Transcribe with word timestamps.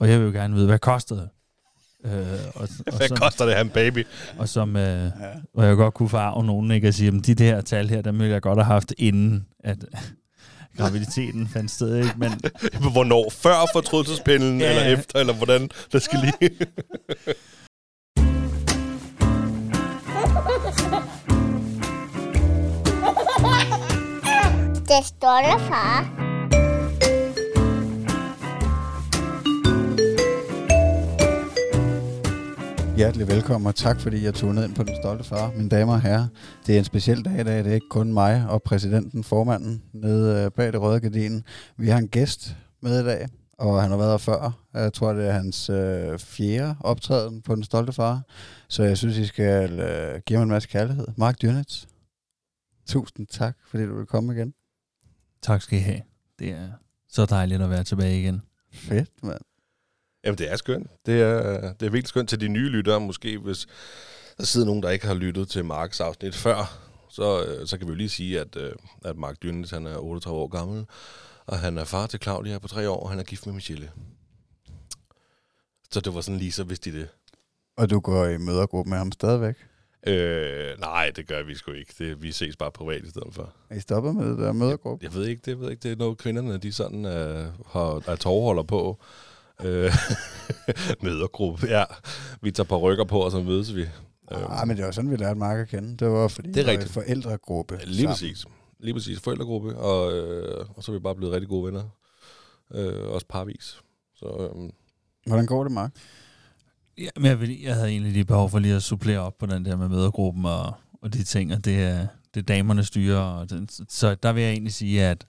og 0.00 0.10
jeg 0.10 0.20
vil 0.20 0.26
jo 0.26 0.32
gerne 0.32 0.54
vide, 0.54 0.66
hvad 0.66 0.78
koster 0.78 1.14
det? 1.14 1.28
Øh, 2.04 2.12
og, 2.54 2.68
og 2.86 2.96
Hvad 2.96 3.08
som, 3.08 3.16
koster 3.16 3.44
det 3.44 3.54
her 3.54 3.60
en 3.60 3.68
baby? 3.70 4.06
og 4.38 4.48
som 4.48 4.76
øh, 4.76 5.04
ja. 5.04 5.10
og 5.54 5.66
jeg 5.66 5.76
godt 5.76 5.94
kunne 5.94 6.08
farve 6.08 6.44
nogen, 6.44 6.70
ikke? 6.70 6.88
At 6.88 6.94
sige, 6.94 7.08
at 7.08 7.26
de 7.26 7.34
der 7.34 7.60
tal 7.60 7.88
her, 7.88 8.02
dem 8.02 8.18
ville 8.18 8.32
jeg 8.32 8.42
godt 8.42 8.58
have 8.58 8.64
haft 8.64 8.92
inden, 8.98 9.46
at 9.64 9.76
graviditeten 10.78 11.48
fandt 11.48 11.70
sted, 11.70 11.96
ikke? 11.96 12.14
Men 12.16 12.32
Hvornår? 12.92 13.30
Før 13.30 13.56
fortrydelsespinden, 13.72 14.60
Ja, 14.60 14.68
eller 14.70 14.98
efter, 14.98 15.18
eller 15.20 15.34
hvordan? 15.34 15.70
Der 15.92 15.98
skal 15.98 16.18
lige... 16.18 16.50
Det 24.88 25.06
stolte 25.06 25.64
far. 25.68 26.29
Hjertelig 33.00 33.28
velkommen, 33.28 33.66
og 33.66 33.74
tak 33.74 34.00
fordi 34.00 34.24
jeg 34.24 34.34
tog 34.34 34.54
ned 34.54 34.64
ind 34.64 34.74
på 34.74 34.82
Den 34.82 34.96
Stolte 35.02 35.24
Far. 35.24 35.52
Mine 35.52 35.68
damer 35.68 35.92
og 35.92 36.00
herrer, 36.00 36.26
det 36.66 36.74
er 36.74 36.78
en 36.78 36.84
speciel 36.84 37.24
dag 37.24 37.40
i 37.40 37.44
dag. 37.44 37.58
Det 37.58 37.66
er 37.66 37.74
ikke 37.74 37.88
kun 37.88 38.12
mig 38.12 38.46
og 38.48 38.62
præsidenten, 38.62 39.24
formanden, 39.24 39.82
nede 39.92 40.44
øh, 40.44 40.50
bag 40.50 40.72
det 40.72 40.80
røde 40.80 41.00
gardin. 41.00 41.44
Vi 41.76 41.88
har 41.88 41.98
en 41.98 42.08
gæst 42.08 42.56
med 42.80 43.00
i 43.00 43.04
dag, 43.04 43.28
og 43.58 43.82
han 43.82 43.90
har 43.90 43.98
været 43.98 44.10
her 44.10 44.18
før. 44.18 44.64
Jeg 44.74 44.92
tror, 44.92 45.12
det 45.12 45.28
er 45.28 45.32
hans 45.32 45.70
øh, 45.70 46.18
fjerde 46.18 46.76
optræden 46.80 47.42
på 47.42 47.54
Den 47.54 47.62
Stolte 47.62 47.92
Far. 47.92 48.22
Så 48.68 48.82
jeg 48.82 48.98
synes, 48.98 49.18
I 49.18 49.26
skal 49.26 49.80
øh, 49.80 50.20
give 50.26 50.38
ham 50.38 50.42
en 50.48 50.52
masse 50.52 50.68
kærlighed. 50.68 51.06
Mark 51.16 51.42
Dyrnitz, 51.42 51.84
tusind 52.86 53.26
tak, 53.26 53.56
fordi 53.66 53.84
du 53.84 53.96
vil 53.96 54.06
komme 54.06 54.34
igen. 54.34 54.54
tak 55.42 55.62
skal 55.62 55.78
I 55.78 55.82
have. 55.82 56.00
Det 56.38 56.50
er 56.50 56.68
så 57.08 57.26
dejligt 57.26 57.62
at 57.62 57.70
være 57.70 57.84
tilbage 57.84 58.20
igen. 58.20 58.42
Fedt, 58.72 59.10
mand. 59.22 59.49
Jamen, 60.24 60.38
det 60.38 60.52
er 60.52 60.56
skønt. 60.56 60.90
Det 61.06 61.22
er, 61.22 61.60
det 61.72 61.86
er 61.86 61.90
virkelig 61.90 62.08
skønt 62.08 62.28
til 62.28 62.40
de 62.40 62.48
nye 62.48 62.68
lyttere. 62.68 63.00
Måske 63.00 63.38
hvis 63.38 63.66
der 64.38 64.44
sidder 64.44 64.66
nogen, 64.66 64.82
der 64.82 64.90
ikke 64.90 65.06
har 65.06 65.14
lyttet 65.14 65.48
til 65.48 65.64
Marks 65.64 66.00
afsnit 66.00 66.34
før, 66.34 66.78
så, 67.10 67.44
øh, 67.44 67.66
så 67.66 67.78
kan 67.78 67.86
vi 67.86 67.92
jo 67.92 67.96
lige 67.96 68.08
sige, 68.08 68.40
at, 68.40 68.56
øh, 68.56 68.72
at 69.04 69.16
Mark 69.16 69.36
Dyrnes, 69.42 69.70
han 69.70 69.86
er 69.86 69.96
38 69.96 70.40
år 70.40 70.48
gammel, 70.48 70.86
og 71.46 71.58
han 71.58 71.78
er 71.78 71.84
far 71.84 72.06
til 72.06 72.20
Claudia 72.22 72.58
på 72.58 72.68
tre 72.68 72.90
år, 72.90 73.02
og 73.02 73.10
han 73.10 73.18
er 73.18 73.22
gift 73.22 73.46
med 73.46 73.54
Michelle. 73.54 73.90
Så 75.90 76.00
det 76.00 76.14
var 76.14 76.20
sådan 76.20 76.38
lige 76.38 76.52
så 76.52 76.64
vidste 76.64 76.92
de 76.92 76.98
det. 76.98 77.08
Og 77.76 77.90
du 77.90 78.00
går 78.00 78.26
i 78.26 78.38
mødergruppe 78.38 78.90
med 78.90 78.98
ham 78.98 79.12
stadigvæk. 79.12 79.54
Øh, 80.06 80.80
nej, 80.80 81.12
det 81.16 81.26
gør 81.26 81.42
vi 81.42 81.54
sgu 81.54 81.72
ikke. 81.72 81.94
Det, 81.98 82.22
vi 82.22 82.32
ses 82.32 82.56
bare 82.56 82.70
privat 82.70 83.04
i 83.04 83.10
stedet 83.10 83.34
for. 83.34 83.52
Er 83.70 83.76
I 83.76 83.80
stoppet 83.80 84.14
med 84.14 84.30
det 84.30 84.38
der 84.38 84.52
mødergruppe? 84.52 85.04
Jeg 85.04 85.14
ved 85.14 85.26
ikke, 85.26 85.42
det, 85.44 85.48
jeg 85.48 85.60
ved 85.60 85.70
ikke, 85.70 85.82
det 85.82 85.92
er 85.92 85.96
noget, 85.96 86.18
kvinderne 86.18 86.58
de 86.58 86.72
sådan 86.72 87.04
øh, 87.04 87.46
har, 87.66 88.10
er 88.10 88.16
tovholder 88.16 88.62
på. 88.62 88.98
Øh, 89.64 89.92
mødergruppe, 91.02 91.66
ja. 91.66 91.84
Vi 92.42 92.50
tager 92.50 92.64
par 92.66 92.76
rykker 92.76 93.04
på, 93.04 93.20
og 93.20 93.30
så 93.30 93.42
mødes 93.42 93.74
vi. 93.74 93.84
Ah, 94.30 94.68
men 94.68 94.76
det 94.76 94.84
var 94.84 94.90
sådan, 94.90 95.10
vi 95.10 95.16
lærte 95.16 95.38
Mark 95.38 95.58
at 95.58 95.68
kende. 95.68 95.96
Det 95.96 96.08
var 96.10 96.28
fordi, 96.28 96.52
Det 96.52 96.66
er 96.66 96.70
rigtigt. 96.70 96.90
forældregruppe. 96.90 97.78
Lige 97.84 97.96
sammen. 97.96 98.08
præcis. 98.12 98.44
Lige 98.80 98.94
præcis. 98.94 99.20
Forældregruppe, 99.20 99.76
og, 99.76 100.12
øh, 100.16 100.66
og 100.76 100.82
så 100.84 100.92
er 100.92 100.96
vi 100.96 101.00
bare 101.00 101.14
blevet 101.14 101.34
rigtig 101.34 101.48
gode 101.48 101.66
venner. 101.66 101.82
Øh, 102.74 103.08
også 103.08 103.26
parvis. 103.28 103.80
Så 104.14 104.26
øh, 104.26 104.70
Hvordan 105.26 105.46
går 105.46 105.62
det, 105.62 105.72
Mark? 105.72 105.90
Ja, 106.98 107.08
men 107.16 107.24
jeg, 107.24 107.40
vil, 107.40 107.60
jeg 107.62 107.74
havde 107.74 107.88
egentlig 107.88 108.12
lige 108.12 108.24
behov 108.24 108.50
for 108.50 108.58
lige 108.58 108.74
at 108.74 108.82
supplere 108.82 109.18
op 109.18 109.38
på 109.38 109.46
den 109.46 109.64
der 109.64 109.76
med 109.76 109.88
mødergruppen 109.88 110.44
og, 110.44 110.72
og 111.02 111.12
de 111.12 111.24
ting, 111.24 111.52
og 111.52 111.64
det 111.64 111.82
er, 111.82 112.06
det 112.34 112.40
er 112.40 112.44
damerne 112.44 112.84
styrer. 112.84 113.18
Og 113.20 113.50
den, 113.50 113.68
så 113.88 114.14
der 114.14 114.32
vil 114.32 114.42
jeg 114.42 114.52
egentlig 114.52 114.72
sige, 114.72 115.04
at, 115.04 115.26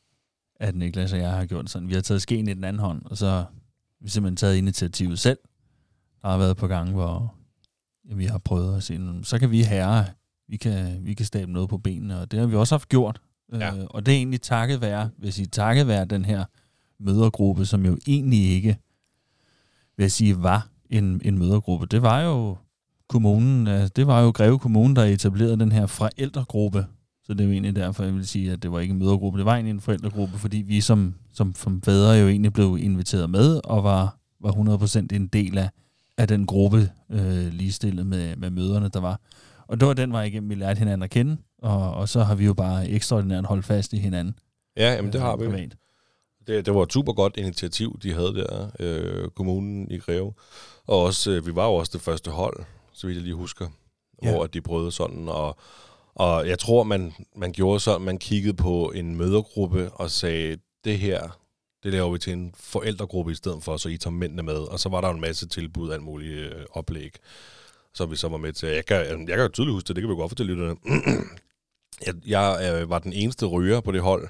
at 0.60 0.76
Niklas 0.76 1.14
og 1.14 1.20
jeg 1.20 1.32
har 1.32 1.46
gjort 1.46 1.70
sådan. 1.70 1.88
Vi 1.88 1.94
har 1.94 2.02
taget 2.02 2.22
skeen 2.22 2.48
i 2.48 2.54
den 2.54 2.64
anden 2.64 2.80
hånd, 2.80 3.02
og 3.06 3.18
så 3.18 3.44
vi 4.02 4.10
simpelthen 4.10 4.36
taget 4.36 4.56
initiativet 4.56 5.20
selv. 5.20 5.38
Der 6.22 6.28
har 6.28 6.38
været 6.38 6.58
på 6.58 6.68
gange, 6.68 6.94
hvor 6.94 7.36
ja, 8.10 8.16
vi 8.16 8.26
har 8.26 8.38
prøvet 8.38 8.78
at 8.78 8.84
se, 8.84 8.98
"Nå, 8.98 9.24
så 9.24 9.40
kan 9.40 9.52
vi 9.52 9.64
herre, 9.64 10.06
vi 10.48 10.58
kan, 10.58 11.06
vi 11.06 11.14
kan 11.14 11.26
stable 11.26 11.54
noget 11.54 11.70
på 11.70 11.78
benene, 11.78 12.20
og 12.20 12.32
det 12.32 12.40
har 12.40 12.48
vi 12.48 12.56
også 12.56 12.76
haft 12.76 12.90
gjort. 12.90 13.22
Ja. 13.54 13.76
Øh, 13.76 13.86
og 13.90 14.06
det 14.06 14.14
er 14.14 14.18
egentlig 14.18 14.42
takket 14.42 14.82
være, 14.82 15.10
hvis 15.18 15.40
I 15.40 15.46
takket 15.46 15.88
være 15.88 16.06
den 16.06 16.26
her 16.26 16.46
mødergruppe, 17.00 17.66
som 17.66 17.86
jo 17.86 17.98
egentlig 18.08 18.50
ikke, 18.50 18.78
vil 19.98 20.04
jeg 20.04 20.12
sige, 20.12 20.44
var 20.44 20.68
en, 20.90 21.22
en 21.24 21.38
mødergruppe. 21.38 21.86
Det 21.86 22.02
var 22.02 22.22
jo 22.22 22.58
kommunen, 23.10 23.68
øh, 23.68 23.88
det 23.96 24.08
var 24.08 24.22
jo 24.22 24.30
Greve 24.30 24.60
Kommune, 24.60 24.96
der 24.96 25.04
etablerede 25.04 25.60
den 25.60 25.72
her 25.72 25.86
forældregruppe. 25.86 26.86
Så 27.24 27.34
det 27.34 27.42
er 27.42 27.46
jo 27.46 27.52
egentlig 27.52 27.76
derfor, 27.76 28.04
jeg 28.04 28.14
vil 28.14 28.28
sige, 28.28 28.52
at 28.52 28.64
det 28.64 28.72
var 28.72 28.80
ikke 28.80 28.92
en 28.92 29.00
mødergruppe, 29.00 29.38
det 29.38 29.46
var 29.46 29.54
egentlig 29.54 29.72
en 29.72 29.82
forældregruppe, 29.82 30.38
fordi 30.38 30.58
vi 30.58 30.82
som, 30.82 31.16
som, 31.34 31.56
som 31.56 31.82
fædre 31.82 32.12
jo 32.12 32.28
egentlig 32.28 32.54
blev 32.54 32.78
inviteret 32.80 33.30
med, 33.30 33.62
og 33.64 33.84
var, 33.84 34.18
var 34.40 34.52
100% 34.52 35.16
en 35.16 35.28
del 35.28 35.58
af, 35.58 35.70
af 36.18 36.28
den 36.28 36.46
gruppe 36.46 36.90
øh, 37.10 37.48
ligestillet 37.48 38.06
med, 38.06 38.36
med 38.36 38.50
møderne, 38.50 38.90
der 38.90 39.00
var. 39.00 39.20
Og 39.68 39.80
det 39.80 39.88
var 39.88 39.94
den 39.94 40.12
vej 40.12 40.24
igennem, 40.24 40.50
vi 40.50 40.56
lærte 40.56 40.78
hinanden 40.78 41.04
at 41.04 41.10
kende, 41.10 41.38
og, 41.62 41.94
og 41.94 42.10
så 42.10 42.24
har 42.24 42.36
vi 42.36 42.46
jo 42.46 42.54
bare 42.54 42.90
ekstraordinært 42.90 43.46
holdt 43.46 43.66
fast 43.66 43.94
i 43.94 43.98
hinanden. 43.98 44.36
ja, 44.78 44.94
jamen, 44.94 45.14
det 45.14 45.22
har 45.22 45.36
vi. 45.38 45.46
Privat. 45.46 45.76
Det, 46.48 46.66
det 46.66 46.76
var 46.76 46.84
et 46.84 46.94
super 46.94 47.14
godt 47.14 47.38
initiativ, 47.38 48.00
de 48.04 48.14
havde 48.14 48.36
der, 48.36 48.68
øh, 48.80 49.30
kommunen 49.30 49.92
i 49.92 49.98
Greve. 49.98 50.34
Og 50.88 51.02
også, 51.02 51.32
øh, 51.32 51.46
vi 51.46 51.56
var 51.56 51.66
jo 51.66 51.74
også 51.74 51.92
det 51.94 52.02
første 52.02 52.32
hold, 52.32 52.64
så 52.94 53.08
vidt 53.08 53.16
jeg 53.16 53.24
lige 53.24 53.36
husker, 53.36 53.68
ja. 54.24 54.32
hvor 54.32 54.48
de 54.48 54.62
prøvede 54.62 54.92
sådan. 54.92 55.30
Og, 55.30 55.58
og 56.16 56.48
jeg 56.48 56.60
tror, 56.60 56.84
man, 56.84 57.14
man 57.36 57.52
gjorde 57.52 57.80
sådan, 57.80 58.02
man 58.02 58.18
kiggede 58.18 58.54
på 58.54 58.92
en 58.96 59.16
mødergruppe 59.16 59.92
og 59.92 60.12
sagde, 60.12 60.58
det 60.84 61.00
her, 61.00 61.40
det 61.84 61.92
laver 61.92 62.12
vi 62.12 62.18
til 62.18 62.34
en 62.34 62.54
forældregruppe 62.58 63.32
i 63.32 63.36
stedet 63.36 63.64
for, 63.64 63.78
så 63.78 63.90
I 63.90 63.98
tager 63.98 64.14
mændene 64.14 64.44
med. 64.44 64.54
Og 64.54 64.80
så 64.80 64.90
var 64.90 65.02
der 65.02 65.08
jo 65.08 65.14
en 65.14 65.22
masse 65.22 65.48
tilbud, 65.48 65.92
alt 65.92 66.04
muligt 66.04 66.40
øh, 66.40 66.66
oplæg, 66.72 67.16
som 67.94 68.12
vi 68.12 68.16
så 68.16 68.28
var 68.28 68.38
med 68.38 68.54
til. 68.54 68.70
Jeg 68.70 68.86
kan, 68.86 68.98
jeg 68.98 69.38
kan 69.38 69.40
jo 69.40 69.48
tydeligt 69.48 69.74
huske 69.74 69.88
det, 69.88 69.96
det 69.96 70.02
kan 70.02 70.10
vi 70.10 70.16
godt 70.16 70.30
fortælle 70.30 70.54
lytterne. 70.54 70.78
jeg 72.08 72.16
jeg 72.26 72.80
øh, 72.82 72.90
var 72.90 73.00
den 73.00 73.14
eneste 73.14 73.46
ryger 73.46 73.82
på 73.82 73.92
det 73.92 74.02
hold, 74.02 74.30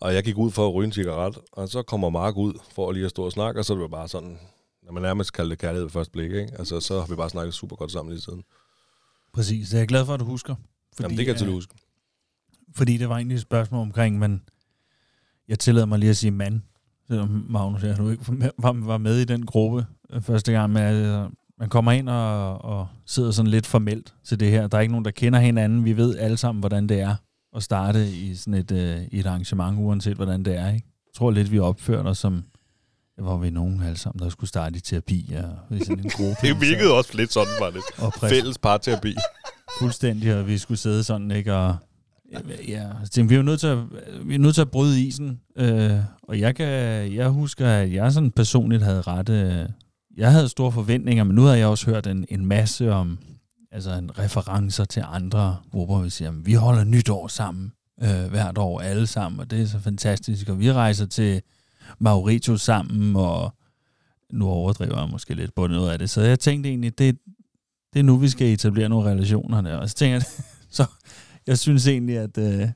og 0.00 0.14
jeg 0.14 0.24
gik 0.24 0.36
ud 0.36 0.50
for 0.50 0.68
at 0.68 0.74
ryge 0.74 0.86
en 0.86 0.92
cigaret, 0.92 1.38
og 1.52 1.68
så 1.68 1.82
kommer 1.82 2.10
Mark 2.10 2.36
ud 2.36 2.54
for 2.72 2.92
lige 2.92 3.04
at 3.04 3.10
stå 3.10 3.24
og 3.24 3.32
snakke, 3.32 3.60
og 3.60 3.64
så 3.64 3.74
er 3.74 3.78
det 3.78 3.90
bare 3.90 4.08
sådan, 4.08 4.38
når 4.82 4.92
man 4.92 5.02
nærmest 5.02 5.32
kalder 5.32 5.48
det 5.48 5.58
kærlighed 5.58 5.84
ved 5.84 5.90
første 5.90 6.12
blik, 6.12 6.32
ikke? 6.32 6.52
Altså, 6.58 6.80
så 6.80 7.00
har 7.00 7.06
vi 7.06 7.14
bare 7.14 7.30
snakket 7.30 7.54
super 7.54 7.76
godt 7.76 7.92
sammen 7.92 8.12
lige 8.12 8.22
siden. 8.22 8.44
Præcis, 9.32 9.68
det 9.68 9.74
er 9.74 9.80
jeg 9.80 9.88
glad 9.88 10.06
for, 10.06 10.14
at 10.14 10.20
du 10.20 10.24
husker. 10.24 10.54
Fordi, 10.96 11.02
Jamen, 11.02 11.18
det 11.18 11.26
kan 11.26 11.34
jeg 11.34 11.34
øh, 11.34 11.38
tydeligt 11.38 11.56
huske. 11.56 11.74
Fordi 12.74 12.96
det 12.96 13.08
var 13.08 13.16
egentlig 13.16 13.34
et 13.34 13.40
spørgsmål 13.40 13.80
omkring, 13.80 14.18
men 14.18 14.42
jeg 15.48 15.58
tillader 15.58 15.86
mig 15.86 15.98
lige 15.98 16.10
at 16.10 16.16
sige 16.16 16.30
mand, 16.30 16.60
selvom 17.08 17.46
Magnus 17.48 17.82
jeg 17.82 17.98
nu 17.98 18.10
ikke 18.10 18.24
var, 18.58 18.72
var 18.72 18.98
med 18.98 19.18
i 19.18 19.24
den 19.24 19.46
gruppe 19.46 19.86
øh, 20.12 20.22
første 20.22 20.52
gang. 20.52 20.72
Men 20.72 20.82
altså, 20.82 21.28
man 21.58 21.68
kommer 21.68 21.92
ind 21.92 22.08
og, 22.08 22.64
og 22.64 22.88
sidder 23.06 23.30
sådan 23.30 23.50
lidt 23.50 23.66
formelt 23.66 24.14
til 24.24 24.40
det 24.40 24.50
her. 24.50 24.66
Der 24.66 24.76
er 24.78 24.80
ikke 24.82 24.92
nogen, 24.92 25.04
der 25.04 25.10
kender 25.10 25.38
hinanden. 25.38 25.84
Vi 25.84 25.96
ved 25.96 26.18
alle 26.18 26.36
sammen, 26.36 26.60
hvordan 26.60 26.88
det 26.88 27.00
er 27.00 27.14
at 27.56 27.62
starte 27.62 28.10
i 28.10 28.34
sådan 28.34 28.54
et, 28.54 28.72
øh, 28.72 29.02
et 29.12 29.26
arrangement, 29.26 29.78
uanset 29.78 30.16
hvordan 30.16 30.42
det 30.44 30.56
er. 30.56 30.66
Ikke? 30.66 30.86
Jeg 31.06 31.14
tror 31.14 31.30
lidt, 31.30 31.52
vi 31.52 31.58
opførte 31.58 32.06
os 32.06 32.18
som, 32.18 32.44
ja, 33.18 33.22
hvor 33.22 33.36
vi 33.38 33.50
nogen 33.50 33.82
alle 33.82 33.98
sammen, 33.98 34.22
der 34.24 34.28
skulle 34.28 34.48
starte 34.48 34.76
i 34.76 34.80
terapi 34.80 35.34
og 35.70 35.76
i 35.76 35.84
sådan 35.84 36.04
en 36.04 36.10
gruppe. 36.10 36.36
Det 36.46 36.60
virkede 36.60 36.92
også 36.92 37.10
lidt 37.14 37.32
sådan, 37.32 37.52
var 37.60 37.70
det. 37.70 37.80
og 37.98 38.12
Fælles 38.12 38.58
parterapi. 38.58 39.14
fuldstændig, 39.78 40.34
og 40.36 40.46
vi 40.46 40.58
skulle 40.58 40.78
sidde 40.78 41.04
sådan, 41.04 41.30
ikke? 41.30 41.54
Og, 41.54 41.76
ja, 42.68 42.88
altså, 42.88 43.04
så 43.04 43.10
tænkte, 43.10 43.28
vi 43.28 43.34
er 43.34 43.38
jo 43.38 43.44
nødt 43.44 43.60
til 43.60 43.66
at, 43.66 43.78
vi 44.24 44.34
er 44.34 44.38
nødt 44.38 44.54
til 44.54 44.60
at 44.60 44.70
bryde 44.70 45.02
isen. 45.02 45.40
Øh, 45.56 45.98
og 46.22 46.40
jeg, 46.40 46.56
kan, 46.56 46.68
jeg 47.14 47.28
husker, 47.28 47.68
at 47.68 47.92
jeg 47.92 48.12
sådan 48.12 48.30
personligt 48.30 48.82
havde 48.82 49.00
ret... 49.00 49.28
Øh, 49.28 49.68
jeg 50.16 50.32
havde 50.32 50.48
store 50.48 50.72
forventninger, 50.72 51.24
men 51.24 51.36
nu 51.36 51.42
har 51.42 51.54
jeg 51.54 51.66
også 51.66 51.90
hørt 51.90 52.06
en, 52.06 52.26
en 52.28 52.46
masse 52.46 52.92
om 52.92 53.18
altså 53.72 53.92
en 53.92 54.18
referencer 54.18 54.84
til 54.84 55.02
andre 55.06 55.56
grupper. 55.70 56.00
Vi 56.00 56.10
siger, 56.10 56.28
at 56.28 56.46
vi 56.46 56.54
holder 56.54 56.84
nytår 56.84 57.28
sammen 57.28 57.72
øh, 58.02 58.30
hvert 58.30 58.58
år, 58.58 58.80
alle 58.80 59.06
sammen, 59.06 59.40
og 59.40 59.50
det 59.50 59.62
er 59.62 59.66
så 59.66 59.78
fantastisk. 59.78 60.48
Og 60.48 60.60
vi 60.60 60.72
rejser 60.72 61.06
til 61.06 61.42
Mauritius 61.98 62.60
sammen, 62.60 63.16
og 63.16 63.54
nu 64.32 64.48
overdriver 64.48 65.00
jeg 65.00 65.08
måske 65.08 65.34
lidt 65.34 65.54
på 65.54 65.66
noget 65.66 65.90
af 65.90 65.98
det. 65.98 66.10
Så 66.10 66.20
jeg 66.20 66.38
tænkte 66.38 66.68
egentlig, 66.68 66.98
det, 66.98 67.18
det 67.92 67.98
er 67.98 68.04
nu, 68.04 68.16
vi 68.16 68.28
skal 68.28 68.46
etablere 68.52 68.88
nogle 68.88 69.10
relationer 69.10 69.60
der. 69.60 69.76
Og 69.76 69.88
så 69.88 69.94
tænker 69.94 70.14
jeg, 70.14 70.24
så 70.78 70.84
jeg 71.46 71.58
synes 71.58 71.88
egentlig, 71.88 72.18
at, 72.18 72.38
øh, 72.38 72.68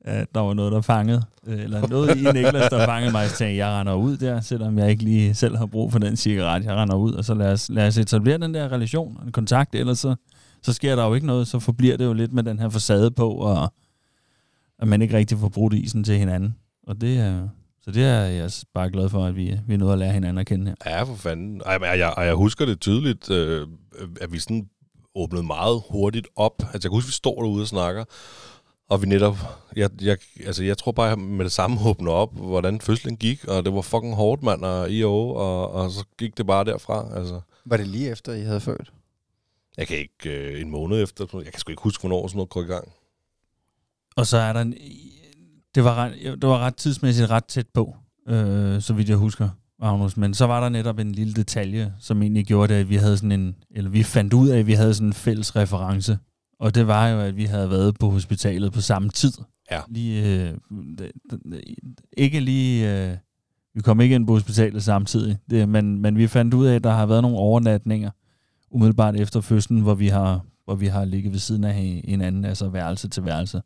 at 0.00 0.28
der 0.34 0.40
var 0.40 0.54
noget, 0.54 0.72
der 0.72 0.80
fangede, 0.80 1.22
øh, 1.46 1.60
eller 1.60 1.88
noget 1.88 2.16
i 2.16 2.22
Niklas, 2.22 2.70
der 2.70 2.86
fangede 2.86 3.12
mig, 3.12 3.30
så 3.30 3.44
jeg, 3.44 3.56
jeg 3.56 3.68
render 3.68 3.94
ud 3.94 4.16
der, 4.16 4.40
selvom 4.40 4.78
jeg 4.78 4.90
ikke 4.90 5.04
lige 5.04 5.34
selv 5.34 5.56
har 5.56 5.66
brug 5.66 5.92
for 5.92 5.98
den 5.98 6.16
cigaret. 6.16 6.64
Jeg 6.64 6.74
render 6.74 6.96
ud, 6.96 7.12
og 7.12 7.24
så 7.24 7.34
lad 7.34 7.52
os, 7.52 7.68
lad 7.68 7.86
os 7.86 7.98
etablere 7.98 8.38
den 8.38 8.54
der 8.54 8.72
relation, 8.72 9.18
en 9.26 9.32
kontakt, 9.32 9.74
ellers 9.74 9.98
så, 9.98 10.14
så 10.62 10.72
sker 10.72 10.96
der 10.96 11.06
jo 11.06 11.14
ikke 11.14 11.26
noget, 11.26 11.48
så 11.48 11.58
forbliver 11.58 11.96
det 11.96 12.04
jo 12.04 12.12
lidt 12.12 12.32
med 12.32 12.42
den 12.42 12.58
her 12.58 12.68
facade 12.68 13.10
på, 13.10 13.30
og 13.30 13.72
at 14.78 14.88
man 14.88 15.02
ikke 15.02 15.16
rigtig 15.16 15.38
får 15.38 15.48
brudt 15.48 15.74
isen 15.74 16.04
til 16.04 16.16
hinanden. 16.18 16.54
Og 16.86 17.00
det 17.00 17.18
er, 17.18 17.48
så 17.80 17.90
det 17.90 18.04
er 18.04 18.20
jeg 18.20 18.50
bare 18.74 18.90
glad 18.90 19.08
for, 19.08 19.24
at 19.24 19.36
vi, 19.36 19.58
vi 19.66 19.74
er 19.74 19.78
nået 19.78 19.92
at 19.92 19.98
lære 19.98 20.12
hinanden 20.12 20.38
at 20.38 20.46
kende 20.46 20.66
her. 20.66 20.90
Ja, 20.92 21.02
for 21.02 21.14
fanden. 21.14 21.62
Ej, 21.66 21.78
men 21.78 21.88
jeg, 21.88 21.98
jeg, 21.98 22.14
jeg 22.26 22.34
husker 22.34 22.66
det 22.66 22.80
tydeligt, 22.80 23.30
øh, 23.30 23.66
at 24.20 24.32
vi 24.32 24.38
sådan 24.38 24.68
åbnede 25.16 25.42
meget 25.42 25.82
hurtigt 25.90 26.28
op. 26.36 26.54
Altså, 26.58 26.70
jeg 26.74 26.80
kan 26.80 26.90
huske, 26.90 27.08
vi 27.08 27.12
står 27.12 27.42
derude 27.42 27.62
og 27.62 27.68
snakker, 27.68 28.04
Og 28.88 29.02
vi 29.02 29.06
netop, 29.06 29.36
jeg, 29.76 29.90
jeg, 30.02 30.18
altså 30.46 30.64
jeg 30.64 30.78
tror 30.78 30.92
bare, 30.92 31.06
jeg 31.06 31.18
med 31.18 31.44
det 31.44 31.52
samme 31.52 31.78
åbner 31.88 32.12
op, 32.12 32.34
hvordan 32.34 32.80
fødslen 32.80 33.16
gik, 33.16 33.44
og 33.44 33.64
det 33.64 33.74
var 33.74 33.80
fucking 33.80 34.14
hårdt, 34.14 34.42
mand, 34.42 34.64
og 34.64 34.90
i 34.90 35.04
og, 35.04 35.36
og, 35.36 35.70
og 35.72 35.90
så 35.90 36.04
gik 36.18 36.38
det 36.38 36.46
bare 36.46 36.64
derfra, 36.64 37.18
altså. 37.18 37.40
Var 37.64 37.76
det 37.76 37.86
lige 37.86 38.10
efter, 38.10 38.32
I 38.32 38.42
havde 38.42 38.60
født? 38.60 38.92
Jeg 39.76 39.86
kan 39.86 39.98
ikke 39.98 40.30
øh, 40.30 40.60
en 40.60 40.70
måned 40.70 41.02
efter, 41.02 41.26
jeg 41.32 41.52
kan 41.52 41.60
sgu 41.60 41.70
ikke 41.70 41.82
huske, 41.82 42.02
hvornår 42.02 42.26
sådan 42.26 42.36
noget 42.36 42.50
går 42.50 42.62
i 42.62 42.64
gang. 42.64 42.92
Og 44.16 44.26
så 44.26 44.36
er 44.36 44.52
der 44.52 44.60
en... 44.60 44.74
Det 45.74 45.84
var 45.84 45.94
ret, 45.94 46.12
det 46.22 46.48
var 46.48 46.58
ret 46.58 46.76
tidsmæssigt 46.76 47.30
ret 47.30 47.44
tæt 47.44 47.66
på, 47.74 47.96
øh, 48.28 48.82
så 48.82 48.92
vidt 48.92 49.08
jeg 49.08 49.16
husker, 49.16 49.48
Magnus. 49.80 50.16
Men 50.16 50.34
så 50.34 50.46
var 50.46 50.60
der 50.60 50.68
netop 50.68 50.98
en 50.98 51.12
lille 51.12 51.34
detalje, 51.34 51.94
som 51.98 52.22
egentlig 52.22 52.46
gjorde 52.46 52.74
det, 52.74 52.80
at 52.80 52.88
vi 52.88 52.96
havde 52.96 53.16
sådan 53.16 53.32
en... 53.32 53.54
Eller 53.70 53.90
vi 53.90 54.02
fandt 54.02 54.32
ud 54.32 54.48
af, 54.48 54.58
at 54.58 54.66
vi 54.66 54.72
havde 54.72 54.94
sådan 54.94 55.08
en 55.08 55.12
fælles 55.12 55.56
reference. 55.56 56.18
Og 56.60 56.74
det 56.74 56.86
var 56.86 57.08
jo, 57.08 57.20
at 57.20 57.36
vi 57.36 57.44
havde 57.44 57.70
været 57.70 57.98
på 57.98 58.10
hospitalet 58.10 58.72
på 58.72 58.80
samme 58.80 59.08
tid. 59.08 59.32
Ja. 59.70 59.80
Lige, 59.88 60.48
øh, 60.48 60.54
ikke 62.16 62.40
lige... 62.40 63.08
Øh, 63.10 63.16
vi 63.74 63.82
kom 63.82 64.00
ikke 64.00 64.14
ind 64.14 64.26
på 64.26 64.32
hospitalet 64.32 64.82
samtidig, 64.82 65.38
det, 65.50 65.68
men, 65.68 66.02
men 66.02 66.18
vi 66.18 66.26
fandt 66.26 66.54
ud 66.54 66.66
af, 66.66 66.74
at 66.74 66.84
der 66.84 66.90
har 66.90 67.06
været 67.06 67.22
nogle 67.22 67.36
overnatninger 67.36 68.10
umiddelbart 68.70 69.16
efter 69.16 69.40
fødslen, 69.40 69.80
hvor 69.80 69.94
vi 69.94 70.08
har, 70.08 70.40
hvor 70.64 70.74
vi 70.74 70.86
har 70.86 71.04
ligget 71.04 71.32
ved 71.32 71.38
siden 71.38 71.64
af 71.64 71.74
hinanden, 72.04 72.44
altså 72.44 72.68
værelse 72.68 73.08
til 73.08 73.24
værelse. 73.24 73.62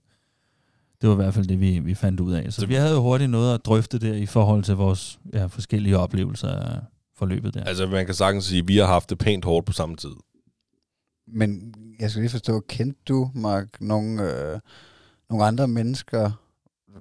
Det 1.01 1.09
var 1.09 1.15
i 1.15 1.17
hvert 1.17 1.35
fald 1.35 1.47
det, 1.47 1.61
vi, 1.61 1.79
vi 1.79 1.95
fandt 1.95 2.21
ud 2.21 2.33
af. 2.33 2.53
Så 2.53 2.67
vi 2.67 2.75
havde 2.75 2.95
jo 2.95 3.03
hurtigt 3.03 3.31
noget 3.31 3.55
at 3.55 3.65
drøfte 3.65 3.99
der 3.99 4.15
i 4.15 4.27
forhold 4.27 4.63
til 4.63 4.75
vores 4.75 5.21
ja, 5.33 5.47
forskellige 5.47 5.99
oplevelser 5.99 6.49
af 6.49 6.81
forløbet 7.17 7.55
der. 7.55 7.65
Altså 7.65 7.87
man 7.87 8.07
kan 8.07 8.15
sagtens 8.15 8.45
sige, 8.45 8.63
at 8.63 8.69
vi 8.69 8.77
har 8.77 8.87
haft 8.87 9.11
det 9.11 9.19
pænt 9.19 9.45
hårdt 9.45 9.67
på 9.67 9.73
samme 9.73 9.97
tid. 9.97 10.11
Men 11.27 11.75
jeg 12.01 12.11
skal 12.11 12.21
lige 12.21 12.31
forstå, 12.31 12.61
kendte 12.61 13.01
du, 13.09 13.31
Mark, 13.35 13.67
nogle, 13.81 14.23
øh, 14.23 14.61
nogle 15.31 15.45
andre 15.45 15.69
mennesker, 15.69 16.31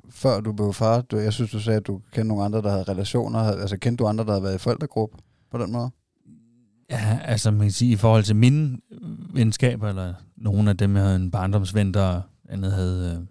før 0.09 0.41
du 0.41 0.53
blev 0.53 0.73
far? 0.73 1.01
Du, 1.01 1.17
jeg 1.17 1.33
synes, 1.33 1.51
du 1.51 1.59
sagde, 1.59 1.77
at 1.77 1.87
du 1.87 2.01
kendte 2.11 2.27
nogle 2.27 2.43
andre, 2.43 2.61
der 2.61 2.69
havde 2.69 2.83
relationer. 2.83 3.39
Altså 3.39 3.77
kendte 3.77 4.03
du 4.03 4.07
andre, 4.07 4.23
der 4.25 4.31
havde 4.31 4.43
været 4.43 4.55
i 4.55 4.57
forældregruppe 4.57 5.17
på 5.51 5.57
den 5.57 5.71
måde? 5.71 5.89
Ja, 6.89 7.19
altså 7.23 7.51
man 7.51 7.61
kan 7.61 7.71
sige, 7.71 7.91
i 7.91 7.95
forhold 7.95 8.23
til 8.23 8.35
mine 8.35 8.77
venskaber, 9.33 9.89
eller 9.89 10.13
nogle 10.37 10.69
af 10.69 10.77
dem, 10.77 10.95
jeg 10.95 11.03
havde 11.03 11.15
en 11.15 11.31
barndomsven, 11.31 11.93
der 11.93 12.21
andet 12.49 12.71
havde 12.71 13.17
øh, 13.17 13.25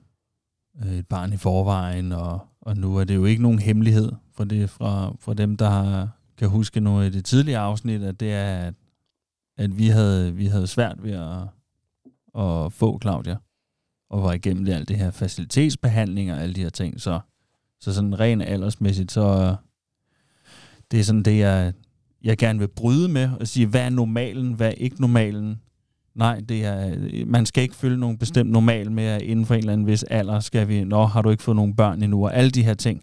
Øh, 0.85 0.93
et 0.93 1.07
barn 1.07 1.33
i 1.33 1.37
forvejen, 1.37 2.13
og, 2.13 2.41
og 2.61 2.77
nu 2.77 2.97
er 2.97 3.05
det 3.05 3.15
jo 3.15 3.25
ikke 3.25 3.43
nogen 3.43 3.59
hemmelighed 3.59 4.13
for, 4.33 4.45
det, 4.45 4.71
fra, 4.71 5.17
fra 5.21 5.35
dem, 5.35 5.57
der 5.57 5.71
har, 5.71 6.09
kan 6.39 6.49
huske 6.49 6.81
noget 6.81 7.11
i 7.15 7.17
det 7.17 7.25
tidlige 7.25 7.59
afsnit, 7.59 8.03
at 8.03 8.21
det 8.21 8.33
er, 8.33 8.59
at, 8.59 8.75
at 9.57 9.79
vi, 9.79 9.89
havde, 9.89 10.35
vi 10.35 10.47
havde 10.47 10.67
svært 10.67 11.03
ved 11.03 11.13
at, 11.13 11.43
at 12.43 12.73
få 12.73 12.99
Claudia, 13.03 13.37
og 14.11 14.23
var 14.23 14.33
igennem 14.33 14.65
det, 14.65 14.73
alt 14.73 14.89
det 14.89 14.97
her 14.97 15.11
facilitetsbehandling 15.11 16.33
og 16.33 16.43
alle 16.43 16.55
de 16.55 16.63
her 16.63 16.71
ting, 16.71 17.01
så, 17.01 17.21
så 17.81 17.95
sådan 17.95 18.21
rent 18.21 18.43
aldersmæssigt, 18.43 19.13
så 19.13 19.57
det 20.91 21.01
er 21.01 21.05
sådan 21.05 21.23
det, 21.23 21.39
jeg, 21.39 21.73
jeg 22.23 22.39
gerne 22.39 22.59
vil 22.59 22.69
bryde 22.69 23.09
med 23.09 23.31
og 23.41 23.49
sige, 23.49 23.67
hvad 23.67 23.81
er 23.81 23.91
normalen, 23.91 24.53
hvad 24.53 24.69
er 24.69 24.75
ikke 24.75 25.01
normalen. 25.01 25.61
Nej, 26.19 26.41
det 26.49 26.65
er, 26.65 26.97
man 27.27 27.47
skal 27.47 27.63
ikke 27.63 27.75
følge 27.75 27.97
nogen 27.97 28.19
bestemt 28.19 28.51
normal 28.51 28.93
med, 28.93 29.05
at 29.05 29.23
inden 29.23 29.47
for 29.47 29.55
en 29.55 29.59
eller 29.59 29.73
anden 29.73 29.87
vis 29.87 30.03
alder 30.03 30.41
skal 30.41 30.69
vi, 30.69 30.85
nå, 30.85 31.07
har 31.07 31.23
du 31.23 31.31
ikke 31.31 31.43
fået 31.43 31.57
nogen 31.57 31.77
børn 31.77 32.03
endnu, 32.03 32.25
og 32.25 32.37
alle 32.37 32.51
de 32.51 32.63
her 32.63 32.75
ting. 32.75 33.03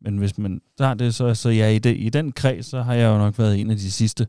Men 0.00 0.18
hvis 0.18 0.38
man 0.38 0.60
tager 0.78 0.94
det, 0.94 1.14
så, 1.14 1.34
så 1.34 1.48
ja, 1.48 1.68
i, 1.68 1.78
det, 1.78 1.96
i 1.98 2.08
den 2.08 2.32
kreds, 2.32 2.66
så 2.66 2.82
har 2.82 2.94
jeg 2.94 3.08
jo 3.08 3.18
nok 3.18 3.38
været 3.38 3.60
en 3.60 3.70
af 3.70 3.76
de 3.76 3.90
sidste. 3.90 4.26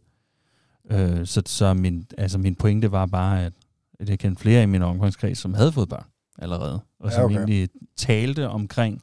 Øh, 0.91 1.25
så 1.25 1.41
så 1.45 1.73
min, 1.73 2.05
altså 2.17 2.37
min 2.37 2.55
pointe 2.55 2.91
var 2.91 3.05
bare, 3.05 3.45
at, 3.45 3.53
at 3.99 4.09
jeg 4.09 4.19
kendte 4.19 4.41
flere 4.41 4.63
i 4.63 4.65
min 4.65 4.81
omgangskreds, 4.81 5.37
som 5.37 5.53
havde 5.53 5.71
fået 5.71 5.89
børn 5.89 6.05
allerede, 6.39 6.81
og 6.99 7.11
som 7.11 7.19
Ja, 7.21 7.25
okay. 7.25 7.35
egentlig 7.35 7.69
talte 7.97 8.49
omkring 8.49 9.01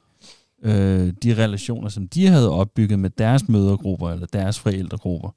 øh, 0.62 1.12
de 1.22 1.34
relationer, 1.44 1.88
som 1.88 2.08
de 2.08 2.26
havde 2.26 2.50
opbygget 2.50 2.98
med 2.98 3.10
deres 3.10 3.48
mødergrupper 3.48 4.10
eller 4.10 4.26
deres 4.26 4.58
forældregrupper, 4.58 5.30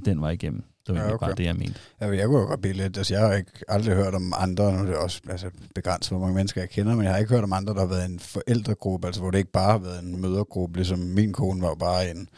den 0.00 0.20
var 0.20 0.30
igennem. 0.30 0.62
Det 0.86 0.94
var 0.94 1.00
Ja, 1.00 1.14
okay. 1.14 1.26
bare 1.26 1.34
det, 1.34 1.44
jeg 1.44 1.56
mente. 1.56 1.74
Ja, 2.00 2.06
jeg 2.06 2.26
kunne 2.26 2.40
jo 2.40 2.46
godt 2.46 2.60
blive 2.60 2.74
lidt, 2.74 2.96
altså 2.96 3.14
jeg 3.14 3.22
har 3.26 3.34
ikke 3.34 3.50
aldrig 3.68 3.94
hørt 3.94 4.14
om 4.14 4.32
andre, 4.36 4.72
nu 4.72 4.78
er 4.78 4.84
det 4.84 4.96
også 4.96 5.20
altså, 5.28 5.50
begrænset, 5.74 6.10
hvor 6.12 6.18
mange 6.20 6.34
mennesker 6.34 6.60
jeg 6.60 6.70
kender, 6.70 6.94
men 6.94 7.04
jeg 7.04 7.12
har 7.12 7.18
ikke 7.18 7.34
hørt 7.34 7.44
om 7.44 7.52
andre, 7.52 7.74
der 7.74 7.80
har 7.80 7.86
været 7.86 8.04
en 8.04 8.18
forældregruppe, 8.18 9.06
altså 9.06 9.20
hvor 9.20 9.30
det 9.30 9.38
ikke 9.38 9.52
bare 9.52 9.70
har 9.72 9.78
været 9.78 10.02
en 10.02 10.20
mødergruppe, 10.20 10.76
ligesom 10.76 10.98
min 10.98 11.32
kone 11.32 11.62
var 11.62 11.68
jo 11.68 11.74
bare 11.74 12.10
en, 12.10 12.28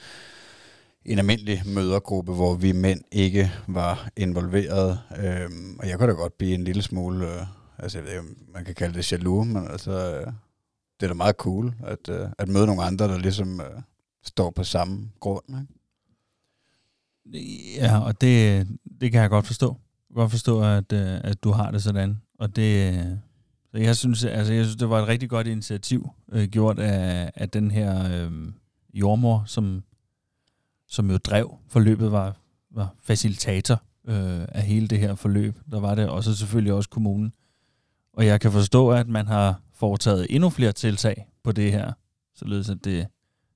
en 1.04 1.18
almindelig 1.18 1.62
mødergruppe, 1.66 2.32
hvor 2.32 2.54
vi 2.54 2.72
mænd 2.72 3.00
ikke 3.12 3.52
var 3.66 4.08
involveret, 4.16 4.98
øhm, 5.24 5.76
og 5.78 5.88
jeg 5.88 5.98
kunne 5.98 6.08
da 6.08 6.14
godt 6.16 6.38
blive 6.38 6.54
en 6.54 6.64
lille 6.64 6.82
smule, 6.82 7.26
øh, 7.26 7.42
altså 7.78 7.98
jeg 7.98 8.04
ved, 8.04 8.12
ikke, 8.12 8.24
man 8.54 8.64
kan 8.64 8.74
kalde 8.74 8.94
det 8.94 9.12
jaloux, 9.12 9.46
men 9.46 9.68
altså, 9.70 9.90
øh, 9.90 10.26
det 11.00 11.06
er 11.06 11.08
da 11.08 11.14
meget 11.14 11.36
cool, 11.36 11.74
at, 11.86 12.08
øh, 12.08 12.28
at 12.38 12.48
møde 12.48 12.66
nogle 12.66 12.82
andre, 12.82 13.08
der 13.08 13.18
ligesom 13.18 13.60
øh, 13.60 13.82
står 14.24 14.50
på 14.50 14.64
samme 14.64 15.10
grund, 15.20 15.44
ikke? 15.48 15.83
Ja, 17.76 17.98
og 17.98 18.20
det, 18.20 18.66
det 19.00 19.12
kan 19.12 19.20
jeg 19.20 19.30
godt 19.30 19.46
forstå. 19.46 19.66
Jeg 19.66 20.14
kan 20.14 20.20
godt 20.22 20.30
forstå, 20.30 20.62
at, 20.62 20.92
øh, 20.92 21.20
at 21.24 21.44
du 21.44 21.50
har 21.50 21.70
det 21.70 21.82
sådan. 21.82 22.20
Og 22.38 22.56
det, 22.56 22.94
øh, 22.94 23.04
så 23.70 23.78
jeg 23.78 23.96
synes, 23.96 24.24
altså, 24.24 24.52
jeg 24.52 24.64
synes, 24.64 24.76
det 24.76 24.90
var 24.90 25.02
et 25.02 25.08
rigtig 25.08 25.30
godt 25.30 25.46
initiativ, 25.46 26.10
øh, 26.32 26.48
gjort 26.48 26.78
af, 26.78 27.32
af 27.34 27.50
den 27.50 27.70
her 27.70 28.24
øh, 28.24 28.52
jordmor, 28.94 29.44
som, 29.46 29.82
som 30.88 31.10
jo 31.10 31.16
drev 31.16 31.58
forløbet, 31.68 32.12
var, 32.12 32.36
var 32.70 32.94
facilitator 33.02 33.82
øh, 34.08 34.44
af 34.48 34.62
hele 34.62 34.88
det 34.88 34.98
her 34.98 35.14
forløb. 35.14 35.58
Der 35.70 35.80
var 35.80 35.94
det 35.94 36.08
også 36.08 36.36
selvfølgelig 36.36 36.72
også 36.72 36.88
kommunen. 36.88 37.32
Og 38.12 38.26
jeg 38.26 38.40
kan 38.40 38.52
forstå, 38.52 38.90
at 38.90 39.08
man 39.08 39.26
har 39.26 39.60
foretaget 39.72 40.26
endnu 40.30 40.50
flere 40.50 40.72
tiltag 40.72 41.26
på 41.44 41.52
det 41.52 41.72
her, 41.72 41.92
således 42.34 42.70
at 42.70 42.84
det, 42.84 43.06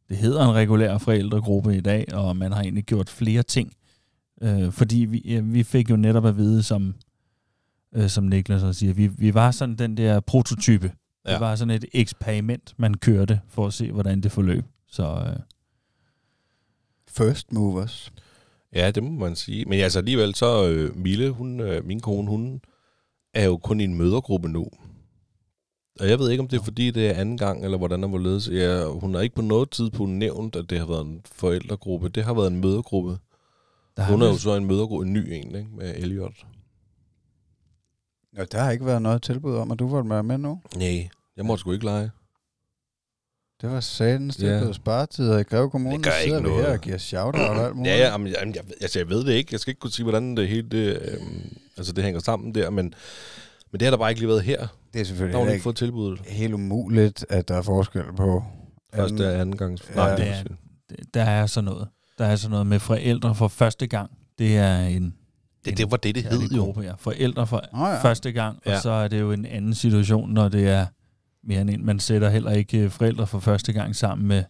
det 0.09 0.17
hedder 0.17 0.45
en 0.45 0.55
regulær 0.55 0.99
forældregruppe 0.99 1.77
i 1.77 1.81
dag, 1.81 2.15
og 2.15 2.37
man 2.37 2.53
har 2.53 2.61
egentlig 2.63 2.85
gjort 2.85 3.11
flere 3.11 3.43
ting. 3.43 3.73
Øh, 4.43 4.73
fordi 4.73 4.97
vi, 4.97 5.41
vi 5.43 5.63
fik 5.63 5.91
jo 5.91 5.97
netop 5.97 6.27
at 6.27 6.37
vide, 6.37 6.63
som, 6.63 6.95
øh, 7.95 8.09
som 8.09 8.25
Niklas 8.25 8.63
også 8.63 8.79
siger, 8.79 8.95
vi, 8.95 9.07
vi 9.07 9.35
var 9.35 9.51
sådan 9.51 9.77
den 9.77 9.97
der 9.97 10.21
prototype. 10.21 10.93
Ja. 11.27 11.33
Det 11.33 11.41
var 11.41 11.57
sådan 11.57 11.75
et 11.75 11.85
eksperiment, 11.93 12.75
man 12.77 12.95
kørte 12.95 13.41
for 13.49 13.67
at 13.67 13.73
se, 13.73 13.93
hvordan 13.93 14.21
det 14.21 14.33
forløb. 14.33 14.65
Så 14.89 15.25
øh, 15.27 15.37
First 17.09 17.53
movers. 17.53 18.13
Ja, 18.75 18.91
det 18.91 19.03
må 19.03 19.11
man 19.11 19.37
sige. 19.37 19.65
Men 19.65 19.81
altså 19.81 19.99
alligevel, 19.99 20.35
så 20.35 20.69
øh, 20.69 20.97
Mille, 20.97 21.31
hun, 21.31 21.61
øh, 21.61 21.85
min 21.85 22.01
kone, 22.01 22.29
hun 22.29 22.61
er 23.35 23.45
jo 23.45 23.57
kun 23.57 23.81
i 23.81 23.85
en 23.85 23.95
mødergruppe 23.95 24.49
nu. 24.49 24.67
Og 26.01 26.09
jeg 26.09 26.19
ved 26.19 26.31
ikke, 26.31 26.41
om 26.41 26.49
det 26.49 26.59
er 26.59 26.65
fordi, 26.65 26.91
det 26.91 27.09
er 27.11 27.15
anden 27.15 27.39
gang, 27.39 27.65
eller 27.65 27.79
hvordan 27.79 28.03
der 28.03 28.09
var 28.09 28.19
ledes. 28.19 28.49
Ja, 28.49 28.85
hun 28.85 29.15
har 29.15 29.21
ikke 29.23 29.35
på 29.35 29.43
noget 29.43 29.71
tidspunkt 29.71 30.13
nævnt, 30.13 30.57
at 30.57 30.71
det 30.71 30.79
har 30.79 30.87
været 30.87 31.07
en 31.07 31.21
forældregruppe. 31.33 32.09
Det 32.09 32.25
har 32.25 32.35
været 32.35 32.47
en 32.47 32.61
mødergruppe. 32.61 33.19
der 33.97 34.05
Hun 34.05 34.23
er 34.23 34.27
jo 34.29 34.37
så 34.39 34.55
en 34.57 34.65
mødergruppe, 34.67 35.07
en 35.07 35.13
ny 35.13 35.33
en, 35.33 35.55
ikke? 35.55 35.69
med 35.77 35.95
Elliot. 35.97 36.33
Ja, 38.37 38.45
der 38.45 38.61
har 38.63 38.71
ikke 38.71 38.87
været 38.87 39.03
noget 39.03 39.23
tilbud 39.23 39.55
om, 39.57 39.71
at 39.71 39.79
du 39.79 39.89
var 39.89 40.03
med 40.03 40.23
med 40.23 40.39
nu. 40.39 40.61
Nej, 40.77 41.09
jeg 41.37 41.45
måtte 41.47 41.61
sgu 41.61 41.73
ikke 41.73 41.85
lege. 41.85 42.11
Det 43.61 43.71
var 43.71 43.81
satans, 43.81 44.37
det 44.37 44.49
Ja. 44.49 44.59
blevet 44.59 44.75
sparetider 44.75 45.39
i 45.39 45.43
Greve 45.43 45.71
Kommune. 45.71 45.97
Det 45.97 46.05
gør 46.05 46.11
Nu 46.11 46.17
ikke 46.17 46.25
sidder 46.29 46.43
vi 46.43 46.49
noget. 46.49 46.65
her 46.67 46.73
og 46.73 46.81
giver 46.81 46.99
shout-out 46.99 47.57
og 47.59 47.65
alt 47.67 47.77
muligt. 47.77 47.93
Ja, 47.95 47.99
ja 47.99 48.11
jamen, 48.11 48.27
jeg, 48.55 48.63
altså, 48.81 48.99
jeg 48.99 49.09
ved 49.09 49.25
det 49.25 49.33
ikke. 49.33 49.49
Jeg 49.53 49.61
skal 49.61 49.71
ikke 49.71 49.79
kunne 49.81 49.91
sige, 49.91 50.05
hvordan 50.05 50.37
det 50.37 50.49
hele 50.49 50.69
det, 50.69 50.99
øhm, 51.13 51.57
altså, 51.77 51.93
det 51.93 52.05
hænger 52.05 52.21
sammen 52.21 52.55
der, 52.55 52.71
men, 52.71 52.95
men 53.73 53.81
det 53.81 53.87
har 53.87 53.91
der 53.91 53.99
bare 53.99 54.11
ikke 54.11 54.21
lige 54.21 54.29
været 54.29 54.43
her. 54.43 54.67
Det 54.93 55.01
er 55.01 55.05
selvfølgelig 55.05 55.39
Der 55.39 55.45
har 55.45 55.53
ikke 55.53 55.63
fået 55.63 55.77
tilbuddet. 55.77 56.21
helt 56.27 56.55
umuligt, 56.55 57.27
at 57.29 57.49
der 57.49 57.55
er 57.55 57.63
forskel 57.63 58.03
på... 58.17 58.45
Første 58.95 59.29
og 59.35 59.41
anden 59.41 59.57
gang. 59.57 59.79
Ja, 59.91 59.95
Nej, 59.95 60.09
det 60.11 60.19
det 60.19 60.29
er- 60.29 60.33
er, 60.35 60.45
der 61.15 61.23
er 61.23 61.47
sådan 61.47 61.65
noget. 61.65 61.89
Der 62.19 62.25
er 62.25 62.37
sådan 62.37 62.51
noget 62.51 62.67
med 62.67 62.79
forældre 62.79 63.35
for 63.35 63.49
første 63.49 63.87
gang. 63.87 64.11
Det 64.39 64.57
er 64.57 64.79
en, 64.79 65.15
det, 65.65 65.79
det 65.79 65.91
var 65.91 65.97
det, 65.97 66.15
det 66.15 66.25
hed 66.25 66.41
jo. 66.41 66.63
gruppe, 66.63 66.81
ja. 66.81 66.93
Forældre 66.99 67.47
for 67.47 67.63
Nå 67.73 67.87
ja. 67.87 68.03
første 68.03 68.33
gang, 68.33 68.57
og 68.65 68.71
Ja. 68.73 68.81
så 68.81 68.91
er 68.91 69.09
det 69.09 69.21
jo 69.21 69.33
en 69.33 69.47
anden 69.47 69.75
situation, 69.75 70.31
når 70.31 70.49
det 70.49 70.69
er 70.69 70.87
mere 71.45 71.61
end 71.61 71.71
en. 71.71 71.87
Man 71.87 72.01
sætter 72.01 72.29
heller 72.31 72.51
ikke 72.51 72.79
øh, 72.79 72.91
forældre 72.91 73.27
for 73.27 73.39
første 73.39 73.73
gang 73.73 73.97
sammen 73.97 74.29
med, 74.29 74.45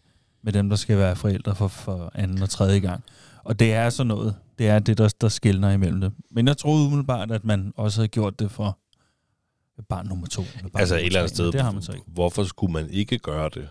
med 0.44 0.52
dem, 0.52 0.68
der 0.68 0.76
skal 0.76 0.98
være 0.98 1.16
forældre 1.16 1.54
for, 1.54 1.68
for 1.68 2.12
anden 2.14 2.42
og 2.42 2.50
tredje 2.50 2.78
gang. 2.78 3.02
Og 3.44 3.58
det 3.58 3.72
er 3.72 3.90
sådan 3.90 4.08
noget. 4.08 4.34
Det 4.58 4.68
er 4.68 4.78
det, 4.78 4.98
der, 4.98 5.14
der 5.20 5.28
skældner 5.28 5.70
imellem 5.70 6.00
det. 6.00 6.12
Men 6.30 6.46
jeg 6.48 6.56
troede 6.56 6.86
umiddelbart, 6.86 7.30
at 7.30 7.44
man 7.44 7.72
også 7.76 8.00
havde 8.00 8.08
gjort 8.08 8.38
det 8.38 8.50
for 8.50 8.78
barn 9.82 10.06
nummer 10.06 10.26
to. 10.26 10.42
Eller 10.56 10.68
barn 10.70 10.80
Altså 10.80 10.94
et 10.94 10.98
nummer 10.98 11.06
eller 11.06 11.18
andet 11.20 11.36
sted, 11.36 11.52
Det 11.52 11.60
har 11.60 11.70
man 11.72 11.82
så 11.82 11.92
ikke. 11.92 12.04
hvorfor 12.06 12.44
skulle 12.44 12.72
man 12.72 12.90
ikke 12.90 13.18
gøre 13.18 13.48
det? 13.54 13.68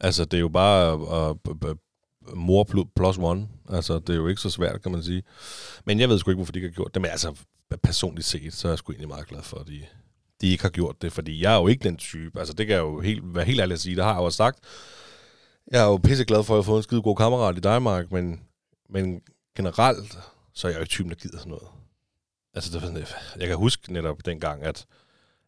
Altså, 0.00 0.24
det 0.24 0.36
er 0.36 0.40
jo 0.40 0.48
bare 0.48 0.98
uh, 0.98 1.76
mor 2.36 2.64
plu- 2.70 2.92
plus 2.96 3.18
one. 3.18 3.48
Altså, 3.68 3.98
det 3.98 4.08
er 4.10 4.14
jo 4.14 4.28
ikke 4.28 4.40
så 4.40 4.50
svært, 4.50 4.82
kan 4.82 4.92
man 4.92 5.02
sige. 5.02 5.22
Men 5.86 6.00
jeg 6.00 6.08
ved 6.08 6.18
sgu 6.18 6.30
ikke, 6.30 6.36
hvorfor 6.38 6.52
de 6.52 6.58
ikke 6.58 6.68
har 6.68 6.74
gjort 6.74 6.94
det. 6.94 7.02
Men 7.02 7.10
altså, 7.10 7.34
personligt 7.82 8.26
set, 8.26 8.52
så 8.54 8.68
er 8.68 8.72
jeg 8.72 8.78
sgu 8.78 8.92
egentlig 8.92 9.08
meget 9.08 9.26
glad 9.26 9.42
for, 9.42 9.58
at 9.58 9.66
de, 9.66 9.82
de 10.40 10.48
ikke 10.48 10.62
har 10.62 10.70
gjort 10.70 11.02
det. 11.02 11.12
Fordi 11.12 11.42
jeg 11.42 11.54
er 11.54 11.58
jo 11.58 11.66
ikke 11.66 11.84
den 11.84 11.96
type. 11.96 12.38
Altså, 12.38 12.54
det 12.54 12.66
kan 12.66 12.74
jeg 12.74 12.82
jo 12.82 13.00
helt, 13.00 13.34
være 13.34 13.44
helt 13.44 13.60
ærlig 13.60 13.74
at 13.74 13.80
sige. 13.80 13.96
Det 13.96 14.04
har 14.04 14.12
jeg 14.12 14.20
jo 14.20 14.24
også 14.24 14.36
sagt. 14.36 14.58
Jeg 15.72 15.80
er 15.80 15.84
jo 15.86 15.96
pisseglad 15.96 16.44
for, 16.44 16.54
at 16.54 16.56
jeg 16.56 16.62
har 16.62 16.66
fået 16.66 16.76
en 16.78 16.82
skide 16.82 17.02
god 17.02 17.16
kammerat 17.16 17.56
i 17.56 17.60
dig, 17.60 17.82
Mark. 17.82 18.12
Men, 18.12 18.40
men 18.90 19.20
generelt, 19.56 20.18
så 20.54 20.66
er 20.66 20.70
jeg 20.70 20.76
jo 20.78 20.82
ikke 20.82 20.90
typen, 20.90 21.10
der 21.10 21.16
gider 21.16 21.38
sådan 21.38 21.50
noget. 21.50 21.66
Altså, 22.54 22.70
det 22.72 22.82
var 22.82 22.88
sådan, 22.88 23.06
jeg 23.40 23.48
kan 23.48 23.56
huske 23.56 23.92
netop 23.92 24.16
dengang, 24.24 24.62
at 24.62 24.86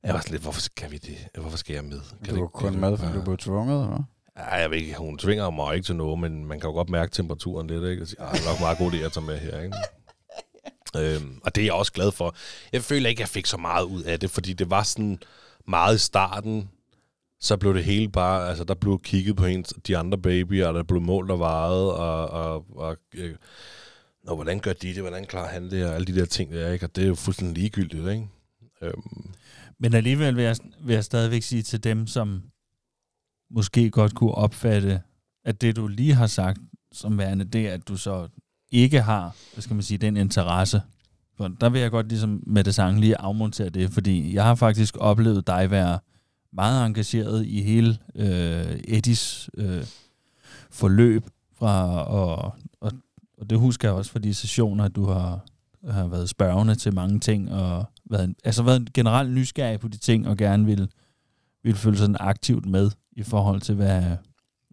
Jeg 0.07 0.15
var 0.15 0.21
sådan 0.21 0.33
lidt, 0.33 0.43
hvorfor 0.43 0.61
skal 0.61 0.91
vi 0.91 0.97
det? 0.99 1.17
Hvorfor 1.41 1.57
skal 1.59 1.75
jeg 1.75 1.85
med? 1.85 2.01
Kan 2.25 2.35
Du 2.35 2.41
var 2.41 2.47
det- 2.47 2.53
kun 2.53 2.71
kan 2.73 2.81
med, 2.81 2.91
det 2.91 2.99
fordi 2.99 3.13
du 3.13 3.23
blev 3.23 3.37
tvunget, 3.37 3.83
eller? 3.85 4.03
Ja, 4.37 4.55
jeg 4.55 4.71
ved 4.71 4.79
ikke, 4.79 4.95
hun 4.99 5.19
tvinger 5.19 5.51
mig 5.51 5.75
ikke 5.75 5.87
til 5.87 5.97
noget, 5.97 6.19
men 6.19 6.45
man 6.45 6.61
kan 6.61 6.69
jo 6.71 6.75
godt 6.75 6.89
mærke 6.91 7.13
temperaturen 7.13 7.67
lidt, 7.67 7.85
ikke? 7.85 8.03
Og 8.03 8.09
sige, 8.09 8.21
"Ah, 8.21 8.35
det 8.35 8.41
er 8.47 8.51
nok 8.51 8.61
meget 8.61 8.79
god 8.79 8.93
idé 8.93 8.97
at 8.97 9.13
tage 9.13 9.27
med 9.27 9.39
her, 9.39 9.61
ikke? 9.61 9.77
øhm, 11.17 11.41
og 11.45 11.55
det 11.55 11.61
er 11.61 11.65
jeg 11.65 11.73
også 11.75 11.93
glad 11.93 12.13
for. 12.13 12.35
Jeg 12.73 12.83
føler 12.83 13.09
ikke, 13.09 13.21
jeg 13.21 13.29
fik 13.29 13.47
så 13.47 13.57
meget 13.57 13.85
ud 13.85 14.03
af 14.03 14.21
det, 14.21 14.31
fordi 14.31 14.53
det 14.53 14.71
var 14.71 14.83
sådan 14.83 15.19
meget 15.69 15.95
i 15.95 15.99
starten, 15.99 16.71
så 17.41 17.57
blev 17.57 17.75
det 17.75 17.85
hele 17.85 18.09
bare, 18.09 18.49
altså 18.49 18.65
der 18.65 18.75
blev 18.75 19.01
kigget 19.03 19.37
på 19.37 19.45
ens, 19.47 19.75
de 19.87 19.97
andre 19.97 20.19
babyer, 20.19 20.67
og 20.69 20.75
der 20.75 20.83
blev 20.83 21.01
målt 21.01 21.31
og 21.31 21.39
vejet, 21.39 21.93
og, 21.93 22.29
og, 22.31 22.65
og 22.77 22.97
øh, 23.15 23.35
Nå, 24.25 24.35
hvordan 24.35 24.61
gør 24.61 24.73
de 24.73 24.89
det? 24.95 25.01
Hvordan 25.01 25.25
klarer 25.25 25.49
han 25.49 25.71
det? 25.71 25.87
Og 25.89 25.95
alle 25.95 26.07
de 26.07 26.21
der 26.21 26.27
ting 26.27 26.53
der, 26.53 26.73
ikke? 26.73 26.87
Og 26.87 26.97
det 26.97 27.05
er 27.05 27.09
jo 27.09 27.15
fuldstændig 27.15 27.57
ligegyldigt, 27.59 28.09
ikke? 28.09 28.29
Øhm, 28.83 29.31
men 29.81 29.95
alligevel 29.95 30.37
vil 30.37 30.45
jeg, 30.45 30.57
vil 30.81 30.95
jeg 30.95 31.05
stadigvæk 31.05 31.43
sige 31.43 31.63
til 31.63 31.85
dem, 31.85 32.07
som 32.07 32.43
måske 33.51 33.91
godt 33.91 34.15
kunne 34.15 34.33
opfatte, 34.33 35.03
at 35.45 35.61
det 35.61 35.77
du 35.77 35.87
lige 35.87 36.15
har 36.15 36.27
sagt 36.27 36.59
som 36.93 37.19
værende, 37.19 37.45
det 37.45 37.69
er, 37.69 37.75
at 37.75 37.89
du 37.89 37.97
så 37.97 38.29
ikke 38.71 39.01
har, 39.01 39.37
hvad 39.55 39.63
skal 39.63 39.75
man 39.75 39.83
sige, 39.83 39.99
den 39.99 40.17
interesse. 40.17 40.83
For 41.37 41.49
der 41.49 41.69
vil 41.69 41.81
jeg 41.81 41.91
godt 41.91 42.09
ligesom 42.09 42.43
med 42.47 42.65
det 42.65 42.75
samme 42.75 43.01
lige 43.01 43.21
afmontere 43.21 43.69
det, 43.69 43.91
fordi 43.91 44.35
jeg 44.35 44.45
har 44.45 44.55
faktisk 44.55 44.97
oplevet 45.01 45.47
dig 45.47 45.71
være 45.71 45.99
meget 46.53 46.87
engageret 46.87 47.47
i 47.47 47.63
hele 47.63 47.99
øh, 48.15 48.81
Eddies 48.89 49.51
øh, 49.55 49.85
forløb 50.71 51.25
fra, 51.59 52.05
og, 52.05 52.55
og, 52.81 52.93
og 53.39 53.51
det 53.51 53.59
husker 53.59 53.89
jeg 53.89 53.95
også 53.95 54.13
fra 54.13 54.19
de 54.19 54.35
sessioner, 54.35 54.85
at 54.85 54.97
du 54.97 55.07
har, 55.07 55.45
har 55.91 56.07
været 56.07 56.29
spørgende 56.29 56.75
til 56.75 56.95
mange 56.95 57.21
ting, 57.21 57.53
og 57.53 57.85
været, 58.11 58.35
altså 58.45 58.63
været 58.63 58.93
generelt 58.93 59.31
nysgerrig 59.33 59.81
på 59.81 59.89
de 59.89 59.97
ting, 59.99 60.29
og 60.29 60.37
gerne 60.37 60.67
vil, 60.67 60.89
vil 61.65 61.75
føle 61.75 61.97
sådan 61.99 62.17
aktivt 62.21 62.67
med 62.67 62.91
i 63.13 63.23
forhold 63.23 63.61
til, 63.61 63.75
hvad 63.75 64.03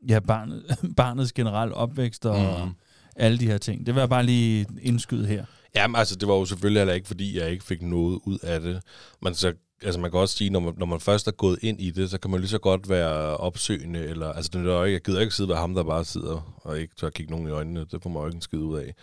ja, 0.09 0.19
barnet, 0.19 0.63
barnets 0.97 1.33
generelle 1.33 1.73
opvækst 1.75 2.25
og 2.25 2.61
Mhm. 2.65 2.73
alle 3.15 3.37
de 3.39 3.47
her 3.47 3.57
ting. 3.57 3.85
Det 3.85 3.95
vil 3.95 4.01
jeg 4.01 4.09
bare 4.09 4.25
lige 4.25 4.65
indskyde 4.81 5.27
her. 5.27 5.45
Jamen, 5.75 5.95
altså, 5.95 6.15
det 6.15 6.27
var 6.27 6.33
jo 6.33 6.45
selvfølgelig 6.45 6.79
heller 6.79 6.93
ikke, 6.93 7.07
fordi 7.07 7.37
jeg 7.39 7.51
ikke 7.51 7.63
fik 7.63 7.81
noget 7.81 8.19
ud 8.25 8.37
af 8.43 8.59
det. 8.61 8.81
Men 9.21 9.33
så, 9.33 9.53
altså, 9.83 9.99
man 9.99 10.11
kan 10.11 10.19
også 10.19 10.35
sige, 10.37 10.49
når 10.49 10.59
man, 10.59 10.73
når 10.77 10.85
man 10.85 10.99
først 10.99 11.27
er 11.27 11.31
gået 11.31 11.59
ind 11.61 11.81
i 11.81 11.91
det, 11.91 12.09
så 12.09 12.17
kan 12.17 12.31
man 12.31 12.39
lige 12.39 12.49
så 12.49 12.57
godt 12.59 12.89
være 12.89 13.37
opsøgende, 13.37 13.99
eller, 13.99 14.27
altså, 14.33 14.51
det 14.53 14.59
er 14.59 14.73
jo 14.73 14.83
ikke, 14.83 14.93
jeg 14.93 15.01
gider 15.01 15.19
ikke 15.21 15.35
sidde 15.35 15.49
ved 15.49 15.55
ham, 15.55 15.73
der 15.75 15.83
bare 15.83 16.05
sidder 16.05 16.55
og 16.63 16.79
ikke 16.79 16.95
tør 16.95 17.09
kigge 17.09 17.31
nogen 17.31 17.47
i 17.47 17.51
øjnene. 17.51 17.85
Det 17.91 18.03
får 18.03 18.09
man 18.09 18.21
jo 18.21 18.27
ikke 18.27 18.35
en 18.35 18.41
skid 18.41 18.59
ud 18.59 18.77
af. 18.79 18.93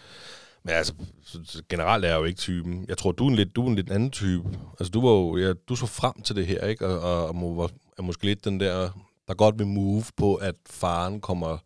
Men 0.64 0.74
altså, 0.74 0.94
så, 1.22 1.40
så 1.44 1.62
generelt 1.68 2.04
er 2.04 2.08
jeg 2.08 2.18
jo 2.18 2.24
ikke 2.24 2.38
typen. 2.38 2.84
Jeg 2.88 2.98
tror, 2.98 3.12
du 3.12 3.24
er 3.24 3.28
en 3.28 3.36
lidt, 3.36 3.56
du 3.56 3.64
er 3.64 3.68
en 3.68 3.74
lidt 3.74 3.90
anden 3.90 4.10
type. 4.10 4.58
Altså, 4.80 4.90
du 4.90 5.00
var 5.00 5.10
jo, 5.10 5.36
ja, 5.36 5.52
du 5.68 5.76
så 5.76 5.86
frem 5.86 6.22
til 6.22 6.36
det 6.36 6.46
her, 6.46 6.66
ikke? 6.66 6.86
Og, 6.86 7.00
og, 7.00 7.28
og 7.28 7.36
må, 7.36 7.54
var, 7.54 7.70
er 7.98 8.02
måske 8.02 8.24
lidt 8.24 8.44
den 8.44 8.60
der, 8.60 8.90
der 9.28 9.34
godt 9.34 9.58
vil 9.58 9.66
move 9.66 10.04
på, 10.16 10.34
at 10.34 10.54
faren 10.66 11.20
kommer 11.20 11.58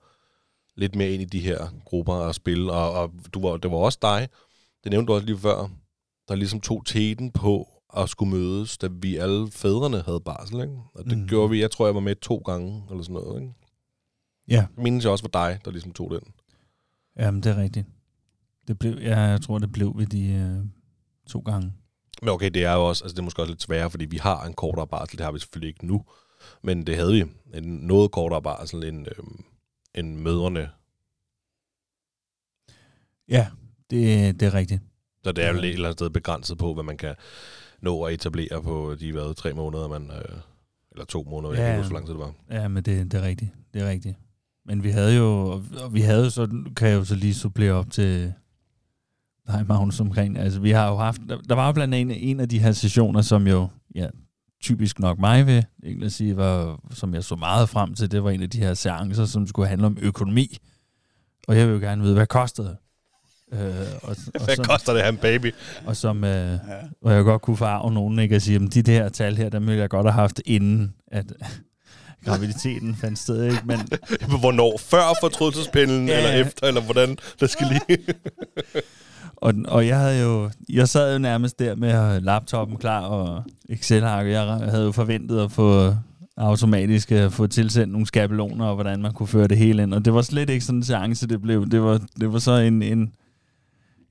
lidt 0.76 0.94
mere 0.94 1.10
ind 1.10 1.22
i 1.22 1.24
de 1.24 1.40
her 1.40 1.66
grupper 1.84 2.12
og 2.14 2.34
spille. 2.34 2.72
Og, 2.72 2.92
og 2.92 3.12
du 3.34 3.48
var, 3.48 3.56
det 3.56 3.70
var 3.70 3.76
også 3.76 3.98
dig, 4.02 4.28
det 4.84 4.90
nævnte 4.92 5.06
du 5.10 5.14
også 5.14 5.26
lige 5.26 5.38
før, 5.38 5.70
der 6.28 6.34
ligesom 6.34 6.60
tog 6.60 6.86
teten 6.86 7.30
på 7.32 7.68
at 7.96 8.08
skulle 8.08 8.30
mødes, 8.30 8.78
da 8.78 8.88
vi 8.92 9.16
alle 9.16 9.50
fædrene 9.50 10.02
havde 10.02 10.20
barsel, 10.20 10.60
ikke? 10.60 10.78
Og 10.94 11.04
det 11.04 11.18
mm. 11.18 11.28
gjorde 11.28 11.50
vi, 11.50 11.60
jeg 11.60 11.70
tror, 11.70 11.86
jeg 11.86 11.94
var 11.94 12.00
med 12.00 12.16
to 12.16 12.36
gange, 12.36 12.84
eller 12.90 13.02
sådan 13.02 13.14
noget, 13.14 13.40
ikke? 13.42 13.54
Ja, 14.48 14.54
Jeg 14.76 14.84
mindes 14.84 15.04
jeg 15.04 15.12
også 15.12 15.28
var 15.32 15.48
dig, 15.48 15.60
der 15.64 15.70
ligesom 15.70 15.92
tog 15.92 16.10
den. 16.10 16.32
jamen 17.18 17.42
det 17.42 17.52
er 17.52 17.62
rigtigt. 17.62 17.86
Det 18.68 18.78
blev, 18.78 18.98
ja, 19.00 19.20
jeg 19.20 19.40
tror, 19.40 19.58
det 19.58 19.72
blev 19.72 19.92
ved 19.96 20.06
de 20.06 20.32
øh, 20.32 20.64
to 21.26 21.38
gange. 21.40 21.72
Men 22.22 22.28
okay, 22.28 22.50
det 22.50 22.64
er 22.64 22.72
jo 22.74 22.88
også, 22.88 23.04
altså 23.04 23.14
det 23.14 23.18
er 23.18 23.24
måske 23.24 23.42
også 23.42 23.52
lidt 23.52 23.62
sværere, 23.62 23.90
fordi 23.90 24.04
vi 24.04 24.16
har 24.16 24.44
en 24.46 24.52
kortere 24.52 24.86
barsel, 24.86 25.18
det 25.18 25.24
har 25.24 25.32
vi 25.32 25.38
selvfølgelig 25.38 25.68
ikke 25.68 25.86
nu, 25.86 26.04
men 26.62 26.86
det 26.86 26.96
havde 26.96 27.12
vi, 27.12 27.24
en 27.54 27.64
noget 27.64 28.10
kortere 28.10 28.42
barsel 28.42 28.84
end, 28.84 29.06
øhm, 29.18 29.44
end 29.94 30.16
mødrene. 30.16 30.70
Ja, 33.28 33.46
det, 33.90 34.40
det 34.40 34.46
er 34.46 34.54
rigtigt. 34.54 34.82
Så 35.24 35.32
det 35.32 35.44
er 35.44 35.52
jo 35.52 35.58
et 35.58 35.64
eller 35.64 35.88
andet 35.88 35.98
sted 35.98 36.10
begrænset 36.10 36.58
på, 36.58 36.74
hvad 36.74 36.84
man 36.84 36.96
kan 36.96 37.14
nå 37.80 38.02
at 38.02 38.14
etablere 38.14 38.62
på 38.62 38.94
de 39.00 39.12
hvad, 39.12 39.34
tre 39.34 39.52
måneder, 39.54 39.88
man, 39.88 40.10
øh, 40.10 40.36
eller 40.92 41.04
to 41.04 41.22
måneder, 41.30 41.52
jeg 41.54 41.60
Ja. 41.60 41.66
kan 41.66 41.72
ikke 41.74 41.82
huske, 41.82 41.90
hvor 41.90 41.98
lang 41.98 42.06
tid 42.06 42.14
det 42.14 42.20
var. 42.20 42.60
Ja, 42.62 42.68
men 42.68 42.84
det, 42.84 43.12
det 43.12 43.20
er 43.20 43.24
rigtigt. 43.24 43.50
Det 43.74 43.82
er 43.82 43.88
rigtigt. 43.90 44.16
Men 44.66 44.84
vi 44.84 44.90
havde 44.90 45.16
jo, 45.16 45.62
og 45.82 45.94
vi 45.94 46.00
havde 46.00 46.30
så, 46.30 46.64
kan 46.76 46.88
jeg 46.88 46.94
jo 46.94 47.04
så 47.04 47.14
lige 47.14 47.34
supplere 47.34 47.72
op 47.72 47.90
til 47.90 48.32
dig, 49.46 49.64
Magnus, 49.68 50.00
omkring, 50.00 50.38
altså 50.38 50.60
vi 50.60 50.70
har 50.70 50.88
jo 50.88 50.96
haft, 50.96 51.20
der, 51.28 51.36
der 51.48 51.54
var 51.54 51.66
jo 51.66 51.72
blandt 51.72 51.94
andet 51.94 52.30
en 52.30 52.40
af 52.40 52.48
de 52.48 52.58
her 52.58 52.72
sessioner, 52.72 53.20
som 53.22 53.46
jo, 53.46 53.68
ja, 53.94 54.06
typisk 54.62 54.98
nok 54.98 55.18
mig 55.18 55.46
vil 55.46 55.64
egentlig 55.84 56.12
sige, 56.12 56.36
var, 56.36 56.80
som 56.94 57.14
jeg 57.14 57.24
så 57.24 57.36
meget 57.36 57.68
frem 57.68 57.94
til, 57.94 58.10
det 58.10 58.24
var 58.24 58.30
en 58.30 58.42
af 58.42 58.50
de 58.50 58.58
her 58.58 58.74
seancer, 58.74 59.24
som 59.24 59.46
skulle 59.46 59.68
handle 59.68 59.86
om 59.86 59.98
økonomi. 60.02 60.56
Og 61.48 61.56
jeg 61.58 61.66
vil 61.68 61.74
jo 61.74 61.80
gerne 61.80 62.02
vide, 62.02 62.14
hvad 62.14 62.26
kostede 62.26 62.68
det? 62.68 62.76
Øh, 63.52 63.60
og, 64.02 64.16
og, 64.34 64.44
Hvad 64.44 64.56
som, 64.56 64.64
koster 64.64 64.92
det 64.92 65.00
at 65.00 65.08
en 65.14 65.16
baby? 65.16 65.54
og 65.86 65.96
som, 65.96 66.24
øh, 66.24 66.30
Ja. 66.50 66.58
og 67.02 67.12
jeg 67.12 67.24
godt 67.24 67.42
kunne 67.42 67.56
farve 67.56 67.92
nogen, 67.92 68.18
ikke? 68.18 68.34
At 68.36 68.42
sige, 68.42 68.56
at 68.64 68.74
de 68.74 68.82
der 68.82 69.08
tal 69.08 69.36
her, 69.36 69.48
dem 69.48 69.66
ville 69.66 69.80
jeg 69.80 69.90
godt 69.90 70.06
have 70.06 70.12
haft 70.12 70.40
inden, 70.46 70.94
at 71.12 71.32
graviditeten 72.24 72.96
fandt 72.96 73.18
sted, 73.18 73.44
ikke? 73.44 73.62
Men, 73.64 73.78
Hvornår? 74.40 74.78
Før 74.78 75.02
fortrydelsespindelen, 75.20 76.08
Ja, 76.08 76.16
eller 76.16 76.46
efter, 76.46 76.66
eller 76.66 76.80
hvordan? 76.80 77.16
Der 77.40 77.46
skal 77.46 77.66
lige... 77.66 77.98
og, 79.36 79.54
og 79.68 79.86
jeg 79.86 79.98
havde 79.98 80.22
jo, 80.22 80.50
jeg 80.68 80.88
sad 80.88 81.12
jo 81.12 81.18
nærmest 81.18 81.58
der 81.58 81.74
med 81.74 82.20
laptopen 82.20 82.76
klar 82.76 83.00
og 83.00 83.44
excel 83.68 84.04
og 84.04 84.30
jeg 84.30 84.42
havde 84.42 84.84
jo 84.84 84.92
forventet 84.92 85.40
at 85.40 85.52
få 85.52 85.94
automatisk 86.36 87.12
at 87.12 87.32
få 87.32 87.46
tilsendt 87.46 87.92
nogle 87.92 88.06
skabeloner, 88.06 88.66
og 88.66 88.74
hvordan 88.74 89.02
man 89.02 89.12
kunne 89.12 89.26
føre 89.26 89.48
det 89.48 89.58
hele 89.58 89.82
ind. 89.82 89.94
Og 89.94 90.04
det 90.04 90.14
var 90.14 90.22
slet 90.22 90.50
ikke 90.50 90.64
sådan 90.64 90.78
en 90.78 90.84
seance, 90.84 91.28
det 91.28 91.42
blev. 91.42 91.70
Det 91.70 91.82
var, 91.82 92.00
det 92.20 92.32
var 92.32 92.38
så 92.38 92.52
en, 92.52 92.82
en, 92.82 93.12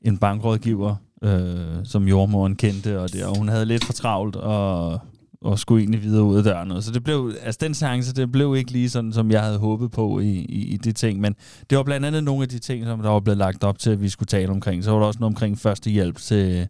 en 0.01 0.17
bankrådgiver, 0.17 0.96
øh, 1.24 1.86
som 1.86 2.08
jordmoren 2.08 2.55
kendte, 2.55 3.00
og, 3.00 3.13
det, 3.13 3.25
og 3.25 3.38
hun 3.38 3.50
havde 3.50 3.65
lidt 3.65 3.86
for 3.86 3.93
travlt, 3.93 4.36
og, 4.36 5.00
og 5.44 5.60
skulle 5.60 5.82
egentlig 5.82 6.04
videre 6.04 6.24
ud 6.24 6.38
af 6.38 6.44
døren. 6.44 6.72
Og 6.72 6.84
Så 6.84 6.92
det 6.92 7.04
blev, 7.04 7.34
altså 7.42 7.60
den 7.62 7.74
seance, 7.74 8.14
det 8.14 8.32
blev 8.32 8.56
ikke 8.56 8.72
lige 8.72 8.90
sådan, 8.90 9.14
som 9.14 9.32
jeg 9.32 9.42
havde 9.44 9.58
håbet 9.58 9.92
på 9.92 10.20
i, 10.20 10.30
i, 10.30 10.66
i 10.74 10.78
de 10.78 10.92
ting, 10.92 11.20
men 11.20 11.36
det 11.70 11.78
var 11.78 11.84
blandt 11.84 12.06
andet 12.06 12.24
nogle 12.24 12.44
af 12.44 12.50
de 12.50 12.60
ting, 12.60 12.86
som 12.86 13.02
der 13.02 13.10
var 13.10 13.20
blevet 13.20 13.38
lagt 13.38 13.64
op 13.64 13.80
til, 13.80 13.90
at 13.90 14.02
vi 14.02 14.10
skulle 14.10 14.28
tale 14.28 14.50
omkring. 14.52 14.84
Så 14.84 14.92
var 14.92 15.00
der 15.00 15.06
også 15.06 15.20
noget 15.20 15.32
omkring 15.32 15.60
førstehjælp 15.60 16.18
til, 16.18 16.68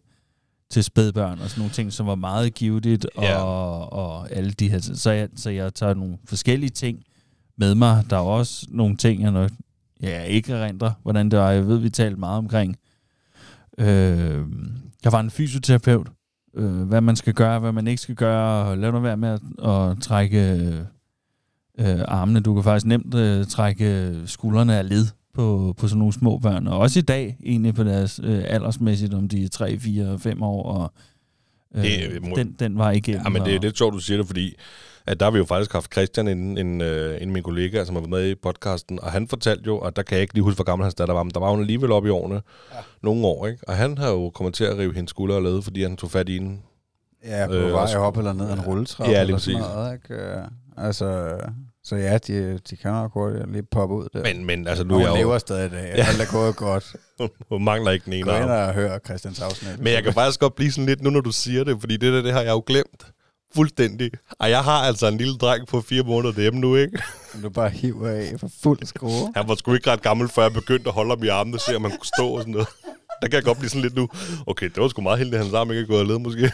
til 0.70 0.84
spædbørn, 0.84 1.38
og 1.40 1.48
sådan 1.50 1.60
nogle 1.60 1.72
ting, 1.72 1.92
som 1.92 2.06
var 2.06 2.14
meget 2.14 2.54
givetigt, 2.54 3.06
Ja. 3.18 3.36
og, 3.36 3.92
og 3.92 4.32
alle 4.32 4.50
de 4.50 4.70
her. 4.70 4.78
Så 4.80 5.10
jeg, 5.10 5.28
så 5.36 5.50
jeg 5.50 5.74
tager 5.74 5.94
nogle 5.94 6.16
forskellige 6.24 6.70
ting 6.70 6.98
med 7.58 7.74
mig. 7.74 8.04
Der 8.10 8.16
er 8.16 8.20
også 8.20 8.66
nogle 8.68 8.96
ting, 8.96 9.22
jeg 9.22 9.30
nok, 9.30 9.50
ja, 10.02 10.22
ikke 10.22 10.52
erindrer, 10.52 10.92
hvordan 11.02 11.30
det 11.30 11.38
var. 11.38 11.50
Jeg 11.50 11.66
ved, 11.68 11.78
vi 11.78 11.90
talte 11.90 12.20
meget 12.20 12.38
omkring. 12.38 12.76
Øh, 13.78 13.86
der 15.04 15.10
var 15.10 15.20
en 15.20 15.30
fysioterapeut, 15.30 16.08
øh, 16.56 16.82
hvad 16.82 17.00
man 17.00 17.16
skal 17.16 17.34
gøre, 17.34 17.58
hvad 17.60 17.72
man 17.72 17.86
ikke 17.86 18.02
skal 18.02 18.14
gøre, 18.14 18.66
og 18.66 18.78
lad 18.78 18.92
nu 18.92 19.00
være 19.00 19.16
med 19.16 19.28
at, 19.28 19.40
at 19.70 19.96
trække 20.02 20.38
øh, 21.78 22.00
armene. 22.08 22.40
Du 22.40 22.54
kan 22.54 22.62
faktisk 22.64 22.86
nemt 22.86 23.14
øh, 23.14 23.46
trække 23.46 24.14
skuldrene 24.26 24.76
af 24.78 24.88
led 24.88 25.06
på, 25.34 25.74
på 25.78 25.88
sådan 25.88 25.98
nogle 25.98 26.12
små 26.12 26.38
børn, 26.38 26.66
og 26.66 26.78
også 26.78 26.98
i 26.98 27.02
dag 27.02 27.36
egentlig 27.44 27.74
på 27.74 27.84
deres 27.84 28.20
øh, 28.24 28.44
aldersmæssigt, 28.46 29.14
om 29.14 29.28
de 29.28 29.44
er 29.44 29.48
3, 29.48 29.78
4, 29.78 30.18
5 30.18 30.42
år, 30.42 30.62
og 30.62 30.92
øh, 31.74 31.82
Det 31.84 32.22
må- 32.28 32.36
den, 32.36 32.56
den 32.58 32.78
var 32.78 32.90
igennem. 32.90 33.22
Ja, 33.24 33.28
men 33.28 33.42
det 33.42 33.50
er 33.52 33.56
og- 33.58 33.62
lidt 33.62 33.78
sjovt, 33.78 33.94
du 33.94 33.98
siger 33.98 34.16
det, 34.16 34.26
fordi 34.26 34.54
at 35.06 35.20
der 35.20 35.26
har 35.26 35.30
vi 35.30 35.38
jo 35.38 35.44
faktisk 35.44 35.72
haft 35.72 35.92
Christian, 35.92 36.28
en, 36.28 36.58
en, 36.58 36.80
øh, 36.80 37.16
en 37.16 37.22
af 37.22 37.28
mine 37.28 37.42
kollegaer, 37.42 37.84
som 37.84 37.94
har 37.94 38.00
været 38.00 38.10
med 38.10 38.28
i 38.30 38.34
podcasten, 38.34 39.00
og 39.00 39.12
han 39.12 39.28
fortalte 39.28 39.62
jo, 39.66 39.78
og 39.78 39.96
der 39.96 40.02
kan 40.02 40.14
jeg 40.14 40.22
ikke 40.22 40.34
lige 40.34 40.44
huske, 40.44 40.56
hvor 40.56 40.64
gammel 40.64 40.84
hans 40.84 40.94
datter 40.94 41.14
var, 41.14 41.22
men 41.22 41.30
der 41.30 41.40
var 41.40 41.50
hun 41.50 41.60
alligevel 41.60 41.92
oppe 41.92 42.08
i 42.08 42.10
årene, 42.10 42.34
ja. 42.34 42.78
nogle 43.02 43.26
år, 43.26 43.46
ikke? 43.46 43.68
Og 43.68 43.76
han 43.76 43.98
har 43.98 44.10
jo 44.10 44.30
kommet 44.30 44.54
til 44.54 44.64
at 44.64 44.78
rive 44.78 44.94
hendes 44.94 45.10
skulder 45.10 45.36
og 45.36 45.42
lede, 45.42 45.62
fordi 45.62 45.82
han 45.82 45.96
tog 45.96 46.10
fat 46.10 46.28
i 46.28 46.32
hende. 46.32 46.58
Ja, 47.24 47.46
på 47.46 47.52
Øh, 47.52 47.72
vej 47.72 47.94
op 47.96 48.16
eller 48.16 48.32
ned 48.32 48.48
ad 48.48 48.52
en 48.52 48.60
rulletrappe. 48.60 49.12
Ja, 49.12 49.20
eller 49.20 49.38
sådan. 49.38 49.60
Noget, 49.60 49.92
ikke? 49.92 50.14
Øh, 50.14 50.44
Altså, 50.76 51.38
så 51.84 51.96
ja, 51.96 52.18
de, 52.18 52.58
de 52.70 52.76
kan 52.76 52.90
nok 52.90 53.12
hurtigt 53.12 53.52
lige 53.52 53.62
poppe 53.62 53.94
ud 53.94 54.08
der. 54.12 54.22
Men, 54.22 54.44
men 54.44 54.68
altså, 54.68 54.84
nu 54.84 54.96
er 54.96 55.00
jeg 55.00 55.12
lever 55.18 55.32
jo, 55.32 55.38
stadig 55.38 55.66
i 55.66 55.68
dag. 55.68 55.94
Ja. 55.96 56.06
Alt 56.08 56.20
er 56.20 56.32
gået 56.32 56.56
godt. 56.56 56.96
hun 57.50 57.64
mangler 57.64 57.90
ikke 57.90 58.04
den 58.04 58.12
ene 58.12 58.22
Gå 58.22 58.36
ind 58.36 58.44
og 58.44 58.74
hør 58.74 58.98
Christians 58.98 59.40
afsnit. 59.40 59.78
Men 59.78 59.92
jeg 59.92 60.02
kan 60.02 60.12
faktisk 60.12 60.40
godt 60.40 60.54
blive 60.54 60.72
sådan 60.72 60.86
lidt 60.86 61.02
nu, 61.02 61.10
når 61.10 61.20
du 61.20 61.32
siger 61.32 61.64
det, 61.64 61.76
fordi 61.80 61.96
det 61.96 62.12
der, 62.12 62.22
det 62.22 62.32
har 62.32 62.40
jeg 62.40 62.50
jo 62.50 62.62
glemt. 62.66 63.06
Fuldstændig. 63.54 64.10
Og 64.38 64.50
jeg 64.50 64.60
har 64.64 64.78
altså 64.82 65.06
en 65.08 65.18
lille 65.18 65.34
dreng 65.34 65.66
på 65.66 65.80
fire 65.80 66.02
måneder 66.02 66.32
derhjemme 66.32 66.60
nu, 66.60 66.76
ikke? 66.76 67.02
Som 67.32 67.42
du 67.42 67.50
bare 67.50 67.70
hiver 67.70 68.08
af 68.08 68.40
for 68.40 68.50
fuld 68.62 68.78
skrue. 68.84 69.32
Han 69.36 69.48
var 69.48 69.54
sgu 69.54 69.74
ikke 69.74 69.90
ret 69.90 70.02
gammel, 70.02 70.28
før 70.28 70.42
jeg 70.42 70.52
begyndte 70.52 70.88
at 70.88 70.94
holde 70.94 71.10
ham 71.10 71.24
i 71.24 71.28
armene 71.28 71.56
og 71.56 71.60
se, 71.60 71.76
om 71.76 71.82
han 71.82 71.90
kunne 71.90 72.06
stå 72.16 72.28
og 72.28 72.40
sådan 72.40 72.52
noget. 72.52 72.68
Der 73.22 73.28
kan 73.28 73.34
jeg 73.34 73.44
godt 73.44 73.58
blive 73.58 73.70
sådan 73.70 73.82
lidt 73.82 73.96
nu. 73.96 74.08
Okay, 74.46 74.66
det 74.66 74.82
var 74.82 74.88
sgu 74.88 75.02
meget 75.02 75.18
heldigt, 75.18 75.34
at 75.34 75.42
hans 75.42 75.54
arm 75.54 75.70
ikke 75.70 75.82
er 75.82 75.86
gået 75.86 76.00
af 76.00 76.08
led, 76.08 76.18
måske. 76.18 76.52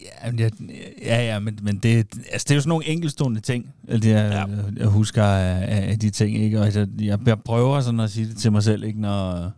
Ja, 0.00 0.30
men, 0.30 0.40
jeg, 0.40 0.52
ja, 1.02 1.22
ja, 1.26 1.38
men, 1.38 1.58
men 1.62 1.78
det, 1.78 2.06
altså, 2.32 2.44
det 2.44 2.50
er 2.50 2.54
jo 2.54 2.60
sådan 2.60 2.68
nogle 2.68 2.88
enkeltstående 2.88 3.40
ting, 3.40 3.74
altså, 3.88 4.10
jeg, 4.10 4.46
ja. 4.48 4.54
jeg 4.76 4.86
husker 4.86 5.24
af, 5.24 5.90
af 5.90 5.98
de 5.98 6.10
ting, 6.10 6.38
ikke? 6.38 6.60
Og 6.60 6.74
jeg, 6.74 6.88
jeg, 7.00 7.18
jeg 7.26 7.40
prøver 7.42 7.80
sådan 7.80 8.00
at 8.00 8.10
sige 8.10 8.28
det 8.28 8.36
til 8.36 8.52
mig 8.52 8.62
selv, 8.62 8.84
ikke? 8.84 9.00
Når, 9.00 9.52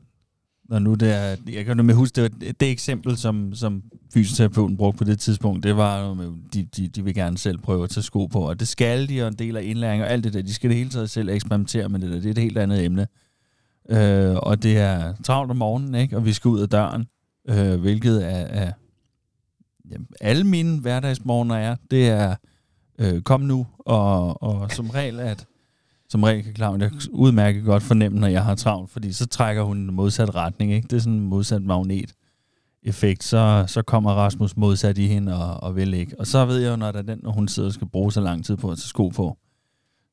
når 0.70 0.78
nu 0.78 0.94
det 0.94 1.14
er, 1.14 1.36
jeg 1.52 1.64
kan 1.64 1.76
nemlig 1.76 1.96
huske, 1.96 2.14
det, 2.14 2.22
var 2.22 2.52
det, 2.60 2.70
eksempel, 2.70 3.16
som, 3.16 3.54
som 3.54 3.82
fysioterapeuten 4.14 4.76
brugte 4.76 4.98
på 4.98 5.04
det 5.04 5.20
tidspunkt, 5.20 5.62
det 5.64 5.76
var, 5.76 6.06
jo, 6.06 6.34
de, 6.54 6.64
de, 6.76 6.88
de 6.88 7.04
vil 7.04 7.14
gerne 7.14 7.38
selv 7.38 7.58
prøve 7.58 7.84
at 7.84 7.90
tage 7.90 8.04
sko 8.04 8.26
på, 8.26 8.48
og 8.48 8.60
det 8.60 8.68
skal 8.68 9.08
de, 9.08 9.22
og 9.22 9.28
en 9.28 9.34
del 9.34 9.56
af 9.56 9.62
indlæring 9.62 10.02
og 10.02 10.10
alt 10.10 10.24
det 10.24 10.32
der, 10.32 10.42
de 10.42 10.54
skal 10.54 10.70
det 10.70 10.76
hele 10.76 10.90
taget 10.90 11.10
selv 11.10 11.28
eksperimentere 11.28 11.88
med 11.88 12.00
det 12.00 12.10
der, 12.10 12.16
det 12.16 12.26
er 12.26 12.30
et 12.30 12.38
helt 12.38 12.58
andet 12.58 12.84
emne. 12.84 13.06
Øh, 13.90 14.36
og 14.36 14.62
det 14.62 14.78
er 14.78 15.14
travlt 15.24 15.50
om 15.50 15.56
morgenen, 15.56 15.94
ikke? 15.94 16.16
og 16.16 16.24
vi 16.24 16.32
skal 16.32 16.48
ud 16.48 16.60
af 16.60 16.68
døren, 16.68 17.06
øh, 17.48 17.80
hvilket 17.80 18.26
er, 18.26 18.46
er 18.46 18.72
jamen, 19.90 20.08
alle 20.20 20.44
mine 20.44 20.80
hverdagsmorgener 20.80 21.54
er, 21.54 21.76
det 21.90 22.08
er, 22.08 22.34
øh, 22.98 23.22
kom 23.22 23.40
nu, 23.40 23.66
og, 23.78 24.42
og 24.42 24.70
som 24.70 24.90
regel, 24.90 25.20
at 25.20 25.46
som 26.10 26.22
regel 26.22 26.44
kan 26.44 26.54
klare, 26.54 26.78
jeg 26.80 26.90
udmærket 27.10 27.64
godt 27.64 27.82
fornemme, 27.82 28.18
når 28.20 28.28
jeg 28.28 28.44
har 28.44 28.54
travlt, 28.54 28.90
fordi 28.90 29.12
så 29.12 29.26
trækker 29.26 29.62
hun 29.62 29.88
i 29.88 29.92
modsat 29.92 30.34
retning. 30.34 30.72
Ikke? 30.72 30.88
Det 30.88 30.96
er 30.96 31.00
sådan 31.00 31.12
en 31.12 31.20
modsat 31.20 31.62
magnet 31.62 32.14
effekt, 32.82 33.24
så, 33.24 33.64
så 33.68 33.82
kommer 33.82 34.10
Rasmus 34.10 34.56
modsat 34.56 34.98
i 34.98 35.06
hende 35.06 35.44
og, 35.44 35.62
og 35.62 35.76
vil 35.76 35.94
ikke. 35.94 36.20
Og 36.20 36.26
så 36.26 36.44
ved 36.44 36.58
jeg 36.58 36.70
jo, 36.70 36.76
når, 36.76 36.92
der 36.92 36.98
er 36.98 37.02
den, 37.02 37.20
når 37.22 37.30
hun 37.30 37.48
sidder 37.48 37.68
og 37.68 37.72
skal 37.72 37.86
bruge 37.88 38.12
så 38.12 38.20
lang 38.20 38.44
tid 38.44 38.56
på 38.56 38.70
at 38.70 38.78
tage 38.78 38.88
sko 38.88 39.08
på, 39.08 39.38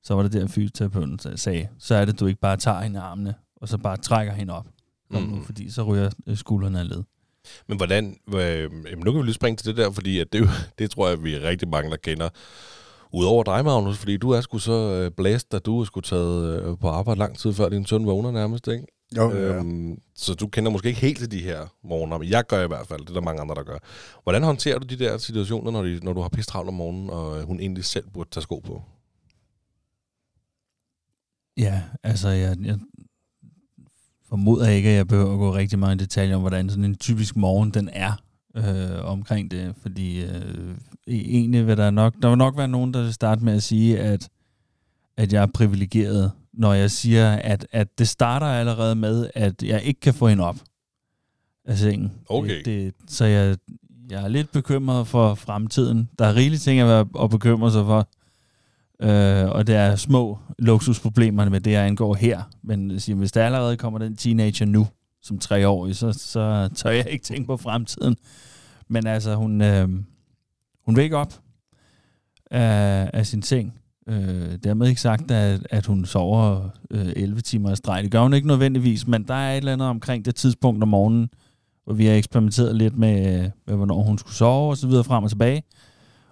så 0.04 0.14
var 0.14 0.24
det 0.24 0.34
der 0.34 0.48
fysioterapeuten 0.48 1.38
sagde, 1.38 1.68
så 1.80 1.96
er 1.96 2.06
det, 2.06 2.20
du 2.20 2.26
ikke 2.26 2.40
bare 2.40 2.58
tager 2.58 2.82
hende 2.82 2.98
i 2.98 3.00
armene, 3.00 3.36
og 3.56 3.68
så 3.68 3.78
bare 3.78 3.98
trækker 3.98 4.34
hende 4.34 4.54
op. 4.54 4.68
Mm. 5.12 5.18
nu, 5.18 5.42
fordi 5.44 5.70
så 5.70 5.84
ryger 5.84 6.10
øh, 6.28 6.38
skuldrene 6.38 6.80
af 6.80 6.90
led. 6.90 7.04
Men 7.68 7.78
hvordan, 7.78 8.18
øh, 8.36 8.72
nu 9.06 9.12
kan 9.12 9.20
vi 9.20 9.26
lige 9.26 9.34
springe 9.34 9.58
til 9.58 9.68
det 9.68 9.78
der, 9.78 9.92
fordi 9.92 10.20
at 10.20 10.34
det, 10.34 10.50
det 10.80 10.92
tror 10.92 11.10
jeg, 11.10 11.24
vi 11.24 11.36
er 11.36 11.42
rigtig 11.42 11.68
mange, 11.70 11.92
der 11.92 11.98
kender. 11.98 12.30
Udover 13.14 13.44
dig, 13.44 13.66
Magnus, 13.66 13.98
fordi 13.98 14.18
du 14.18 14.32
er 14.32 14.42
sgu 14.42 14.58
så 14.58 14.72
øh, 14.72 15.12
blæst, 15.12 15.54
at 15.54 15.66
du 15.66 15.82
er 15.82 15.86
sgu 15.86 16.02
taget 16.02 16.64
øh, 16.64 16.78
på 16.78 16.88
arbejde 16.88 17.20
lang 17.20 17.38
tid 17.38 17.54
før 17.54 17.70
din 17.70 17.86
søn 17.86 18.06
vågner 18.06 18.32
nærmest, 18.32 18.68
ikke? 18.68 18.86
Jo, 19.18 19.32
øhm, 19.32 19.90
ja. 19.90 19.96
Så 20.16 20.34
du 20.34 20.48
kender 20.48 20.72
måske 20.72 20.88
ikke 20.88 21.02
helt 21.02 21.18
til 21.18 21.32
de 21.32 21.40
her 21.40 21.74
morgener, 21.84 22.18
men 22.18 22.30
jeg 22.30 22.46
gør 22.46 22.64
i 22.64 22.68
hvert 22.68 22.88
fald, 22.88 23.02
det 23.02 23.10
er 23.10 23.14
der 23.14 23.22
mange 23.22 23.42
andre, 23.42 23.56
der 23.56 23.64
gør. 23.64 23.78
Hvordan 24.24 24.44
håndterer 24.44 24.80
du 24.80 24.88
de 24.88 25.00
der 25.00 25.18
situationer, 25.18 25.72
når, 25.72 25.84
de, 25.84 26.00
når 26.04 26.14
du 26.14 26.22
har 26.22 26.30
pisse 26.30 26.52
travlt 26.52 26.68
om 26.68 26.74
morgenen, 26.74 27.10
og 27.10 27.44
hun 27.44 27.60
egentlig 27.60 27.86
selv 27.86 28.10
burde 28.14 28.30
tage 28.30 28.42
sko 28.42 28.60
på? 28.60 28.84
Ja, 31.58 31.84
altså 32.04 32.30
jeg, 32.30 32.58
jeg 32.62 32.80
formoder 34.30 34.70
ikke, 34.70 34.90
at 34.90 34.96
jeg 34.96 35.08
behøver 35.08 35.34
at 35.34 35.40
gå 35.40 35.56
rigtig 35.56 35.80
meget 35.80 35.96
i 35.96 36.04
detaljer 36.04 36.36
om, 36.36 36.42
hvordan 36.42 36.70
sådan 36.70 36.86
en 36.86 36.96
typisk 36.96 37.36
morgen 37.36 37.72
den 37.72 37.90
er 37.94 38.14
øh, 38.56 39.06
omkring 39.06 39.52
det, 39.52 39.76
fordi 39.82 40.24
øh, 40.24 40.78
egentlig 41.08 41.68
vil 41.68 41.78
der 41.78 41.92
nok, 41.92 42.14
der 42.22 42.30
vil 42.30 42.38
nok 42.38 42.58
være 42.58 42.68
nogen, 42.68 42.94
der 42.94 43.04
vil 43.04 43.14
starte 43.14 43.46
med 43.46 43.54
at 43.54 43.64
sige, 43.64 44.00
at, 44.00 44.30
at 45.18 45.34
jeg 45.34 45.42
er 45.42 45.48
privilegeret, 45.54 46.32
når 46.54 46.74
jeg 46.74 46.92
siger, 46.92 47.32
at, 47.32 47.68
at 47.72 48.00
det 48.00 48.08
starter 48.08 48.48
allerede 48.48 48.96
med, 48.96 49.30
at 49.36 49.64
jeg 49.64 49.82
ikke 49.84 50.00
kan 50.00 50.14
få 50.14 50.28
hende 50.28 50.44
op 50.44 50.58
af 51.66 51.78
sengen. 51.78 52.12
Okay. 52.30 52.62
Det, 52.66 52.94
så 53.08 53.26
jeg, 53.26 53.58
jeg 54.10 54.24
er 54.24 54.28
lidt 54.28 54.52
bekymret 54.52 55.08
for 55.08 55.36
fremtiden. 55.36 56.10
Der 56.20 56.26
er 56.26 56.36
rigeligt 56.36 56.62
ting 56.62 56.80
at, 56.80 56.88
være, 56.88 57.08
at 57.24 57.30
bekymre 57.30 57.72
sig 57.72 57.86
for. 57.86 58.08
Øh, 59.02 59.50
og 59.50 59.68
det 59.68 59.76
er 59.76 59.96
små 59.96 60.40
luksusproblemer 60.60 61.50
med 61.50 61.62
det, 61.62 61.72
jeg 61.72 61.86
angår 61.86 62.16
her. 62.16 62.42
Men 62.64 63.00
siger, 63.00 63.16
hvis 63.16 63.32
der 63.32 63.46
allerede 63.46 63.78
kommer 63.78 64.00
den 64.00 64.16
teenager 64.16 64.66
nu, 64.66 64.88
som 65.22 65.40
treårig, 65.40 65.96
så, 65.96 66.14
så 66.14 66.70
tør 66.76 66.90
jeg 66.90 67.10
ikke 67.10 67.24
tænke 67.24 67.48
på 67.48 67.58
fremtiden. 67.58 68.16
Men 68.88 69.08
altså, 69.08 69.36
hun, 69.36 69.62
øh, 69.62 69.90
hun 70.88 70.96
vil 70.96 71.04
ikke 71.04 71.18
op 71.18 71.34
af, 72.52 73.10
af 73.14 73.28
sin 73.28 73.42
seng. 73.42 73.80
Øh, 74.10 74.58
dermed 74.64 74.88
ikke 74.88 75.02
sagt, 75.02 75.32
at, 75.32 75.68
at 75.70 75.86
hun 75.86 76.06
sover 76.06 76.70
øh, 76.92 77.14
11 77.16 77.42
timer 77.42 77.72
i 77.72 77.76
streg. 77.76 78.04
Det 78.04 78.12
gør 78.12 78.22
hun 78.22 78.34
ikke 78.34 78.48
nødvendigvis, 78.48 79.08
men 79.08 79.24
der 79.24 79.34
er 79.34 79.54
et 79.54 79.58
eller 79.58 79.74
andet 79.74 79.88
omkring 79.88 80.26
det 80.26 80.36
tidspunkt 80.36 80.84
om 80.84 80.90
morgenen, 80.90 81.30
hvor 81.84 81.94
vi 81.94 82.06
har 82.06 82.14
eksperimenteret 82.14 82.76
lidt 82.76 82.98
med, 82.98 83.50
med 83.68 83.76
hvornår 83.76 84.04
hun 84.04 84.18
skulle 84.18 84.36
sove 84.36 84.70
og 84.70 84.78
så 84.78 84.88
videre 84.88 85.04
frem 85.04 85.24
og 85.24 85.30
tilbage. 85.30 85.64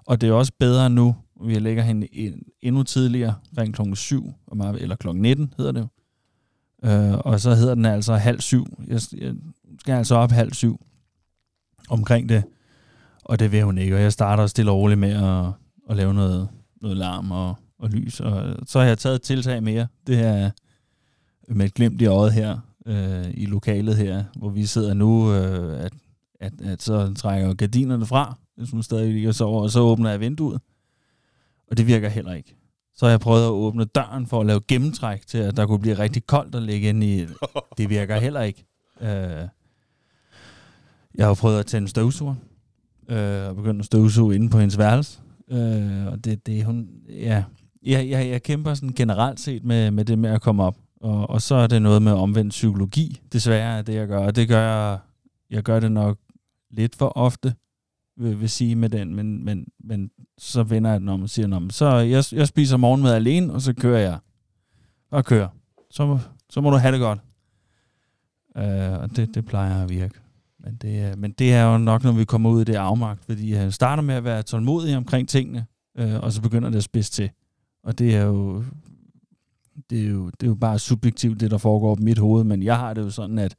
Og 0.05 0.21
det 0.21 0.29
er 0.29 0.33
også 0.33 0.51
bedre 0.59 0.89
nu, 0.89 1.15
vi 1.41 1.59
lægger 1.59 1.83
hende 1.83 2.07
endnu 2.61 2.83
tidligere, 2.83 3.35
omkring 3.51 3.73
klokken 3.73 3.95
7, 3.95 4.33
eller 4.77 4.95
klokken 4.95 5.21
19 5.21 5.53
hedder 5.57 5.71
det 5.71 5.79
jo. 5.79 5.87
Øh, 6.89 7.17
og 7.17 7.39
så 7.39 7.55
hedder 7.55 7.75
den 7.75 7.85
altså 7.85 8.15
halv 8.15 8.41
syv. 8.41 8.65
Jeg, 8.87 9.01
jeg 9.17 9.33
skal 9.79 9.93
altså 9.93 10.15
op 10.15 10.31
halv 10.31 10.53
syv 10.53 10.85
omkring 11.89 12.29
det. 12.29 12.43
Og 13.25 13.39
det 13.39 13.51
vil 13.51 13.63
hun 13.63 13.77
ikke. 13.77 13.95
Og 13.95 14.01
jeg 14.01 14.13
starter 14.13 14.47
stille 14.47 14.71
og 14.71 14.77
roligt 14.77 14.99
med 14.99 15.11
at, 15.11 15.53
at 15.89 15.97
lave 15.97 16.13
noget, 16.13 16.49
noget 16.81 16.97
larm 16.97 17.31
og, 17.31 17.55
og 17.79 17.89
lys. 17.89 18.19
Og 18.19 18.55
så 18.65 18.79
har 18.79 18.85
jeg 18.85 18.97
taget 18.97 19.15
et 19.15 19.21
tiltag 19.21 19.63
mere. 19.63 19.87
Det 20.07 20.19
er 20.19 20.51
med 21.47 21.65
et 21.65 21.73
glimt 21.73 22.01
i 22.01 22.05
øjet 22.05 22.33
her, 22.33 22.57
øh, 22.85 23.25
i 23.33 23.45
lokalet 23.45 23.95
her, 23.95 24.23
hvor 24.35 24.49
vi 24.49 24.65
sidder 24.65 24.93
nu, 24.93 25.33
øh, 25.33 25.79
at, 25.85 25.93
at, 26.39 26.53
at 26.61 26.83
så 26.83 27.13
trækker 27.13 27.53
gardinerne 27.53 28.05
fra, 28.05 28.37
hvis 28.57 28.71
hun 28.71 28.83
stadig 28.83 29.13
ligger 29.13 29.29
og 29.29 29.35
sover, 29.35 29.61
og 29.61 29.69
så 29.69 29.79
åbner 29.79 30.09
jeg 30.09 30.19
vinduet. 30.19 30.61
Og 31.71 31.77
det 31.77 31.87
virker 31.87 32.09
heller 32.09 32.33
ikke. 32.33 32.55
Så 32.95 33.05
har 33.05 33.09
jeg 33.09 33.19
prøvet 33.19 33.43
at 33.43 33.49
åbne 33.49 33.85
døren 33.85 34.27
for 34.27 34.39
at 34.39 34.45
lave 34.45 34.61
gennemtræk 34.67 35.27
til, 35.27 35.37
at 35.37 35.57
der 35.57 35.65
kunne 35.65 35.79
blive 35.79 35.99
rigtig 35.99 36.27
koldt 36.27 36.55
at 36.55 36.63
ligge 36.63 36.89
inde 36.89 37.15
i. 37.15 37.27
Det 37.77 37.89
virker 37.89 38.19
heller 38.19 38.41
ikke. 38.41 38.65
Øh, 39.01 39.47
jeg 41.15 41.27
har 41.27 41.33
prøvet 41.33 41.59
at 41.59 41.65
tænde 41.65 41.87
støvsuger, 41.87 42.35
øh, 43.09 43.47
og 43.47 43.55
begyndte 43.55 43.79
at 43.79 43.85
støvsuge 43.85 44.35
inde 44.35 44.49
på 44.49 44.59
hendes 44.59 44.77
værelse. 44.77 45.19
Øh, 45.51 46.07
og 46.07 46.25
det, 46.25 46.45
det 46.45 46.65
hun, 46.65 46.87
ja, 47.09 47.43
jeg, 47.83 48.09
jeg, 48.09 48.29
jeg 48.29 48.43
kæmper 48.43 48.73
sådan 48.73 48.93
generelt 48.95 49.39
set 49.39 49.63
med, 49.63 49.91
med 49.91 50.05
det 50.05 50.19
med 50.19 50.29
at 50.29 50.41
komme 50.41 50.63
op. 50.63 50.77
Og, 51.01 51.29
og 51.29 51.41
så 51.41 51.55
er 51.55 51.67
det 51.67 51.81
noget 51.81 52.01
med 52.01 52.11
omvendt 52.11 52.49
psykologi, 52.49 53.21
desværre 53.33 53.77
er 53.77 53.81
det, 53.81 53.95
jeg 53.95 54.07
gør. 54.07 54.19
Og 54.19 54.35
det 54.35 54.47
gør 54.47 54.61
jeg, 54.61 54.99
jeg 55.49 55.63
gør 55.63 55.79
det 55.79 55.91
nok 55.91 56.17
lidt 56.71 56.95
for 56.95 57.17
ofte 57.17 57.53
vil, 58.17 58.41
vil 58.41 58.49
sige 58.49 58.75
med 58.75 58.89
den, 58.89 59.15
men, 59.15 59.45
men, 59.45 59.67
men 59.79 60.11
så 60.37 60.63
vender 60.63 60.91
jeg 60.91 60.99
den 60.99 61.09
om 61.09 61.21
og 61.21 61.29
siger, 61.29 61.55
om. 61.55 61.69
så 61.69 61.95
jeg, 61.95 62.23
jeg 62.31 62.47
spiser 62.47 62.77
morgenmad 62.77 63.13
alene, 63.13 63.53
og 63.53 63.61
så 63.61 63.73
kører 63.73 63.99
jeg. 63.99 64.19
Og 65.11 65.25
kører. 65.25 65.47
Så, 65.91 66.19
så 66.49 66.61
må 66.61 66.69
du 66.69 66.75
have 66.75 66.91
det 66.91 66.99
godt. 66.99 67.19
Øh, 68.57 68.99
og 68.99 69.15
det, 69.15 69.35
det 69.35 69.45
plejer 69.45 69.83
at 69.83 69.89
virke. 69.89 70.24
Men 70.65 70.75
det, 70.75 71.17
men 71.17 71.31
det 71.31 71.53
er 71.53 71.63
jo 71.63 71.77
nok, 71.77 72.03
når 72.03 72.11
vi 72.11 72.25
kommer 72.25 72.49
ud 72.49 72.61
i 72.61 72.63
det 72.63 72.75
afmagt, 72.75 73.25
fordi 73.25 73.53
jeg 73.53 73.73
starter 73.73 74.03
med 74.03 74.15
at 74.15 74.23
være 74.23 74.43
tålmodig 74.43 74.97
omkring 74.97 75.29
tingene, 75.29 75.65
uh, 75.99 76.15
og 76.15 76.31
så 76.31 76.41
begynder 76.41 76.69
det 76.69 76.77
at 76.77 76.83
spidse 76.83 77.11
til. 77.11 77.29
Og 77.83 77.99
det 77.99 78.15
er 78.15 78.23
jo 78.23 78.63
det 79.89 80.05
er 80.05 80.09
jo, 80.09 80.25
det 80.25 80.43
er 80.43 80.47
jo 80.47 80.55
bare 80.55 80.79
subjektivt, 80.79 81.39
det 81.39 81.51
der 81.51 81.57
foregår 81.57 81.95
på 81.95 82.01
mit 82.01 82.17
hoved, 82.17 82.43
men 82.43 82.63
jeg 82.63 82.77
har 82.77 82.93
det 82.93 83.01
jo 83.01 83.09
sådan, 83.09 83.39
at 83.39 83.55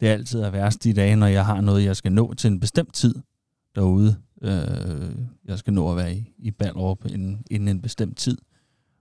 det 0.00 0.06
altid 0.06 0.40
er 0.40 0.50
værst 0.50 0.84
de 0.84 0.92
dage, 0.92 1.16
når 1.16 1.26
jeg 1.26 1.46
har 1.46 1.60
noget, 1.60 1.84
jeg 1.84 1.96
skal 1.96 2.12
nå 2.12 2.34
til 2.34 2.50
en 2.50 2.60
bestemt 2.60 2.94
tid, 2.94 3.14
derude. 3.74 4.16
Øh, 4.42 5.16
jeg 5.44 5.58
skal 5.58 5.72
nå 5.72 5.90
at 5.90 5.96
være 5.96 6.14
i, 6.14 6.32
i 6.38 6.50
Ballerup 6.50 7.04
inden, 7.04 7.42
inden 7.50 7.68
en 7.68 7.82
bestemt 7.82 8.16
tid, 8.16 8.38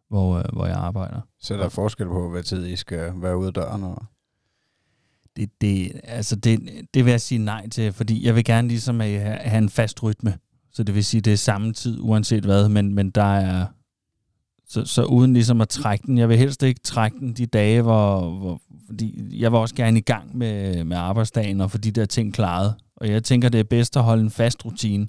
hvor, 0.10 0.38
øh, 0.38 0.44
hvor 0.54 0.66
jeg 0.66 0.76
arbejder. 0.76 1.22
Så 1.40 1.54
der 1.54 1.66
er 1.66 1.70
forskel 1.70 2.06
på, 2.06 2.30
hvad 2.30 2.44
tid 2.44 2.66
I 2.66 2.76
skal 2.76 3.12
være 3.16 3.38
ude 3.38 3.48
af 3.48 3.54
døren? 3.54 3.84
Og... 3.84 4.06
Det, 5.38 5.50
det, 5.62 5.92
altså 6.04 6.36
det, 6.36 6.60
det 6.94 7.06
vil 7.06 7.12
jeg 7.12 7.22
sige 7.22 7.40
nej 7.40 7.70
til, 7.70 7.94
fordi 7.94 8.26
jeg 8.26 8.36
vil 8.36 8.44
gerne 8.44 8.68
ligesom 8.68 9.00
have, 9.00 9.20
have 9.22 9.58
en 9.58 9.70
fast 9.70 10.04
rytme. 10.04 10.38
Så 10.72 10.84
det 10.84 10.96
vil 10.96 11.06
sige, 11.06 11.22
det 11.22 11.34
er 11.34 11.38
samme 11.38 11.74
tid, 11.74 11.98
uanset 12.00 12.44
hvad, 12.44 12.70
men, 12.70 12.94
men 12.94 13.10
der 13.10 13.36
er... 13.36 13.66
Så, 14.70 14.86
så 14.86 15.04
uden 15.04 15.34
ligesom 15.34 15.62
at 15.62 15.70
trække 15.70 16.08
den. 16.08 16.18
Jeg 16.18 16.30
vil 16.30 16.38
helst 16.38 16.64
ikke 16.64 16.80
trække 16.84 17.20
den 17.20 17.34
de 17.34 17.46
dage, 17.46 17.82
hvor, 17.82 18.32
hvor 18.32 18.62
fordi 18.88 19.40
jeg 19.40 19.52
var 19.52 19.58
også 19.58 19.76
gerne 19.76 19.98
i 19.98 20.02
gang 20.02 20.38
med, 20.38 20.84
med 20.84 20.98
arbejdsdagen 20.98 21.62
og 21.62 21.72
få 21.72 21.78
de 21.78 21.92
der 21.92 22.06
ting 22.06 22.34
klaret. 22.34 22.74
Og 22.96 23.10
jeg 23.10 23.24
tænker, 23.24 23.50
det 23.50 23.60
er 23.60 23.64
bedst 23.64 23.98
at 23.98 24.04
holde 24.04 24.24
en 24.24 24.30
fast 24.30 24.66
rutine. 24.66 25.08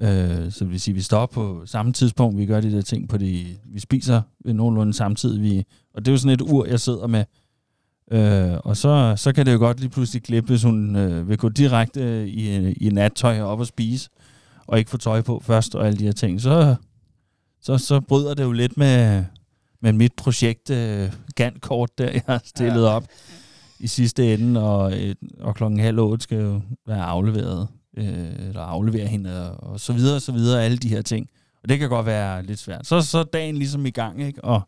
Øh, 0.00 0.52
så 0.52 0.64
det 0.64 0.70
vil 0.70 0.80
sige, 0.80 0.94
vi 0.94 1.00
står 1.00 1.26
på 1.26 1.62
samme 1.66 1.92
tidspunkt, 1.92 2.38
vi 2.38 2.46
gør 2.46 2.60
de 2.60 2.72
der 2.72 2.82
ting 2.82 3.08
på 3.08 3.18
de, 3.18 3.46
vi 3.66 3.80
spiser 3.80 4.22
ved 4.44 4.54
nogenlunde 4.54 4.92
samtidig. 4.92 5.42
Vi, 5.42 5.64
og 5.94 6.04
det 6.04 6.08
er 6.08 6.12
jo 6.12 6.18
sådan 6.18 6.34
et 6.34 6.40
ur, 6.40 6.66
jeg 6.66 6.80
sidder 6.80 7.06
med. 7.06 7.24
Øh, 8.12 8.58
og 8.64 8.76
så, 8.76 9.14
så 9.16 9.32
kan 9.32 9.46
det 9.46 9.52
jo 9.52 9.58
godt 9.58 9.80
lige 9.80 9.90
pludselig 9.90 10.22
klippe, 10.22 10.48
hvis 10.48 10.62
hun 10.62 10.96
øh, 10.96 11.28
vil 11.28 11.38
gå 11.38 11.48
direkte 11.48 12.28
i, 12.28 12.72
i 12.72 12.88
nattøj 12.90 13.40
op 13.40 13.60
og 13.60 13.66
spise, 13.66 14.10
og 14.66 14.78
ikke 14.78 14.90
få 14.90 14.96
tøj 14.96 15.20
på 15.20 15.42
først 15.44 15.74
og 15.74 15.86
alle 15.86 15.98
de 15.98 16.04
her 16.04 16.12
ting. 16.12 16.40
Så, 16.40 16.74
så, 17.62 17.78
så 17.78 18.00
bryder 18.00 18.34
det 18.34 18.42
jo 18.42 18.52
lidt 18.52 18.76
med, 18.76 19.24
med 19.82 19.92
mit 19.92 20.12
projekt 20.12 20.70
øh, 20.70 21.12
Gantt-kort, 21.34 21.98
der 21.98 22.10
jeg 22.10 22.22
har 22.26 22.40
stillet 22.44 22.82
ja. 22.82 22.88
op 22.88 23.04
i 23.78 23.86
sidste 23.86 24.34
ende, 24.34 24.62
og, 24.62 24.92
og 25.40 25.54
klokken 25.54 25.80
halv 25.80 25.98
otte 25.98 26.22
skal 26.22 26.38
jo 26.38 26.60
være 26.86 27.02
afleveret, 27.02 27.68
øh, 27.96 28.48
eller 28.48 28.60
aflevere 28.60 29.06
hende, 29.06 29.50
og, 29.50 29.72
og 29.72 29.80
så 29.80 29.92
videre, 29.92 30.16
og 30.16 30.22
så 30.22 30.32
videre, 30.32 30.64
alle 30.64 30.76
de 30.76 30.88
her 30.88 31.02
ting. 31.02 31.28
Og 31.62 31.68
det 31.68 31.78
kan 31.78 31.88
godt 31.88 32.06
være 32.06 32.42
lidt 32.42 32.58
svært. 32.58 32.86
Så 32.86 33.00
så 33.00 33.22
dagen 33.22 33.56
ligesom 33.56 33.86
i 33.86 33.90
gang, 33.90 34.22
ikke? 34.22 34.44
Og 34.44 34.62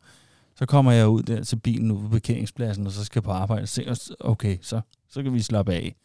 så 0.56 0.66
kommer 0.66 0.92
jeg 0.92 1.08
ud 1.08 1.22
der 1.22 1.44
til 1.44 1.56
bilen 1.56 1.90
ude 1.90 2.02
på 2.02 2.08
parkeringspladsen, 2.08 2.86
og 2.86 2.92
så 2.92 3.04
skal 3.04 3.18
jeg 3.18 3.24
på 3.24 3.30
arbejde. 3.30 3.66
Så, 3.66 4.14
okay, 4.20 4.58
så, 4.62 4.80
så 5.08 5.22
kan 5.22 5.34
vi 5.34 5.42
slappe 5.42 5.72
af. 5.72 5.96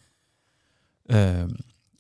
Øh, 1.12 1.50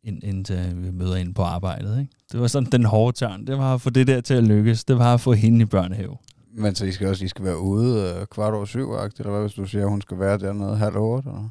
indtil 0.03 0.73
vi 0.75 0.91
møder 0.91 1.15
ind 1.15 1.35
på 1.35 1.41
arbejdet. 1.41 1.99
Ikke? 1.99 2.11
Det 2.31 2.39
var 2.39 2.47
sådan 2.47 2.71
den 2.71 2.85
hårde 2.85 3.17
tørn. 3.17 3.47
Det 3.47 3.57
var 3.57 3.73
at 3.73 3.81
få 3.81 3.89
det 3.89 4.07
der 4.07 4.21
til 4.21 4.33
at 4.33 4.43
lykkes. 4.43 4.83
Det 4.83 4.97
var 4.97 5.13
at 5.13 5.21
få 5.21 5.33
hende 5.33 5.61
i 5.61 5.65
børnehave. 5.65 6.17
Men 6.53 6.75
så 6.75 6.85
I 6.85 6.91
skal 6.91 7.07
også 7.07 7.25
I 7.25 7.27
skal 7.27 7.45
være 7.45 7.59
ude 7.59 8.15
øh, 8.19 8.25
kvart 8.25 8.53
over 8.53 8.65
syv, 8.65 8.91
eller 8.91 9.29
hvad 9.29 9.41
hvis 9.41 9.53
du 9.53 9.65
siger, 9.65 9.83
at 9.83 9.89
hun 9.89 10.01
skal 10.01 10.19
være 10.19 10.37
dernede 10.37 10.77
halv 10.77 10.97
otte? 10.97 11.29
Eller? 11.29 11.49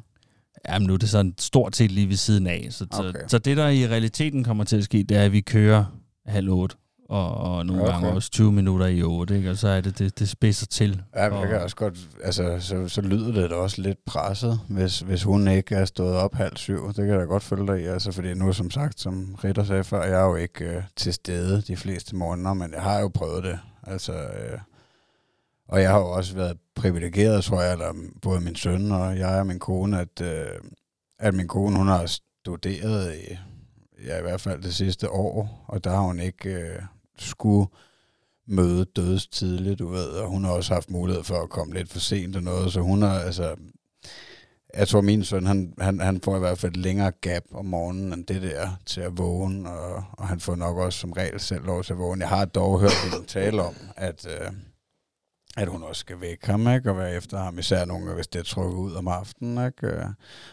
Jamen 0.69 0.87
nu 0.87 0.93
er 0.93 0.97
det 0.97 1.09
sådan 1.09 1.33
stort 1.37 1.75
set 1.75 1.91
lige 1.91 2.09
ved 2.09 2.15
siden 2.15 2.47
af. 2.47 2.67
Så. 2.69 2.85
Okay. 2.91 3.19
så, 3.19 3.25
så 3.27 3.37
det, 3.37 3.57
der 3.57 3.67
i 3.67 3.87
realiteten 3.87 4.43
kommer 4.43 4.63
til 4.63 4.77
at 4.77 4.83
ske, 4.83 5.03
det 5.03 5.17
er, 5.17 5.23
at 5.23 5.31
vi 5.31 5.41
kører 5.41 5.85
halv 6.25 6.49
otte, 6.49 6.75
og, 7.09 7.37
og 7.37 7.65
nogle 7.65 7.81
okay. 7.81 7.91
Gange 7.91 8.09
også 8.09 8.31
20 8.31 8.51
minutter 8.51 8.85
i 8.85 9.03
otte, 9.03 9.37
ikke? 9.37 9.51
og 9.51 9.57
så 9.57 9.67
er 9.67 9.81
det, 9.81 9.99
det, 9.99 10.19
det 10.19 10.29
spidser 10.29 10.65
til. 10.65 11.01
Ja, 11.15 11.29
og, 11.29 11.41
det 11.41 11.49
kan 11.49 11.61
også 11.61 11.75
godt, 11.75 11.97
altså, 12.23 12.59
så, 12.59 12.87
så 12.87 13.01
lyder 13.01 13.31
det 13.31 13.49
da 13.49 13.55
også 13.55 13.81
lidt 13.81 14.05
presset, 14.05 14.59
hvis, 14.67 14.99
hvis 14.99 15.23
hun 15.23 15.47
ikke 15.47 15.75
er 15.75 15.85
stået 15.85 16.15
op 16.15 16.35
halv 16.35 16.57
syv. 16.57 16.87
Det 16.87 16.95
kan 16.95 17.07
jeg 17.07 17.19
da 17.19 17.23
godt 17.23 17.43
følge 17.43 17.67
dig 17.67 17.81
i, 17.81 17.85
altså, 17.85 18.11
fordi 18.11 18.33
nu, 18.33 18.53
som 18.53 18.71
sagt, 18.71 18.99
som 18.99 19.35
Ritter 19.43 19.63
sagde 19.63 19.83
før, 19.83 20.03
jeg 20.03 20.21
er 20.21 20.25
jo 20.25 20.35
ikke 20.35 20.65
øh, 20.65 20.83
til 20.95 21.13
stede 21.13 21.61
de 21.61 21.77
fleste 21.77 22.15
morgener, 22.15 22.53
men 22.53 22.73
jeg 22.73 22.81
har 22.81 22.99
jo 22.99 23.07
prøvet 23.07 23.43
det. 23.43 23.59
Altså, 23.83 24.13
øh, 24.13 24.59
og 25.67 25.81
jeg 25.81 25.91
har 25.91 25.99
jo 25.99 26.11
også 26.11 26.35
været 26.35 26.57
privilegeret, 26.75 27.43
tror 27.43 27.61
jeg, 27.61 27.71
eller 27.71 27.93
både 28.21 28.41
min 28.41 28.55
søn 28.55 28.91
og 28.91 29.17
jeg 29.17 29.39
og 29.39 29.47
min 29.47 29.59
kone, 29.59 29.99
at, 29.99 30.21
øh, 30.21 30.47
at 31.19 31.33
min 31.33 31.47
kone, 31.47 31.77
hun 31.77 31.87
har 31.87 32.05
studeret 32.05 33.15
i, 33.15 33.37
ja, 34.05 34.17
i 34.17 34.21
hvert 34.21 34.41
fald 34.41 34.61
det 34.61 34.75
sidste 34.75 35.09
år, 35.09 35.65
og 35.67 35.83
der 35.83 35.89
har 35.89 36.01
hun 36.01 36.19
ikke 36.19 36.49
øh, 36.49 36.81
skulle 37.21 37.67
møde 38.47 38.85
dødes 38.85 39.27
tidligt, 39.27 39.79
du 39.79 39.87
ved, 39.87 40.07
og 40.07 40.27
hun 40.27 40.43
har 40.43 40.51
også 40.51 40.73
haft 40.73 40.89
mulighed 40.89 41.23
for 41.23 41.41
at 41.43 41.49
komme 41.49 41.73
lidt 41.73 41.89
for 41.89 41.99
sent 41.99 42.35
og 42.35 42.43
noget, 42.43 42.73
så 42.73 42.81
hun 42.81 43.01
har, 43.01 43.19
altså, 43.19 43.55
jeg 44.73 44.87
tror 44.87 45.01
min 45.01 45.23
søn, 45.23 45.45
han, 45.47 45.73
han, 45.79 45.99
han 45.99 46.21
får 46.21 46.35
i 46.35 46.39
hvert 46.39 46.57
fald 46.57 46.71
et 46.71 46.77
længere 46.77 47.11
gap 47.21 47.43
om 47.51 47.65
morgenen 47.65 48.13
end 48.13 48.25
det 48.25 48.41
der 48.41 48.69
til 48.85 49.01
at 49.01 49.17
vågne, 49.17 49.69
og, 49.69 50.03
og 50.11 50.27
han 50.27 50.39
får 50.39 50.55
nok 50.55 50.77
også 50.77 50.99
som 50.99 51.11
regel 51.11 51.39
selv 51.39 51.65
lov 51.65 51.83
til 51.83 51.93
at 51.93 51.99
vågne. 51.99 52.21
Jeg 52.21 52.29
har 52.29 52.45
dog 52.45 52.79
hørt 52.79 53.11
hende 53.11 53.27
tale 53.27 53.61
om, 53.61 53.75
at, 53.95 54.27
øh, 54.27 54.51
at 55.57 55.67
hun 55.67 55.83
også 55.83 55.99
skal 55.99 56.21
vække 56.21 56.47
ham, 56.47 56.67
ikke? 56.67 56.89
og 56.91 56.97
være 56.97 57.15
efter 57.15 57.37
ham, 57.37 57.59
især 57.59 57.85
nogle 57.85 58.03
gange, 58.03 58.15
hvis 58.15 58.27
det 58.27 58.39
er 58.39 58.43
trukket 58.43 58.77
ud 58.77 58.93
om 58.93 59.07
aftenen, 59.07 59.65
ikke? 59.67 59.87
Øh, 59.87 60.05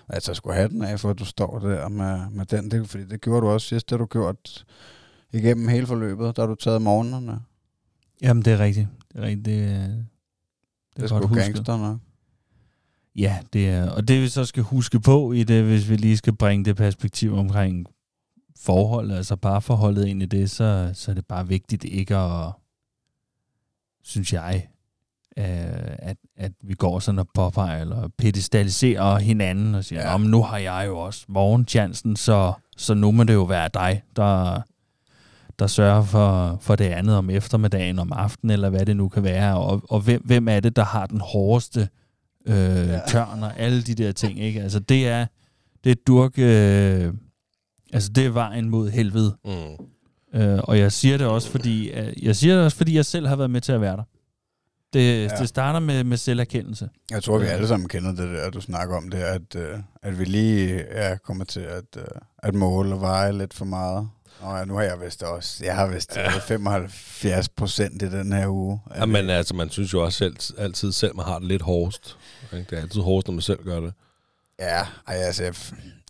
Altså, 0.08 0.30
jeg 0.30 0.36
skulle 0.36 0.56
have 0.56 0.68
den 0.68 0.82
af, 0.82 1.00
for 1.00 1.10
at 1.10 1.18
du 1.18 1.24
står 1.24 1.58
der 1.58 1.88
med, 1.88 2.30
med 2.30 2.46
den, 2.46 2.70
det, 2.70 2.90
fordi 2.90 3.04
det 3.04 3.20
gjorde 3.20 3.40
du 3.40 3.50
også 3.50 3.66
sidst, 3.66 3.90
det 3.90 3.98
du 3.98 4.06
gjort 4.06 4.64
igennem 5.36 5.68
hele 5.68 5.86
forløbet, 5.86 6.36
der 6.36 6.42
har 6.42 6.46
du 6.46 6.54
taget 6.54 6.82
morgenerne. 6.82 7.40
Jamen, 8.22 8.42
det 8.42 8.52
er 8.52 8.58
rigtigt. 8.58 8.88
Det 9.12 9.18
er 9.18 9.22
rigtigt. 9.26 9.44
Det, 9.44 9.64
er- 9.64 9.78
det, 9.86 10.06
Det 10.96 11.02
er 11.02 11.04
er 11.04 11.08
godt 11.08 11.22
sgu 11.24 11.28
husket. 11.34 11.54
gangster 11.54 11.76
nok. 11.76 11.98
Ja, 13.16 13.38
det 13.52 13.68
er, 13.70 13.90
og 13.90 14.08
det 14.08 14.22
vi 14.22 14.28
så 14.28 14.44
skal 14.44 14.62
huske 14.62 15.00
på 15.00 15.32
i 15.32 15.42
det, 15.44 15.64
hvis 15.64 15.88
vi 15.88 15.96
lige 15.96 16.16
skal 16.16 16.36
bringe 16.36 16.64
det 16.64 16.76
perspektiv 16.76 17.34
omkring 17.34 17.86
forhold, 18.58 19.10
altså 19.12 19.36
parforholdet 19.36 20.06
ind 20.06 20.22
i 20.22 20.26
det, 20.26 20.50
så, 20.50 20.90
så 20.94 21.10
er 21.10 21.14
det 21.14 21.26
bare 21.26 21.48
vigtigt 21.48 21.84
ikke 21.84 22.16
at, 22.16 22.52
synes 24.02 24.32
jeg, 24.32 24.68
øh, 25.38 25.44
at, 25.98 26.16
at 26.36 26.52
vi 26.64 26.74
går 26.74 26.98
sådan 26.98 27.18
og 27.18 27.28
påpeger 27.34 27.80
eller 27.80 28.08
pedestaliserer 28.18 29.18
hinanden 29.18 29.74
og 29.74 29.84
siger, 29.84 30.10
ja. 30.10 30.16
nu 30.18 30.42
har 30.42 30.58
jeg 30.58 30.84
jo 30.86 30.98
også 30.98 31.24
morgenchancen, 31.28 32.16
så, 32.16 32.52
så 32.76 32.94
nu 32.94 33.10
må 33.12 33.24
det 33.24 33.34
jo 33.34 33.42
være 33.44 33.68
dig, 33.74 34.02
der, 34.16 34.62
der 35.58 35.66
sørger 35.66 36.02
for, 36.04 36.58
for 36.60 36.76
det 36.76 36.84
andet 36.84 37.16
om 37.16 37.30
eftermiddagen, 37.30 37.98
om 37.98 38.12
aftenen, 38.12 38.50
eller 38.50 38.70
hvad 38.70 38.86
det 38.86 38.96
nu 38.96 39.08
kan 39.08 39.22
være. 39.22 39.56
Og, 39.58 39.82
og 39.90 40.00
hvem, 40.00 40.22
hvem 40.24 40.48
er 40.48 40.60
det, 40.60 40.76
der 40.76 40.84
har 40.84 41.06
den 41.06 41.20
hårdeste 41.20 41.88
øh, 42.46 42.88
tørn 43.08 43.42
og 43.42 43.58
alle 43.58 43.82
de 43.82 43.94
der 43.94 44.12
ting, 44.12 44.40
ikke? 44.40 44.62
Altså 44.62 44.78
det 44.78 45.08
er, 45.08 45.26
det 45.84 45.90
er 45.92 45.96
durk, 46.06 46.38
øh, 46.38 47.12
altså 47.92 48.08
det 48.12 48.26
er 48.26 48.30
vejen 48.30 48.70
mod 48.70 48.90
helvede. 48.90 49.36
Mm. 49.44 50.40
Øh, 50.40 50.58
og 50.64 50.78
jeg 50.78 50.92
siger 50.92 51.18
det 51.18 51.26
også, 51.26 51.50
fordi 51.50 51.90
øh, 51.90 52.24
jeg 52.24 52.36
siger 52.36 52.54
det 52.56 52.64
også, 52.64 52.76
fordi 52.76 52.96
jeg 52.96 53.04
selv 53.04 53.26
har 53.26 53.36
været 53.36 53.50
med 53.50 53.60
til 53.60 53.72
at 53.72 53.80
være 53.80 53.96
der. 53.96 54.02
Det, 54.92 55.22
Ja. 55.22 55.28
det 55.28 55.48
starter 55.48 55.80
med, 55.80 56.04
med 56.04 56.16
selverkendelse. 56.16 56.88
Jeg 57.10 57.22
tror, 57.22 57.38
vi 57.38 57.46
alle 57.46 57.68
sammen 57.68 57.88
kender 57.88 58.10
det 58.10 58.18
der, 58.18 58.50
du 58.50 58.60
snakker 58.60 58.96
om 58.96 59.08
det, 59.10 59.18
at, 59.18 59.56
øh, 59.56 59.78
at 60.02 60.18
vi 60.18 60.24
lige 60.24 60.84
ja, 60.94 61.16
kommer 61.16 61.44
til 61.44 61.60
at, 61.60 61.84
øh, 61.96 62.04
at 62.38 62.54
måle 62.54 62.94
og 62.94 63.00
veje 63.00 63.32
lidt 63.38 63.54
for 63.54 63.64
meget. 63.64 64.08
Og 64.40 64.58
ja, 64.58 64.64
nu 64.64 64.74
har 64.74 64.82
jeg 64.82 65.00
vist 65.00 65.22
også, 65.22 65.64
jeg 65.64 65.76
har 65.76 65.86
vist 65.86 66.16
ja. 66.16 66.38
75 66.38 67.48
procent 67.48 68.02
i 68.02 68.10
den 68.10 68.32
her 68.32 68.48
uge. 68.48 68.80
Ja, 68.94 69.06
men 69.06 69.30
altså, 69.30 69.54
man 69.54 69.70
synes 69.70 69.92
jo 69.92 70.04
også 70.04 70.18
selv, 70.18 70.36
altid 70.58 70.92
selv, 70.92 71.16
man 71.16 71.24
har 71.24 71.38
det 71.38 71.48
lidt 71.48 71.62
hårdest. 71.62 72.18
Ikke? 72.52 72.66
Det 72.70 72.78
er 72.78 72.82
altid 72.82 73.00
hårdest, 73.00 73.28
når 73.28 73.34
man 73.34 73.42
selv 73.42 73.64
gør 73.64 73.80
det. 73.80 73.92
Ja, 74.58 74.86
ej, 75.06 75.14
altså, 75.14 75.44
jeg, 75.44 75.54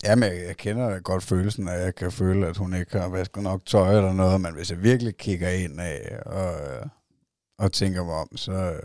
jamen, 0.04 0.32
jeg, 0.32 0.46
jeg 0.46 0.56
kender 0.56 1.00
godt 1.00 1.22
følelsen, 1.22 1.68
at 1.68 1.80
jeg 1.80 1.94
kan 1.94 2.12
føle, 2.12 2.46
at 2.46 2.56
hun 2.56 2.74
ikke 2.74 2.98
har 2.98 3.08
vasket 3.08 3.42
nok 3.42 3.66
tøj 3.66 3.96
eller 3.96 4.12
noget, 4.12 4.40
men 4.40 4.54
hvis 4.54 4.70
jeg 4.70 4.82
virkelig 4.82 5.16
kigger 5.16 5.50
ind 5.50 5.80
af 5.80 6.18
og, 6.26 6.54
øh, 6.54 6.86
og 7.58 7.72
tænker 7.72 8.04
mig 8.04 8.14
om, 8.14 8.36
så, 8.36 8.80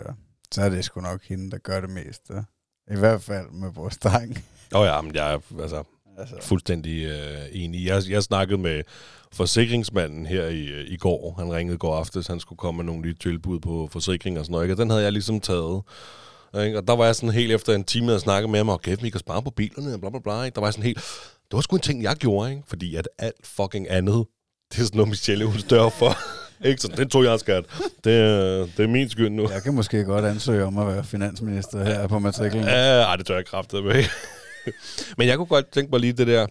så 0.52 0.62
er 0.62 0.70
det 0.70 0.86
sgu 0.86 1.02
nok 1.02 1.24
hende, 1.24 1.52
der 1.52 1.58
gør 1.58 1.82
det 1.82 1.90
meste. 1.90 2.34
I 2.92 2.96
hvert 2.96 3.22
fald 3.22 3.50
med 3.50 3.72
vores 3.72 3.98
dreng. 3.98 4.46
Åh 4.76 4.82
oh 4.82 4.86
ja, 4.86 5.02
men 5.02 5.16
jeg 5.16 5.42
altså, 5.62 5.84
Altså, 6.18 6.36
fuldstændig 6.42 7.04
øh, 7.06 7.38
enig. 7.52 7.86
Jeg, 7.86 8.02
jeg 8.10 8.24
snakkede 8.24 8.58
med 8.62 8.82
forsikringsmanden 9.34 10.26
her 10.26 10.46
i, 10.46 10.66
øh, 10.66 10.86
i 10.88 10.98
går. 10.98 11.36
Han 11.40 11.54
ringede 11.54 11.76
i 11.76 11.78
går 11.78 11.96
aftes, 11.98 12.28
han 12.28 12.40
skulle 12.40 12.58
komme 12.58 12.78
med 12.78 12.86
nogle 12.86 13.02
nye 13.02 13.16
tilbud 13.22 13.60
på 13.60 13.90
forsikring 13.92 14.40
og 14.40 14.46
sådan 14.46 14.52
noget. 14.52 14.66
Ikke? 14.66 14.74
Og 14.74 14.78
den 14.78 14.90
havde 14.90 15.04
jeg 15.04 15.12
ligesom 15.12 15.40
taget. 15.40 15.82
Ikke? 16.64 16.78
Og 16.78 16.88
der 16.88 16.96
var 16.96 17.06
jeg 17.06 17.16
sådan 17.16 17.30
helt 17.30 17.52
efter 17.52 17.76
en 17.76 17.84
time, 17.84 18.14
at 18.14 18.22
snakke 18.22 18.48
med 18.48 18.60
ham, 18.60 18.70
og 18.70 18.82
kæft, 18.82 19.04
vi 19.04 19.10
kan 19.10 19.20
spare 19.20 19.42
på 19.42 19.50
bilerne, 19.50 19.94
og 19.94 20.00
bla 20.00 20.10
bla 20.10 20.20
bla. 20.20 20.44
Ikke? 20.44 20.56
Der 20.56 20.62
var 20.62 20.68
jeg 20.68 20.74
sådan 20.74 20.86
helt, 20.86 20.98
det 21.52 21.54
var 21.58 21.62
sgu 21.62 21.76
en 21.76 21.82
ting, 21.82 22.04
jeg 22.04 22.16
gjorde, 22.16 22.52
ikke? 22.52 22.64
fordi 22.68 22.96
at 22.96 23.10
alt 23.18 23.48
fucking 23.48 23.88
andet, 23.92 24.26
det 24.72 24.80
er 24.80 24.84
sådan 24.84 24.98
noget, 24.98 25.10
Michelle 25.10 25.46
hun 25.46 25.60
stør 25.60 25.90
for. 25.90 26.18
ikke? 26.68 26.82
Så 26.82 26.88
den 26.98 27.10
tog 27.10 27.24
jeg, 27.24 27.40
skat. 27.40 27.66
Det, 28.04 28.14
er- 28.18 28.68
det 28.78 28.84
er 28.84 28.88
min 28.88 29.10
skyld 29.10 29.30
nu. 29.30 29.50
jeg 29.50 29.64
kan 29.64 29.74
måske 29.74 30.04
godt 30.04 30.26
ansøge 30.26 30.66
om 30.66 30.78
at 30.78 30.88
være 30.88 31.04
finansminister 31.04 31.84
her 31.84 32.08
på 32.08 32.20
matriklen. 32.20 32.64
Ja, 32.64 33.02
ej, 33.02 33.16
det 33.16 33.26
tør 33.26 33.36
jeg 33.36 33.46
kraftet 33.46 33.84
med. 33.84 34.04
Men 35.18 35.28
jeg 35.28 35.38
kunne 35.38 35.48
godt 35.48 35.72
tænke 35.72 35.92
mig 35.92 36.00
lige 36.00 36.14
det 36.14 36.28
der 36.28 36.48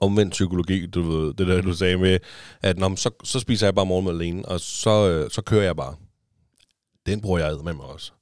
omvendt 0.00 0.32
psykologi, 0.32 0.86
du 0.86 1.02
ved, 1.02 1.34
det 1.34 1.46
der, 1.46 1.60
du 1.62 1.72
sagde 1.74 1.96
med, 1.96 2.18
at 2.62 2.78
når, 2.78 2.94
så, 2.94 3.10
så 3.24 3.40
spiser 3.40 3.66
jeg 3.66 3.74
bare 3.74 3.86
morgenmad 3.86 4.12
alene, 4.14 4.44
og 4.48 4.60
så, 4.60 5.08
øh, 5.08 5.30
så 5.30 5.42
kører 5.42 5.62
jeg 5.64 5.76
bare. 5.76 5.94
Den 7.06 7.20
bruger 7.20 7.38
jeg 7.38 7.56
med 7.64 7.72
mig 7.74 7.84
også. 7.86 8.12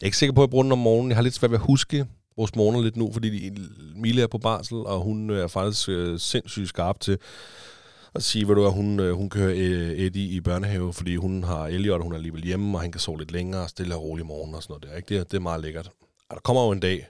Jeg 0.00 0.04
er 0.04 0.06
ikke 0.06 0.16
sikker 0.16 0.34
på, 0.34 0.40
at 0.42 0.46
jeg 0.46 0.50
bruger 0.50 0.62
den 0.62 0.72
om 0.72 0.78
morgenen. 0.78 1.10
Jeg 1.10 1.16
har 1.16 1.22
lidt 1.22 1.34
svært 1.34 1.50
ved 1.50 1.58
at 1.58 1.64
huske 1.66 2.06
vores 2.36 2.54
morgener 2.54 2.82
lidt 2.82 2.96
nu, 2.96 3.12
fordi 3.12 3.48
de, 3.48 3.68
Mille 3.96 4.22
er 4.22 4.26
på 4.26 4.38
barsel, 4.38 4.76
og 4.76 5.00
hun 5.00 5.30
er 5.30 5.46
faktisk 5.46 5.88
øh, 5.88 6.18
sindssygt 6.20 6.68
skarp 6.68 7.00
til 7.00 7.18
at 8.14 8.22
sige, 8.22 8.44
hvad 8.44 8.56
du 8.56 8.62
er, 8.64 8.70
hun, 8.70 9.00
øh, 9.00 9.12
hun 9.14 9.30
kører 9.30 9.50
øh, 9.56 9.90
Eddie 9.98 10.28
i 10.28 10.40
børnehave, 10.40 10.92
fordi 10.92 11.16
hun 11.16 11.42
har 11.44 11.66
Elliot, 11.66 11.98
og 11.98 12.02
hun 12.02 12.12
er 12.12 12.16
alligevel 12.16 12.42
hjemme, 12.44 12.76
og 12.78 12.80
han 12.82 12.92
kan 12.92 13.00
sove 13.00 13.18
lidt 13.18 13.32
længere, 13.32 13.68
stille 13.68 13.94
og 13.94 14.02
roligt 14.02 14.24
i 14.24 14.28
morgen 14.28 14.54
og 14.54 14.62
sådan 14.62 14.72
noget 14.72 14.90
der. 14.90 14.96
Ikke? 14.96 15.08
Det, 15.08 15.16
er- 15.20 15.24
det 15.24 15.34
er 15.34 15.40
meget 15.40 15.62
lækkert. 15.62 15.90
Og 16.30 16.34
der 16.36 16.40
kommer 16.40 16.64
jo 16.64 16.70
en 16.70 16.80
dag, 16.80 17.06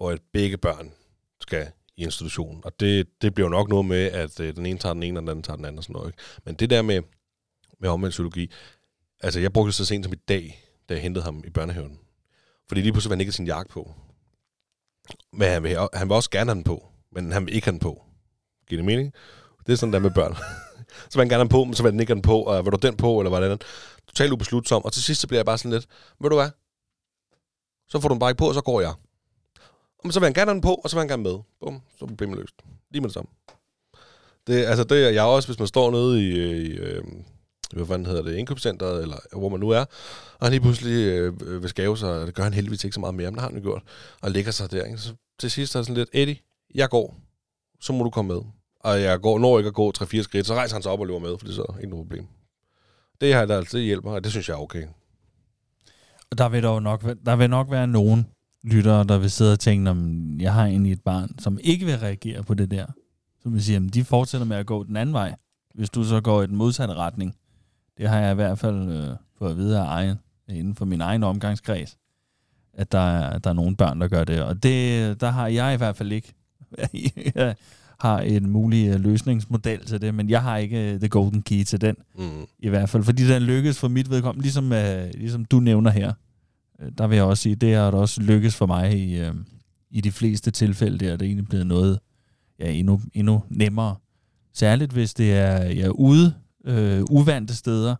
hvor 0.00 0.10
at 0.10 0.20
begge 0.32 0.58
børn 0.58 0.92
skal 1.40 1.70
i 1.96 2.02
institution. 2.02 2.60
Og 2.64 2.80
det, 2.80 3.22
det 3.22 3.34
bliver 3.34 3.46
jo 3.46 3.50
nok 3.50 3.68
noget 3.68 3.86
med, 3.86 4.06
at 4.06 4.40
øh, 4.40 4.56
den 4.56 4.66
ene 4.66 4.78
tager 4.78 4.92
den 4.92 5.02
ene, 5.02 5.18
og 5.18 5.22
den 5.22 5.28
anden 5.28 5.42
tager 5.42 5.56
den 5.56 5.64
anden 5.64 5.78
og 5.78 5.84
sådan 5.84 5.94
noget. 5.94 6.08
Ikke? 6.08 6.18
Men 6.44 6.54
det 6.54 6.70
der 6.70 6.82
med, 6.82 7.02
med 7.80 7.88
omvendt 7.88 8.10
psykologi, 8.10 8.50
altså 9.20 9.40
jeg 9.40 9.52
brugte 9.52 9.66
det 9.66 9.74
så 9.74 9.84
sent 9.84 10.04
som 10.04 10.12
i 10.12 10.16
dag, 10.16 10.64
da 10.88 10.94
jeg 10.94 11.02
hentede 11.02 11.24
ham 11.24 11.42
i 11.46 11.50
børnehaven. 11.50 11.98
Fordi 12.68 12.80
lige 12.80 12.92
pludselig 12.92 13.10
var 13.10 13.14
han 13.14 13.20
ikke 13.20 13.32
sin 13.32 13.46
jakke 13.46 13.70
på. 13.70 13.94
Men 15.32 15.48
han 15.48 15.62
vil, 15.62 15.76
han 15.94 16.08
vil 16.08 16.14
også 16.14 16.30
gerne 16.30 16.50
have 16.50 16.56
den 16.56 16.64
på, 16.64 16.88
men 17.12 17.32
han 17.32 17.46
vil 17.46 17.54
ikke 17.54 17.66
have 17.66 17.72
den 17.72 17.80
på. 17.80 18.04
Giver 18.68 18.78
det 18.78 18.86
mening? 18.86 19.12
Det 19.66 19.72
er 19.72 19.76
sådan 19.76 19.92
der 19.92 19.98
med 19.98 20.10
børn. 20.10 20.34
så 21.10 21.18
vil 21.18 21.20
han 21.20 21.28
gerne 21.28 21.34
have 21.34 21.44
den 21.44 21.48
på, 21.48 21.64
men 21.64 21.74
så 21.74 21.82
vil 21.82 21.92
han 21.92 22.00
ikke 22.00 22.10
have 22.10 22.16
den 22.16 22.22
på, 22.22 22.42
og 22.42 22.64
vil 22.64 22.72
du 22.72 22.78
den 22.82 22.96
på, 22.96 23.20
eller 23.20 23.30
hvad 23.30 23.40
det 23.40 23.52
er. 23.52 23.66
Totalt 24.06 24.32
ubeslutsom. 24.32 24.84
Og 24.84 24.92
til 24.92 25.02
sidst 25.02 25.20
så 25.20 25.26
bliver 25.26 25.38
jeg 25.38 25.46
bare 25.46 25.58
sådan 25.58 25.70
lidt, 25.70 25.86
ved 26.20 26.30
du 26.30 26.36
hvad? 26.36 26.50
Så 27.88 28.00
får 28.00 28.08
du 28.08 28.12
den 28.12 28.20
bare 28.20 28.30
ikke 28.30 28.38
på, 28.38 28.48
og 28.48 28.54
så 28.54 28.60
går 28.60 28.80
jeg. 28.80 28.94
Men 30.04 30.12
så 30.12 30.20
vil 30.20 30.26
han 30.26 30.34
gerne 30.34 30.48
have 30.48 30.54
den 30.54 30.60
på, 30.60 30.74
og 30.74 30.90
så 30.90 30.96
vil 30.96 31.00
han 31.00 31.08
gerne 31.08 31.22
med. 31.22 31.38
Bum, 31.60 31.80
så 31.98 32.04
er 32.04 32.08
problemet 32.08 32.38
løst. 32.38 32.54
Lige 32.90 33.00
med 33.00 33.08
det 33.08 33.14
samme. 33.14 33.30
Det, 34.46 34.64
altså 34.64 34.84
det 34.84 35.06
er 35.06 35.10
jeg 35.10 35.22
også, 35.22 35.48
hvis 35.48 35.58
man 35.58 35.68
står 35.68 35.90
nede 35.90 36.28
i, 36.28 36.38
øh, 36.38 36.56
i 36.56 36.70
øh, 36.70 37.04
hvad 37.72 37.86
fanden 37.86 38.06
hedder 38.06 38.22
det, 38.22 38.36
indkøbscenteret, 38.36 39.02
eller 39.02 39.16
hvor 39.32 39.48
man 39.48 39.60
nu 39.60 39.70
er, 39.70 39.84
og 40.38 40.46
han 40.46 40.50
lige 40.50 40.60
pludselig 40.60 41.06
øh, 41.06 41.32
øh 41.46 41.62
vil 41.62 41.70
skave 41.70 41.96
sig, 41.98 42.20
og 42.20 42.26
det 42.26 42.34
gør 42.34 42.42
han 42.42 42.54
heldigvis 42.54 42.84
ikke 42.84 42.94
så 42.94 43.00
meget 43.00 43.14
mere, 43.14 43.30
men 43.30 43.34
det 43.34 43.40
har 43.40 43.48
han 43.48 43.56
jo 43.56 43.62
gjort, 43.62 43.82
og 44.20 44.30
ligger 44.30 44.52
sig 44.52 44.70
der. 44.70 44.84
Ikke? 44.84 44.98
Så 44.98 45.14
til 45.38 45.50
sidst 45.50 45.74
er 45.74 45.78
det 45.78 45.86
sådan 45.86 45.96
lidt, 45.96 46.08
Eddie, 46.12 46.36
jeg 46.74 46.88
går, 46.88 47.16
så 47.80 47.92
må 47.92 48.04
du 48.04 48.10
komme 48.10 48.34
med. 48.34 48.42
Og 48.80 49.02
jeg 49.02 49.20
går, 49.20 49.38
når 49.38 49.58
ikke 49.58 49.68
at 49.68 49.74
gå 49.74 49.92
3-4 49.98 50.22
skridt, 50.22 50.46
så 50.46 50.54
rejser 50.54 50.74
han 50.74 50.82
sig 50.82 50.92
op 50.92 51.00
og 51.00 51.06
løber 51.06 51.18
med, 51.18 51.38
for 51.38 51.46
det 51.46 51.52
er 51.52 51.56
så 51.56 51.74
ikke 51.76 51.90
noget 51.90 52.06
problem. 52.06 52.26
Det 53.20 53.34
her, 53.34 53.46
der 53.46 53.56
altid 53.56 53.80
hjælper, 53.80 54.10
og 54.10 54.24
det 54.24 54.32
synes 54.32 54.48
jeg 54.48 54.54
er 54.54 54.58
okay. 54.58 54.86
Og 56.30 56.38
der 56.38 56.48
vil, 56.48 56.62
dog 56.62 56.82
nok, 56.82 57.02
der 57.26 57.36
vil 57.36 57.50
nok 57.50 57.70
være 57.70 57.86
nogen 57.86 58.26
lyttere, 58.62 59.04
der 59.04 59.18
vil 59.18 59.30
sidde 59.30 59.52
og 59.52 59.60
tænke, 59.60 59.90
om 59.90 60.20
jeg 60.40 60.54
har 60.54 60.66
egentlig 60.66 60.92
et 60.92 61.02
barn, 61.02 61.38
som 61.38 61.58
ikke 61.62 61.86
vil 61.86 61.98
reagere 61.98 62.42
på 62.42 62.54
det 62.54 62.70
der. 62.70 62.86
Som 63.42 63.52
vil 63.52 63.64
sige, 63.64 63.76
at 63.76 63.94
de 63.94 64.04
fortsætter 64.04 64.46
med 64.46 64.56
at 64.56 64.66
gå 64.66 64.84
den 64.84 64.96
anden 64.96 65.12
vej, 65.12 65.34
hvis 65.74 65.90
du 65.90 66.04
så 66.04 66.20
går 66.20 66.42
i 66.42 66.46
den 66.46 66.56
modsatte 66.56 66.94
retning. 66.94 67.34
Det 67.98 68.08
har 68.08 68.18
jeg 68.18 68.32
i 68.32 68.34
hvert 68.34 68.58
fald 68.58 68.88
øh, 68.92 69.16
fået 69.38 69.50
at 69.50 69.56
vide 69.56 69.78
af 69.78 69.84
egen, 69.84 70.16
inden 70.48 70.74
for 70.74 70.84
min 70.84 71.00
egen 71.00 71.22
omgangskreds, 71.22 71.96
at 72.74 72.92
der 72.92 72.98
er, 72.98 73.38
der 73.38 73.50
er 73.50 73.54
nogle 73.54 73.76
børn, 73.76 74.00
der 74.00 74.08
gør 74.08 74.24
det. 74.24 74.42
Og 74.42 74.62
det, 74.62 75.20
der 75.20 75.30
har 75.30 75.48
jeg 75.48 75.74
i 75.74 75.76
hvert 75.76 75.96
fald 75.96 76.12
ikke. 76.12 76.34
jeg 77.34 77.54
har 78.00 78.20
en 78.20 78.50
mulig 78.50 78.88
øh, 78.88 79.00
løsningsmodel 79.00 79.84
til 79.84 80.00
det, 80.00 80.14
men 80.14 80.30
jeg 80.30 80.42
har 80.42 80.56
ikke 80.56 80.92
øh, 80.92 81.00
the 81.00 81.08
golden 81.08 81.42
key 81.42 81.64
til 81.64 81.80
den. 81.80 81.96
Mm. 82.18 82.46
I 82.58 82.68
hvert 82.68 82.88
fald, 82.88 83.02
fordi 83.02 83.28
den 83.28 83.42
lykkes 83.42 83.78
for 83.78 83.88
mit 83.88 84.10
vedkommende, 84.10 84.42
ligesom, 84.42 84.72
øh, 84.72 85.10
ligesom 85.14 85.44
du 85.44 85.60
nævner 85.60 85.90
her. 85.90 86.12
Øh, 86.82 86.92
der 86.98 87.06
vil 87.06 87.16
jeg 87.16 87.24
også 87.24 87.42
sige, 87.42 87.54
det 87.54 87.74
har 87.74 87.90
også 87.90 88.22
lykkes 88.22 88.56
for 88.56 88.66
mig 88.66 88.98
i, 88.98 89.18
øh, 89.18 89.34
i 89.90 90.00
de 90.00 90.12
fleste 90.12 90.50
tilfælde 90.50 90.98
der 90.98 91.12
er 91.12 91.16
det 91.16 91.26
egentlig 91.26 91.48
blevet 91.48 91.66
noget 91.66 91.98
ja, 92.58 92.70
endnu, 92.70 93.00
endnu 93.14 93.42
nemmere. 93.48 93.96
Særligt 94.54 94.92
hvis 94.92 95.14
det 95.14 95.32
er 95.32 95.64
ja, 95.64 95.88
ude, 95.88 96.34
øh, 96.64 97.02
uvante 97.10 97.56
steder, 97.56 97.96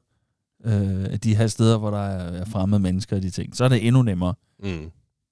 øh, 0.64 1.16
de 1.16 1.36
her 1.36 1.46
steder, 1.46 1.78
hvor 1.78 1.90
der 1.90 2.02
er 2.02 2.44
fremmede 2.44 2.82
mennesker 2.82 3.16
og 3.16 3.22
de 3.22 3.30
ting, 3.30 3.56
så 3.56 3.64
er 3.64 3.68
det 3.68 3.86
endnu 3.86 4.02
nemmere. 4.02 4.34
Mm. 4.62 4.90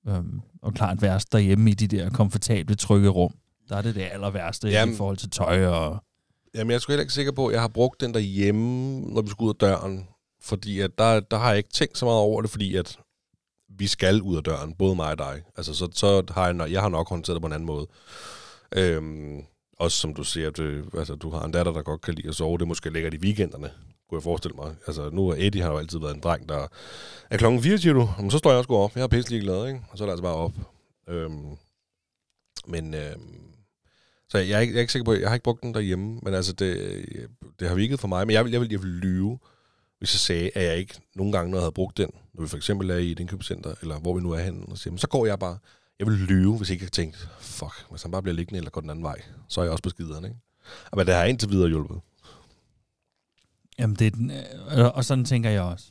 Øhm, 0.08 0.40
og 0.62 0.74
klart 0.74 1.02
værst 1.02 1.32
derhjemme 1.32 1.70
i 1.70 1.74
de 1.74 1.86
der 1.86 2.10
komfortable, 2.10 2.74
trygge 2.74 3.08
rum. 3.08 3.34
Der 3.68 3.76
er 3.76 3.82
det 3.82 3.94
det 3.94 4.08
aller 4.12 4.30
værste 4.30 4.68
Jamen. 4.68 4.94
i 4.94 4.96
forhold 4.96 5.16
til 5.16 5.30
tøj 5.30 5.66
og... 5.66 6.04
Jamen, 6.54 6.70
jeg 6.70 6.74
er 6.74 6.78
sgu 6.78 6.92
heller 6.92 7.02
ikke 7.02 7.12
sikker 7.12 7.32
på, 7.32 7.46
at 7.46 7.52
jeg 7.52 7.60
har 7.60 7.68
brugt 7.68 8.00
den 8.00 8.14
derhjemme, 8.14 9.00
når 9.00 9.22
vi 9.22 9.28
skulle 9.28 9.48
ud 9.48 9.54
af 9.54 9.58
døren. 9.58 10.08
Fordi 10.40 10.80
at 10.80 10.90
der, 10.98 11.20
der 11.20 11.38
har 11.38 11.48
jeg 11.48 11.56
ikke 11.56 11.72
tænkt 11.72 11.98
så 11.98 12.04
meget 12.04 12.18
over 12.18 12.42
det, 12.42 12.50
fordi 12.50 12.76
at 12.76 12.98
vi 13.78 13.86
skal 13.86 14.22
ud 14.22 14.36
af 14.36 14.42
døren, 14.42 14.74
både 14.74 14.96
mig 14.96 15.10
og 15.10 15.18
dig. 15.18 15.42
Altså, 15.56 15.74
så, 15.74 15.88
så 15.94 16.22
har 16.30 16.46
jeg, 16.46 16.72
jeg 16.72 16.82
har 16.82 16.88
nok 16.88 17.08
håndteret 17.08 17.34
det 17.34 17.42
på 17.42 17.46
en 17.46 17.52
anden 17.52 17.66
måde. 17.66 17.86
Øhm, 18.76 19.42
også 19.78 19.98
som 19.98 20.14
du 20.14 20.24
siger, 20.24 20.48
at 20.48 20.60
altså, 20.98 21.14
du 21.14 21.30
har 21.30 21.44
en 21.44 21.52
datter, 21.52 21.72
der 21.72 21.82
godt 21.82 22.00
kan 22.00 22.14
lide 22.14 22.28
at 22.28 22.34
sove. 22.34 22.58
Det 22.58 22.62
er 22.62 22.66
måske 22.66 22.90
lækkert 22.90 23.14
i 23.14 23.18
weekenderne, 23.18 23.70
kunne 24.08 24.16
jeg 24.16 24.22
forestille 24.22 24.56
mig. 24.56 24.74
Altså, 24.86 25.10
nu 25.10 25.28
er 25.28 25.34
Eddie 25.38 25.62
har 25.62 25.70
jo 25.70 25.78
altid 25.78 25.98
været 25.98 26.14
en 26.14 26.20
dreng, 26.20 26.48
der 26.48 26.66
er 27.30 27.36
klokken 27.36 27.62
4, 27.62 27.78
siger 27.78 27.92
du. 27.92 28.08
Jamen, 28.16 28.30
så 28.30 28.38
står 28.38 28.50
jeg 28.50 28.58
også 28.58 28.70
op. 28.72 28.96
Jeg 28.96 29.02
er 29.02 29.06
pisselig 29.06 29.42
glad, 29.42 29.66
ikke? 29.66 29.80
Og 29.90 29.98
så 29.98 30.04
er 30.04 30.06
der 30.06 30.12
altså 30.12 30.22
bare 30.22 30.34
op. 30.34 30.52
Øhm, 31.08 31.56
men 32.66 32.94
øhm, 32.94 33.38
så 34.28 34.38
jeg 34.38 34.56
er, 34.56 34.60
ikke, 34.60 34.72
jeg 34.72 34.78
er 34.78 34.80
ikke 34.80 34.92
sikker 34.92 35.04
på, 35.04 35.12
jeg 35.12 35.28
har 35.28 35.34
ikke 35.34 35.44
brugt 35.44 35.62
den 35.62 35.74
derhjemme, 35.74 36.20
men 36.22 36.34
altså, 36.34 36.52
det, 36.52 37.04
det 37.60 37.68
har 37.68 37.74
virket 37.74 38.00
for 38.00 38.08
mig. 38.08 38.26
Men 38.26 38.34
jeg 38.34 38.44
vil, 38.44 38.52
jeg 38.52 38.60
vil, 38.60 38.70
jeg 38.70 38.82
vil 38.82 38.90
lyve, 38.90 39.38
hvis 39.98 40.14
jeg 40.14 40.20
sagde, 40.20 40.50
at 40.54 40.64
jeg 40.64 40.76
ikke 40.76 40.94
nogle 41.14 41.32
gange, 41.32 41.50
når 41.50 41.58
jeg 41.58 41.62
havde 41.62 41.72
brugt 41.72 41.96
den, 41.96 42.10
når 42.38 42.42
vi 42.44 42.48
for 42.48 42.56
eksempel 42.56 42.90
er 42.90 42.96
i 42.96 43.12
et 43.12 43.20
indkøbscenter, 43.20 43.74
eller 43.82 43.98
hvor 43.98 44.14
vi 44.14 44.20
nu 44.22 44.30
er 44.30 44.40
henne, 44.40 44.66
og 44.68 44.78
siger, 44.78 44.92
"Men 44.92 44.98
så 44.98 45.08
går 45.08 45.26
jeg 45.26 45.38
bare. 45.38 45.58
Jeg 45.98 46.06
vil 46.06 46.14
lyve, 46.18 46.56
hvis 46.56 46.70
ikke 46.70 46.84
jeg 46.84 46.92
tænkte, 46.92 47.18
fuck, 47.40 47.86
hvis 47.90 48.02
han 48.02 48.10
bare 48.10 48.22
bliver 48.22 48.34
liggende 48.36 48.58
eller 48.58 48.70
går 48.70 48.80
den 48.80 48.90
anden 48.90 49.04
vej, 49.04 49.16
så 49.48 49.60
er 49.60 49.64
jeg 49.64 49.72
også 49.72 49.82
på 49.82 49.88
skideren, 49.88 50.24
ikke? 50.24 50.36
Men 50.96 51.06
det 51.06 51.14
har 51.14 51.24
indtil 51.24 51.50
videre 51.50 51.68
hjulpet. 51.68 52.00
Jamen, 53.78 53.96
det 53.96 54.06
er 54.06 54.10
den, 54.10 54.30
øh, 54.78 54.86
og 54.94 55.04
sådan 55.04 55.24
tænker 55.24 55.50
jeg 55.50 55.62
også. 55.62 55.86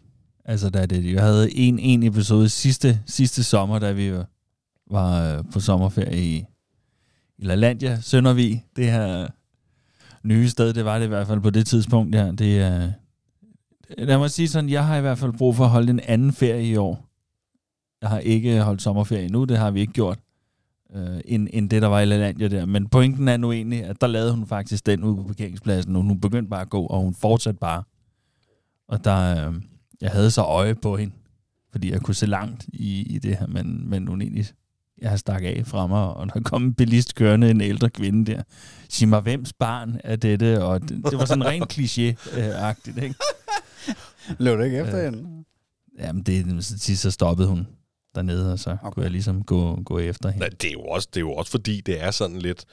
Altså, 0.46 0.70
da 0.70 0.86
det, 0.86 1.14
jeg 1.14 1.24
havde 1.24 1.54
en, 1.56 1.80
en 1.80 2.04
episode 2.04 2.50
sidste, 2.50 3.02
sidste 3.06 3.44
sommer, 3.44 3.80
da 3.80 3.92
vi 3.92 4.14
var- 4.92 5.38
øh, 5.38 5.44
på 5.54 5.60
sommerferie 5.60 6.18
i, 6.24 6.46
i 7.38 7.46
LaLandia, 7.46 8.02
Søndervig. 8.02 8.66
Det 8.76 8.92
her 8.92 9.28
nye 10.24 10.50
sted, 10.50 10.74
det 10.74 10.86
var 10.86 10.98
det 11.00 11.06
i 11.06 11.10
hvert 11.10 11.28
fald 11.28 11.40
på 11.42 11.50
det 11.50 11.68
tidspunkt. 11.68 12.16
Ja, 12.16 12.32
det 12.32 12.60
er, 12.60 12.92
lad 13.98 14.18
mig 14.18 14.32
sige 14.32 14.48
sådan, 14.48 14.70
jeg 14.70 14.86
har 14.86 14.98
i 14.98 15.02
hvert 15.02 15.18
fald 15.18 15.34
brug 15.34 15.56
for 15.56 15.64
at 15.64 15.70
holde 15.70 15.90
en 15.90 16.00
anden 16.00 16.34
ferie 16.34 16.68
i 16.68 16.76
år. 16.76 17.06
Jeg 18.02 18.10
har 18.10 18.20
ikke 18.20 18.62
holdt 18.62 18.82
sommerferie 18.82 19.26
endnu, 19.26 19.44
det 19.44 19.58
har 19.58 19.72
vi 19.72 19.80
ikke 19.80 19.94
gjort, 19.94 20.20
øh, 20.96 21.20
end, 21.26 21.48
end 21.54 21.70
det, 21.70 21.82
der 21.82 21.88
var 21.88 22.00
i 22.00 22.06
LaLandia 22.06 22.48
der. 22.48 22.66
Men 22.66 22.88
pointen 22.88 23.28
er 23.28 23.38
nu 23.38 23.52
egentlig, 23.52 23.84
at 23.84 24.02
der 24.02 24.08
lavede 24.08 24.34
hun 24.34 24.48
faktisk 24.48 24.86
den 24.86 25.04
ude 25.04 25.16
på 25.16 25.24
parkeringspladsen, 25.24 25.96
og 25.96 26.02
hun 26.02 26.20
begyndte 26.20 26.50
bare 26.50 26.62
at 26.62 26.70
gå, 26.70 26.86
og 26.86 27.02
hun 27.02 27.14
fortsatte 27.14 27.60
bare. 27.60 27.84
Og 28.88 29.04
der, 29.04 29.48
øh, 29.48 29.56
jeg 30.02 30.12
havde 30.12 30.32
så 30.32 30.42
øje 30.42 30.76
på 30.76 30.98
hende, 30.98 31.14
fordi 31.72 31.92
jeg 31.92 32.02
kunne 32.02 32.16
se 32.16 32.26
langt 32.26 32.66
i, 32.74 33.02
i 33.16 33.20
det 33.20 33.38
her, 33.38 33.48
men, 33.48 33.90
men 33.90 34.08
hun 34.08 34.22
egentlig, 34.22 34.46
jeg 35.02 35.10
har 35.10 35.18
stak 35.18 35.44
af 35.44 35.62
fra 35.66 35.88
mig, 35.88 36.04
og 36.14 36.34
der 36.34 36.40
kom 36.40 36.64
en 36.64 36.74
bilist 36.74 37.16
kørende, 37.16 37.52
en 37.52 37.62
ældre 37.62 37.90
kvinde 37.90 38.32
der. 38.32 38.42
Sig 38.90 39.08
mig, 39.08 39.22
hvems 39.22 39.54
barn 39.54 40.00
er 40.04 40.16
dette? 40.16 40.64
Og 40.64 40.82
det, 40.82 40.90
det 40.90 41.18
var 41.18 41.26
sådan 41.26 41.46
rent 41.46 41.74
kliché-agtigt, 41.74 43.04
ikke? 43.04 43.16
Løb 44.40 44.58
du 44.58 44.64
ikke 44.64 44.78
efter 44.78 44.98
Øh, 44.98 45.04
hende? 45.06 45.44
Jamen, 46.00 46.24
det, 46.24 46.66
så, 46.66 46.96
så 46.98 47.12
stoppede 47.12 47.48
hun 47.50 47.68
dernede, 48.16 48.52
og 48.54 48.60
så 48.60 48.72
okay. 48.84 48.92
Kunne 48.94 49.04
jeg 49.04 49.12
ligesom 49.12 49.44
gå, 49.44 49.82
gå 49.86 50.00
efter 50.00 50.30
hende. 50.30 50.40
Nej, 50.40 50.50
det 50.62 50.68
er, 50.68 50.72
jo 50.74 50.82
også, 50.82 51.08
det 51.14 51.18
er 51.18 51.22
jo 51.22 51.34
også 51.34 51.52
fordi, 51.52 51.82
det 51.82 52.04
er 52.04 52.12
sådan 52.12 52.38
lidt... 52.40 52.66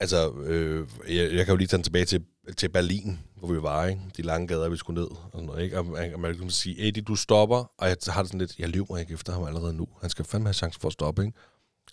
Altså, 0.00 0.32
øh, 0.32 0.88
jeg, 1.08 1.32
jeg 1.34 1.44
kan 1.44 1.52
jo 1.52 1.56
lige 1.56 1.68
tage 1.68 1.82
tilbage 1.82 2.04
til, 2.04 2.24
til 2.56 2.68
Berlin, 2.68 3.18
hvor 3.36 3.48
vi 3.52 3.62
var, 3.62 3.86
ikke? 3.86 4.00
De 4.16 4.22
lange 4.22 4.46
gader, 4.48 4.68
vi 4.68 4.76
skulle 4.76 5.00
ned. 5.00 5.08
Og, 5.10 5.28
sådan 5.32 5.46
noget, 5.46 5.62
ikke? 5.64 5.78
og, 5.78 5.86
man- 5.86 6.14
og 6.14 6.20
man 6.20 6.38
kan 6.38 6.50
sige, 6.50 6.88
Eddie, 6.88 7.02
du 7.02 7.16
stopper. 7.16 7.56
Og 7.78 7.88
jeg 7.88 7.96
har 8.08 8.22
det 8.22 8.28
sådan 8.28 8.38
lidt, 8.40 8.58
jeg 8.58 8.68
løber 8.68 8.96
ikke 8.98 9.14
efter 9.14 9.32
ham 9.32 9.44
allerede 9.44 9.74
nu. 9.74 9.86
Han 10.00 10.10
skal 10.10 10.24
fandme 10.24 10.46
have 10.48 10.54
chance 10.54 10.80
for 10.80 10.88
at 10.88 10.92
stoppe, 10.92 11.22
ikke? 11.24 11.38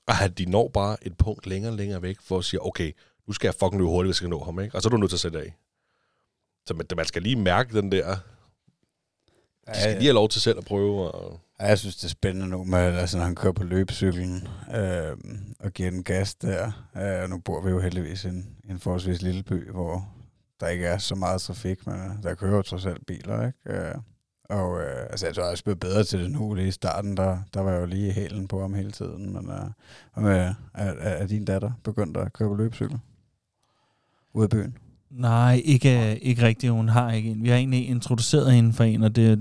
Og 0.08 0.22
at 0.24 0.38
de 0.38 0.46
når 0.46 0.68
bare 0.74 1.08
et 1.08 1.18
punkt 1.18 1.48
længere 1.48 1.72
og 1.72 1.78
længere 1.78 2.02
væk, 2.02 2.18
for 2.22 2.38
at 2.38 2.46
sige, 2.46 2.66
okay, 2.66 2.92
nu 3.28 3.34
skal 3.34 3.48
jeg 3.48 3.54
fucking 3.60 3.78
løbe 3.78 3.90
hurtigt, 3.90 4.08
hvis 4.08 4.14
jeg 4.14 4.16
skal 4.16 4.30
nå 4.30 4.44
ham, 4.44 4.60
ikke? 4.60 4.76
Og 4.76 4.82
så 4.82 4.88
er 4.88 4.92
du 4.92 4.98
nødt 4.98 5.12
til 5.12 5.16
at 5.16 5.20
sætte 5.22 5.40
af. 5.40 5.56
Så 6.70 6.74
man, 6.74 6.86
man 6.98 7.06
skal 7.06 7.22
lige 7.22 7.36
mærke 7.36 7.82
den 7.82 7.92
der... 7.92 8.16
De 9.68 9.82
skal 9.82 9.94
lige 9.94 10.04
have 10.04 10.14
lov 10.14 10.30
til 10.30 10.42
selv 10.42 10.58
at 10.58 10.66
prøve. 10.66 11.12
Og, 11.12 11.40
Ja, 11.60 11.66
jeg 11.66 11.80
synes, 11.80 11.96
det 11.96 12.04
er 12.04 12.10
spændende 12.10 12.48
nu, 12.48 12.64
med, 12.64 12.80
altså, 12.80 13.18
når 13.18 13.26
han 13.26 13.36
kører 13.36 13.54
på 13.54 13.64
løbecyklen 13.64 14.48
øh, 14.76 15.18
og 15.60 15.72
giver 15.74 15.90
den 15.90 16.04
gas 16.04 16.36
der. 16.36 16.72
Øh, 16.98 17.30
nu 17.30 17.38
bor 17.38 17.62
vi 17.62 17.70
jo 17.70 17.80
heldigvis 17.80 18.26
i 18.26 18.28
en, 18.28 18.56
en 18.70 18.80
forholdsvis 18.80 19.22
lille 19.22 19.44
by, 19.44 19.72
hvor 19.72 20.14
der 20.60 20.68
ikke 20.68 20.86
er 20.86 20.98
så 20.98 21.16
meget 21.16 21.42
trafik, 21.42 21.88
men 21.88 21.96
øh, 21.96 22.24
der 22.24 22.36
kører 22.36 22.56
jo 22.56 22.62
trods 22.62 22.86
alt 22.86 23.06
biler, 23.06 23.48
ikke? 23.48 23.60
Øh, 23.66 23.96
og 24.50 24.82
øh, 24.82 25.08
altså, 25.10 25.26
jeg 25.26 25.36
tror, 25.36 25.44
jeg 25.44 25.58
blevet 25.64 25.80
bedre 25.80 26.04
til 26.04 26.20
det 26.20 26.32
nu. 26.32 26.54
Lige 26.54 26.68
i 26.68 26.72
starten, 26.72 27.18
der, 27.18 27.40
der 27.54 27.62
var 27.62 27.72
jeg 27.72 27.82
jo 27.82 27.86
lige 27.86 28.12
hælen 28.12 28.48
på 28.48 28.62
ham 28.62 28.74
hele 28.74 28.92
tiden. 28.92 29.34
Men 29.34 29.52
øh, 29.52 30.24
med, 30.24 30.36
er, 30.38 30.54
er, 30.74 30.94
er 30.94 31.28
din 31.28 31.46
datter 31.46 31.72
begyndt 31.84 32.18
at 32.18 32.34
køre 32.34 32.50
på 32.50 32.56
løbecykel? 32.56 33.00
Ude 34.34 34.46
i 34.46 34.50
byen? 34.50 34.78
Nej, 35.12 35.62
ikke, 35.66 36.20
ikke 36.20 36.42
rigtigt. 36.42 36.72
Hun 36.72 36.90
har 36.90 37.12
ikke 37.12 37.30
en. 37.32 37.44
Vi 37.44 37.50
har 37.50 37.56
egentlig 37.56 37.88
introduceret 37.88 38.54
hende 38.54 38.74
for 38.74 38.84
en, 38.84 39.04
og 39.04 39.16
det, 39.16 39.40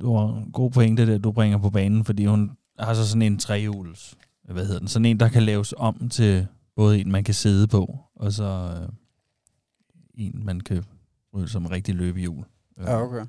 var 0.00 0.38
en 0.38 0.52
god 0.52 0.70
pointe, 0.70 1.06
det 1.06 1.24
du 1.24 1.32
bringer 1.32 1.58
på 1.58 1.70
banen, 1.70 2.04
fordi 2.04 2.26
hun 2.26 2.50
har 2.78 2.94
så 2.94 3.08
sådan 3.08 3.22
en 3.22 3.38
trehjuls, 3.38 4.16
hvad 4.44 4.66
hedder 4.66 4.78
den, 4.78 4.88
sådan 4.88 5.06
en, 5.06 5.20
der 5.20 5.28
kan 5.28 5.42
laves 5.42 5.74
om 5.76 6.08
til 6.08 6.46
både 6.76 7.00
en, 7.00 7.12
man 7.12 7.24
kan 7.24 7.34
sidde 7.34 7.66
på, 7.66 7.98
og 8.16 8.32
så 8.32 8.78
øh, 8.82 8.88
en, 10.14 10.42
man 10.44 10.60
kan 10.60 10.84
ryge 11.34 11.48
som 11.48 11.66
rigtig 11.66 11.94
løbehjul. 11.94 12.44
Ja, 12.80 13.02
okay. 13.02 13.24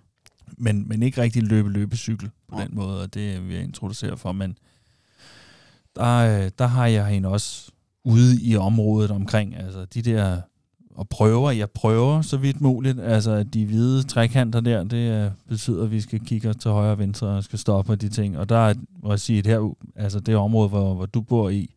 men, 0.57 0.87
men 0.87 1.03
ikke 1.03 1.21
rigtig 1.21 1.43
løbe 1.43 1.69
løbecykel 1.69 2.29
på 2.47 2.55
Nej. 2.55 2.65
den 2.65 2.75
måde, 2.75 3.01
og 3.01 3.13
det 3.13 3.35
er 3.35 3.39
vi 3.41 3.57
introduceret 3.57 4.19
for, 4.19 4.31
men 4.31 4.57
der, 5.95 6.17
øh, 6.17 6.51
der 6.57 6.67
har 6.67 6.85
jeg 6.85 7.05
hende 7.05 7.29
også 7.29 7.71
ude 8.03 8.41
i 8.41 8.55
området 8.55 9.11
omkring, 9.11 9.55
altså 9.55 9.85
de 9.85 10.01
der, 10.01 10.41
og 10.95 11.09
prøver, 11.09 11.51
jeg 11.51 11.69
prøver 11.69 12.21
så 12.21 12.37
vidt 12.37 12.61
muligt, 12.61 12.99
altså 12.99 13.31
at 13.31 13.53
de 13.53 13.65
hvide 13.65 14.03
trekanter 14.03 14.59
der, 14.59 14.83
det 14.83 15.25
øh, 15.25 15.31
betyder, 15.47 15.83
at 15.83 15.91
vi 15.91 16.01
skal 16.01 16.19
kigge 16.19 16.53
til 16.53 16.71
højre 16.71 16.91
og 16.91 16.99
venstre 16.99 17.27
og 17.27 17.43
skal 17.43 17.59
stoppe 17.59 17.95
de 17.95 18.09
ting, 18.09 18.37
og 18.37 18.49
der 18.49 18.57
er, 18.57 18.73
må 19.03 19.09
jeg 19.09 19.19
sige, 19.19 19.41
det 19.41 19.51
her, 19.51 19.75
altså 19.95 20.19
det 20.19 20.35
område, 20.35 20.69
hvor, 20.69 20.93
hvor 20.93 21.05
du 21.05 21.21
bor 21.21 21.49
i, 21.49 21.75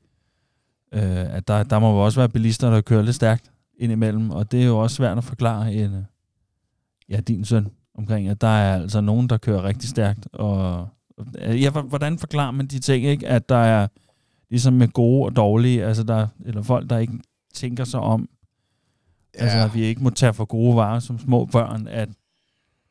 øh, 0.95 1.35
at 1.37 1.49
der, 1.49 1.63
der 1.63 1.79
må 1.79 1.91
jo 1.91 2.05
også 2.05 2.21
være 2.21 2.29
bilister, 2.29 2.71
der 2.71 2.81
kører 2.81 3.03
lidt 3.03 3.17
stærkt 3.17 3.51
indimellem, 3.79 4.31
og 4.31 4.53
det 4.53 4.63
er 4.63 4.67
jo 4.67 4.79
også 4.79 4.97
svært 4.97 5.19
at 5.19 5.25
forklare 5.25 5.75
en, 5.75 5.95
øh, 5.95 6.03
ja, 7.09 7.21
din 7.21 7.45
søn 7.45 7.69
omkring, 7.99 8.29
at 8.29 8.41
der 8.41 8.49
er 8.49 8.83
altså 8.83 9.01
nogen, 9.01 9.29
der 9.29 9.37
kører 9.37 9.65
rigtig 9.65 9.89
stærkt. 9.89 10.29
Og, 10.33 10.89
øh, 11.39 11.63
ja, 11.63 11.71
hvordan 11.71 12.19
forklarer 12.19 12.51
man 12.51 12.67
de 12.67 12.79
ting, 12.79 13.05
ikke? 13.05 13.29
At 13.29 13.49
der 13.49 13.57
er 13.57 13.89
ligesom 14.51 14.75
med 14.75 14.89
gode 14.89 15.25
og 15.25 15.37
dårlige, 15.37 15.85
altså 15.85 16.03
der, 16.03 16.27
eller 16.45 16.63
folk, 16.63 16.91
der 16.91 16.99
ikke 16.99 17.19
tænker 17.55 17.85
sig 17.85 18.01
om, 18.01 18.29
ja. 19.39 19.43
altså 19.43 19.59
at 19.59 19.75
vi 19.75 19.83
ikke 19.83 20.03
må 20.03 20.11
tage 20.11 20.35
for 20.35 20.45
gode 20.45 20.77
varer 20.77 21.01
som 21.01 21.19
små 21.19 21.45
børn, 21.45 21.87
at 21.87 22.09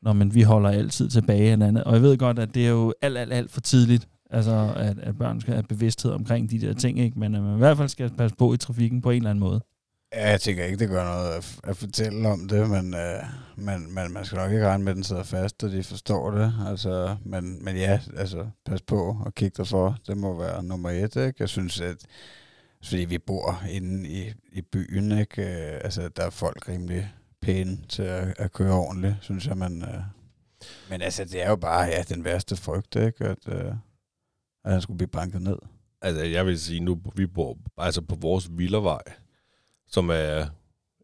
når 0.01 0.13
man 0.13 0.35
vi 0.35 0.41
holder 0.41 0.69
altid 0.69 1.09
tilbage 1.09 1.53
og 1.53 1.67
andet. 1.67 1.83
Og 1.83 1.93
jeg 1.93 2.01
ved 2.01 2.17
godt, 2.17 2.39
at 2.39 2.55
det 2.55 2.65
er 2.65 2.69
jo 2.69 2.93
alt, 3.01 3.17
alt, 3.17 3.33
alt 3.33 3.51
for 3.51 3.61
tidligt, 3.61 4.07
altså 4.29 4.73
at, 4.75 4.99
at 4.99 5.17
børn 5.17 5.41
skal 5.41 5.53
have 5.53 5.63
bevidsthed 5.63 6.11
omkring 6.11 6.51
de 6.51 6.61
der 6.61 6.73
ting, 6.73 6.99
ikke? 6.99 7.19
Men 7.19 7.35
at 7.35 7.41
man 7.41 7.55
i 7.55 7.57
hvert 7.57 7.77
fald 7.77 7.89
skal 7.89 8.09
passe 8.17 8.35
på 8.35 8.53
i 8.53 8.57
trafikken 8.57 9.01
på 9.01 9.09
en 9.09 9.17
eller 9.17 9.29
anden 9.29 9.39
måde. 9.39 9.61
Ja, 10.15 10.29
jeg 10.29 10.41
tænker 10.41 10.63
ikke, 10.63 10.77
det 10.77 10.89
gør 10.89 11.03
noget 11.03 11.29
at, 11.29 11.59
at 11.63 11.77
fortælle 11.77 12.29
om 12.29 12.47
det, 12.47 12.69
men, 12.69 12.93
øh, 12.93 13.23
men, 13.55 13.93
men 13.93 14.13
man 14.13 14.25
skal 14.25 14.37
nok 14.37 14.51
ikke 14.51 14.67
regne 14.67 14.83
med, 14.83 14.91
at 14.91 14.95
den 14.95 15.03
sidder 15.03 15.23
fast, 15.23 15.63
og 15.63 15.71
de 15.71 15.83
forstår 15.83 16.31
det. 16.31 16.53
Altså, 16.67 17.15
men, 17.25 17.65
men 17.65 17.75
ja, 17.75 17.99
altså, 18.17 18.45
pas 18.65 18.81
på 18.81 19.17
og 19.25 19.35
kig 19.35 19.57
dig 19.57 19.67
for. 19.67 19.97
Det 20.07 20.17
må 20.17 20.39
være 20.39 20.63
nummer 20.63 20.89
et, 20.89 21.15
ikke? 21.15 21.33
Jeg 21.39 21.49
synes, 21.49 21.81
at 21.81 21.97
fordi 22.83 23.05
vi 23.05 23.17
bor 23.17 23.63
inde 23.69 24.09
i, 24.09 24.33
i 24.51 24.61
byen, 24.61 25.19
ikke? 25.19 25.41
Øh, 25.41 25.81
altså, 25.83 26.09
der 26.09 26.23
er 26.23 26.29
folk 26.29 26.67
rimelig 26.69 27.13
pæne 27.41 27.77
til 27.89 28.03
at, 28.03 28.33
at 28.37 28.51
køre 28.51 28.73
ordentligt, 28.73 29.15
synes 29.21 29.47
jeg, 29.47 29.57
man... 29.57 29.81
Øh. 29.81 30.01
Men 30.89 31.01
altså, 31.01 31.25
det 31.25 31.41
er 31.43 31.49
jo 31.49 31.55
bare 31.55 31.83
ja, 31.83 32.03
den 32.09 32.23
værste 32.23 32.55
frygt, 32.55 32.95
ikke? 32.95 33.25
At, 33.25 33.47
øh, 33.47 33.73
at 34.65 34.71
han 34.71 34.81
skulle 34.81 34.97
blive 34.97 35.07
banket 35.07 35.41
ned. 35.41 35.57
Altså, 36.01 36.23
jeg 36.23 36.45
vil 36.45 36.59
sige, 36.59 36.79
nu 36.79 37.01
vi 37.15 37.27
bor 37.27 37.57
altså 37.77 38.01
på 38.01 38.15
vores 38.15 38.49
villavej, 38.51 39.01
som 39.87 40.09
er, 40.09 40.47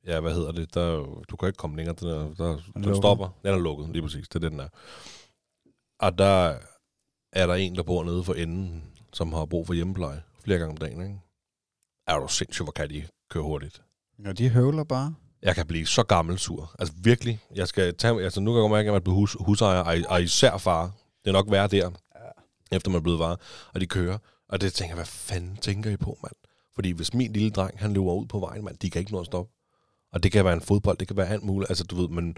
ja, 0.08 0.20
hvad 0.20 0.34
hedder 0.34 0.52
det, 0.52 0.74
der, 0.74 0.96
du 1.30 1.36
kan 1.36 1.48
ikke 1.48 1.58
komme 1.58 1.78
længere, 1.78 1.96
den, 2.00 2.08
er, 2.08 2.34
der, 2.38 2.58
den 2.74 2.96
stopper, 2.96 3.40
den 3.44 3.54
er 3.54 3.58
lukket, 3.58 3.90
lige 3.90 4.02
præcis, 4.02 4.28
det 4.30 4.44
er 4.44 4.50
den 4.50 4.60
der. 4.60 4.68
Og 6.00 6.18
der 6.18 6.58
er 7.34 7.48
der 7.48 7.54
en, 7.54 7.76
der 7.76 7.84
bor 7.84 8.04
nede 8.04 8.24
for 8.24 8.34
enden, 8.34 8.84
som 9.14 9.34
har 9.34 9.46
brug 9.46 9.68
for 9.68 9.74
hjemmepleje 9.74 10.22
flere 10.44 10.60
gange 10.60 10.72
om 10.72 10.78
dagen, 10.78 11.02
ikke? 11.02 11.20
Er 12.10 12.20
du 12.20 12.28
sindssygt, 12.28 12.66
hvor 12.66 12.72
kan 12.72 12.90
de 12.90 13.04
køre 13.32 13.44
hurtigt? 13.44 13.82
Og 14.26 14.38
de 14.38 14.50
høvler 14.50 14.84
bare. 14.84 15.16
Jeg 15.42 15.56
kan 15.56 15.68
blive 15.68 15.86
så 15.86 16.04
gammel 16.04 16.40
sur. 16.40 16.76
Altså 16.80 16.94
virkelig. 16.98 17.40
Jeg 17.56 17.68
skal 17.68 17.96
tage, 17.96 18.24
altså 18.24 18.40
nu 18.40 18.52
kan 18.52 18.56
jeg 18.56 18.62
godt 18.62 18.72
mærke, 18.72 18.88
at 18.88 18.92
man 18.94 19.00
er 19.00 19.04
blevet 19.04 19.16
hus, 19.20 19.38
husejer, 19.40 19.80
og, 19.80 19.98
og 20.10 20.24
især 20.24 20.58
far. 20.58 20.84
Det 21.24 21.30
er 21.30 21.32
nok 21.32 21.52
værre 21.52 21.68
der, 21.68 21.92
efter 22.72 22.92
man 22.92 22.98
er 22.98 23.02
blevet 23.02 23.20
var. 23.20 23.40
Og 23.74 23.82
de 23.82 23.86
kører. 23.86 24.18
Og 24.50 24.62
det 24.62 24.74
tænker 24.74 24.90
jeg, 24.90 24.96
hvad 24.96 25.06
fanden 25.06 25.58
tænker 25.58 25.92
I 25.92 25.98
på, 25.98 26.18
mand? 26.24 26.34
Fordi 26.76 26.92
hvis 26.92 27.14
min 27.14 27.34
lille 27.34 27.50
dreng, 27.50 27.80
han 27.80 27.94
løber 27.94 28.14
ud 28.14 28.26
på 28.26 28.40
vejen, 28.40 28.66
mand, 28.66 28.78
de 28.78 28.90
kan 28.90 29.00
ikke 29.00 29.12
nå 29.12 29.20
at 29.20 29.26
stoppe. 29.26 29.52
Og 30.14 30.24
det 30.24 30.32
kan 30.32 30.46
være 30.46 30.54
en 30.54 30.62
fodbold, 30.62 30.98
det 30.98 31.08
kan 31.08 31.18
være 31.18 31.28
alt 31.28 31.44
muligt. 31.44 31.72
Altså, 31.72 31.84
du 31.84 31.96
ved, 31.96 32.10
men... 32.10 32.38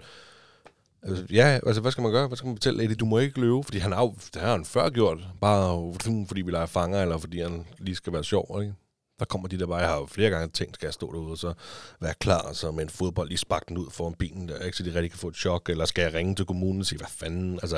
Altså, 1.02 1.26
ja, 1.30 1.60
altså, 1.66 1.80
hvad 1.80 1.92
skal 1.92 2.02
man 2.02 2.12
gøre? 2.12 2.26
Hvad 2.26 2.36
skal 2.36 2.46
man 2.46 2.56
fortælle 2.56 2.82
Eddie? 2.82 2.96
Du 2.96 3.04
må 3.04 3.18
ikke 3.18 3.40
løbe, 3.40 3.62
fordi 3.62 3.78
han 3.78 3.92
har, 3.92 4.14
det 4.34 4.42
har 4.42 4.50
han 4.50 4.64
før 4.64 4.90
gjort. 4.90 5.18
Bare 5.40 5.94
fordi 6.26 6.42
vi 6.42 6.50
leger 6.50 6.66
fanger, 6.66 7.02
eller 7.02 7.18
fordi 7.18 7.40
han 7.40 7.66
lige 7.78 7.94
skal 7.94 8.12
være 8.12 8.24
sjov, 8.24 8.58
ikke? 8.62 8.74
Der 9.22 9.26
kommer 9.26 9.48
de 9.48 9.58
der 9.58 9.66
bare, 9.66 9.78
jeg 9.78 9.88
har 9.88 9.96
jo 9.96 10.06
flere 10.06 10.30
gange 10.30 10.48
tænkt, 10.48 10.74
skal 10.74 10.86
jeg 10.86 10.94
stå 10.94 11.12
derude 11.12 11.30
og 11.30 11.38
så 11.38 11.54
være 12.00 12.14
klar, 12.20 12.40
og 12.40 12.56
så 12.56 12.70
med 12.70 12.82
en 12.82 12.88
fodbold 12.88 13.28
lige 13.28 13.38
sparke 13.38 13.64
den 13.68 13.78
ud 13.78 13.90
foran 13.90 14.14
bilen, 14.14 14.48
der, 14.48 14.58
ikke, 14.58 14.76
så 14.76 14.82
de 14.82 14.94
rigtig 14.94 15.10
kan 15.10 15.18
få 15.18 15.28
et 15.28 15.36
chok, 15.36 15.68
eller 15.68 15.84
skal 15.84 16.02
jeg 16.02 16.14
ringe 16.14 16.34
til 16.34 16.46
kommunen 16.46 16.80
og 16.80 16.86
sige, 16.86 16.98
hvad 16.98 17.08
fanden, 17.08 17.54
altså, 17.62 17.76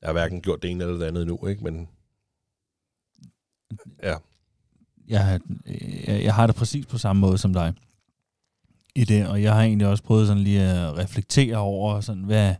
jeg 0.00 0.08
har 0.08 0.12
hverken 0.12 0.40
gjort 0.40 0.62
det 0.62 0.70
ene 0.70 0.84
eller 0.84 0.96
det 0.98 1.06
andet 1.06 1.22
endnu, 1.22 1.46
ikke, 1.46 1.64
men 1.64 1.88
ja, 4.02 4.16
jeg, 5.08 5.40
jeg, 6.06 6.24
jeg 6.24 6.34
har 6.34 6.46
det 6.46 6.56
præcis 6.56 6.86
på 6.86 6.98
samme 6.98 7.20
måde 7.20 7.38
som 7.38 7.52
dig 7.52 7.74
i 8.94 9.04
det, 9.04 9.28
og 9.28 9.42
jeg 9.42 9.54
har 9.54 9.62
egentlig 9.62 9.88
også 9.88 10.02
prøvet 10.02 10.26
sådan 10.26 10.42
lige 10.42 10.62
at 10.62 10.98
reflektere 10.98 11.56
over, 11.56 12.00
sådan, 12.00 12.24
hvad, 12.24 12.54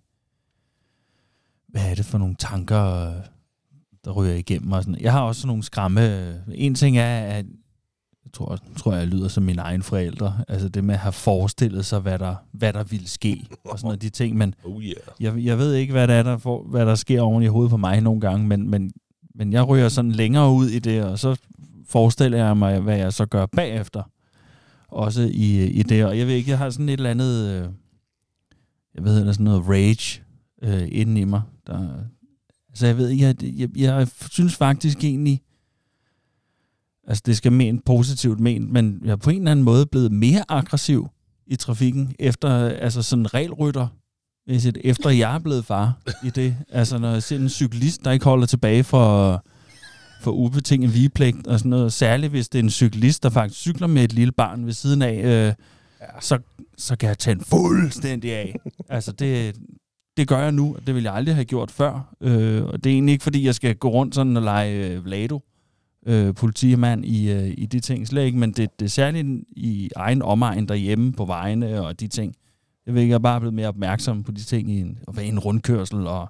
hvad 1.69 1.91
er 1.91 1.95
det 1.95 2.05
for 2.05 2.19
nogle 2.19 2.35
tanker, 2.35 3.13
der 4.05 4.11
ryger 4.11 4.35
igennem 4.35 4.69
mig. 4.69 4.85
Sådan. 4.85 5.01
Jeg 5.01 5.13
har 5.13 5.23
også 5.23 5.41
sådan 5.41 5.49
nogle 5.49 5.63
skræmme. 5.63 6.45
En 6.55 6.75
ting 6.75 6.99
er, 6.99 7.21
at 7.21 7.47
jeg 8.25 8.33
tror, 8.33 8.59
tror 8.77 8.95
jeg 8.95 9.07
lyder 9.07 9.29
som 9.29 9.43
mine 9.43 9.63
egne 9.63 9.83
forældre. 9.83 10.39
Altså 10.49 10.69
det 10.69 10.85
med 10.85 10.95
at 10.95 11.01
have 11.01 11.13
forestillet 11.13 11.87
sig, 11.87 12.01
hvad 12.01 12.19
der, 12.19 12.35
hvad 12.53 12.73
der 12.73 12.85
ville 12.85 13.09
ske, 13.09 13.47
og 13.65 13.79
sådan 13.79 13.87
noget, 13.87 14.03
de 14.03 14.11
ting. 14.11 14.37
Men 14.37 14.55
oh 14.65 14.83
yeah. 14.83 14.95
jeg, 15.21 15.39
jeg 15.39 15.59
ved 15.59 15.75
ikke, 15.75 15.93
hvad 15.93 16.09
der, 16.09 16.15
er, 16.15 16.23
der, 16.23 16.39
får, 16.39 16.63
hvad 16.63 16.87
der 16.87 16.95
sker 16.95 17.21
oven 17.21 17.43
i 17.43 17.47
hovedet 17.47 17.71
på 17.71 17.77
mig 17.77 18.01
nogle 18.01 18.21
gange, 18.21 18.47
men, 18.47 18.71
men, 18.71 18.93
men 19.35 19.53
jeg 19.53 19.69
ryger 19.69 19.89
sådan 19.89 20.13
længere 20.13 20.53
ud 20.53 20.67
i 20.67 20.79
det, 20.79 21.05
og 21.05 21.19
så 21.19 21.37
forestiller 21.89 22.39
jeg 22.39 22.57
mig, 22.57 22.81
hvad 22.81 22.97
jeg 22.97 23.13
så 23.13 23.27
gør 23.27 23.47
bagefter. 23.47 24.03
Også 24.89 25.23
i, 25.23 25.65
i 25.65 25.83
det. 25.83 26.05
Og 26.05 26.19
jeg 26.19 26.27
ved 26.27 26.35
ikke, 26.35 26.51
jeg 26.51 26.59
har 26.59 26.71
sådan 26.71 26.89
et 26.89 26.93
eller 26.93 27.11
andet, 27.11 27.49
øh, 27.49 27.69
jeg 28.95 29.05
ved 29.05 29.19
ikke, 29.19 29.33
sådan 29.33 29.45
noget 29.45 29.69
rage 29.69 30.23
øh, 30.63 30.89
inden 30.93 31.17
i 31.17 31.25
mig. 31.25 31.43
Der, 31.67 31.89
altså 32.69 32.87
jeg 32.87 32.97
ved 32.97 33.09
ikke, 33.09 33.25
jeg, 33.25 33.37
jeg, 33.43 33.69
jeg 33.77 34.09
synes 34.31 34.57
faktisk 34.57 35.05
egentlig, 35.05 35.43
altså 37.07 37.23
det 37.27 37.37
skal 37.37 37.53
mene 37.53 37.81
positivt 37.87 38.41
ment, 38.41 38.73
men 38.73 39.01
jeg 39.05 39.13
er 39.13 39.17
på 39.17 39.31
en 39.31 39.39
eller 39.39 39.51
anden 39.51 39.65
måde 39.65 39.87
blevet 39.87 40.13
mere 40.13 40.45
aggressiv 40.49 41.09
i 41.47 41.57
trafikken, 41.57 42.15
efter 42.19 42.69
altså 42.69 43.03
sådan 43.03 43.35
regelrytter, 43.35 43.87
mæssigt, 44.49 44.79
efter 44.85 45.11
jeg 45.11 45.35
er 45.35 45.39
blevet 45.39 45.65
far 45.65 45.99
i 46.25 46.31
det. 46.31 46.57
Altså 46.69 46.99
når 46.99 47.11
jeg 47.11 47.23
ser 47.23 47.37
en 47.37 47.49
cyklist, 47.49 48.05
der 48.05 48.11
ikke 48.11 48.25
holder 48.25 48.47
tilbage 48.47 48.85
for, 48.85 49.43
for 50.21 50.31
ubetinget 50.31 50.95
vigepligt 50.95 51.47
og 51.47 51.59
sådan 51.59 51.71
noget, 51.71 51.93
særligt 51.93 52.31
hvis 52.31 52.49
det 52.49 52.59
er 52.59 52.63
en 52.63 52.71
cyklist, 52.71 53.23
der 53.23 53.31
faktisk 53.31 53.61
cykler 53.61 53.87
med 53.87 54.05
et 54.05 54.13
lille 54.13 54.33
barn 54.33 54.67
ved 54.67 54.73
siden 54.73 55.03
af, 55.03 55.15
øh, 55.15 55.55
ja. 56.01 56.21
så, 56.21 56.39
så 56.79 56.97
kan 56.97 57.09
jeg 57.09 57.19
tage 57.19 57.37
en 57.37 57.45
fuldstændig 57.45 58.33
af. 58.33 58.57
altså 58.89 59.13
det, 59.13 59.57
det 60.17 60.29
gør 60.29 60.39
jeg 60.39 60.53
nu, 60.53 60.75
og 60.75 60.87
det 60.87 60.95
ville 60.95 61.07
jeg 61.07 61.15
aldrig 61.15 61.35
have 61.35 61.45
gjort 61.45 61.71
før. 61.71 62.15
Øh, 62.21 62.65
og 62.65 62.85
det 62.85 62.91
er 62.91 62.95
egentlig 62.95 63.13
ikke, 63.13 63.23
fordi 63.23 63.47
jeg 63.47 63.55
skal 63.55 63.77
gå 63.77 63.89
rundt 63.89 64.15
sådan 64.15 64.37
og 64.37 64.43
lege 64.43 64.89
øh, 64.89 65.05
Vlado, 65.05 65.41
øh, 66.07 66.35
politimand 66.35 67.05
i, 67.05 67.33
øh, 67.33 67.55
i 67.59 67.67
de 67.67 67.81
ting 67.81 68.09
slet 68.09 68.23
ikke, 68.23 68.39
men 68.39 68.53
det, 68.53 68.81
det 68.81 68.85
er 68.85 68.91
særligt 68.91 69.27
i 69.51 69.91
egen 69.97 70.23
omegn 70.23 70.69
derhjemme 70.69 71.13
på 71.13 71.25
vejene 71.25 71.83
og 71.83 72.01
de 72.01 72.09
ting. 72.09 72.35
Jeg 72.87 72.95
ved 72.95 73.03
ikke, 73.03 73.11
jeg 73.11 73.15
er 73.15 73.19
bare 73.19 73.41
blevet 73.41 73.55
mere 73.55 73.69
opmærksom 73.69 74.23
på 74.23 74.33
de 74.33 74.43
ting 74.43 74.71
i 74.71 74.81
en, 74.81 74.99
og 75.07 75.13
hvad 75.13 75.25
en 75.25 75.39
rundkørsel, 75.39 76.07
og 76.07 76.29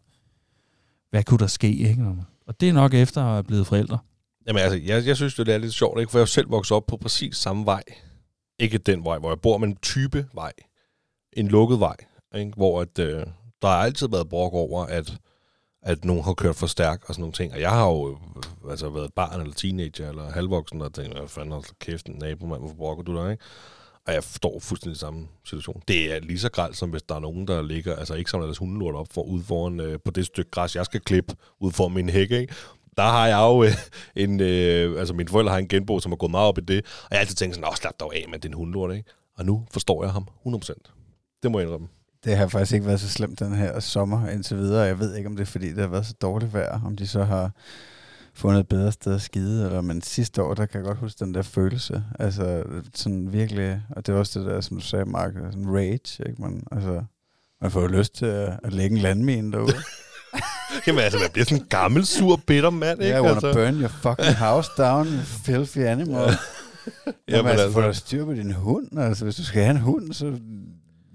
hvad 1.10 1.24
kunne 1.24 1.38
der 1.38 1.46
ske, 1.46 1.72
ikke? 1.72 2.06
Og 2.46 2.60
det 2.60 2.68
er 2.68 2.72
nok 2.72 2.94
efter 2.94 3.20
at 3.20 3.32
have 3.32 3.44
blevet 3.44 3.66
forældre. 3.66 3.98
Jamen 4.46 4.62
altså, 4.62 4.80
jeg, 4.86 5.06
jeg 5.06 5.16
synes, 5.16 5.34
det 5.34 5.48
er 5.48 5.58
lidt 5.58 5.74
sjovt, 5.74 6.00
ikke? 6.00 6.12
for 6.12 6.18
jeg 6.18 6.28
selv 6.28 6.50
vokset 6.50 6.76
op 6.76 6.86
på 6.86 6.96
præcis 6.96 7.36
samme 7.36 7.66
vej. 7.66 7.82
Ikke 8.58 8.78
den 8.78 9.04
vej, 9.04 9.18
hvor 9.18 9.30
jeg 9.30 9.40
bor, 9.40 9.58
men 9.58 9.76
type 9.76 10.26
vej. 10.34 10.52
En 11.32 11.48
lukket 11.48 11.80
vej, 11.80 11.96
ikke? 12.34 12.52
hvor 12.56 12.80
at, 12.80 12.98
øh, 12.98 13.26
der 13.62 13.68
har 13.68 13.76
altid 13.76 14.08
været 14.08 14.28
brok 14.28 14.52
over, 14.52 14.84
at, 14.84 15.16
at 15.84 16.04
nogen 16.04 16.24
har 16.24 16.34
kørt 16.34 16.56
for 16.56 16.66
stærkt 16.66 17.04
og 17.06 17.14
sådan 17.14 17.20
nogle 17.20 17.32
ting. 17.32 17.52
Og 17.52 17.60
jeg 17.60 17.70
har 17.70 17.86
jo 17.86 18.10
øh, 18.10 18.70
altså, 18.70 18.88
været 18.88 19.12
barn 19.12 19.40
eller 19.40 19.54
teenager 19.54 20.08
eller 20.08 20.30
halvvoksen 20.30 20.82
og 20.82 20.94
tænkt, 20.94 21.18
hvad 21.18 21.28
fanden 21.28 21.52
har 21.52 21.64
kæft 21.80 22.06
en 22.06 22.14
nabomand, 22.14 22.60
hvorfor 22.60 22.76
brokker 22.76 23.04
du 23.04 23.16
der, 23.16 23.30
ikke? 23.30 23.44
Og 24.06 24.14
jeg 24.14 24.24
forstår 24.24 24.60
fuldstændig 24.60 25.00
samme 25.00 25.28
situation. 25.44 25.82
Det 25.88 26.12
er 26.12 26.20
lige 26.20 26.38
så 26.38 26.50
gralt, 26.50 26.76
som 26.76 26.90
hvis 26.90 27.02
der 27.02 27.14
er 27.14 27.20
nogen, 27.20 27.48
der 27.48 27.62
ligger, 27.62 27.96
altså 27.96 28.14
ikke 28.14 28.30
samler 28.30 28.46
deres 28.46 28.58
hundelort 28.58 28.94
op 28.94 29.06
for, 29.10 29.22
ude 29.22 29.44
foran, 29.44 29.80
øh, 29.80 29.98
på 30.04 30.10
det 30.10 30.26
stykke 30.26 30.50
græs, 30.50 30.76
jeg 30.76 30.84
skal 30.84 31.00
klippe 31.00 31.34
ud 31.60 31.72
for 31.72 31.88
min 31.88 32.08
hæk, 32.08 32.30
ikke? 32.30 32.54
Der 32.96 33.02
har 33.02 33.26
jeg 33.26 33.38
jo 33.38 33.62
øh, 33.62 33.70
en, 34.24 34.40
øh, 34.40 34.98
altså 34.98 35.14
mine 35.14 35.28
forældre 35.28 35.52
har 35.52 35.58
en 35.58 35.68
genbo, 35.68 36.00
som 36.00 36.12
har 36.12 36.16
gået 36.16 36.30
meget 36.30 36.48
op 36.48 36.58
i 36.58 36.60
det, 36.60 36.84
og 36.84 37.08
jeg 37.10 37.16
har 37.16 37.20
altid 37.20 37.36
tænkt 37.36 37.54
sådan, 37.54 37.68
åh, 37.68 37.74
slap 37.74 37.94
dog 38.00 38.16
af 38.16 38.24
med 38.30 38.38
den 38.38 38.52
hundelort, 38.52 38.96
ikke? 38.96 39.10
Og 39.36 39.46
nu 39.46 39.66
forstår 39.70 40.04
jeg 40.04 40.12
ham 40.12 40.28
100%. 40.46 41.38
Det 41.42 41.50
må 41.50 41.58
jeg 41.58 41.66
indrømme. 41.66 41.88
Det 42.24 42.36
har 42.36 42.48
faktisk 42.48 42.72
ikke 42.74 42.86
været 42.86 43.00
så 43.00 43.08
slemt 43.08 43.38
den 43.38 43.54
her 43.54 43.80
sommer 43.80 44.28
indtil 44.28 44.56
videre. 44.56 44.82
Jeg 44.82 44.98
ved 44.98 45.14
ikke, 45.14 45.28
om 45.28 45.36
det 45.36 45.42
er 45.42 45.46
fordi, 45.46 45.68
det 45.68 45.78
har 45.78 45.86
været 45.86 46.06
så 46.06 46.14
dårligt 46.22 46.54
vejr, 46.54 46.80
om 46.86 46.96
de 46.96 47.06
så 47.06 47.24
har 47.24 47.50
fundet 48.34 48.60
et 48.60 48.68
bedre 48.68 48.92
sted 48.92 49.14
at 49.14 49.22
skide, 49.22 49.64
eller, 49.64 49.80
men 49.80 50.02
sidste 50.02 50.42
år, 50.42 50.54
der 50.54 50.66
kan 50.66 50.78
jeg 50.78 50.86
godt 50.86 50.98
huske 50.98 51.24
den 51.24 51.34
der 51.34 51.42
følelse, 51.42 52.04
altså 52.18 52.62
sådan 52.94 53.32
virkelig, 53.32 53.82
og 53.90 54.06
det 54.06 54.14
er 54.14 54.18
også 54.18 54.40
det 54.40 54.48
der, 54.48 54.60
som 54.60 54.76
du 54.76 54.82
sagde, 54.82 55.04
Mark, 55.04 55.32
sådan 55.34 55.76
rage, 55.76 56.28
ikke? 56.28 56.42
Man, 56.42 56.62
altså, 56.72 57.02
man 57.60 57.70
får 57.70 57.80
jo 57.80 57.86
lyst 57.86 58.14
til 58.14 58.26
at, 58.26 58.60
at 58.64 58.72
lægge 58.72 58.96
en 58.96 59.02
landmine 59.02 59.52
derude. 59.52 59.74
Jamen 60.86 61.00
altså, 61.00 61.18
man 61.18 61.30
bliver 61.32 61.44
sådan 61.44 61.62
en 61.62 61.66
gammel, 61.68 62.06
sur, 62.06 62.40
bitter 62.46 62.70
mand, 62.70 63.02
ikke? 63.02 63.14
Yeah, 63.14 63.24
I 63.24 63.28
altså. 63.28 63.52
burn 63.52 63.74
your 63.74 63.88
fucking 63.88 64.36
house 64.36 64.70
down, 64.78 65.06
you 65.06 65.20
filthy 65.44 65.78
animal. 65.78 66.16
Jamen, 66.16 67.14
Jamen, 67.28 67.50
altså, 67.50 67.64
altså. 67.64 67.80
få 67.80 67.86
dig 67.86 67.96
styr 67.96 68.24
på 68.24 68.34
din 68.34 68.52
hund. 68.52 68.98
Altså, 68.98 69.24
hvis 69.24 69.36
du 69.36 69.44
skal 69.44 69.62
have 69.62 69.70
en 69.70 69.80
hund, 69.80 70.12
så 70.12 70.38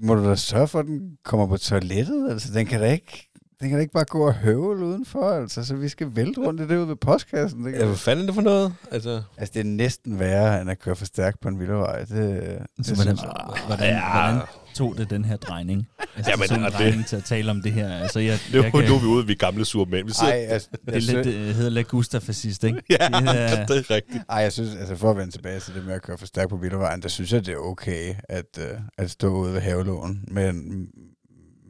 må 0.02 0.16
du 0.16 0.30
da 0.30 0.36
sørge 0.36 0.68
for, 0.68 0.80
at 0.80 0.86
den 0.86 1.12
kommer 1.26 1.48
på 1.48 1.58
toilettet. 1.58 2.30
Altså, 2.32 2.54
den 2.54 2.66
kan 2.66 2.80
da 2.82 2.92
ikke, 2.92 3.30
den 3.60 3.70
kan 3.70 3.78
da 3.78 3.82
ikke 3.82 3.94
bare 3.94 4.06
gå 4.06 4.28
og 4.28 4.34
høvle 4.34 4.86
udenfor. 4.86 5.30
Altså, 5.32 5.64
så 5.66 5.76
vi 5.76 5.88
skal 5.90 6.16
vælte 6.16 6.42
rundt 6.42 6.62
i 6.62 6.68
det 6.68 6.78
ude 6.78 6.88
ved 6.88 6.96
postkassen. 6.96 7.66
Det, 7.66 7.72
Ja, 7.72 7.78
kan, 7.78 7.88
hvad 7.88 7.96
fanden 7.98 8.24
er 8.24 8.26
det 8.28 8.36
for 8.36 8.42
noget? 8.42 8.74
Altså, 8.92 9.22
altså, 9.38 9.52
det 9.54 9.60
er 9.60 9.64
næsten 9.64 10.20
værre, 10.20 10.62
end 10.62 10.72
at 10.72 10.80
køre 10.80 10.96
for 10.96 11.06
stærkt 11.06 11.40
på 11.40 11.48
en 11.48 11.60
vildevej. 11.60 12.00
Det, 12.00 12.10
det 12.10 12.86
Så 12.86 12.96
hvordan, 12.96 13.18
synes 13.18 13.22
jeg. 13.22 13.66
hvordan, 13.68 13.86
Ja. 13.90 14.22
hvordan 14.32 14.42
tog 14.80 14.98
det 14.98 15.10
den 15.10 15.26
her 15.26 15.36
drejning? 15.38 15.88
Altså, 16.16 16.32
Jamen, 16.32 16.48
sådan 16.48 16.64
en 16.64 16.66
det- 16.72 16.74
drejning 16.80 17.06
til 17.08 17.16
at 17.16 17.24
tale 17.24 17.52
om 17.52 17.62
det 17.62 17.72
her. 17.72 17.90
Altså, 17.98 18.20
jeg, 18.20 18.40
det 18.52 18.60
er 18.60 18.64
jeg 18.64 18.74
jo 18.74 18.80
nu 18.80 18.96
er 18.96 19.00
vi 19.00 19.06
ude, 19.06 19.26
vi 19.28 19.32
er 19.34 19.38
gamle 19.38 19.66
sure 19.66 19.86
mænd. 19.90 20.08
Vi 20.08 20.14
sidder... 20.14 20.34
Ej, 20.34 20.40
altså, 20.40 20.70
det, 20.72 20.80
er 20.88 20.92
jeg, 20.92 21.02
lidt, 21.02 21.10
synes, 21.10 21.28
det 21.28 21.56
hedder 21.56 21.70
lidt 21.70 21.88
Gustaf-fascist, 21.88 22.64
ikke? 22.64 22.82
ja, 22.90 22.96
det 22.96 23.28
er- 23.28 23.66
det 23.70 23.78
er 23.78 23.90
rigtigt. 23.92 24.24
ej, 24.30 24.38
jeg 24.38 24.52
synes, 24.54 24.76
altså 24.76 24.96
for 24.96 25.12
at 25.12 25.18
vende 25.18 25.32
tilbage 25.32 25.60
til 25.60 25.74
det 25.76 25.86
med 25.86 25.94
at 25.94 26.02
køre 26.02 26.18
for 26.18 26.26
stærkt 26.26 26.50
på 26.50 26.58
vildevejen, 26.58 27.02
der 27.02 27.08
synes 27.08 27.34
jeg, 27.34 27.46
det 27.46 27.54
er 27.54 27.58
okay 27.58 28.14
at, 28.30 28.46
uh, 28.58 28.80
at 28.98 29.12
stå 29.12 29.28
ude 29.28 29.54
ved 29.54 29.62
havelån 29.62 30.24
med 30.28 30.50
en, 30.50 30.88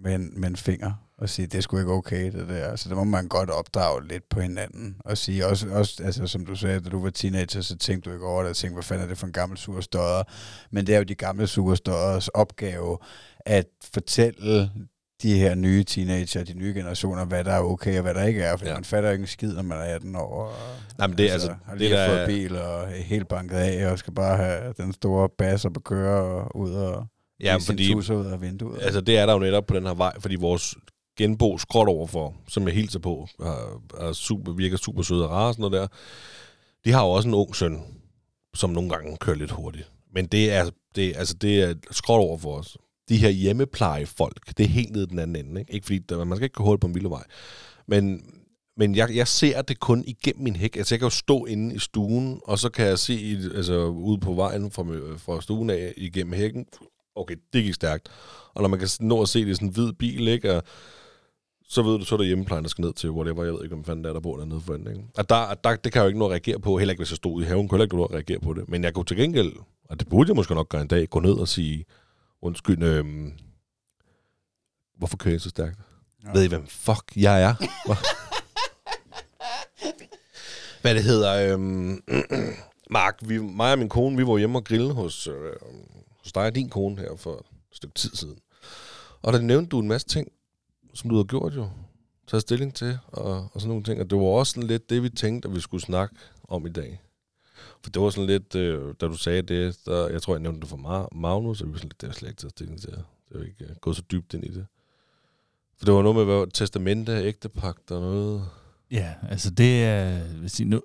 med, 0.03 0.15
en, 0.15 0.29
med 0.41 0.49
en 0.49 0.55
finger 0.55 0.91
og 1.21 1.29
sige, 1.29 1.47
det 1.47 1.57
er 1.57 1.61
sgu 1.61 1.77
ikke 1.77 1.91
okay, 1.91 2.31
det 2.31 2.49
der. 2.49 2.75
Så 2.75 2.89
det 2.89 2.97
må 2.97 3.03
man 3.03 3.27
godt 3.27 3.49
opdrage 3.49 4.07
lidt 4.07 4.23
på 4.29 4.41
hinanden. 4.41 4.95
Og 5.05 5.17
sige, 5.17 5.45
også, 5.45 5.67
også 5.69 6.03
altså, 6.03 6.27
som 6.27 6.45
du 6.45 6.55
sagde, 6.55 6.79
da 6.79 6.89
du 6.89 7.03
var 7.03 7.09
teenager, 7.09 7.61
så 7.61 7.77
tænkte 7.77 8.09
du 8.09 8.13
ikke 8.13 8.25
over 8.27 8.41
det, 8.41 8.49
og 8.49 8.55
tænkte, 8.55 8.73
hvad 8.73 8.83
fanden 8.83 9.03
er 9.03 9.07
det 9.09 9.17
for 9.17 9.27
en 9.27 9.33
gammel 9.33 9.57
surstøder? 9.57 10.23
Men 10.71 10.87
det 10.87 10.93
er 10.95 10.97
jo 10.97 11.03
de 11.03 11.15
gamle 11.15 11.47
surstøders 11.47 12.27
opgave 12.27 12.97
at 13.45 13.65
fortælle 13.93 14.71
de 15.21 15.33
her 15.39 15.55
nye 15.55 15.83
teenager, 15.83 16.43
de 16.43 16.53
nye 16.53 16.73
generationer, 16.73 17.25
hvad 17.25 17.43
der 17.43 17.51
er 17.51 17.59
okay 17.59 17.95
og 17.95 18.01
hvad 18.01 18.13
der 18.13 18.23
ikke 18.23 18.41
er, 18.41 18.57
for 18.57 18.65
Ja. 18.65 18.73
man 18.73 18.83
fatter 18.83 19.11
ikke 19.11 19.21
en 19.21 19.27
skid, 19.27 19.53
når 19.53 19.61
man 19.61 19.77
er 19.77 19.83
18 19.95 20.15
år. 20.15 20.43
Og, 20.45 20.53
Nej, 20.97 21.07
men 21.07 21.17
det 21.17 21.29
er 21.29 21.33
altså- 21.33 21.55
har 21.65 21.71
det 21.71 21.81
lige 21.81 21.91
der 21.93 22.07
fået 22.09 22.27
bil 22.27 22.55
og 22.57 22.81
er 22.83 23.01
helt 23.03 23.27
banket 23.27 23.55
af, 23.55 23.91
og 23.91 23.99
skal 23.99 24.13
bare 24.13 24.37
have 24.37 24.73
den 24.77 24.93
store 24.93 25.29
bas 25.37 25.65
op 25.65 25.77
at 25.77 25.83
køre 25.83 26.23
og 26.23 26.55
ud 26.55 26.71
og 26.73 27.05
Ja, 27.43 27.55
fordi 27.55 27.93
ud 27.95 28.25
af 28.33 28.41
vinduet. 28.41 28.81
altså, 28.81 29.01
det 29.01 29.17
er 29.17 29.25
der 29.25 29.33
jo 29.33 29.39
netop 29.39 29.65
på 29.65 29.75
den 29.75 29.85
her 29.85 29.93
vej, 29.93 30.13
fordi 30.19 30.35
vores 30.35 30.75
genbo 31.19 31.57
skråt 31.57 31.87
overfor, 31.87 32.35
som 32.47 32.67
jeg 32.67 32.75
hilser 32.75 32.99
på, 32.99 33.27
er, 33.39 33.81
er 33.99 34.13
super, 34.13 34.51
virker 34.51 34.77
super 34.77 35.01
søde 35.01 35.23
og 35.23 35.31
rare 35.31 35.47
og 35.47 35.53
sådan 35.53 35.71
noget 35.71 35.81
der. 35.81 35.87
De 36.85 36.91
har 36.91 37.03
jo 37.03 37.11
også 37.11 37.27
en 37.27 37.33
ung 37.33 37.55
søn, 37.55 37.81
som 38.53 38.69
nogle 38.69 38.89
gange 38.89 39.17
kører 39.17 39.37
lidt 39.37 39.51
hurtigt. 39.51 39.91
Men 40.13 40.25
det 40.25 40.51
er, 40.51 40.69
det, 40.95 41.13
altså, 41.15 41.33
det 41.33 41.61
er 41.63 41.73
skråt 41.91 42.19
over 42.19 42.37
for 42.37 42.57
os. 42.57 42.77
De 43.09 43.17
her 43.17 43.29
hjemmeplejefolk, 43.29 44.57
det 44.57 44.63
er 44.63 44.67
helt 44.67 44.91
nede 44.91 45.07
den 45.07 45.19
anden 45.19 45.45
ende. 45.45 45.61
Ikke, 45.61 45.73
ikke 45.73 45.85
fordi 45.85 45.99
der, 45.99 46.23
man 46.23 46.37
skal 46.37 46.43
ikke 46.43 46.53
gå 46.53 46.63
hurtigt 46.63 46.81
på 46.81 46.87
en 46.87 46.95
vildevej. 46.95 47.23
Men, 47.87 48.23
men 48.77 48.95
jeg, 48.95 49.15
jeg 49.15 49.27
ser 49.27 49.61
det 49.61 49.79
kun 49.79 50.03
igennem 50.07 50.43
min 50.43 50.55
hæk. 50.55 50.75
Altså, 50.75 50.95
jeg 50.95 50.99
kan 50.99 51.05
jo 51.05 51.09
stå 51.09 51.45
inde 51.45 51.75
i 51.75 51.79
stuen, 51.79 52.41
og 52.43 52.59
så 52.59 52.69
kan 52.69 52.85
jeg 52.85 52.99
se 52.99 53.39
altså, 53.55 53.85
ude 53.85 54.19
på 54.19 54.33
vejen 54.33 54.71
fra, 54.71 54.83
fra 55.17 55.41
stuen 55.41 55.69
af 55.69 55.93
igennem 55.97 56.33
hækken. 56.33 56.65
Okay, 57.15 57.35
det 57.53 57.63
gik 57.63 57.73
stærkt. 57.73 58.09
Og 58.53 58.61
når 58.61 58.69
man 58.69 58.79
kan 58.79 58.89
nå 58.99 59.21
at 59.21 59.29
se 59.29 59.45
det 59.45 59.51
i 59.51 59.53
sådan 59.53 59.67
en 59.67 59.73
hvid 59.73 59.93
bil, 59.93 60.27
ikke? 60.27 60.55
Og 60.55 60.63
så 61.69 61.81
ved 61.81 61.99
du, 61.99 62.05
så 62.05 62.15
er 62.15 62.17
der 62.17 62.25
hjemmeplejen, 62.25 62.63
der 62.63 62.69
skal 62.69 62.81
ned 62.81 62.93
til 62.93 63.11
whatever. 63.11 63.43
Jeg 63.43 63.53
ved 63.53 63.63
ikke, 63.63 63.75
om 63.75 63.83
fanden 63.83 64.03
der 64.03 64.09
er, 64.09 64.13
der 64.13 64.19
bor 64.19 64.37
dernede 64.37 64.61
for 64.61 64.75
enden, 64.75 64.87
ikke? 64.87 65.03
Og 65.17 65.29
der, 65.29 65.53
der, 65.53 65.75
det 65.75 65.91
kan 65.91 65.99
jeg 65.99 66.03
jo 66.03 66.07
ikke 66.07 66.19
nå 66.19 66.25
at 66.25 66.31
reagere 66.31 66.59
på. 66.59 66.77
Heller 66.77 66.91
ikke, 66.91 66.99
hvis 66.99 67.11
jeg 67.11 67.17
stod 67.17 67.41
i 67.41 67.45
haven, 67.45 67.67
kunne 67.67 67.79
jeg 67.79 67.83
ikke 67.85 67.95
nå 67.95 68.05
at 68.05 68.11
reagere 68.11 68.39
på 68.39 68.53
det. 68.53 68.69
Men 68.69 68.83
jeg 68.83 68.93
kunne 68.93 69.05
til 69.05 69.17
gengæld, 69.17 69.53
og 69.89 69.99
det 69.99 70.09
burde 70.09 70.29
jeg 70.29 70.35
måske 70.35 70.53
nok 70.53 70.69
gøre 70.69 70.81
en 70.81 70.87
dag, 70.87 71.09
gå 71.09 71.19
ned 71.19 71.33
og 71.33 71.47
sige, 71.47 71.85
undskyld, 72.41 72.83
øhm, 72.83 73.31
hvorfor 74.97 75.17
kører 75.17 75.33
jeg 75.33 75.41
så 75.41 75.49
stærkt? 75.49 75.79
Ja. 76.25 76.31
Ved 76.31 76.43
I, 76.43 76.47
hvem 76.47 76.67
fuck 76.67 77.11
jeg 77.15 77.43
er? 77.43 77.53
Hvad 80.81 80.95
det 80.95 81.03
hedder, 81.03 81.53
øhm, 81.53 82.03
Mark, 82.89 83.19
vi, 83.21 83.37
mig 83.37 83.71
og 83.71 83.79
min 83.79 83.89
kone, 83.89 84.17
vi 84.17 84.27
var 84.27 84.37
hjemme 84.37 84.57
og 84.57 84.65
grille 84.65 84.93
hos, 84.93 85.27
øh, 85.27 85.53
hos 86.23 86.31
dig 86.33 86.43
og 86.45 86.55
din 86.55 86.69
kone 86.69 86.97
her 86.97 87.15
for 87.17 87.33
et 87.33 87.45
stykke 87.71 87.95
tid 87.95 88.15
siden. 88.15 88.39
Og 89.21 89.33
der 89.33 89.41
nævnte 89.41 89.69
du 89.69 89.79
en 89.79 89.87
masse 89.87 90.07
ting, 90.07 90.27
som 90.99 91.09
du 91.09 91.15
havde 91.15 91.27
gjort 91.27 91.55
jo, 91.55 91.69
taget 92.27 92.41
stilling 92.41 92.73
til, 92.75 92.97
og, 93.07 93.35
og 93.53 93.61
sådan 93.61 93.67
nogle 93.67 93.83
ting. 93.83 94.01
Og 94.01 94.09
det 94.09 94.17
var 94.17 94.23
også 94.23 94.51
sådan 94.51 94.67
lidt 94.67 94.89
det, 94.89 95.03
vi 95.03 95.09
tænkte, 95.09 95.49
at 95.49 95.55
vi 95.55 95.59
skulle 95.59 95.83
snakke 95.83 96.15
om 96.47 96.65
i 96.65 96.69
dag. 96.69 97.01
For 97.83 97.89
det 97.89 98.01
var 98.01 98.09
sådan 98.09 98.27
lidt, 98.27 98.55
øh, 98.55 98.93
da 99.01 99.07
du 99.07 99.17
sagde 99.17 99.41
det, 99.41 99.77
der, 99.85 100.07
jeg 100.09 100.21
tror, 100.21 100.33
jeg 100.33 100.41
nævnte 100.41 100.59
det 100.59 100.69
for 100.69 100.77
Ma- 100.77 101.19
Magnus, 101.19 101.61
og 101.61 101.67
vi 101.67 101.71
var 101.71 101.77
sådan 101.77 101.89
lidt, 101.89 102.01
det 102.01 102.09
har 102.09 102.13
slet 102.13 102.29
ikke 102.29 102.39
taget 102.41 102.51
stilling 102.51 102.81
til. 102.81 102.89
Det 102.89 103.39
var 103.39 103.43
ikke 103.43 103.65
uh, 103.69 103.75
gået 103.81 103.95
så 103.95 104.03
dybt 104.11 104.33
ind 104.33 104.43
i 104.45 104.47
det. 104.53 104.65
For 105.77 105.85
det 105.85 105.93
var 105.93 106.01
noget 106.01 106.15
med 106.15 106.25
hvad, 106.25 106.51
testamente, 106.53 107.11
ægtepagt 107.11 107.91
og 107.91 108.01
noget. 108.01 108.45
Ja, 108.91 109.13
altså 109.29 109.49
det 109.51 109.83
er... 109.83 110.23
Vil 110.39 110.49
sige, 110.49 110.69
nu, 110.69 110.81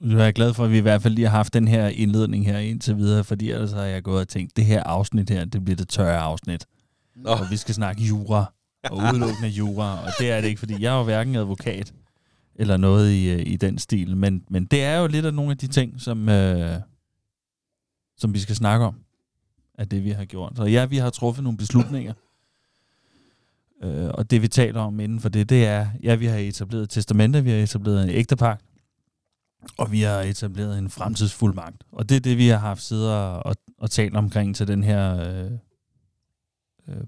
nu 0.00 0.18
er 0.18 0.24
jeg 0.24 0.34
glad 0.34 0.54
for, 0.54 0.64
at 0.64 0.70
vi 0.70 0.78
i 0.78 0.80
hvert 0.80 1.02
fald 1.02 1.14
lige 1.14 1.28
har 1.28 1.36
haft 1.36 1.54
den 1.54 1.68
her 1.68 1.88
indledning 1.88 2.46
her 2.46 2.58
indtil 2.58 2.96
videre, 2.96 3.24
fordi 3.24 3.50
ellers 3.50 3.72
har 3.72 3.82
jeg 3.82 4.02
gået 4.02 4.20
og 4.20 4.28
tænkt, 4.28 4.56
det 4.56 4.64
her 4.64 4.82
afsnit 4.82 5.30
her, 5.30 5.44
det 5.44 5.64
bliver 5.64 5.76
det 5.76 5.88
tørre 5.88 6.18
afsnit. 6.18 6.66
Nå, 7.16 7.30
Og 7.30 7.38
vi 7.50 7.56
skal 7.56 7.74
snakke 7.74 8.02
jura, 8.02 8.52
og 8.84 8.96
udelukkende 8.96 9.48
jura, 9.48 10.04
og 10.04 10.12
det 10.18 10.30
er 10.30 10.40
det 10.40 10.48
ikke, 10.48 10.58
fordi 10.58 10.82
jeg 10.82 10.94
er 10.94 10.98
jo 10.98 11.04
hverken 11.04 11.36
advokat 11.36 11.94
eller 12.54 12.76
noget 12.76 13.12
i, 13.12 13.30
øh, 13.30 13.42
i 13.46 13.56
den 13.56 13.78
stil, 13.78 14.16
men, 14.16 14.44
men 14.50 14.64
det 14.64 14.84
er 14.84 14.98
jo 14.98 15.06
lidt 15.06 15.26
af 15.26 15.34
nogle 15.34 15.50
af 15.50 15.58
de 15.58 15.66
ting, 15.66 16.00
som, 16.00 16.28
øh, 16.28 16.80
som 18.16 18.34
vi 18.34 18.38
skal 18.38 18.56
snakke 18.56 18.86
om, 18.86 18.94
af 19.78 19.88
det 19.88 20.04
vi 20.04 20.10
har 20.10 20.24
gjort. 20.24 20.52
Så 20.56 20.64
ja, 20.64 20.86
vi 20.86 20.96
har 20.96 21.10
truffet 21.10 21.44
nogle 21.44 21.58
beslutninger, 21.58 22.14
øh, 23.82 24.08
og 24.14 24.30
det 24.30 24.42
vi 24.42 24.48
taler 24.48 24.80
om 24.80 25.00
inden 25.00 25.20
for 25.20 25.28
det, 25.28 25.48
det 25.48 25.66
er, 25.66 25.86
ja, 26.02 26.14
vi 26.14 26.26
har 26.26 26.36
etableret 26.36 26.90
testamenter, 26.90 27.40
testamente, 27.40 27.44
vi 27.44 27.50
har 27.50 27.58
etableret 27.58 28.04
en 28.04 28.10
ægtepagt, 28.10 28.64
og 29.78 29.92
vi 29.92 30.02
har 30.02 30.20
etableret 30.20 30.78
en 30.78 30.90
fremtidsfuldmagt. 30.90 31.84
Og 31.92 32.08
det 32.08 32.16
er 32.16 32.20
det, 32.20 32.38
vi 32.38 32.48
har 32.48 32.58
haft 32.58 32.82
siddet 32.82 33.12
og, 33.12 33.46
og, 33.46 33.54
og 33.78 33.90
talt 33.90 34.16
omkring 34.16 34.56
til 34.56 34.68
den 34.68 34.84
her 34.84 35.20
øh, 35.20 35.50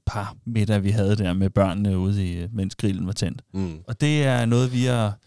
par 0.07 0.37
middag, 0.47 0.85
vi 0.85 0.91
havde 0.91 1.17
der 1.17 1.33
med 1.33 1.51
børnene 1.51 1.99
ude 1.99 2.27
i, 2.27 2.47
mens 2.53 2.77
grillen 2.77 3.07
var 3.07 3.13
tændt. 3.13 3.43
mm. 3.55 3.79
Og 3.87 4.01
det 4.01 4.25
er 4.25 4.47
noget, 4.47 4.73
vi 4.73 4.85
har, 4.85 5.19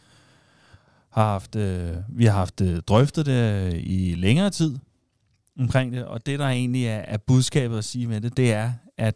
har 1.11 1.31
haft, 1.31 1.55
øh, 1.55 1.95
vi 2.09 2.25
har 2.25 2.33
haft 2.33 2.61
øh, 2.61 2.81
drøftet 2.87 3.25
det 3.25 3.73
i 3.83 4.15
længere 4.17 4.49
tid 4.49 4.77
omkring 5.59 5.93
det, 5.93 6.05
og 6.05 6.25
det, 6.25 6.39
der 6.39 6.45
egentlig 6.47 6.85
er, 6.85 6.97
er 6.97 7.17
budskabet 7.17 7.77
at 7.77 7.85
sige 7.85 8.07
med 8.07 8.21
det, 8.21 8.37
det 8.37 8.53
er, 8.53 8.73
at 8.97 9.15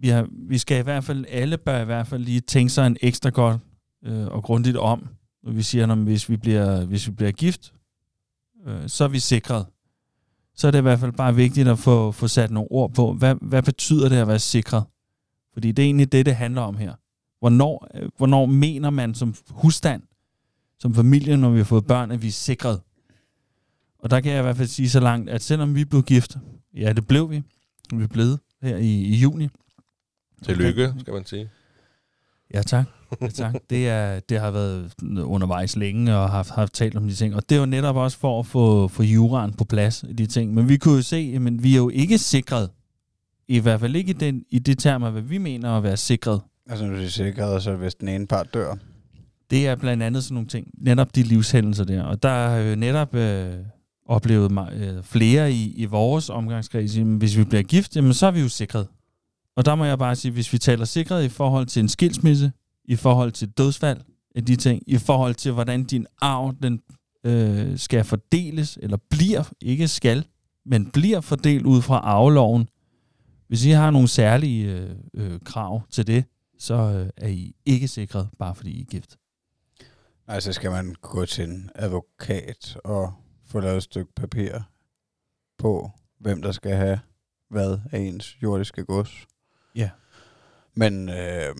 vi, 0.00 0.08
har, 0.08 0.28
vi 0.48 0.58
skal 0.58 0.78
i 0.78 0.82
hvert 0.82 1.04
fald, 1.04 1.24
alle 1.28 1.58
bør 1.58 1.82
i 1.82 1.84
hvert 1.84 2.06
fald 2.06 2.24
lige 2.24 2.40
tænke 2.40 2.72
sig 2.72 2.86
en 2.86 2.96
ekstra 3.02 3.30
godt 3.30 3.60
øh, 4.04 4.26
og 4.26 4.42
grundigt 4.42 4.76
om, 4.76 5.08
når 5.42 5.52
vi 5.52 5.62
siger, 5.62 5.92
at 5.92 5.98
hvis 5.98 6.28
vi 6.28 6.36
bliver, 6.36 6.84
hvis 6.84 7.06
vi 7.06 7.12
bliver 7.12 7.32
gift, 7.32 7.74
øh, 8.66 8.88
så 8.88 9.04
er 9.04 9.08
vi 9.08 9.18
sikret. 9.18 9.66
Så 10.56 10.66
er 10.66 10.70
det 10.70 10.78
i 10.78 10.82
hvert 10.82 11.00
fald 11.00 11.12
bare 11.12 11.34
vigtigt 11.34 11.68
at 11.68 11.78
få, 11.78 12.12
få 12.12 12.28
sat 12.28 12.50
nogle 12.50 12.70
ord 12.70 12.92
på, 12.94 13.12
hvad, 13.12 13.34
hvad 13.40 13.62
betyder 13.62 14.08
det 14.08 14.16
at 14.16 14.28
være 14.28 14.38
sikret? 14.38 14.84
Fordi 15.52 15.72
det 15.72 15.82
er 15.82 15.86
egentlig 15.86 16.12
det, 16.12 16.26
det 16.26 16.36
handler 16.36 16.62
om 16.62 16.76
her. 16.76 16.94
Hvornår, 17.38 17.88
øh, 17.94 18.08
hvornår 18.16 18.46
mener 18.46 18.90
man 18.90 19.14
som 19.14 19.34
husstand, 19.50 20.02
som 20.78 20.94
familie, 20.94 21.36
når 21.36 21.50
vi 21.50 21.58
har 21.58 21.64
fået 21.64 21.86
børn, 21.86 22.10
at 22.10 22.22
vi 22.22 22.28
er 22.28 22.32
sikret? 22.32 22.80
Og 23.98 24.10
der 24.10 24.20
kan 24.20 24.32
jeg 24.32 24.38
i 24.38 24.42
hvert 24.42 24.56
fald 24.56 24.68
sige 24.68 24.90
så 24.90 25.00
langt, 25.00 25.30
at 25.30 25.42
selvom 25.42 25.74
vi 25.74 25.84
blev 25.84 26.02
gift, 26.02 26.36
ja, 26.74 26.92
det 26.92 27.06
blev 27.06 27.30
vi, 27.30 27.42
vi 27.92 28.06
blevet 28.06 28.40
her 28.62 28.76
i, 28.76 29.02
i 29.02 29.14
juni. 29.16 29.48
Tillykke, 30.42 30.94
skal 31.00 31.14
man 31.14 31.24
sige. 31.24 31.50
Ja, 32.54 32.62
tak. 32.62 32.95
Ja, 33.20 33.28
tak. 33.28 33.54
Det, 33.70 33.88
er, 33.88 34.20
det 34.20 34.40
har 34.40 34.50
været 34.50 34.92
undervejs 35.22 35.76
længe 35.76 36.16
og 36.16 36.30
haft, 36.30 36.50
haft 36.50 36.72
talt 36.72 36.96
om 36.96 37.08
de 37.08 37.14
ting. 37.14 37.34
Og 37.36 37.48
det 37.48 37.54
er 37.54 37.60
jo 37.60 37.66
netop 37.66 37.96
også 37.96 38.18
for 38.18 38.40
at 38.40 38.46
få, 38.46 38.88
få 38.88 39.02
juraen 39.02 39.52
på 39.52 39.64
plads 39.64 40.04
i 40.08 40.12
de 40.12 40.26
ting. 40.26 40.54
Men 40.54 40.68
vi 40.68 40.76
kunne 40.76 40.96
jo 40.96 41.02
se, 41.02 41.32
at 41.36 41.62
vi 41.62 41.72
er 41.72 41.76
jo 41.76 41.88
ikke 41.88 42.18
sikret. 42.18 42.70
I 43.48 43.58
hvert 43.58 43.80
fald 43.80 43.96
ikke 43.96 44.10
i, 44.10 44.12
den, 44.12 44.42
i 44.50 44.58
det 44.58 44.78
termer, 44.78 45.10
hvad 45.10 45.22
vi 45.22 45.38
mener 45.38 45.70
at 45.70 45.82
være 45.82 45.96
sikret. 45.96 46.40
Altså, 46.70 46.86
når 46.86 46.96
du 46.96 47.02
er 47.02 47.08
sikret, 47.08 47.54
og 47.54 47.62
så 47.62 47.76
hvis 47.76 47.94
den 47.94 48.08
ene 48.08 48.26
part 48.26 48.54
dør. 48.54 48.74
Det 49.50 49.66
er 49.66 49.74
blandt 49.74 50.02
andet 50.02 50.24
sådan 50.24 50.34
nogle 50.34 50.48
ting. 50.48 50.66
Netop 50.78 51.14
de 51.14 51.22
livshændelser 51.22 51.84
der. 51.84 52.02
Og 52.02 52.22
der 52.22 52.48
har 52.48 52.56
jo 52.56 52.76
netop 52.76 53.14
øh, 53.14 53.54
oplevet 54.06 54.52
øh, 54.72 55.02
flere 55.02 55.52
i, 55.52 55.74
i 55.76 55.84
vores 55.84 56.30
omgangskreds. 56.30 56.94
Hvis 56.94 57.36
vi 57.36 57.44
bliver 57.44 57.62
gift, 57.62 57.96
jamen, 57.96 58.14
så 58.14 58.26
er 58.26 58.30
vi 58.30 58.40
jo 58.40 58.48
sikret. 58.48 58.86
Og 59.56 59.64
der 59.64 59.74
må 59.74 59.84
jeg 59.84 59.98
bare 59.98 60.16
sige, 60.16 60.32
hvis 60.32 60.52
vi 60.52 60.58
taler 60.58 60.84
sikret 60.84 61.24
i 61.24 61.28
forhold 61.28 61.66
til 61.66 61.80
en 61.80 61.88
skilsmisse, 61.88 62.52
i 62.88 62.96
forhold 62.96 63.32
til 63.32 63.48
dødsfald 63.48 64.00
af 64.34 64.44
de 64.44 64.56
ting, 64.56 64.82
i 64.86 64.98
forhold 64.98 65.34
til, 65.34 65.52
hvordan 65.52 65.84
din 65.84 66.06
arv 66.20 66.54
den, 66.62 66.82
øh, 67.24 67.78
skal 67.78 68.04
fordeles, 68.04 68.78
eller 68.82 68.96
bliver, 69.10 69.52
ikke 69.60 69.88
skal, 69.88 70.26
men 70.66 70.90
bliver 70.90 71.20
fordelt 71.20 71.66
ud 71.66 71.82
fra 71.82 71.96
arveloven. 71.96 72.68
Hvis 73.48 73.64
I 73.64 73.70
har 73.70 73.90
nogle 73.90 74.08
særlige 74.08 74.72
øh, 74.72 74.96
øh, 75.14 75.40
krav 75.44 75.82
til 75.90 76.06
det, 76.06 76.24
så 76.58 76.74
øh, 76.74 77.10
er 77.16 77.28
I 77.28 77.54
ikke 77.64 77.88
sikret, 77.88 78.28
bare 78.38 78.54
fordi 78.54 78.70
I 78.70 78.80
er 78.80 78.84
gift. 78.84 79.16
Nej, 80.26 80.40
så 80.40 80.52
skal 80.52 80.70
man 80.70 80.94
gå 81.00 81.26
til 81.26 81.44
en 81.44 81.70
advokat 81.74 82.76
og 82.84 83.12
få 83.46 83.60
lavet 83.60 83.76
et 83.76 83.82
stykke 83.82 84.12
papir 84.16 84.58
på, 85.58 85.90
hvem 86.20 86.42
der 86.42 86.52
skal 86.52 86.76
have 86.76 87.00
hvad 87.50 87.78
af 87.92 87.98
ens 87.98 88.36
jordiske 88.42 88.84
gods. 88.84 89.26
Ja. 89.74 89.90
Men, 90.74 91.08
øh, 91.08 91.54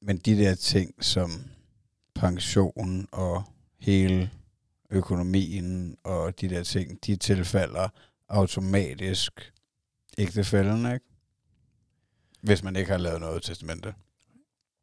men 0.00 0.18
de 0.18 0.36
der 0.36 0.54
ting 0.54 1.04
som 1.04 1.30
pension 2.14 3.08
og 3.12 3.42
hele 3.80 4.30
økonomien 4.90 5.96
og 6.04 6.40
de 6.40 6.48
der 6.48 6.62
ting, 6.62 7.06
de 7.06 7.16
tilfalder 7.16 7.88
automatisk 8.28 9.52
ægtefælden, 10.18 10.86
ikke? 10.86 11.06
Hvis 12.42 12.62
man 12.62 12.76
ikke 12.76 12.90
har 12.90 12.98
lavet 12.98 13.20
noget 13.20 13.42
testamente. 13.42 13.94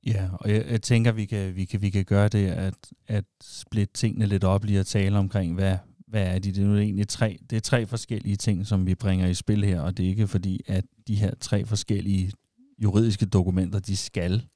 Ja, 0.06 0.30
og 0.34 0.52
jeg, 0.52 0.66
jeg 0.68 0.82
tænker, 0.82 1.12
vi 1.12 1.26
kan, 1.26 1.56
vi 1.56 1.66
kan, 1.66 1.82
vi 1.82 1.90
kan 1.90 2.06
gøre 2.06 2.28
det, 2.28 2.48
at, 2.48 2.74
at 3.08 3.26
splitte 3.42 3.94
tingene 3.94 4.26
lidt 4.26 4.44
op 4.44 4.64
lige 4.64 4.80
at 4.80 4.86
tale 4.86 5.18
omkring, 5.18 5.54
hvad, 5.54 5.78
hvad 6.08 6.28
er 6.28 6.40
de? 6.40 6.52
Det 6.52 6.64
er 6.64 6.68
nu 6.68 6.78
egentlig 6.78 7.08
tre, 7.08 7.38
det 7.50 7.56
er 7.56 7.62
tre 7.62 7.86
forskellige 7.88 8.36
ting, 8.36 8.68
som 8.68 8.86
vi 8.86 8.96
bringer 8.96 9.28
i 9.28 9.34
spil 9.34 9.64
her, 9.64 9.82
og 9.82 9.98
det 9.98 10.06
er 10.06 10.10
ikke 10.10 10.28
fordi, 10.28 10.62
at 10.68 10.86
de 11.08 11.16
her 11.16 11.36
tre 11.40 11.66
forskellige 11.66 12.32
juridiske 12.84 13.26
dokumenter, 13.26 13.80
de 13.80 13.98
skal 13.98 14.48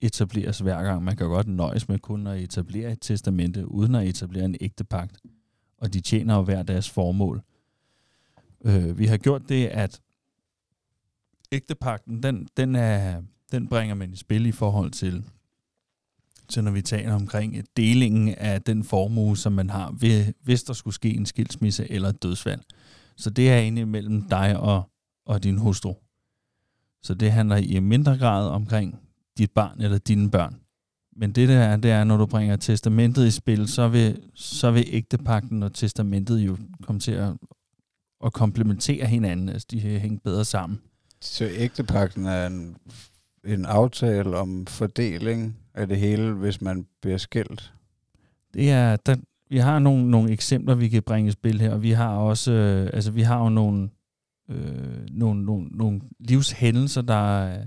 etableres 0.00 0.58
hver 0.58 0.82
gang. 0.82 1.04
Man 1.04 1.16
kan 1.16 1.26
godt 1.26 1.48
nøjes 1.48 1.88
med 1.88 1.98
kun 1.98 2.26
at 2.26 2.42
etablere 2.42 2.92
et 2.92 2.98
testamente, 3.00 3.68
uden 3.68 3.94
at 3.94 4.06
etablere 4.06 4.44
en 4.44 4.56
ægtepagt, 4.60 5.18
og 5.78 5.94
de 5.94 6.00
tjener 6.00 6.36
jo 6.36 6.42
hver 6.42 6.62
deres 6.62 6.90
formål. 6.90 7.42
Øh, 8.64 8.98
vi 8.98 9.06
har 9.06 9.16
gjort 9.16 9.48
det, 9.48 9.66
at 9.66 10.00
ægtepagten, 11.52 12.22
den, 12.22 12.48
den, 12.56 12.74
er, 12.74 13.22
den 13.52 13.68
bringer 13.68 13.94
man 13.94 14.12
i 14.12 14.16
spil 14.16 14.46
i 14.46 14.52
forhold 14.52 14.90
til, 14.90 15.24
til 16.48 16.64
når 16.64 16.70
vi 16.70 16.82
taler 16.82 17.14
omkring 17.14 17.64
delingen 17.76 18.34
af 18.34 18.62
den 18.62 18.84
formue, 18.84 19.36
som 19.36 19.52
man 19.52 19.70
har, 19.70 19.94
ved, 20.00 20.32
hvis 20.42 20.62
der 20.62 20.72
skulle 20.72 20.94
ske 20.94 21.14
en 21.14 21.26
skilsmisse 21.26 21.90
eller 21.90 22.08
et 22.08 22.22
dødsfald. 22.22 22.60
Så 23.16 23.30
det 23.30 23.50
er 23.50 23.58
egentlig 23.58 23.88
mellem 23.88 24.28
dig 24.28 24.58
og, 24.58 24.90
og 25.26 25.42
din 25.42 25.58
hustru. 25.58 25.94
Så 27.02 27.14
det 27.14 27.32
handler 27.32 27.56
i 27.56 27.80
mindre 27.80 28.18
grad 28.18 28.48
omkring 28.48 29.05
dit 29.38 29.50
barn 29.50 29.80
eller 29.80 29.98
dine 29.98 30.30
børn. 30.30 30.56
Men 31.16 31.32
det 31.32 31.48
der 31.48 31.58
er, 31.58 31.76
det 31.76 31.90
er, 31.90 32.04
når 32.04 32.16
du 32.16 32.26
bringer 32.26 32.56
testamentet 32.56 33.26
i 33.26 33.30
spil, 33.30 33.68
så 33.68 33.88
vil, 33.88 34.22
så 34.34 34.70
vil 34.70 34.84
ægtepakten 34.86 35.62
og 35.62 35.74
testamentet 35.74 36.38
jo 36.38 36.56
komme 36.82 37.00
til 37.00 37.12
at, 37.12 37.32
at 38.24 38.32
komplementere 38.32 39.06
hinanden. 39.06 39.48
Altså, 39.48 39.66
de 39.70 39.80
hænger 39.80 40.18
bedre 40.24 40.44
sammen. 40.44 40.80
Så 41.20 41.44
ægtepakten 41.44 42.26
er 42.26 42.46
en, 42.46 42.76
en 43.44 43.64
aftale 43.64 44.36
om 44.36 44.66
fordeling 44.66 45.56
af 45.74 45.88
det 45.88 45.96
hele, 45.96 46.32
hvis 46.32 46.60
man 46.60 46.86
bliver 47.02 47.18
skilt. 47.18 47.72
Det 48.54 48.70
er, 48.70 48.96
der, 48.96 49.16
vi 49.50 49.58
har 49.58 49.78
nogle, 49.78 50.10
nogle 50.10 50.30
eksempler, 50.30 50.74
vi 50.74 50.88
kan 50.88 51.02
bringe 51.02 51.28
i 51.28 51.32
spil 51.32 51.60
her, 51.60 51.72
og 51.72 51.82
vi 51.82 51.90
har 51.90 52.16
også, 52.16 52.52
øh, 52.52 52.90
altså 52.92 53.10
vi 53.10 53.22
har 53.22 53.42
jo 53.42 53.48
nogle, 53.48 53.88
øh, 54.50 55.06
nogle, 55.10 55.44
nogle, 55.44 55.68
nogle 55.70 56.00
livshændelser, 56.18 57.02
der, 57.02 57.58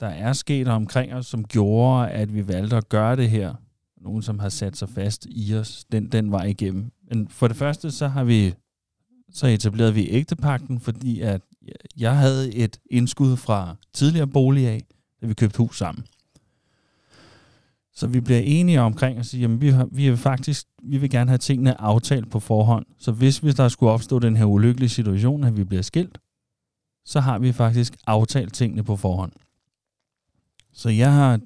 der 0.00 0.06
er 0.06 0.32
sket 0.32 0.68
omkring 0.68 1.14
os, 1.14 1.26
som 1.26 1.44
gjorde, 1.44 2.08
at 2.08 2.34
vi 2.34 2.48
valgte 2.48 2.76
at 2.76 2.88
gøre 2.88 3.16
det 3.16 3.30
her. 3.30 3.54
Nogen, 4.00 4.22
som 4.22 4.38
har 4.38 4.48
sat 4.48 4.76
sig 4.76 4.88
fast 4.88 5.26
i 5.30 5.54
os 5.54 5.84
den, 5.92 6.12
den 6.12 6.30
vej 6.30 6.44
igennem. 6.44 6.90
Men 7.10 7.28
for 7.28 7.48
det 7.48 7.56
første, 7.56 7.90
så 7.90 8.08
har 8.08 8.24
vi 8.24 8.54
så 9.30 9.46
etablerede 9.46 9.94
vi 9.94 10.08
ægtepakten, 10.10 10.80
fordi 10.80 11.20
at 11.20 11.42
jeg 11.96 12.16
havde 12.16 12.54
et 12.54 12.80
indskud 12.90 13.36
fra 13.36 13.76
tidligere 13.92 14.26
bolig 14.26 14.68
af, 14.68 14.84
da 15.22 15.26
vi 15.26 15.34
købte 15.34 15.58
hus 15.58 15.78
sammen. 15.78 16.04
Så 17.92 18.06
vi 18.06 18.20
bliver 18.20 18.40
enige 18.40 18.80
omkring 18.80 19.18
at 19.18 19.26
sige, 19.26 19.44
at 19.44 19.60
vi, 19.60 19.68
har, 19.68 19.88
vi, 19.92 20.08
vil 20.08 20.16
faktisk, 20.16 20.66
vi 20.82 20.98
vil 20.98 21.10
gerne 21.10 21.30
have 21.30 21.38
tingene 21.38 21.80
aftalt 21.80 22.30
på 22.30 22.40
forhånd. 22.40 22.86
Så 22.98 23.12
hvis, 23.12 23.38
hvis 23.38 23.54
der 23.54 23.68
skulle 23.68 23.92
opstå 23.92 24.18
den 24.18 24.36
her 24.36 24.44
ulykkelige 24.44 24.88
situation, 24.88 25.44
at 25.44 25.56
vi 25.56 25.64
bliver 25.64 25.82
skilt, 25.82 26.18
så 27.04 27.20
har 27.20 27.38
vi 27.38 27.52
faktisk 27.52 27.96
aftalt 28.06 28.54
tingene 28.54 28.84
på 28.84 28.96
forhånd. 28.96 29.32
Så 30.78 30.88
jeg 30.88 31.12
har 31.12 31.40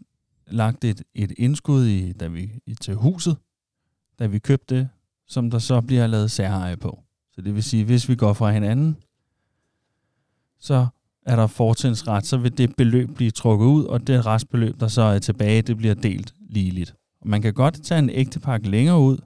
lagt 0.46 0.84
et, 0.84 1.02
et 1.14 1.32
indskud 1.38 1.86
i, 1.86 2.12
da 2.12 2.26
vi, 2.26 2.50
i, 2.66 2.74
til 2.74 2.94
huset, 2.94 3.36
da 4.18 4.26
vi 4.26 4.38
købte 4.38 4.76
det, 4.76 4.88
som 5.26 5.50
der 5.50 5.58
så 5.58 5.80
bliver 5.80 6.06
lavet 6.06 6.30
særeje 6.30 6.76
på. 6.76 7.02
Så 7.34 7.40
det 7.40 7.54
vil 7.54 7.62
sige, 7.62 7.84
hvis 7.84 8.08
vi 8.08 8.16
går 8.16 8.32
fra 8.32 8.50
hinanden, 8.50 8.96
så 10.58 10.86
er 11.26 11.36
der 11.36 11.46
fortrinsret, 11.46 12.26
så 12.26 12.36
vil 12.36 12.58
det 12.58 12.76
beløb 12.76 13.10
blive 13.14 13.30
trukket 13.30 13.66
ud, 13.66 13.84
og 13.84 14.06
det 14.06 14.26
restbeløb, 14.26 14.80
der 14.80 14.88
så 14.88 15.02
er 15.02 15.18
tilbage, 15.18 15.62
det 15.62 15.76
bliver 15.76 15.94
delt 15.94 16.34
ligeligt. 16.48 16.94
Og 17.20 17.28
man 17.28 17.42
kan 17.42 17.54
godt 17.54 17.82
tage 17.82 17.98
en 17.98 18.10
ægtepakke 18.10 18.70
længere 18.70 18.98
ud, 18.98 19.18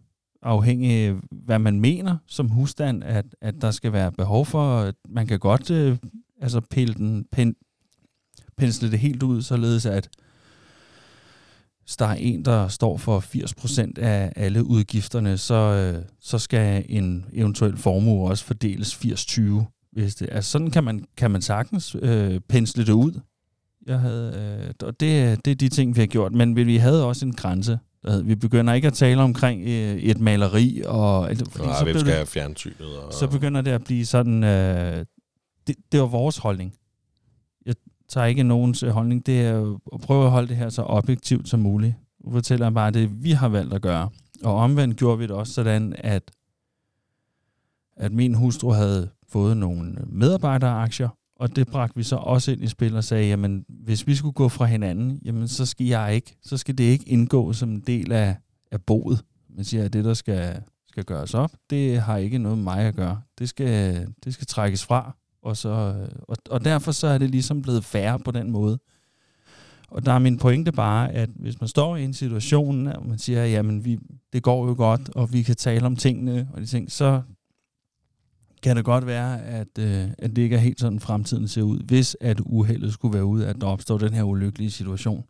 afhængig 0.42 0.90
af, 0.90 1.14
hvad 1.30 1.58
man 1.58 1.80
mener 1.80 2.16
som 2.26 2.48
husstand, 2.48 3.04
at, 3.04 3.24
at 3.40 3.54
der 3.60 3.70
skal 3.70 3.92
være 3.92 4.12
behov 4.12 4.46
for. 4.46 4.92
Man 5.08 5.26
kan 5.26 5.38
godt 5.38 5.70
øh, 5.70 5.98
altså 6.40 6.60
pille 6.60 6.94
den, 6.94 7.24
pensle 8.56 8.90
det 8.90 8.98
helt 8.98 9.22
ud, 9.22 9.42
således 9.42 9.86
at 9.86 10.08
hvis 11.86 11.96
der 11.96 12.06
er 12.06 12.14
en, 12.14 12.44
der 12.44 12.68
står 12.68 12.96
for 12.96 13.20
80% 13.20 14.00
af 14.02 14.32
alle 14.36 14.64
udgifterne, 14.64 15.38
så, 15.38 15.54
øh, 15.54 16.02
så 16.20 16.38
skal 16.38 16.84
en 16.88 17.24
eventuel 17.32 17.76
formue 17.76 18.30
også 18.30 18.44
fordeles 18.44 18.94
80-20. 18.94 19.40
Hvis 19.92 20.14
det, 20.14 20.28
altså 20.32 20.50
sådan 20.50 20.70
kan 20.70 20.84
man, 20.84 21.04
kan 21.16 21.30
man 21.30 21.42
sagtens 21.42 21.96
øh, 22.02 22.40
pensle 22.48 22.86
det 22.86 22.92
ud. 22.92 23.20
Jeg 23.86 24.00
havde, 24.00 24.62
øh, 24.68 24.88
og 24.88 25.00
det, 25.00 25.44
det 25.44 25.50
er 25.50 25.54
de 25.54 25.68
ting, 25.68 25.96
vi 25.96 26.00
har 26.00 26.06
gjort. 26.06 26.32
Men 26.32 26.56
vi 26.56 26.76
havde 26.76 27.04
også 27.04 27.26
en 27.26 27.34
grænse. 27.34 27.78
Vi 28.24 28.34
begynder 28.34 28.72
ikke 28.72 28.86
at 28.86 28.94
tale 28.94 29.22
omkring 29.22 29.60
øh, 29.62 29.96
et 29.96 30.20
maleri. 30.20 30.82
Og, 30.86 31.30
fordi 31.50 31.66
Nej, 31.66 31.78
så 31.78 31.84
hvem 31.84 31.98
skal 31.98 32.12
have 32.12 32.26
fjernsynet? 32.26 32.98
Og... 32.98 33.12
Så 33.12 33.26
begynder 33.26 33.60
det 33.60 33.70
at 33.70 33.84
blive 33.84 34.06
sådan... 34.06 34.44
Øh, 34.44 35.04
det, 35.66 35.76
det 35.92 36.00
var 36.00 36.06
vores 36.06 36.36
holdning. 36.36 36.74
Tager 38.08 38.26
ikke 38.26 38.42
nogens 38.42 38.82
øh, 38.82 38.90
holdning. 38.90 39.26
Det 39.26 39.40
er 39.40 39.78
at 39.94 40.00
prøve 40.00 40.24
at 40.24 40.30
holde 40.30 40.48
det 40.48 40.56
her 40.56 40.68
så 40.68 40.82
objektivt 40.82 41.48
som 41.48 41.60
muligt. 41.60 41.94
Du 42.24 42.30
fortæller 42.30 42.70
bare 42.70 42.90
det, 42.90 43.24
vi 43.24 43.30
har 43.30 43.48
valgt 43.48 43.74
at 43.74 43.82
gøre. 43.82 44.08
Og 44.44 44.54
omvendt 44.54 44.96
gjorde 44.96 45.18
vi 45.18 45.24
det 45.24 45.30
også 45.30 45.52
sådan, 45.52 45.94
at, 45.98 46.30
at 47.96 48.12
min 48.12 48.34
hustru 48.34 48.70
havde 48.70 49.08
fået 49.28 49.56
nogle 49.56 49.96
medarbejderaktier, 50.06 51.08
og 51.36 51.56
det 51.56 51.66
bragte 51.66 51.96
vi 51.96 52.02
så 52.02 52.16
også 52.16 52.52
ind 52.52 52.62
i 52.62 52.68
spil 52.68 52.96
og 52.96 53.04
sagde, 53.04 53.26
jamen 53.26 53.64
hvis 53.68 54.06
vi 54.06 54.14
skulle 54.14 54.32
gå 54.32 54.48
fra 54.48 54.64
hinanden, 54.64 55.20
jamen 55.24 55.48
så 55.48 55.66
skal 55.66 55.86
jeg 55.86 56.14
ikke, 56.14 56.36
så 56.42 56.56
skal 56.56 56.78
det 56.78 56.84
ikke 56.84 57.08
indgå 57.08 57.52
som 57.52 57.68
en 57.68 57.80
del 57.80 58.12
af, 58.12 58.36
af 58.72 58.82
boet. 58.82 59.24
Man 59.56 59.64
siger, 59.64 59.84
at 59.84 59.92
det 59.92 60.04
der 60.04 60.14
skal, 60.14 60.62
skal 60.86 61.04
gøres 61.04 61.34
op, 61.34 61.50
det 61.70 62.00
har 62.00 62.16
ikke 62.16 62.38
noget 62.38 62.58
med 62.58 62.64
mig 62.64 62.80
at 62.80 62.94
gøre. 62.94 63.20
Det 63.38 63.48
skal, 63.48 64.06
det 64.24 64.34
skal 64.34 64.46
trækkes 64.46 64.84
fra, 64.84 65.16
og, 65.46 65.56
så, 65.56 65.94
og, 66.28 66.36
og 66.50 66.64
derfor 66.64 66.92
så 66.92 67.06
er 67.06 67.18
det 67.18 67.30
ligesom 67.30 67.62
blevet 67.62 67.84
færre 67.84 68.18
på 68.18 68.30
den 68.30 68.50
måde. 68.50 68.78
Og 69.88 70.06
der 70.06 70.12
er 70.12 70.18
min 70.18 70.38
pointe 70.38 70.72
bare, 70.72 71.12
at 71.12 71.30
hvis 71.34 71.60
man 71.60 71.68
står 71.68 71.96
i 71.96 72.04
en 72.04 72.14
situation, 72.14 72.86
og 72.86 73.06
man 73.06 73.18
siger, 73.18 73.44
jamen 73.44 73.84
vi, 73.84 73.98
det 74.32 74.42
går 74.42 74.66
jo 74.66 74.74
godt, 74.74 75.08
og 75.14 75.32
vi 75.32 75.42
kan 75.42 75.56
tale 75.56 75.86
om 75.86 75.96
tingene, 75.96 76.48
og 76.52 76.60
de 76.60 76.66
ting, 76.66 76.92
så 76.92 77.22
kan 78.62 78.76
det 78.76 78.84
godt 78.84 79.06
være, 79.06 79.42
at, 79.42 79.78
øh, 79.78 80.08
at 80.18 80.36
det 80.36 80.42
ikke 80.42 80.56
er 80.56 80.60
helt 80.60 80.80
sådan, 80.80 81.00
fremtiden 81.00 81.48
ser 81.48 81.62
ud, 81.62 81.78
hvis 81.78 82.16
at 82.20 82.40
uheldet 82.40 82.92
skulle 82.92 83.14
være 83.14 83.24
ude, 83.24 83.46
at 83.46 83.60
der 83.60 83.66
opstår 83.66 83.98
den 83.98 84.14
her 84.14 84.22
ulykkelige 84.22 84.70
situation. 84.70 85.24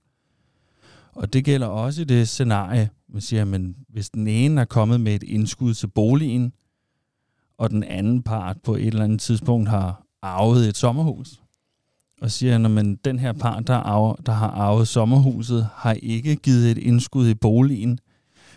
Og 1.12 1.32
det 1.32 1.44
gælder 1.44 1.66
også 1.66 2.02
i 2.02 2.04
det 2.04 2.28
scenarie, 2.28 2.90
man 3.08 3.20
siger, 3.20 3.44
men 3.44 3.76
hvis 3.88 4.10
den 4.10 4.28
ene 4.28 4.60
er 4.60 4.64
kommet 4.64 5.00
med 5.00 5.14
et 5.14 5.22
indskud 5.22 5.74
til 5.74 5.86
boligen, 5.86 6.52
og 7.58 7.70
den 7.70 7.84
anden 7.84 8.22
part 8.22 8.56
på 8.62 8.74
et 8.74 8.86
eller 8.86 9.04
andet 9.04 9.20
tidspunkt 9.20 9.68
har 9.68 10.05
arvet 10.22 10.68
et 10.68 10.76
sommerhus, 10.76 11.42
og 12.22 12.30
siger, 12.30 12.78
at 12.78 13.04
den 13.04 13.18
her 13.18 13.32
par, 13.32 13.60
der, 13.60 13.74
arver, 13.74 14.14
der 14.14 14.32
har 14.32 14.50
arvet 14.50 14.88
sommerhuset, 14.88 15.68
har 15.74 15.92
ikke 15.92 16.36
givet 16.36 16.70
et 16.70 16.78
indskud 16.78 17.28
i 17.28 17.34
boligen, 17.34 17.98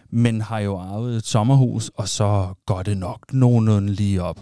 men 0.10 0.42
har 0.42 0.60
jo 0.60 0.78
arvet 0.78 1.18
et 1.18 1.26
sommerhus, 1.26 1.90
og 1.90 2.08
så 2.08 2.54
går 2.66 2.84
det 2.84 2.98
nok 2.98 3.34
nogenlunde 3.34 3.94
lige 3.94 4.24
op 4.24 4.40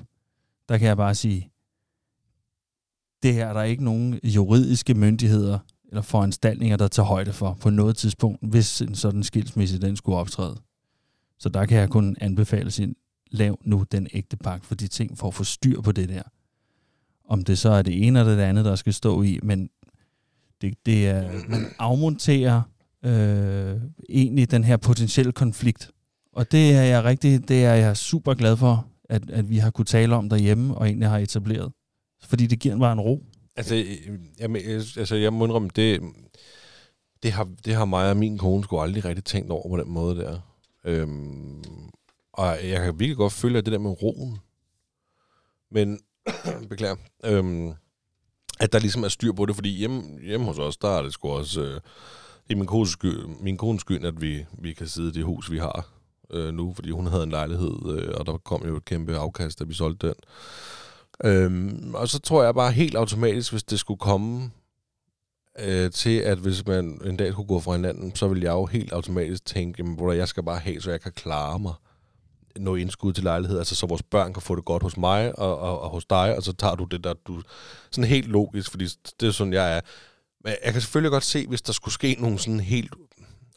der 0.70 0.78
kan 0.78 0.88
jeg 0.88 0.97
bare 0.97 1.15
sige, 1.15 1.51
det 3.24 3.34
her 3.34 3.47
er 3.47 3.53
der 3.53 3.63
ikke 3.63 3.84
nogen 3.84 4.20
juridiske 4.24 4.93
myndigheder 4.93 5.59
eller 5.89 6.01
foranstaltninger, 6.01 6.78
der 6.78 6.88
tager 6.88 7.07
højde 7.07 7.34
for 7.34 7.57
på 7.61 7.70
noget 7.70 7.97
tidspunkt, 7.97 8.49
hvis 8.49 8.82
en 8.82 8.95
sådan 8.95 9.24
skilsmisse 9.24 9.80
den 9.80 9.95
skulle 9.95 10.18
optræde. 10.18 10.57
Så 11.39 11.49
der 11.49 11.65
kan 11.65 11.78
jeg 11.78 11.89
kun 11.89 12.15
anbefale 12.22 12.72
sin, 12.72 12.95
lav 13.32 13.59
nu 13.61 13.86
den 13.91 14.07
ægte 14.13 14.38
pakke 14.38 14.65
for 14.65 14.76
de 14.76 14.88
ting 14.88 15.18
for 15.18 15.28
at 15.28 15.34
få 15.34 15.43
styr 15.43 15.82
på 15.82 15.91
det 15.91 16.09
der. 16.09 16.24
Om 17.28 17.43
det 17.43 17.57
så 17.57 17.69
er 17.69 17.82
det 17.82 18.07
ene 18.07 18.19
eller 18.19 18.36
det 18.36 18.43
andet, 18.43 18.65
der 18.65 18.75
skal 18.75 18.93
stå 18.93 19.21
i, 19.21 19.39
men 19.43 19.69
det, 20.61 20.86
det 20.86 21.07
er, 21.07 21.32
man 21.49 21.65
afmonterer 21.80 22.61
øh, 23.05 23.75
egentlig 24.09 24.51
den 24.51 24.63
her 24.63 24.78
potentielle 24.78 25.32
konflikt. 25.32 25.91
Og 26.34 26.51
det 26.51 26.75
er 26.75 26.82
jeg 26.82 27.03
rigtig, 27.03 27.47
det 27.47 27.65
er 27.65 27.73
jeg 27.73 27.97
super 27.97 28.34
glad 28.34 28.57
for, 28.57 28.88
at, 29.09 29.30
at 29.30 29.49
vi 29.49 29.57
har 29.57 29.69
kunne 29.69 29.86
tale 29.86 30.15
om 30.15 30.30
derhjemme, 30.30 30.75
og 30.75 30.86
egentlig 30.86 31.09
har 31.09 31.17
etableret. 31.17 31.71
Fordi 32.23 32.47
det 32.47 32.59
giver 32.59 32.78
bare 32.78 32.93
en 32.93 32.99
ro. 32.99 33.23
Altså, 33.55 33.75
øh, 33.75 34.19
jamen, 34.39 34.61
øh, 34.65 34.82
altså 34.97 35.15
jeg 35.15 35.34
må 35.34 35.45
indrømme, 35.45 35.69
det, 35.75 36.01
det, 37.23 37.32
har, 37.32 37.49
det 37.65 37.75
har 37.75 37.86
mig 37.86 38.09
og 38.09 38.17
min 38.17 38.38
kone 38.38 38.63
sgu 38.63 38.80
aldrig 38.80 39.05
rigtig 39.05 39.23
tænkt 39.23 39.51
over 39.51 39.69
på 39.69 39.78
den 39.78 39.91
måde 39.91 40.15
der. 40.15 40.39
Øhm, 40.86 41.63
og 42.34 42.45
jeg 42.45 42.84
kan 42.84 42.99
virkelig 42.99 43.17
godt 43.17 43.34
føle, 43.34 43.57
at 43.57 43.65
det 43.65 43.73
der 43.73 43.80
med 43.80 44.03
roen, 44.03 44.38
men, 45.71 45.99
beklager, 46.69 46.95
øhm, 47.23 47.73
at 48.59 48.73
der 48.73 48.80
ligesom 48.80 49.03
er 49.03 49.07
styr 49.07 49.32
på 49.32 49.45
det, 49.45 49.55
fordi 49.55 49.69
hjemme, 49.69 50.03
hjemme 50.21 50.45
hos 50.45 50.59
os, 50.59 50.78
der 50.78 50.89
er 50.89 51.01
det 51.01 51.13
sgu 51.13 51.30
også, 51.30 51.61
øh, 51.61 51.73
det 52.47 52.53
er 52.53 52.55
min 52.55 52.65
kones 52.65 52.89
skyld, 52.89 53.25
min 53.41 53.57
kones 53.57 53.82
skyld, 53.82 54.05
at 54.05 54.21
vi, 54.21 54.45
vi 54.59 54.73
kan 54.73 54.88
sidde 54.88 55.09
i 55.09 55.11
det 55.11 55.23
hus, 55.23 55.51
vi 55.51 55.57
har 55.57 55.89
øh, 56.32 56.53
nu, 56.53 56.73
fordi 56.73 56.91
hun 56.91 57.07
havde 57.07 57.23
en 57.23 57.30
lejlighed, 57.30 57.75
øh, 57.89 58.13
og 58.17 58.25
der 58.25 58.38
kom 58.38 58.67
jo 58.67 58.78
et 58.78 58.86
kæmpe 58.86 59.17
afkast, 59.17 59.59
da 59.59 59.63
vi 59.63 59.73
solgte 59.73 60.07
den. 60.07 60.15
Øhm, 61.23 61.95
og 61.95 62.07
så 62.07 62.19
tror 62.19 62.43
jeg 62.43 62.55
bare 62.55 62.71
helt 62.71 62.95
automatisk, 62.95 63.51
hvis 63.51 63.63
det 63.63 63.80
skulle 63.80 63.99
komme 63.99 64.51
øh, 65.59 65.91
til, 65.91 66.17
at 66.19 66.38
hvis 66.38 66.65
man 66.65 67.01
en 67.05 67.17
dag 67.17 67.32
skulle 67.32 67.47
gå 67.47 67.59
fra 67.59 67.75
hinanden, 67.75 68.15
så 68.15 68.28
ville 68.28 68.43
jeg 68.43 68.51
jo 68.51 68.65
helt 68.65 68.91
automatisk 68.91 69.45
tænke, 69.45 69.75
jamen, 69.80 69.95
hvor 69.95 70.11
jeg 70.11 70.28
skal 70.28 70.43
bare 70.43 70.59
have, 70.59 70.82
så 70.82 70.91
jeg 70.91 71.01
kan 71.01 71.11
klare 71.11 71.59
mig 71.59 71.73
noget 72.60 72.82
indskud 72.82 73.14
til 73.14 73.24
lejlighed, 73.24 73.58
altså 73.58 73.76
så 73.76 73.86
vores 73.86 74.03
børn 74.03 74.34
kan 74.34 74.41
få 74.41 74.55
det 74.55 74.66
godt 74.66 74.84
hos 74.84 74.97
mig 74.97 75.39
og, 75.39 75.60
og, 75.60 75.82
og 75.82 75.89
hos 75.89 76.05
dig, 76.05 76.36
og 76.36 76.43
så 76.43 76.53
tager 76.53 76.76
du 76.76 76.84
det 76.84 77.03
der, 77.03 77.14
du... 77.14 77.41
Sådan 77.91 78.10
helt 78.10 78.28
logisk, 78.28 78.72
fordi 78.72 78.88
det 79.20 79.28
er 79.28 79.32
sådan, 79.32 79.53
jeg 79.53 79.78
er. 79.78 79.82
Men 80.43 80.53
jeg 80.66 80.74
kan 80.74 80.82
selvfølgelig 80.82 81.12
godt 81.12 81.24
se, 81.24 81.47
hvis 81.47 81.62
der 81.62 81.74
skulle 81.74 81.93
ske 81.93 82.16
nogle 82.20 82.39
sådan 82.39 82.60
helt... 82.60 82.93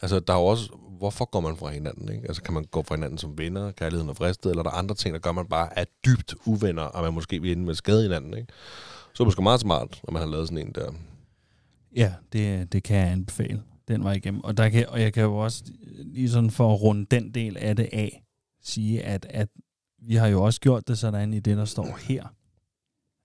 Altså, 0.02 0.20
der 0.20 0.34
er 0.34 0.38
jo 0.38 0.44
også 0.44 0.68
hvorfor 1.00 1.24
går 1.24 1.40
man 1.40 1.56
fra 1.56 1.70
hinanden? 1.70 2.12
Ikke? 2.12 2.28
Altså 2.28 2.42
kan 2.42 2.54
man 2.54 2.64
gå 2.64 2.82
fra 2.82 2.94
hinanden 2.94 3.18
som 3.18 3.38
venner, 3.38 3.70
kærligheden 3.70 4.10
og 4.10 4.16
fristet, 4.16 4.50
eller 4.50 4.62
er 4.62 4.70
der 4.70 4.76
andre 4.76 4.94
ting, 4.94 5.12
der 5.12 5.20
gør, 5.20 5.32
man 5.32 5.46
bare 5.46 5.78
er 5.78 5.84
dybt 6.06 6.34
uvenner, 6.44 6.82
og 6.82 7.02
man 7.02 7.14
måske 7.14 7.42
vil 7.42 7.52
ende 7.52 7.62
med 7.62 7.70
at 7.70 7.76
skade 7.76 8.02
hinanden? 8.02 8.34
Ikke? 8.34 8.52
Så 9.14 9.22
er 9.22 9.24
det 9.24 9.26
måske 9.26 9.42
meget 9.42 9.60
smart, 9.60 10.00
når 10.04 10.12
man 10.12 10.22
har 10.22 10.28
lavet 10.28 10.48
sådan 10.48 10.66
en 10.66 10.72
der. 10.74 10.92
Ja, 11.96 12.12
det, 12.32 12.72
det 12.72 12.82
kan 12.82 12.96
jeg 12.96 13.08
anbefale. 13.08 13.62
Den 13.88 14.04
var 14.04 14.12
igennem. 14.12 14.40
Og, 14.44 14.56
der 14.56 14.68
kan, 14.68 14.88
og 14.88 15.00
jeg 15.00 15.12
kan 15.12 15.22
jo 15.22 15.36
også 15.36 15.62
lige 16.04 16.30
sådan 16.30 16.50
for 16.50 16.74
at 16.74 16.82
runde 16.82 17.06
den 17.10 17.34
del 17.34 17.56
af 17.56 17.76
det 17.76 17.88
af, 17.92 18.22
sige, 18.62 19.02
at, 19.02 19.26
at 19.30 19.48
vi 20.02 20.14
har 20.14 20.26
jo 20.26 20.42
også 20.42 20.60
gjort 20.60 20.88
det 20.88 20.98
sådan 20.98 21.34
i 21.34 21.40
det, 21.40 21.56
der 21.56 21.64
står 21.64 21.98
her, 22.08 22.34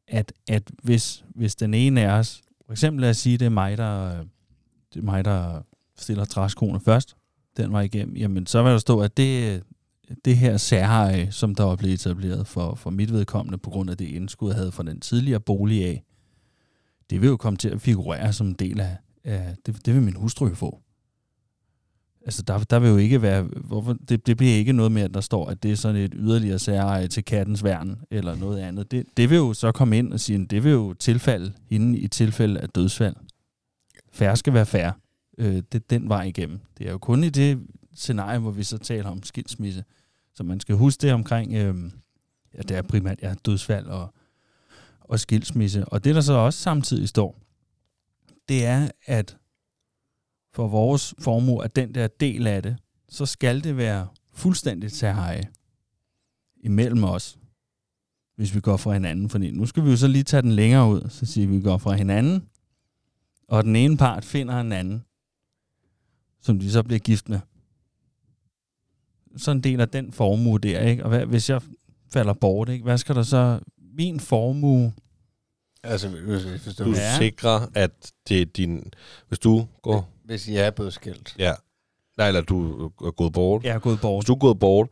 at, 0.07 0.33
at 0.47 0.71
hvis, 0.83 1.25
hvis 1.36 1.55
den 1.55 1.73
ene 1.73 2.01
af 2.01 2.19
os, 2.19 2.41
for 2.65 2.71
eksempel 2.71 3.01
lad 3.01 3.09
os 3.09 3.17
sige, 3.17 3.38
det 3.38 3.45
er 3.45 3.49
mig, 3.49 3.77
der, 3.77 4.23
det 4.93 4.99
er 4.99 5.03
mig, 5.03 5.25
der 5.25 5.61
stiller 5.97 6.25
træskoene 6.25 6.79
først, 6.79 7.15
den 7.57 7.73
var 7.73 7.81
igennem, 7.81 8.15
jamen 8.15 8.45
så 8.45 8.63
vil 8.63 8.71
der 8.71 8.77
stå, 8.77 8.99
at 8.99 9.17
det, 9.17 9.63
det 10.25 10.38
her 10.38 10.57
særhej, 10.57 11.29
som 11.29 11.55
der 11.55 11.63
var 11.63 11.75
blevet 11.75 11.93
etableret 11.93 12.47
for, 12.47 12.75
for 12.75 12.89
mit 12.89 13.13
vedkommende, 13.13 13.57
på 13.57 13.69
grund 13.69 13.89
af 13.89 13.97
det 13.97 14.07
indskud, 14.07 14.49
jeg 14.49 14.57
havde 14.57 14.71
fra 14.71 14.83
den 14.83 14.99
tidligere 14.99 15.39
bolig 15.39 15.86
af, 15.86 16.03
det 17.09 17.21
vil 17.21 17.27
jo 17.27 17.38
komme 17.38 17.57
til 17.57 17.69
at 17.69 17.81
figurere 17.81 18.33
som 18.33 18.47
en 18.47 18.53
del 18.53 18.79
af, 18.79 18.97
af 19.23 19.55
det, 19.65 19.86
det 19.86 19.93
vil 19.93 20.03
min 20.03 20.15
hustru 20.15 20.53
få. 20.55 20.81
Altså, 22.26 22.41
der, 22.41 22.59
der 22.59 22.80
vil 22.80 22.89
jo 22.89 22.97
ikke 22.97 23.21
være, 23.21 23.43
hvorfor, 23.43 23.95
det, 24.09 24.28
det 24.28 24.38
bliver 24.38 24.55
ikke 24.55 24.73
noget 24.73 24.91
med, 24.91 25.01
at 25.01 25.13
der 25.13 25.21
står, 25.21 25.49
at 25.49 25.63
det 25.63 25.71
er 25.71 25.76
sådan 25.76 26.01
et 26.01 26.13
yderligere 26.15 26.59
særeje 26.59 27.07
til 27.07 27.26
kattens 27.26 27.63
værn, 27.63 28.01
eller 28.11 28.36
noget 28.36 28.59
andet. 28.59 28.91
Det, 28.91 29.05
det 29.17 29.30
vil 29.30 29.36
jo 29.36 29.53
så 29.53 29.71
komme 29.71 29.97
ind 29.97 30.13
og 30.13 30.19
sige, 30.19 30.41
at 30.41 30.51
det 30.51 30.63
vil 30.63 30.71
jo 30.71 30.93
tilfalde 30.93 31.53
hende 31.69 31.99
i 31.99 32.07
tilfælde 32.07 32.59
af 32.59 32.69
dødsfald. 32.69 33.15
Færre 34.13 34.38
skal 34.38 34.53
være 34.53 34.65
færre 34.65 34.93
øh, 35.38 35.63
det, 35.71 35.89
den 35.89 36.09
vej 36.09 36.23
igennem. 36.23 36.59
Det 36.78 36.88
er 36.88 36.91
jo 36.91 36.97
kun 36.97 37.23
i 37.23 37.30
det 37.30 37.59
scenarie, 37.95 38.39
hvor 38.39 38.51
vi 38.51 38.63
så 38.63 38.78
taler 38.78 39.09
om 39.09 39.23
skilsmisse. 39.23 39.84
Så 40.36 40.43
man 40.43 40.59
skal 40.59 40.76
huske 40.76 41.01
det 41.01 41.13
omkring, 41.13 41.53
øh, 41.53 41.76
ja, 42.57 42.61
det 42.61 42.78
er 42.78 42.82
primært 42.82 43.21
ja, 43.21 43.34
dødsfald 43.45 43.86
og, 43.86 44.13
og 44.99 45.19
skilsmisse. 45.19 45.86
Og 45.86 46.03
det, 46.03 46.15
der 46.15 46.21
så 46.21 46.34
også 46.34 46.59
samtidig 46.59 47.09
står, 47.09 47.39
det 48.49 48.65
er, 48.65 48.89
at 49.05 49.38
for 50.55 50.67
vores 50.67 51.13
formue, 51.19 51.63
at 51.63 51.75
den 51.75 51.95
der 51.95 52.07
del 52.07 52.47
af 52.47 52.63
det, 52.63 52.77
så 53.09 53.25
skal 53.25 53.63
det 53.63 53.77
være 53.77 54.07
fuldstændigt 54.33 54.93
særheje 54.95 55.43
imellem 56.63 57.03
os, 57.03 57.37
hvis 58.35 58.55
vi 58.55 58.59
går 58.59 58.77
fra 58.77 58.93
hinanden. 58.93 59.29
For 59.29 59.37
nu 59.39 59.65
skal 59.65 59.83
vi 59.85 59.89
jo 59.89 59.97
så 59.97 60.07
lige 60.07 60.23
tage 60.23 60.41
den 60.41 60.51
længere 60.51 60.89
ud, 60.89 61.09
så 61.09 61.25
siger 61.25 61.47
vi, 61.47 61.53
at 61.53 61.57
vi 61.59 61.63
går 61.63 61.77
fra 61.77 61.93
hinanden, 61.93 62.43
og 63.47 63.63
den 63.63 63.75
ene 63.75 63.97
part 63.97 64.25
finder 64.25 64.59
en 64.61 64.71
anden, 64.71 65.03
som 66.41 66.59
de 66.59 66.71
så 66.71 66.83
bliver 66.83 66.99
gift 66.99 67.29
med. 67.29 67.39
så 69.37 69.51
en 69.51 69.61
del 69.61 69.81
af 69.81 69.89
den 69.89 70.11
formue 70.11 70.59
der, 70.59 70.79
ikke? 70.81 71.03
Og 71.03 71.09
hvad, 71.09 71.25
hvis 71.25 71.49
jeg 71.49 71.61
falder 72.13 72.33
bort, 72.33 72.69
ikke? 72.69 72.83
Hvad 72.83 72.97
skal 72.97 73.15
der 73.15 73.23
så... 73.23 73.59
Min 73.97 74.19
formue... 74.19 74.93
Altså, 75.83 76.09
hvis, 76.09 76.43
hvis, 76.43 76.75
Du 76.75 76.83
du, 76.83 76.89
Ja. 76.91 77.17
sikrer, 77.17 77.67
at 77.73 78.11
det 78.27 78.41
er 78.41 78.45
din... 78.45 78.91
Hvis 79.27 79.39
du 79.39 79.67
går... 79.81 80.09
hvis 80.26 80.49
jeg 80.49 80.65
er 80.65 80.71
blevet 80.71 80.93
skilt. 80.93 81.36
Ja. 81.39 81.53
Nej, 82.17 82.28
eller 82.28 82.41
du 82.41 82.86
er 82.86 83.11
gået 83.11 83.34
bort. 83.34 83.63
Jeg 83.63 83.76
er 83.76 83.80
gået 83.80 84.01
bort. 84.01 84.21
Hvis 84.23 84.28
du 84.28 84.34
er 84.34 84.39
gået 84.39 84.59
bort, 84.59 84.88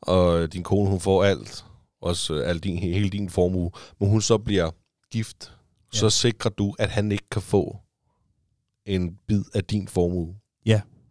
og 0.00 0.52
din 0.52 0.62
kone 0.62 0.90
hun 0.90 1.00
får 1.00 1.24
alt, 1.24 1.64
også 2.02 2.34
al 2.34 2.58
din, 2.58 2.78
hele 2.78 3.08
din 3.08 3.30
formue, 3.30 3.70
men 4.00 4.08
hun 4.10 4.20
så 4.22 4.38
bliver 4.38 4.70
gift, 5.12 5.52
ja. 5.92 5.98
så 5.98 6.06
Ja. 6.06 6.10
sikrer 6.10 6.50
du, 6.50 6.74
at 6.78 6.88
han 6.90 7.12
ikke 7.12 7.28
kan 7.30 7.42
få 7.42 7.76
en 8.86 9.18
bid 9.26 9.44
af 9.54 9.64
din 9.64 9.88
formue. 9.88 10.34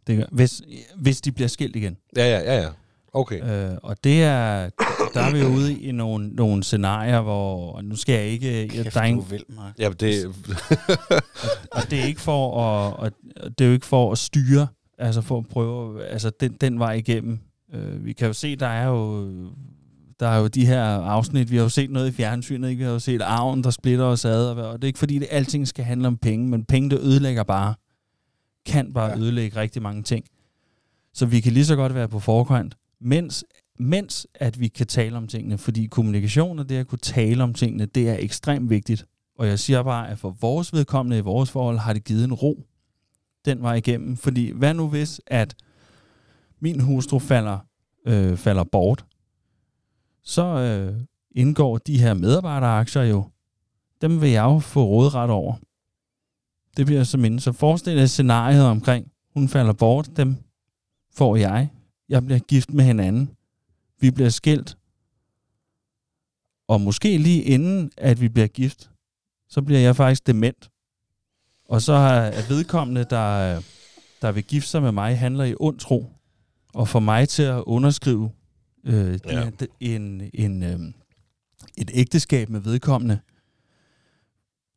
Det 0.07 0.17
gør, 0.17 0.25
hvis, 0.31 0.61
hvis 0.95 1.21
de 1.21 1.31
bliver 1.31 1.47
skilt 1.47 1.75
igen. 1.75 1.97
Ja, 2.17 2.25
ja, 2.25 2.53
ja, 2.53 2.61
ja. 2.61 2.69
Okay. 3.13 3.71
Øh, 3.71 3.77
og 3.83 4.03
det 4.03 4.23
er, 4.23 4.69
der 5.13 5.21
er 5.21 5.31
vi 5.31 5.39
jo 5.39 5.47
ude 5.47 5.79
i 5.79 5.91
nogle, 5.91 6.29
nogle 6.29 6.63
scenarier, 6.63 7.21
hvor, 7.21 7.81
nu 7.81 7.95
skal 7.95 8.13
jeg 8.13 8.25
ikke, 8.25 8.61
jeg, 8.61 8.69
Kæft, 8.69 8.93
der 8.93 9.01
er 9.01 9.03
du 9.03 9.09
ingen, 9.09 9.25
er 9.25 9.29
vild, 9.29 9.43
Mark. 9.49 9.79
Ja, 9.79 9.89
det, 9.89 10.25
og 11.71 11.91
det 11.91 11.99
er 11.99 12.03
ikke 12.03 12.21
for 12.21 12.61
at, 12.61 12.93
og 12.93 13.11
det 13.59 13.61
er 13.61 13.67
jo 13.67 13.73
ikke 13.73 13.85
for 13.85 14.11
at 14.11 14.17
styre, 14.17 14.67
altså 14.97 15.21
for 15.21 15.37
at 15.37 15.47
prøve, 15.47 16.05
altså 16.05 16.31
den, 16.39 16.53
den 16.61 16.79
vej 16.79 16.93
igennem. 16.93 17.39
Øh, 17.73 18.05
vi 18.05 18.13
kan 18.13 18.27
jo 18.27 18.33
se, 18.33 18.55
der 18.55 18.67
er 18.67 18.87
jo, 18.87 19.29
der 20.19 20.27
er 20.27 20.39
jo 20.39 20.47
de 20.47 20.65
her 20.65 20.83
afsnit, 20.83 21.51
vi 21.51 21.55
har 21.55 21.63
jo 21.63 21.69
set 21.69 21.89
noget 21.89 22.07
i 22.07 22.11
fjernsynet, 22.11 22.69
ikke? 22.69 22.79
vi 22.79 22.83
har 22.83 22.91
jo 22.91 22.99
set 22.99 23.21
arven, 23.21 23.63
der 23.63 23.69
splitter 23.69 24.05
os 24.05 24.25
ad, 24.25 24.49
og, 24.49 24.73
det 24.73 24.83
er 24.83 24.87
ikke 24.87 24.99
fordi, 24.99 25.19
det 25.19 25.27
alting 25.31 25.67
skal 25.67 25.85
handle 25.85 26.07
om 26.07 26.17
penge, 26.17 26.47
men 26.47 26.65
penge, 26.65 26.89
det 26.89 26.99
ødelægger 26.99 27.43
bare, 27.43 27.73
kan 28.65 28.93
bare 28.93 29.09
ja. 29.09 29.17
ødelægge 29.17 29.59
rigtig 29.59 29.81
mange 29.81 30.03
ting. 30.03 30.25
Så 31.13 31.25
vi 31.25 31.39
kan 31.39 31.53
lige 31.53 31.65
så 31.65 31.75
godt 31.75 31.95
være 31.95 32.07
på 32.07 32.19
forkant, 32.19 32.75
mens, 33.01 33.45
mens 33.77 34.27
at 34.35 34.59
vi 34.59 34.67
kan 34.67 34.87
tale 34.87 35.17
om 35.17 35.27
tingene, 35.27 35.57
fordi 35.57 35.85
kommunikation 35.85 36.59
og 36.59 36.69
det 36.69 36.75
at 36.75 36.87
kunne 36.87 36.99
tale 36.99 37.43
om 37.43 37.53
tingene, 37.53 37.85
det 37.85 38.09
er 38.09 38.17
ekstremt 38.19 38.69
vigtigt. 38.69 39.05
Og 39.37 39.47
jeg 39.47 39.59
siger 39.59 39.83
bare, 39.83 40.09
at 40.09 40.19
for 40.19 40.29
vores 40.41 40.73
vedkommende 40.73 41.17
i 41.17 41.21
vores 41.21 41.51
forhold 41.51 41.77
har 41.77 41.93
det 41.93 42.03
givet 42.03 42.23
en 42.23 42.33
ro 42.33 42.63
den 43.45 43.61
vej 43.61 43.75
igennem. 43.75 44.17
Fordi 44.17 44.51
hvad 44.51 44.73
nu 44.73 44.87
hvis, 44.87 45.21
at 45.27 45.55
min 46.59 46.79
hustru 46.79 47.19
falder, 47.19 47.59
øh, 48.07 48.37
falder 48.37 48.63
bort, 48.63 49.05
så 50.23 50.43
øh, 50.43 51.01
indgår 51.31 51.77
de 51.77 51.99
her 51.99 52.13
medarbejderaktier 52.13 53.03
jo, 53.03 53.29
dem 54.01 54.21
vil 54.21 54.29
jeg 54.29 54.43
jo 54.43 54.59
få 54.59 54.85
rådret 54.85 55.29
over. 55.29 55.55
Det 56.77 56.85
bliver 56.85 57.03
så 57.03 57.17
mindre. 57.17 57.39
Så 57.39 57.51
forestil 57.51 57.97
dig 57.97 58.09
scenariet 58.09 58.65
omkring, 58.65 59.11
hun 59.33 59.49
falder 59.49 59.73
bort, 59.73 60.09
dem 60.17 60.35
får 61.13 61.35
jeg. 61.35 61.69
Jeg 62.09 62.25
bliver 62.25 62.39
gift 62.39 62.73
med 62.73 62.85
hinanden. 62.85 63.36
Vi 63.99 64.11
bliver 64.11 64.29
skilt. 64.29 64.77
Og 66.67 66.81
måske 66.81 67.17
lige 67.17 67.43
inden, 67.43 67.91
at 67.97 68.21
vi 68.21 68.29
bliver 68.29 68.47
gift, 68.47 68.89
så 69.49 69.61
bliver 69.61 69.79
jeg 69.79 69.95
faktisk 69.95 70.27
dement. 70.27 70.69
Og 71.65 71.81
så 71.81 71.93
er 71.93 72.47
vedkommende, 72.49 73.03
der, 73.09 73.61
der 74.21 74.31
vil 74.31 74.43
gifte 74.43 74.69
sig 74.69 74.81
med 74.81 74.91
mig, 74.91 75.19
handler 75.19 75.43
i 75.43 75.55
ond 75.59 75.79
tro. 75.79 76.11
Og 76.73 76.87
får 76.87 76.99
mig 76.99 77.29
til 77.29 77.43
at 77.43 77.63
underskrive 77.67 78.31
øh, 78.83 79.19
Ja. 79.25 79.49
en, 79.79 80.29
en, 80.33 80.63
øh, 80.63 80.79
et 81.77 81.91
ægteskab 81.93 82.49
med 82.49 82.59
vedkommende, 82.59 83.19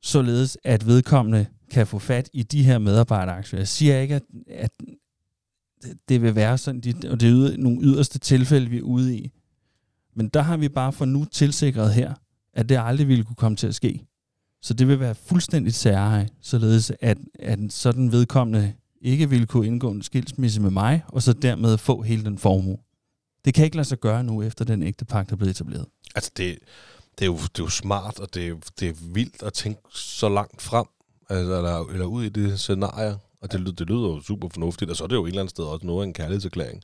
således 0.02 0.58
at 0.64 0.86
vedkommende 0.86 1.46
kan 1.70 1.86
få 1.86 1.98
fat 1.98 2.30
i 2.32 2.42
de 2.42 2.62
her 2.62 2.78
medarbejderaktier. 2.78 3.60
Jeg 3.60 3.68
siger 3.68 4.00
ikke, 4.00 4.14
at, 4.14 4.22
at 4.48 4.70
det- 5.82 5.98
det 6.08 6.22
vil 6.22 6.34
være 6.34 6.58
sådan, 6.58 6.80
de, 6.80 6.94
og 7.10 7.20
det 7.20 7.28
er 7.28 7.32
yder, 7.34 7.56
nogle 7.56 7.78
yderste 7.82 8.18
tilfælde, 8.18 8.70
vi 8.70 8.78
er 8.78 8.82
ude 8.82 9.16
i. 9.16 9.30
Men 10.16 10.28
der 10.28 10.42
har 10.42 10.56
vi 10.56 10.68
bare 10.68 10.92
for 10.92 11.04
nu 11.04 11.24
tilsikret 11.24 11.94
her, 11.94 12.14
at 12.54 12.68
det 12.68 12.78
aldrig 12.80 13.08
ville 13.08 13.24
kunne 13.24 13.36
komme 13.36 13.56
til 13.56 13.66
at 13.66 13.74
ske. 13.74 14.06
Så 14.62 14.74
det 14.74 14.88
vil 14.88 15.00
være 15.00 15.14
fuldstændigt 15.14 15.76
særlige, 15.76 16.28
således 16.42 16.92
at, 17.00 17.18
at 17.38 17.58
sådan 17.68 18.12
vedkommende 18.12 18.72
ikke 19.02 19.30
ville 19.30 19.46
kunne 19.46 19.66
indgå 19.66 19.90
en 19.90 20.02
skilsmisse 20.02 20.60
med 20.60 20.70
mig, 20.70 21.02
og 21.08 21.22
så 21.22 21.32
dermed 21.32 21.78
få 21.78 22.02
hele 22.02 22.24
den 22.24 22.38
formue. 22.38 22.78
Det 23.44 23.54
kan 23.54 23.64
ikke 23.64 23.76
lade 23.76 23.88
sig 23.88 23.98
gøre 24.00 24.24
nu, 24.24 24.42
efter 24.42 24.64
den 24.64 24.82
ægte 24.82 25.04
pagt 25.04 25.32
er 25.32 25.36
blevet 25.36 25.50
etableret. 25.50 25.86
altså, 26.14 26.30
det, 26.36 26.58
det, 27.18 27.22
er 27.24 27.26
jo, 27.26 27.36
det 27.36 27.58
er 27.58 27.64
jo 27.64 27.68
smart, 27.68 28.18
og 28.20 28.34
det, 28.34 28.56
det 28.80 28.88
er 28.88 28.94
vildt 29.14 29.42
at 29.42 29.52
tænke 29.52 29.80
så 29.94 30.28
langt 30.28 30.62
frem, 30.62 30.86
altså, 31.28 31.56
eller, 31.56 31.86
eller 31.92 32.06
ud 32.06 32.24
i 32.24 32.28
det 32.28 32.60
scenarie. 32.60 33.16
Og 33.43 33.53
det, 33.53 33.61
lyder, 33.61 33.72
det 33.72 33.86
lyder 33.86 34.09
jo 34.09 34.20
super 34.20 34.49
fornuftigt, 34.49 34.91
og 34.91 34.97
så 34.97 35.05
er 35.05 35.09
det 35.09 35.16
jo 35.16 35.24
et 35.24 35.28
eller 35.28 35.41
andet 35.41 35.51
sted 35.51 35.64
også 35.64 35.86
noget 35.86 36.03
af 36.03 36.07
en 36.07 36.14
kærlighedserklæring. 36.14 36.82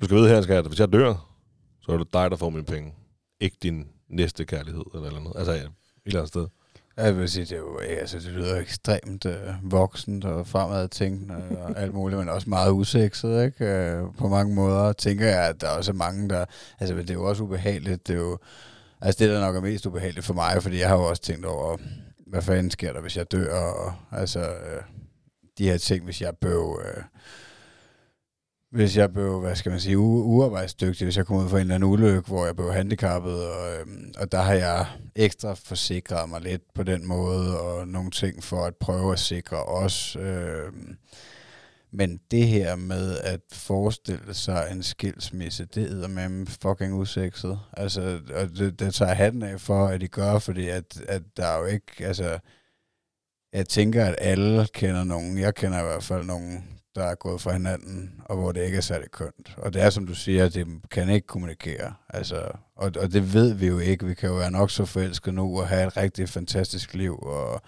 Du 0.00 0.04
skal 0.04 0.16
vide 0.16 0.28
her, 0.28 0.42
skat, 0.42 0.66
hvis 0.66 0.80
jeg 0.80 0.92
dør, 0.92 1.14
så 1.82 1.92
er 1.92 1.98
det 1.98 2.12
dig, 2.12 2.30
der 2.30 2.36
får 2.36 2.50
mine 2.50 2.64
penge. 2.64 2.94
Ikke 3.40 3.56
din 3.62 3.88
næste 4.08 4.44
kærlighed, 4.44 4.84
eller, 4.94 5.06
eller 5.06 5.20
noget. 5.20 5.36
Altså, 5.36 5.52
ja, 5.52 5.58
et 5.58 5.70
eller 6.06 6.20
andet 6.20 6.28
sted. 6.28 6.46
Jeg 6.96 7.16
vil 7.16 7.28
sige, 7.28 7.44
det, 7.44 7.52
er 7.52 7.56
jo, 7.56 7.78
altså, 7.78 8.18
det 8.18 8.26
lyder 8.26 8.56
ekstremt 8.56 9.26
øh, 9.26 9.36
voksent 9.62 10.24
og 10.24 10.46
fremadtænkende 10.46 11.34
og 11.34 11.78
alt 11.82 11.94
muligt, 11.94 12.18
men 12.18 12.28
også 12.28 12.50
meget 12.50 12.72
usekset, 12.72 13.44
ikke? 13.44 13.64
Øh, 13.64 14.04
på 14.18 14.28
mange 14.28 14.54
måder 14.54 14.92
tænker 14.92 15.26
jeg, 15.26 15.48
at 15.48 15.60
der 15.60 15.68
også 15.68 15.90
er 15.92 15.96
mange, 15.96 16.28
der... 16.28 16.44
Altså, 16.80 16.94
det 16.94 17.10
er 17.10 17.14
jo 17.14 17.28
også 17.28 17.42
ubehageligt. 17.42 18.06
Det 18.06 18.14
er 18.14 18.18
jo... 18.18 18.38
Altså, 19.00 19.24
det, 19.24 19.32
der 19.32 19.40
nok 19.40 19.56
er 19.56 19.60
mest 19.60 19.86
ubehageligt 19.86 20.26
for 20.26 20.34
mig, 20.34 20.62
fordi 20.62 20.78
jeg 20.78 20.88
har 20.88 20.96
jo 20.96 21.02
også 21.02 21.22
tænkt 21.22 21.46
over, 21.46 21.76
hvad 22.26 22.42
fanden 22.42 22.70
sker 22.70 22.92
der, 22.92 23.00
hvis 23.00 23.16
jeg 23.16 23.32
dør, 23.32 23.54
og 23.54 23.94
altså... 24.12 24.40
Øh, 24.40 24.82
de 25.60 25.70
her 25.70 25.78
ting, 25.78 26.04
hvis 26.04 26.20
jeg 26.20 26.36
bøv... 26.36 26.82
Øh, 26.84 27.02
hvis 28.70 28.96
jeg 28.96 29.12
blev, 29.12 29.40
hvad 29.40 29.56
skal 29.56 29.70
man 29.70 29.80
sige, 29.80 29.96
u- 29.96 30.24
uarbejdsdygtig, 30.34 31.04
hvis 31.04 31.16
jeg 31.16 31.26
kom 31.26 31.36
ud 31.36 31.48
for 31.48 31.56
en 31.56 31.60
eller 31.60 31.74
anden 31.74 31.90
ulykke, 31.90 32.28
hvor 32.28 32.46
jeg 32.46 32.56
blev 32.56 32.72
handicappet, 32.72 33.46
og, 33.48 33.80
øhm, 33.80 34.12
og 34.18 34.32
der 34.32 34.40
har 34.40 34.54
jeg 34.54 34.86
ekstra 35.16 35.54
forsikret 35.54 36.28
mig 36.28 36.40
lidt 36.40 36.62
på 36.74 36.82
den 36.82 37.06
måde, 37.06 37.60
og 37.60 37.88
nogle 37.88 38.10
ting 38.10 38.44
for 38.44 38.64
at 38.64 38.76
prøve 38.76 39.12
at 39.12 39.18
sikre 39.18 39.64
os. 39.64 40.16
Øhm, 40.16 40.96
men 41.92 42.20
det 42.30 42.46
her 42.46 42.76
med 42.76 43.18
at 43.18 43.40
forestille 43.52 44.34
sig 44.34 44.68
en 44.72 44.82
skilsmisse, 44.82 45.64
det 45.64 46.04
er 46.04 46.08
med 46.08 46.46
fucking 46.46 46.94
usekset. 46.94 47.58
Altså, 47.72 48.20
og 48.34 48.48
det, 48.48 48.80
det 48.80 48.94
tager 48.94 49.08
jeg 49.08 49.16
hatten 49.16 49.42
af 49.42 49.60
for, 49.60 49.86
at 49.86 50.00
de 50.00 50.08
gør, 50.08 50.38
fordi 50.38 50.68
at, 50.68 51.00
at 51.08 51.22
der 51.36 51.46
er 51.46 51.58
jo 51.58 51.64
ikke, 51.64 51.92
altså, 52.00 52.38
jeg 53.52 53.68
tænker, 53.68 54.04
at 54.04 54.14
alle 54.18 54.66
kender 54.74 55.04
nogen. 55.04 55.38
Jeg 55.38 55.54
kender 55.54 55.80
i 55.80 55.82
hvert 55.82 56.04
fald 56.04 56.24
nogen, 56.24 56.64
der 56.94 57.04
er 57.04 57.14
gået 57.14 57.40
fra 57.40 57.52
hinanden, 57.52 58.20
og 58.24 58.36
hvor 58.36 58.52
det 58.52 58.64
ikke 58.64 58.76
er 58.76 58.80
særlig 58.82 59.10
kønt. 59.10 59.54
Og 59.56 59.74
det 59.74 59.82
er, 59.82 59.90
som 59.90 60.06
du 60.06 60.14
siger, 60.14 60.48
det 60.48 60.66
kan 60.90 61.08
ikke 61.08 61.26
kommunikere. 61.26 61.94
Altså, 62.08 62.50
og, 62.76 62.92
og 63.00 63.12
det 63.12 63.34
ved 63.34 63.54
vi 63.54 63.66
jo 63.66 63.78
ikke. 63.78 64.06
Vi 64.06 64.14
kan 64.14 64.28
jo 64.28 64.34
være 64.34 64.50
nok 64.50 64.70
så 64.70 64.84
forelsket 64.84 65.34
nu 65.34 65.60
og 65.60 65.68
have 65.68 65.86
et 65.86 65.96
rigtig 65.96 66.28
fantastisk 66.28 66.94
liv, 66.94 67.18
og 67.18 67.62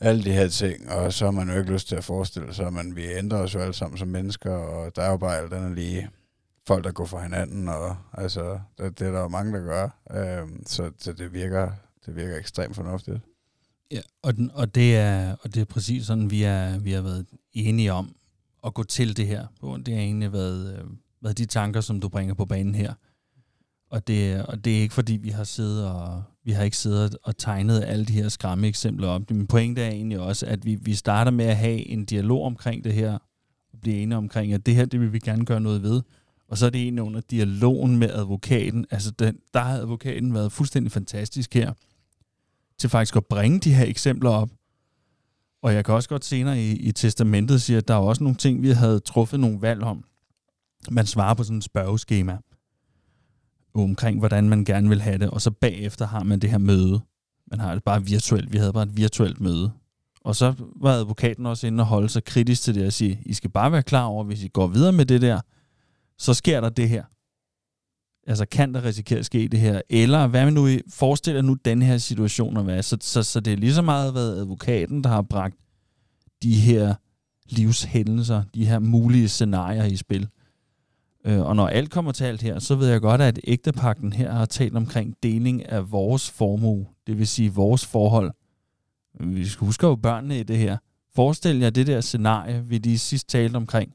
alle 0.00 0.24
de 0.24 0.32
her 0.32 0.48
ting, 0.48 0.90
og 0.90 1.12
så 1.12 1.24
har 1.24 1.32
man 1.32 1.50
jo 1.50 1.58
ikke 1.58 1.72
lyst 1.72 1.88
til 1.88 1.96
at 1.96 2.04
forestille 2.04 2.54
sig, 2.54 2.72
men 2.72 2.96
vi 2.96 3.06
ændrer 3.12 3.38
os 3.38 3.54
jo 3.54 3.60
alle 3.60 3.74
sammen 3.74 3.98
som 3.98 4.08
mennesker, 4.08 4.52
og 4.52 4.96
der 4.96 5.02
er 5.02 5.10
jo 5.10 5.16
bare 5.16 5.38
alt 5.38 5.52
andet 5.52 5.74
lige 5.74 6.10
folk, 6.66 6.84
der 6.84 6.92
går 6.92 7.04
fra 7.04 7.22
hinanden, 7.22 7.68
og 7.68 7.96
altså, 8.12 8.60
det, 8.78 8.98
det 8.98 9.08
er 9.08 9.12
der 9.12 9.20
jo 9.20 9.28
mange, 9.28 9.52
der 9.52 9.64
gør. 9.64 9.88
Øhm, 10.10 10.66
så, 10.66 10.90
så 10.98 11.12
det 11.12 11.32
virker, 11.32 11.70
det 12.06 12.16
virker 12.16 12.36
ekstremt 12.36 12.76
fornuftigt. 12.76 13.20
Ja, 13.92 14.00
og, 14.22 14.36
den, 14.36 14.50
og, 14.54 14.74
det 14.74 14.96
er, 14.96 15.36
og 15.40 15.54
det 15.54 15.60
er 15.60 15.64
præcis 15.64 16.06
sådan, 16.06 16.30
vi, 16.30 16.42
er, 16.42 16.78
vi 16.78 16.92
har 16.92 17.02
været 17.02 17.26
enige 17.52 17.92
om 17.92 18.14
at 18.66 18.74
gå 18.74 18.82
til 18.82 19.16
det 19.16 19.26
her. 19.26 19.46
Og 19.60 19.86
Det 19.86 19.94
har 19.94 20.00
egentlig 20.02 20.32
været, 20.32 20.78
øh, 20.78 20.84
været 21.22 21.38
de 21.38 21.46
tanker, 21.46 21.80
som 21.80 22.00
du 22.00 22.08
bringer 22.08 22.34
på 22.34 22.44
banen 22.44 22.74
her. 22.74 22.94
Og 23.90 24.06
det, 24.06 24.42
og 24.44 24.64
det 24.64 24.76
er 24.76 24.80
ikke 24.80 24.94
fordi, 24.94 25.16
vi 25.16 25.28
har 25.28 25.44
siddet 25.44 25.88
og 25.88 26.22
vi 26.44 26.52
har 26.52 26.62
ikke 26.62 26.76
siddet 26.76 27.16
og 27.22 27.36
tegnet 27.36 27.82
alle 27.82 28.04
de 28.04 28.12
her 28.12 28.28
skræmme 28.28 28.66
eksempler 28.66 29.08
op. 29.08 29.30
Min 29.30 29.46
pointe 29.46 29.82
er 29.82 29.90
egentlig 29.90 30.20
også, 30.20 30.46
at 30.46 30.64
vi, 30.64 30.74
vi 30.74 30.94
starter 30.94 31.30
med 31.30 31.44
at 31.44 31.56
have 31.56 31.88
en 31.88 32.04
dialog 32.04 32.44
omkring 32.44 32.84
det 32.84 32.92
her, 32.92 33.18
og 33.72 33.80
blive 33.80 33.96
enige 33.96 34.16
omkring, 34.16 34.52
at 34.52 34.66
det 34.66 34.74
her, 34.74 34.84
det 34.84 35.00
vil 35.00 35.12
vi 35.12 35.18
gerne 35.18 35.44
gøre 35.44 35.60
noget 35.60 35.82
ved. 35.82 36.02
Og 36.48 36.58
så 36.58 36.66
er 36.66 36.70
det 36.70 36.82
egentlig 36.82 37.02
under 37.02 37.20
dialogen 37.20 37.98
med 37.98 38.10
advokaten. 38.10 38.86
Altså, 38.90 39.10
den, 39.10 39.38
der 39.54 39.60
har 39.60 39.74
advokaten 39.74 40.34
været 40.34 40.52
fuldstændig 40.52 40.92
fantastisk 40.92 41.54
her 41.54 41.72
til 42.82 42.90
faktisk 42.90 43.16
at 43.16 43.26
bringe 43.26 43.60
de 43.60 43.74
her 43.74 43.84
eksempler 43.84 44.30
op. 44.30 44.50
Og 45.62 45.74
jeg 45.74 45.84
kan 45.84 45.94
også 45.94 46.08
godt 46.08 46.24
senere 46.24 46.60
i, 46.60 46.70
i 46.70 46.92
testamentet 46.92 47.62
sige, 47.62 47.76
at 47.76 47.88
der 47.88 47.94
er 47.94 47.98
også 47.98 48.24
nogle 48.24 48.36
ting, 48.36 48.62
vi 48.62 48.70
havde 48.70 49.00
truffet 49.00 49.40
nogle 49.40 49.62
valg 49.62 49.82
om. 49.82 50.04
Man 50.90 51.06
svarer 51.06 51.34
på 51.34 51.44
sådan 51.44 51.58
et 51.58 51.64
spørgeskema 51.64 52.38
omkring, 53.74 54.18
hvordan 54.18 54.48
man 54.48 54.64
gerne 54.64 54.88
vil 54.88 55.00
have 55.00 55.18
det, 55.18 55.30
og 55.30 55.40
så 55.40 55.50
bagefter 55.50 56.06
har 56.06 56.22
man 56.22 56.38
det 56.38 56.50
her 56.50 56.58
møde. 56.58 57.00
Man 57.50 57.60
har 57.60 57.74
det 57.74 57.84
bare 57.84 58.04
virtuelt. 58.04 58.52
Vi 58.52 58.58
havde 58.58 58.72
bare 58.72 58.82
et 58.82 58.96
virtuelt 58.96 59.40
møde. 59.40 59.72
Og 60.20 60.36
så 60.36 60.54
var 60.76 60.92
advokaten 60.92 61.46
også 61.46 61.66
inde 61.66 61.82
og 61.82 61.86
holde 61.86 62.08
sig 62.08 62.24
kritisk 62.24 62.62
til 62.62 62.74
det 62.74 62.86
og 62.86 62.92
sige, 62.92 63.22
I 63.26 63.34
skal 63.34 63.50
bare 63.50 63.72
være 63.72 63.82
klar 63.82 64.04
over, 64.04 64.24
hvis 64.24 64.42
I 64.42 64.48
går 64.48 64.66
videre 64.66 64.92
med 64.92 65.06
det 65.06 65.22
der, 65.22 65.40
så 66.18 66.34
sker 66.34 66.60
der 66.60 66.68
det 66.68 66.88
her. 66.88 67.04
Altså, 68.26 68.46
kan 68.46 68.74
der 68.74 68.84
risikere 68.84 69.18
at 69.18 69.26
ske 69.26 69.48
det 69.48 69.60
her? 69.60 69.80
Eller 69.90 70.26
hvad 70.26 70.44
man 70.44 70.52
nu 70.52 70.66
i- 70.66 70.80
forestiller 70.88 71.42
nu 71.42 71.54
den 71.64 71.82
her 71.82 71.98
situation 71.98 72.56
at 72.56 72.66
være? 72.66 72.82
Så, 72.82 72.96
så, 73.00 73.22
så 73.22 73.40
det 73.40 73.52
er 73.52 73.56
lige 73.56 73.74
så 73.74 73.82
meget 73.82 74.14
været 74.14 74.36
advokaten, 74.38 75.04
der 75.04 75.10
har 75.10 75.22
bragt 75.22 75.56
de 76.42 76.54
her 76.54 76.94
livshændelser, 77.48 78.42
de 78.54 78.66
her 78.66 78.78
mulige 78.78 79.28
scenarier 79.28 79.84
i 79.84 79.96
spil. 79.96 80.28
Øh, 81.24 81.40
og 81.40 81.56
når 81.56 81.68
alt 81.68 81.90
kommer 81.90 82.12
til 82.12 82.24
alt 82.24 82.42
her, 82.42 82.58
så 82.58 82.74
ved 82.74 82.88
jeg 82.88 83.00
godt, 83.00 83.20
at 83.20 83.40
ægtepakten 83.44 84.12
her 84.12 84.32
har 84.32 84.44
talt 84.44 84.76
omkring 84.76 85.14
deling 85.22 85.68
af 85.68 85.92
vores 85.92 86.30
formue, 86.30 86.86
det 87.06 87.18
vil 87.18 87.26
sige 87.26 87.52
vores 87.54 87.86
forhold. 87.86 88.30
Men 89.20 89.34
vi 89.36 89.46
skal 89.46 89.64
huske 89.64 89.86
jo 89.86 89.94
børnene 89.96 90.40
i 90.40 90.42
det 90.42 90.58
her. 90.58 90.76
Forestil 91.14 91.58
jer 91.58 91.70
det 91.70 91.86
der 91.86 92.00
scenarie, 92.00 92.64
vi 92.64 92.78
lige 92.78 92.98
sidst 92.98 93.28
talte 93.28 93.56
omkring. 93.56 93.92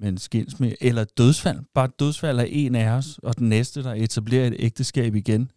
Men 0.00 0.18
skilsmisse, 0.18 0.76
eller 0.80 1.04
dødsfald. 1.04 1.58
Bare 1.74 1.88
dødsfald 1.98 2.38
af 2.38 2.48
en 2.50 2.74
af 2.74 2.90
os, 2.90 3.20
og 3.22 3.38
den 3.38 3.48
næste, 3.48 3.82
der 3.82 3.94
etablerer 3.94 4.46
et 4.46 4.56
ægteskab 4.58 5.14
igen. 5.14 5.50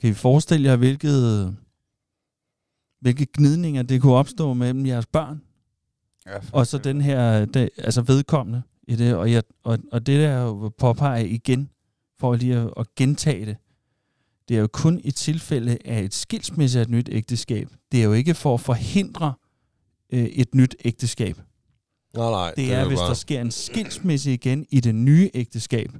Kan 0.00 0.10
I 0.10 0.14
forestille 0.14 0.68
jer, 0.68 0.76
hvilket, 0.76 1.56
hvilke 3.00 3.26
gnidninger 3.36 3.82
det 3.82 4.00
kunne 4.00 4.14
opstå 4.14 4.54
mellem 4.54 4.86
jeres 4.86 5.06
børn? 5.06 5.42
Ja, 6.26 6.38
Og 6.52 6.66
så 6.66 6.78
den 6.78 7.00
her, 7.00 7.44
det, 7.44 7.70
altså 7.78 8.02
vedkommende 8.02 8.62
i 8.88 8.96
det, 8.96 9.14
og, 9.14 9.32
jeg, 9.32 9.42
og, 9.64 9.78
og 9.92 10.06
det 10.06 10.20
der 10.20 10.40
jo 10.42 10.72
påpeger 10.78 11.24
igen, 11.24 11.70
for 12.18 12.34
lige 12.34 12.56
at, 12.56 12.70
at 12.76 12.94
gentage 12.96 13.46
det, 13.46 13.56
det 14.48 14.56
er 14.56 14.60
jo 14.60 14.68
kun 14.72 15.00
i 15.04 15.10
tilfælde 15.10 15.78
af 15.84 16.02
et 16.02 16.14
skilsmisse 16.14 16.78
af 16.78 16.82
et 16.82 16.90
nyt 16.90 17.08
ægteskab. 17.12 17.68
Det 17.92 18.00
er 18.00 18.04
jo 18.04 18.12
ikke 18.12 18.34
for 18.34 18.54
at 18.54 18.60
forhindre 18.60 19.34
øh, 20.12 20.24
et 20.24 20.54
nyt 20.54 20.76
ægteskab. 20.84 21.38
Nej, 22.18 22.30
nej. 22.30 22.52
Det 22.56 22.72
er, 22.74 22.80
jo 22.80 22.88
hvis 22.88 22.98
bare- 22.98 23.08
der 23.08 23.14
sker 23.14 23.40
en 23.40 23.50
skilsmisse 23.50 24.32
igen 24.34 24.66
i 24.70 24.80
det 24.80 24.94
nye 24.94 25.30
ægteskab, 25.34 25.90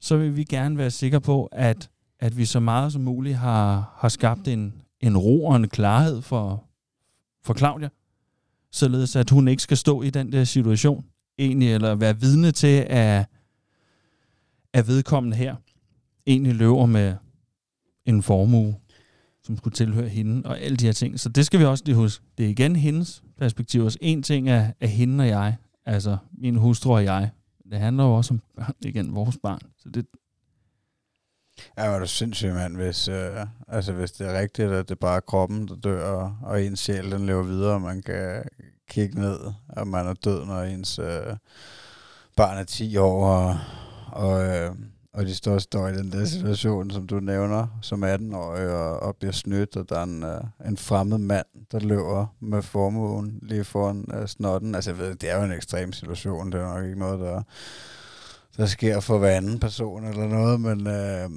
så 0.00 0.16
vil 0.16 0.36
vi 0.36 0.44
gerne 0.44 0.78
være 0.78 0.90
sikre 0.90 1.20
på, 1.20 1.46
at, 1.52 1.90
at 2.20 2.36
vi 2.36 2.44
så 2.44 2.60
meget 2.60 2.92
som 2.92 3.02
muligt 3.02 3.36
har, 3.36 3.94
har 3.96 4.08
skabt 4.08 4.48
en, 4.48 4.74
en 5.00 5.18
ro 5.18 5.44
og 5.46 5.56
en 5.56 5.68
klarhed 5.68 6.22
for, 6.22 6.64
for 7.44 7.54
Claudia, 7.54 7.88
således 8.72 9.16
at 9.16 9.30
hun 9.30 9.48
ikke 9.48 9.62
skal 9.62 9.76
stå 9.76 10.02
i 10.02 10.10
den 10.10 10.32
der 10.32 10.44
situation, 10.44 11.04
egentlig, 11.38 11.72
eller 11.74 11.94
være 11.94 12.20
vidne 12.20 12.50
til, 12.52 12.86
at, 12.88 13.26
at 14.72 14.88
vedkommende 14.88 15.36
her 15.36 15.56
egentlig 16.26 16.54
løber 16.54 16.86
med 16.86 17.14
en 18.06 18.22
formue, 18.22 18.76
som 19.44 19.56
skulle 19.56 19.74
tilhøre 19.74 20.08
hende, 20.08 20.48
og 20.48 20.60
alle 20.60 20.76
de 20.76 20.84
her 20.84 20.92
ting. 20.92 21.20
Så 21.20 21.28
det 21.28 21.46
skal 21.46 21.60
vi 21.60 21.64
også 21.64 21.84
lige 21.86 21.96
huske. 21.96 22.24
Det 22.38 22.46
er 22.46 22.50
igen 22.50 22.76
hendes 22.76 23.22
perspektiv. 23.38 23.84
Også 23.84 23.98
en 24.00 24.22
ting 24.22 24.50
er, 24.50 24.72
er 24.80 24.86
hende 24.86 25.22
og 25.24 25.28
jeg, 25.28 25.56
altså 25.86 26.16
min 26.38 26.56
hustru 26.56 26.94
og 26.94 27.04
jeg. 27.04 27.30
Det 27.70 27.78
handler 27.78 28.04
jo 28.04 28.14
også 28.14 28.34
om 28.34 28.40
børn, 28.56 28.74
igen, 28.80 29.14
vores 29.14 29.38
barn. 29.42 29.60
Så 29.78 29.88
det, 29.88 30.06
Ja, 31.76 31.86
det 31.86 31.94
er 31.94 31.98
det 31.98 32.08
sindssygt, 32.08 32.54
mand, 32.54 32.76
hvis, 32.76 33.08
øh, 33.08 33.46
altså, 33.68 33.92
hvis 33.92 34.12
det 34.12 34.26
er 34.28 34.40
rigtigt, 34.40 34.70
at 34.70 34.88
det 34.88 34.98
bare 34.98 35.16
er 35.16 35.20
kroppen, 35.20 35.68
der 35.68 35.76
dør, 35.76 36.10
og, 36.10 36.36
og 36.42 36.64
ens 36.64 36.80
sjæl, 36.80 37.10
den 37.10 37.26
lever 37.26 37.42
videre, 37.42 37.74
og 37.74 37.80
man 37.80 38.02
kan 38.02 38.44
kigge 38.90 39.20
ned, 39.20 39.38
og 39.68 39.88
man 39.88 40.06
er 40.06 40.14
død, 40.14 40.46
når 40.46 40.62
ens 40.62 40.98
øh, 40.98 41.36
barn 42.36 42.58
er 42.58 42.64
10 42.64 42.96
år, 42.96 43.26
og, 43.26 43.58
og, 44.12 44.46
øh, 44.46 44.74
og 45.14 45.26
de 45.26 45.34
står, 45.34 45.58
står 45.58 45.88
i 45.88 45.96
den 45.96 46.12
der 46.12 46.24
situation, 46.24 46.90
som 46.90 47.06
du 47.06 47.20
nævner, 47.20 47.78
som 47.82 48.04
18-årig, 48.04 48.68
og, 48.68 49.00
og 49.00 49.16
bliver 49.16 49.32
snydt, 49.32 49.76
og 49.76 49.88
der 49.88 49.98
er 49.98 50.02
en, 50.02 50.22
øh, 50.22 50.40
en 50.66 50.76
fremmed 50.76 51.18
mand, 51.18 51.46
der 51.72 51.80
løber 51.80 52.26
med 52.40 52.62
formuen 52.62 53.38
lige 53.42 53.64
foran 53.64 54.04
øh, 54.14 54.28
snotten. 54.28 54.74
Altså, 54.74 54.90
jeg 54.90 54.98
ved, 54.98 55.14
det 55.14 55.30
er 55.30 55.38
jo 55.38 55.44
en 55.44 55.52
ekstrem 55.52 55.92
situation, 55.92 56.52
det 56.52 56.60
er 56.60 56.74
nok 56.74 56.84
ikke 56.84 56.98
noget, 56.98 57.20
der 57.20 57.42
der 58.56 58.66
sker 58.66 59.00
for 59.00 59.18
hver 59.18 59.30
anden 59.36 59.58
person 59.58 60.04
eller 60.04 60.28
noget, 60.28 60.60
men, 60.60 60.86
øh, 60.86 61.30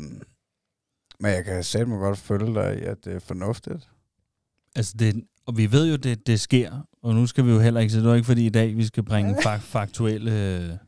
men 1.20 1.32
jeg 1.32 1.46
kan 1.46 1.64
selv 1.64 1.88
godt 1.90 2.18
følge 2.18 2.54
dig 2.54 2.80
i, 2.80 2.82
at 2.84 2.98
det 3.06 3.14
er 3.16 3.20
fornuftigt. 3.20 3.90
altså 4.76 4.94
det, 5.00 5.24
og 5.46 5.58
vi 5.58 5.72
ved 5.72 5.90
jo, 5.90 5.96
det, 5.96 6.28
det 6.28 6.40
sker, 6.40 6.88
og 7.04 7.16
nu 7.16 7.28
skal 7.28 7.46
vi 7.46 7.52
jo 7.52 7.60
heller 7.60 7.82
ikke, 7.82 7.94
så 7.94 8.00
det 8.00 8.06
er 8.06 8.14
ikke 8.14 8.26
fordi 8.26 8.46
i 8.46 8.50
dag, 8.50 8.78
vi 8.78 8.86
skal 8.86 9.04
bringe 9.04 9.36
fak- 9.48 9.58
faktuelle 9.58 10.80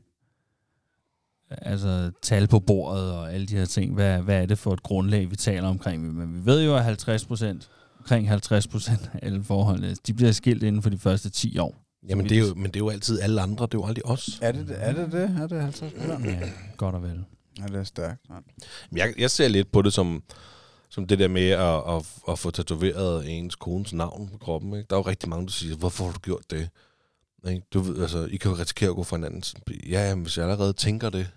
altså 1.52 2.12
tal 2.22 2.48
på 2.48 2.60
bordet 2.60 3.12
og 3.12 3.34
alle 3.34 3.48
de 3.48 3.56
her 3.56 3.66
ting. 3.66 3.94
Hvad, 3.94 4.20
hvad 4.22 4.42
er 4.42 4.46
det 4.46 4.58
for 4.58 4.74
et 4.74 4.84
grundlag, 4.84 5.32
vi 5.32 5.36
taler 5.36 5.68
omkring? 5.68 6.14
Men 6.14 6.36
vi 6.36 6.46
ved 6.46 6.66
jo, 6.66 6.76
at 6.76 6.84
50 6.84 7.26
procent, 7.26 7.70
omkring 8.00 8.30
50 8.30 8.68
procent 8.68 9.10
af 9.14 9.20
alle 9.22 9.44
forhold, 9.44 9.96
de 10.08 10.14
bliver 10.14 10.32
skilt 10.32 10.64
inden 10.64 10.82
for 10.82 10.90
de 10.90 10.98
første 10.98 11.30
10 11.30 11.58
år. 11.58 11.86
Jamen, 12.10 12.30
det 12.30 12.38
er 12.38 12.48
jo, 12.48 12.54
men 12.56 12.66
det 12.66 12.76
er 12.76 12.80
jo 12.80 12.90
altid 12.90 13.20
alle 13.20 13.42
andre, 13.42 13.66
det 13.66 13.74
er 13.74 13.78
jo 13.78 13.86
aldrig 13.86 14.06
os. 14.06 14.40
Er 14.42 14.52
det? 14.52 14.68
Er 14.70 14.94
det, 14.94 15.12
det? 15.12 15.38
Er 15.42 15.48
det 15.48 15.62
50 15.62 15.94
procent? 15.94 16.26
Ja, 16.26 16.40
godt 16.78 16.96
og 16.96 17.04
vel. 17.04 17.26
Ja, 17.60 17.64
det 17.64 17.76
er 17.76 17.84
stærkt. 17.84 18.22
Men 18.92 18.98
Jeg, 18.98 19.14
jeg 19.18 19.32
ser 19.32 19.48
lidt 19.48 19.72
på 19.72 19.82
det 19.82 19.94
som, 19.94 20.24
som 20.90 21.08
det 21.08 21.20
der 21.20 21.28
med 21.28 21.50
at, 21.50 21.96
at, 21.96 22.06
at 22.30 22.40
få 22.40 22.52
tatoveret 22.52 23.38
ens 23.38 23.56
kones 23.56 23.94
navn 23.94 24.30
på 24.32 24.38
kroppen. 24.38 24.74
Ikke? 24.74 24.88
Der 24.90 24.96
er 24.96 25.00
jo 25.00 25.08
rigtig 25.08 25.30
mange, 25.30 25.46
der 25.46 25.52
siger, 25.52 25.76
hvorfor 25.76 26.06
har 26.06 26.12
du 26.12 26.20
gjort 26.20 26.52
det? 26.52 26.70
Ikke? 27.48 27.62
Du 27.74 27.80
ved, 27.80 28.02
altså, 28.02 28.26
I 28.26 28.36
kan 28.38 28.52
jo 28.52 28.58
risikere 28.58 28.90
at 28.90 28.96
gå 28.96 29.04
fra 29.04 29.18
hinanden. 29.18 29.44
Ja, 29.90 30.10
jamen, 30.10 30.24
hvis 30.24 30.38
jeg 30.38 30.46
allerede 30.46 30.74
tænker 30.74 31.10
det, 31.10 31.28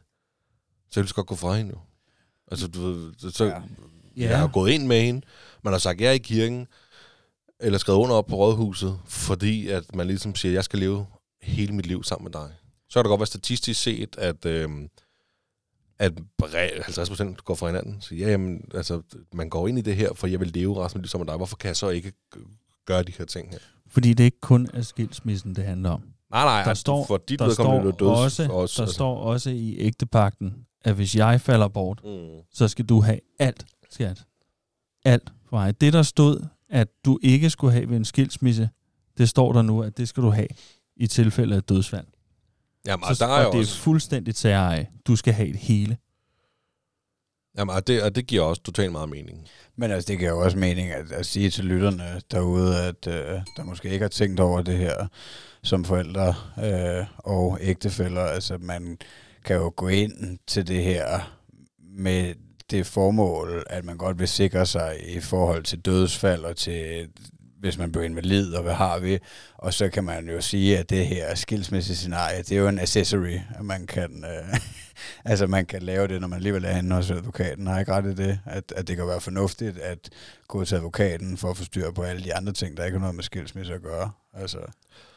så 0.93 1.01
vil 1.01 1.07
jeg 1.07 1.15
godt 1.15 1.27
gå 1.27 1.35
fra 1.35 1.55
hende 1.57 1.71
jo. 1.71 1.79
Altså, 2.51 2.69
du 2.69 2.81
ved, 2.81 3.13
så, 3.31 3.45
Ja. 3.45 3.51
ja. 4.17 4.31
jeg 4.31 4.39
har 4.39 4.49
gået 4.49 4.71
ind 4.71 4.87
med 4.87 5.03
hende, 5.03 5.23
man 5.65 5.73
har 5.73 5.79
sagt 5.79 6.01
ja 6.01 6.11
i 6.11 6.19
kirken, 6.19 6.67
eller 7.61 7.79
skrevet 7.79 7.99
under 7.99 8.15
op 8.17 8.27
på 8.27 8.37
rådhuset, 8.37 8.99
fordi 9.07 9.69
at 9.69 9.95
man 9.95 10.07
ligesom 10.07 10.35
siger, 10.35 10.53
jeg 10.53 10.65
skal 10.65 10.79
leve 10.79 11.07
hele 11.43 11.73
mit 11.75 11.87
liv 11.87 12.05
sammen 12.05 12.25
med 12.25 12.33
dig. 12.33 12.53
Så 12.89 12.99
kan 12.99 13.05
det 13.05 13.09
godt 13.09 13.21
være 13.21 13.27
statistisk 13.27 13.83
set, 13.83 14.17
at, 14.19 14.47
øhm, 14.47 14.89
at 15.99 16.13
50 16.41 17.09
procent 17.09 17.45
går 17.45 17.55
fra 17.55 17.67
hinanden. 17.67 18.01
Så 18.01 18.15
ja, 18.15 18.31
jamen, 18.31 18.65
altså, 18.75 19.03
man 19.33 19.51
går 19.51 19.69
ind 19.69 19.79
i 19.79 19.83
det 19.83 19.97
her, 19.97 20.15
for 20.15 20.27
jeg 20.27 20.41
vil 20.41 20.49
leve 20.49 20.85
resten 20.85 20.99
af 20.99 21.01
mit 21.01 21.05
liv 21.05 21.09
sammen 21.09 21.25
med 21.27 21.33
dig. 21.33 21.37
Hvorfor 21.37 21.57
kan 21.57 21.69
jeg 21.69 21.77
så 21.77 21.89
ikke 21.89 22.13
gøre 22.87 23.03
de 23.03 23.13
her 23.19 23.25
ting 23.25 23.51
her? 23.51 23.59
Fordi 23.87 24.15
det 24.15 24.25
ikke 24.25 24.41
kun 24.41 24.69
er 24.75 24.83
skilsmissen, 24.83 25.57
det 25.57 25.65
handler 25.65 25.91
om. 25.91 26.01
Nej, 26.31 26.45
nej, 26.45 26.63
Der 26.63 26.69
altså, 26.69 26.81
står- 26.81 27.07
for 27.07 27.17
dit 27.17 27.39
Der 27.39 27.51
står, 27.53 27.83
døds 27.83 28.01
også, 28.03 28.43
der 28.45 28.61
altså. 28.61 28.87
står 28.87 29.17
også 29.19 29.51
i 29.51 29.77
ægtepakten, 29.79 30.67
at 30.85 30.95
hvis 30.95 31.17
jeg 31.17 31.41
falder 31.41 31.69
bort, 31.69 32.01
Mm. 32.05 32.29
så 32.53 32.69
skal 32.69 32.85
du 32.85 33.01
have 33.01 33.19
alt, 33.39 33.67
skat. 33.91 34.25
Alt 35.05 35.33
for 35.49 35.57
mig. 35.57 35.81
Det, 35.81 35.93
der 35.93 36.03
stod, 36.03 36.47
at 36.71 36.89
du 37.05 37.19
ikke 37.23 37.51
skulle 37.51 37.73
have 37.73 37.89
ved 37.91 37.97
en 37.97 38.05
skilsmisse, 38.05 38.71
det 39.19 39.29
står 39.29 39.53
der 39.53 39.63
nu, 39.63 39.83
at 39.83 39.97
det 39.97 40.09
skal 40.09 40.23
du 40.23 40.31
have 40.31 40.49
i 40.97 41.07
tilfælde 41.07 41.57
af 41.57 41.63
dødsfald. 41.63 42.07
Jamen, 42.87 43.05
Så, 43.05 43.11
og 43.25 43.29
der 43.29 43.35
er 43.37 43.41
jo 43.41 43.47
og 43.47 43.53
det 43.53 43.59
er 43.59 43.63
også, 43.63 43.79
fuldstændig 43.79 44.45
af. 44.45 44.91
Du 45.07 45.17
skal 45.17 45.35
have 45.35 45.49
det 45.53 45.57
hele. 45.61 45.97
jamen, 47.59 47.75
og 47.75 47.87
det, 47.87 48.03
og 48.03 48.15
det 48.15 48.27
giver 48.27 48.43
også 48.43 48.63
totalt 48.63 48.93
meget 48.93 49.09
mening. 49.09 49.47
Men 49.77 49.91
altså, 49.91 50.09
det 50.13 50.19
giver 50.19 50.31
jo 50.31 50.41
også 50.45 50.59
mening 50.59 50.89
at, 50.91 51.13
at 51.13 51.27
sige 51.27 51.51
til 51.51 51.65
lytterne 51.65 52.21
derude, 52.31 52.77
at 52.85 53.07
øh, 53.07 53.41
der 53.57 53.65
måske 53.65 53.89
ikke 53.91 54.03
har 54.05 54.09
tænkt 54.09 54.41
over 54.41 54.63
det 54.63 54.79
her 54.79 55.07
som 55.63 55.85
forældre 55.85 56.35
øh, 56.65 57.07
og 57.19 57.59
ægtefæller. 57.61 58.21
Altså, 58.23 58.59
man 58.59 58.99
kan 59.45 59.57
jo 59.57 59.73
gå 59.77 59.89
ind 59.89 60.39
til 60.47 60.67
det 60.67 60.83
her 60.83 61.39
med 61.97 62.35
det 62.71 62.87
formål, 62.87 63.65
at 63.67 63.85
man 63.85 63.97
godt 63.97 64.19
vil 64.19 64.29
sikre 64.29 64.67
sig 64.67 64.97
i 65.17 65.21
forhold 65.21 65.63
til 65.63 65.79
dødsfald 65.79 66.45
og 66.45 66.57
til 66.57 67.09
hvis 67.63 67.79
man 67.79 67.93
bliver 67.93 68.05
invalid, 68.05 68.55
og 68.55 68.63
hvad 68.63 68.75
har 68.75 68.99
vi? 68.99 69.19
Og 69.55 69.75
så 69.75 69.89
kan 69.89 70.05
man 70.05 70.29
jo 70.29 70.41
sige, 70.41 70.79
at 70.79 70.91
det 70.91 71.07
her 71.07 71.35
skilsmissescenarie, 71.35 72.39
det 72.39 72.53
er 72.53 72.61
jo 72.61 72.69
en 72.69 72.79
accessory, 72.79 73.39
at 73.59 73.65
man 73.65 73.87
kan, 73.87 74.25
øh, 74.25 74.59
altså 75.31 75.47
man 75.47 75.67
kan 75.67 75.83
lave 75.83 76.09
det, 76.09 76.21
når 76.21 76.29
man 76.29 76.37
alligevel 76.37 76.65
er 76.65 76.73
henne 76.73 76.95
hos 76.95 77.11
advokaten. 77.11 77.67
Har 77.67 77.75
jeg 77.75 77.81
ikke 77.81 77.93
ret 77.93 78.07
i 78.07 78.15
det? 78.15 78.39
At, 78.47 78.73
at 78.77 78.89
det 78.89 78.97
kan 78.97 79.07
være 79.07 79.21
fornuftigt 79.21 79.79
at 79.79 80.11
gå 80.49 80.65
til 80.65 80.75
advokaten 80.75 81.37
for 81.37 81.51
at 81.51 81.57
få 81.57 81.65
styr 81.65 81.91
på 81.91 82.03
alle 82.03 82.25
de 82.25 82.35
andre 82.35 82.53
ting, 82.53 82.77
der 82.77 82.85
ikke 82.85 82.99
har 82.99 83.01
noget 83.01 83.15
med 83.15 83.25
skilsmisse 83.25 83.75
at 83.75 83.83
gøre. 83.83 84.11
Altså, 84.35 84.59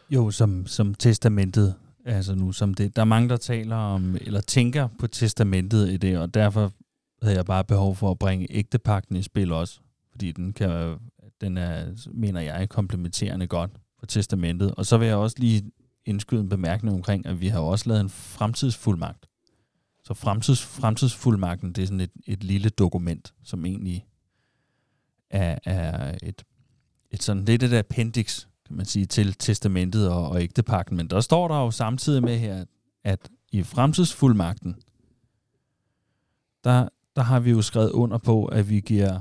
Jo, 0.10 0.32
som, 0.32 0.68
som 0.68 0.94
testamentet. 0.94 1.76
Altså 2.06 2.36
nu, 2.36 2.52
som 2.52 2.74
det. 2.74 2.96
Der 2.96 3.02
er 3.02 3.06
mange, 3.06 3.30
der 3.30 3.38
taler 3.38 3.76
om, 3.76 4.18
eller 4.22 4.42
tænker 4.42 4.88
på 5.00 5.08
testamentet 5.08 5.90
i 5.90 5.98
det, 5.98 6.18
og 6.18 6.34
derfor 6.34 6.74
havde 7.22 7.36
jeg 7.36 7.46
bare 7.46 7.64
behov 7.64 7.96
for 7.96 8.12
at 8.12 8.20
bringe 8.20 8.48
ægtepakten 8.50 9.16
i 9.16 9.22
spil 9.22 9.52
også. 9.52 9.80
Fordi 10.12 10.32
den 10.32 10.54
kan, 10.54 10.98
den 11.42 11.58
er, 11.58 11.86
mener 12.14 12.42
jeg, 12.42 12.70
komplementerende 12.70 13.48
godt 13.48 13.72
for 14.00 14.06
testamentet. 14.06 14.72
Og 14.76 14.86
så 14.86 14.98
vil 14.98 15.08
jeg 15.08 15.18
også 15.18 15.36
lige 15.40 15.72
indskyde 16.06 16.42
en 16.42 16.50
bemærkning 16.50 16.96
omkring, 16.96 17.26
at 17.26 17.42
vi 17.42 17.48
har 17.48 17.60
også 17.60 17.90
lavet 17.90 18.02
en 18.02 18.10
fremtidsfuldmagt. 18.10 19.26
Så 20.04 20.14
fremtids, 20.14 20.64
fremtidsfuldmagten, 20.64 21.74
det 21.74 21.82
er 21.82 21.86
sådan 21.86 22.00
et, 22.00 22.12
et 22.28 22.44
lille 22.44 22.70
dokument, 22.70 23.34
som 23.44 23.66
egentlig 23.66 24.06
er, 25.30 25.60
er 25.64 26.18
et, 26.24 26.44
et 27.12 27.24
sådan 27.24 27.46
lidt 27.46 27.64
et 27.64 27.74
appendix, 27.74 28.48
kan 28.68 28.76
man 28.76 28.86
sige, 28.86 29.06
til 29.06 29.34
testamentet 29.34 30.10
og, 30.10 30.30
og 30.30 30.42
ægtepakten. 30.42 30.98
Men 30.98 31.08
der 31.08 31.22
står 31.22 31.48
der 31.48 31.56
jo 31.56 31.72
samtidig 31.72 32.24
med 32.24 32.38
her, 32.38 32.66
at 33.04 33.30
i 33.52 33.64
fremtidsfuldmagten, 33.64 34.76
der, 36.64 36.90
der 37.16 37.22
har 37.22 37.40
vi 37.40 37.52
jo 37.52 37.62
skrevet 37.62 37.92
under 37.92 38.18
på, 38.18 38.46
at 38.46 38.70
vi 38.70 38.80
giver 38.80 39.20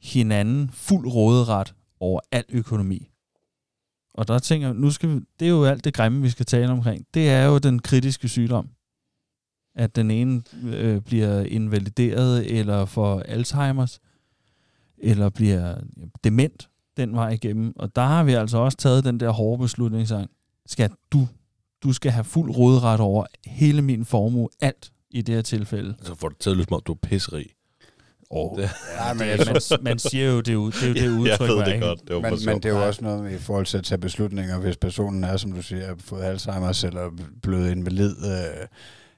hinanden 0.00 0.70
fuld 0.70 1.06
råderet 1.06 1.74
over 2.00 2.20
al 2.32 2.44
økonomi. 2.48 3.10
Og 4.14 4.28
der 4.28 4.38
tænker 4.38 4.68
jeg, 4.68 4.74
nu 4.74 4.90
skal 4.90 5.08
vi, 5.08 5.20
det 5.40 5.46
er 5.46 5.50
jo 5.50 5.64
alt 5.64 5.84
det 5.84 5.94
grimme, 5.94 6.22
vi 6.22 6.30
skal 6.30 6.46
tale 6.46 6.72
omkring. 6.72 7.06
Det 7.14 7.30
er 7.30 7.44
jo 7.44 7.58
den 7.58 7.78
kritiske 7.78 8.28
sygdom. 8.28 8.68
At 9.74 9.96
den 9.96 10.10
ene 10.10 10.42
øh, 10.64 11.00
bliver 11.00 11.40
invalideret, 11.40 12.58
eller 12.58 12.84
får 12.84 13.20
Alzheimers, 13.20 14.00
eller 14.98 15.28
bliver 15.28 15.80
dement 16.24 16.69
den 17.06 17.14
vej 17.14 17.28
igennem. 17.28 17.72
Og 17.76 17.96
der 17.96 18.02
har 18.02 18.24
vi 18.24 18.32
altså 18.32 18.58
også 18.58 18.78
taget 18.78 19.04
den 19.04 19.20
der 19.20 19.30
hårde 19.30 19.58
beslutning, 19.62 20.08
sang, 20.08 20.30
skal 20.66 20.90
du 21.12 21.28
du 21.82 21.92
skal 21.92 22.10
have 22.12 22.24
fuld 22.24 22.50
råderet 22.56 23.00
over 23.00 23.26
hele 23.46 23.82
min 23.82 24.04
formue, 24.04 24.48
alt 24.60 24.90
i 25.10 25.22
det 25.22 25.34
her 25.34 25.42
tilfælde. 25.42 25.94
Så 26.02 26.14
får 26.14 26.28
det 26.28 26.38
til 26.38 26.50
at 26.50 26.56
lyde 26.56 26.66
som 26.66 26.74
om, 26.74 26.80
du 26.86 26.92
er 26.92 26.96
pisserig. 27.02 27.46
Oh. 28.30 28.58
Det- 28.58 28.70
Ja, 28.98 29.14
men, 29.14 29.26
man, 29.46 29.82
man 29.82 29.98
siger 29.98 30.30
jo, 30.30 30.38
det 30.40 30.48
er 30.48 30.52
jo 30.52 30.66
det, 30.70 30.82
er 30.82 30.88
jo 30.88 30.94
det 30.94 31.02
jeg 31.30 31.40
udtryk, 31.40 31.48
ved 31.48 31.56
var, 31.56 31.64
det 31.64 31.80
godt. 31.82 32.00
Det 32.08 32.16
var 32.16 32.22
men, 32.22 32.38
men 32.46 32.56
det 32.56 32.64
er 32.64 32.70
jo 32.78 32.86
også 32.86 33.04
noget 33.04 33.22
med, 33.22 33.32
i 33.34 33.38
forhold 33.38 33.66
til 33.66 33.78
at 33.78 33.84
tage 33.84 33.98
beslutninger, 33.98 34.58
hvis 34.58 34.76
personen 34.76 35.24
er, 35.24 35.36
som 35.36 35.52
du 35.52 35.62
siger, 35.62 35.94
fået 35.98 36.22
Alzheimer's 36.22 36.86
eller 36.86 37.10
blevet 37.42 37.70
invalid, 37.70 38.16
øh, 38.26 38.66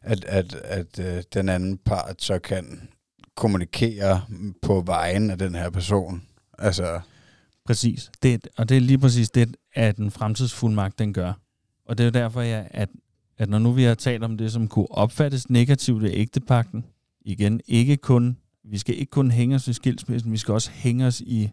at, 0.02 0.24
at, 0.24 0.54
at 0.54 0.98
øh, 0.98 1.22
den 1.34 1.48
anden 1.48 1.78
part 1.78 2.14
så 2.22 2.38
kan 2.38 2.88
kommunikere 3.36 4.22
på 4.62 4.82
vejen 4.86 5.30
af 5.30 5.38
den 5.38 5.54
her 5.54 5.70
person. 5.70 6.22
Altså, 6.58 7.00
Præcis. 7.64 8.10
Det, 8.22 8.48
og 8.56 8.68
det 8.68 8.76
er 8.76 8.80
lige 8.80 8.98
præcis 8.98 9.30
det, 9.30 9.56
at 9.74 9.96
en 9.96 10.10
fremtidsfuldmagt 10.10 10.98
den 10.98 11.12
gør. 11.12 11.32
Og 11.86 11.98
det 11.98 12.04
er 12.04 12.08
jo 12.08 12.24
derfor, 12.24 12.40
jeg, 12.40 12.68
at, 12.70 12.88
at 13.38 13.48
når 13.48 13.58
nu 13.58 13.72
vi 13.72 13.82
har 13.82 13.94
talt 13.94 14.24
om 14.24 14.36
det, 14.36 14.52
som 14.52 14.68
kunne 14.68 14.90
opfattes 14.90 15.50
negativt 15.50 16.02
ved 16.02 16.10
ægtepakten, 16.12 16.84
igen, 17.20 17.60
ikke 17.66 17.96
kun, 17.96 18.36
vi 18.64 18.78
skal 18.78 18.98
ikke 18.98 19.10
kun 19.10 19.30
hænge 19.30 19.54
os 19.56 19.68
i 19.68 19.72
skilsmissen, 19.72 20.32
vi 20.32 20.36
skal 20.36 20.54
også 20.54 20.70
hænge 20.70 21.06
os 21.06 21.20
i 21.20 21.50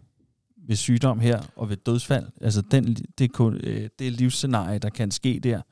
ved 0.66 0.76
sygdom 0.76 1.20
her 1.20 1.42
og 1.56 1.68
ved 1.68 1.76
dødsfald. 1.76 2.26
Altså 2.40 2.62
den, 2.70 2.94
det, 2.94 3.32
kun, 3.32 3.54
øh, 3.54 3.88
det 3.98 4.12
livsscenarie, 4.12 4.78
der 4.78 4.90
kan 4.90 5.10
ske 5.10 5.40
der, 5.42 5.62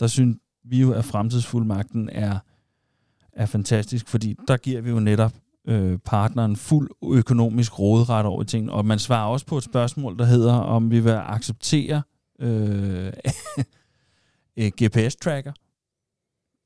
der 0.00 0.06
synes 0.06 0.36
vi 0.64 0.80
jo, 0.80 0.92
at 0.92 1.04
fremtidsfuldmagten 1.04 2.08
er, 2.12 2.38
er 3.32 3.46
fantastisk, 3.46 4.08
fordi 4.08 4.36
der 4.48 4.56
giver 4.56 4.80
vi 4.80 4.90
jo 4.90 5.00
netop 5.00 5.32
øh, 5.68 5.98
partneren 5.98 6.56
fuld 6.56 6.90
økonomisk 7.02 7.78
råderet 7.78 8.26
over 8.26 8.42
tingene. 8.42 8.72
Og 8.72 8.84
man 8.84 8.98
svarer 8.98 9.28
også 9.28 9.46
på 9.46 9.56
et 9.56 9.64
spørgsmål, 9.64 10.18
der 10.18 10.24
hedder, 10.24 10.52
om 10.52 10.90
vi 10.90 11.00
vil 11.00 11.10
acceptere 11.10 12.02
øh, 12.40 13.06
øh, 14.58 14.72
GPS-tracker 14.82 15.52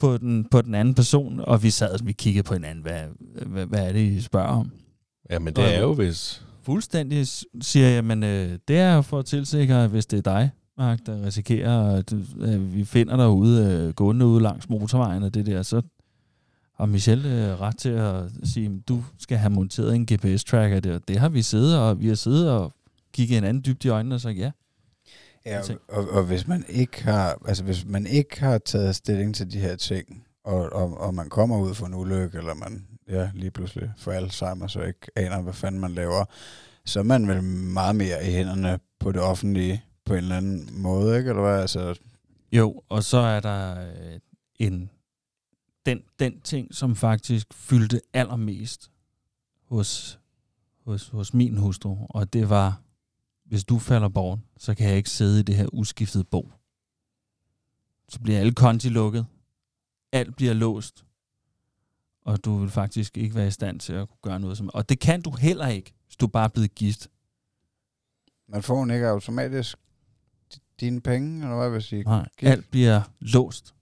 på 0.00 0.18
den, 0.18 0.44
på 0.50 0.62
den 0.62 0.74
anden 0.74 0.94
person, 0.94 1.40
og 1.40 1.62
vi 1.62 1.70
sad 1.70 2.00
og 2.00 2.06
vi 2.06 2.12
kiggede 2.12 2.42
på 2.42 2.54
hinanden, 2.54 2.82
hvad, 2.82 3.00
hvad, 3.46 3.66
hvad 3.66 3.88
er 3.88 3.92
det, 3.92 4.00
I 4.00 4.20
spørger 4.20 4.48
om? 4.48 4.70
Ja, 5.30 5.38
men 5.38 5.54
det 5.54 5.76
er 5.76 5.80
jo 5.80 5.94
hvis... 5.94 6.42
Fuldstændig 6.62 7.26
siger 7.60 7.88
jeg, 7.88 8.04
men 8.04 8.22
øh, 8.22 8.58
det 8.68 8.78
er 8.78 9.02
for 9.02 9.18
at 9.18 9.24
tilsikre, 9.24 9.88
hvis 9.88 10.06
det 10.06 10.18
er 10.26 10.32
dig, 10.32 10.50
Mark, 10.78 10.98
der 11.06 11.26
risikerer, 11.26 11.96
at 11.96 12.12
øh, 12.40 12.74
vi 12.74 12.84
finder 12.84 13.16
dig 13.16 13.28
ude, 13.28 13.72
øh, 13.72 13.94
gående 13.94 14.26
ude 14.26 14.42
langs 14.42 14.68
motorvejen 14.68 15.22
og 15.22 15.34
det 15.34 15.46
der, 15.46 15.62
så 15.62 15.82
har 16.74 16.86
Michelle 16.86 17.28
øh, 17.28 17.60
ret 17.60 17.78
til 17.78 17.88
at 17.88 18.24
sige, 18.44 18.82
du 18.88 19.04
skal 19.18 19.38
have 19.38 19.50
monteret 19.50 19.94
en 19.94 20.08
GPS-tracker 20.12 20.80
der. 20.80 20.98
Det 20.98 21.18
har 21.18 21.28
vi 21.28 21.42
siddet 21.42 21.78
og 21.78 22.00
vi 22.00 22.08
har 22.08 22.14
siddet 22.14 22.50
og 22.50 22.72
kigget 23.12 23.38
en 23.38 23.44
anden 23.44 23.62
dybt 23.66 23.84
i 23.84 23.88
øjnene 23.88 24.14
og 24.14 24.20
sagt 24.20 24.38
ja. 24.38 24.50
Ja, 25.46 25.62
ting. 25.62 25.80
og, 25.88 26.08
og 26.08 26.24
hvis 26.24 26.48
man 26.48 26.64
ikke 26.68 27.04
har, 27.04 27.38
altså 27.48 27.64
hvis 27.64 27.86
man 27.86 28.06
ikke 28.06 28.40
har 28.40 28.58
taget 28.58 28.96
stilling 28.96 29.34
til 29.34 29.52
de 29.52 29.58
her 29.58 29.76
ting, 29.76 30.24
og, 30.44 30.72
og, 30.72 31.00
og 31.00 31.14
man 31.14 31.28
kommer 31.28 31.58
ud 31.58 31.74
for 31.74 31.86
en 31.86 31.94
ulykke, 31.94 32.38
eller 32.38 32.54
man 32.54 32.86
ja, 33.08 33.30
lige 33.34 33.50
pludselig 33.50 33.92
får 33.98 34.12
Alzheimer, 34.12 34.66
så 34.66 34.82
ikke 34.82 35.06
aner, 35.16 35.42
hvad 35.42 35.52
fanden 35.52 35.80
man 35.80 35.92
laver, 35.92 36.24
så 36.84 36.98
er 36.98 37.04
man 37.04 37.28
vel 37.28 37.42
meget 37.42 37.96
mere 37.96 38.28
i 38.28 38.30
hænderne 38.32 38.78
på 39.00 39.12
det 39.12 39.20
offentlige 39.20 39.84
på 40.04 40.12
en 40.14 40.18
eller 40.18 40.36
anden 40.36 40.68
måde, 40.72 41.18
ikke? 41.18 41.30
Eller 41.30 41.42
hvad? 41.42 41.60
Altså, 41.60 41.94
Jo, 42.52 42.82
og 42.88 43.04
så 43.04 43.16
er 43.18 43.40
der 43.40 43.80
øh, 43.80 44.18
en 44.58 44.90
den, 45.86 46.02
den 46.18 46.40
ting, 46.40 46.74
som 46.74 46.96
faktisk 46.96 47.54
fyldte 47.54 48.00
allermest 48.12 48.90
hos, 49.64 50.20
hos, 50.84 51.08
hos 51.08 51.34
min 51.34 51.56
hustru, 51.56 52.06
og 52.10 52.32
det 52.32 52.50
var, 52.50 52.82
hvis 53.44 53.64
du 53.64 53.78
falder 53.78 54.08
bort, 54.08 54.38
så 54.56 54.74
kan 54.74 54.88
jeg 54.88 54.96
ikke 54.96 55.10
sidde 55.10 55.40
i 55.40 55.42
det 55.42 55.56
her 55.56 55.74
uskiftede 55.74 56.24
bo. 56.24 56.52
Så 58.08 58.20
bliver 58.20 58.40
alle 58.40 58.52
konti 58.52 58.88
lukket, 58.88 59.26
alt 60.12 60.36
bliver 60.36 60.52
låst, 60.52 61.04
og 62.24 62.44
du 62.44 62.58
vil 62.58 62.70
faktisk 62.70 63.18
ikke 63.18 63.34
være 63.34 63.46
i 63.46 63.50
stand 63.50 63.80
til 63.80 63.92
at 63.92 64.08
kunne 64.08 64.18
gøre 64.22 64.40
noget 64.40 64.58
som... 64.58 64.70
Og 64.74 64.88
det 64.88 65.00
kan 65.00 65.22
du 65.22 65.30
heller 65.30 65.68
ikke, 65.68 65.94
hvis 66.06 66.16
du 66.16 66.26
bare 66.26 66.44
er 66.44 66.48
blevet 66.48 66.74
gift. 66.74 67.08
man 68.48 68.62
får 68.62 68.86
ikke 68.86 69.08
automatisk 69.08 69.78
dine 70.80 71.00
penge, 71.00 71.42
eller 71.42 71.56
hvad 71.56 71.68
vil 71.68 71.76
jeg 71.76 71.82
sige? 71.82 72.02
Nej, 72.02 72.28
alt 72.42 72.70
bliver 72.70 73.02
låst 73.20 73.74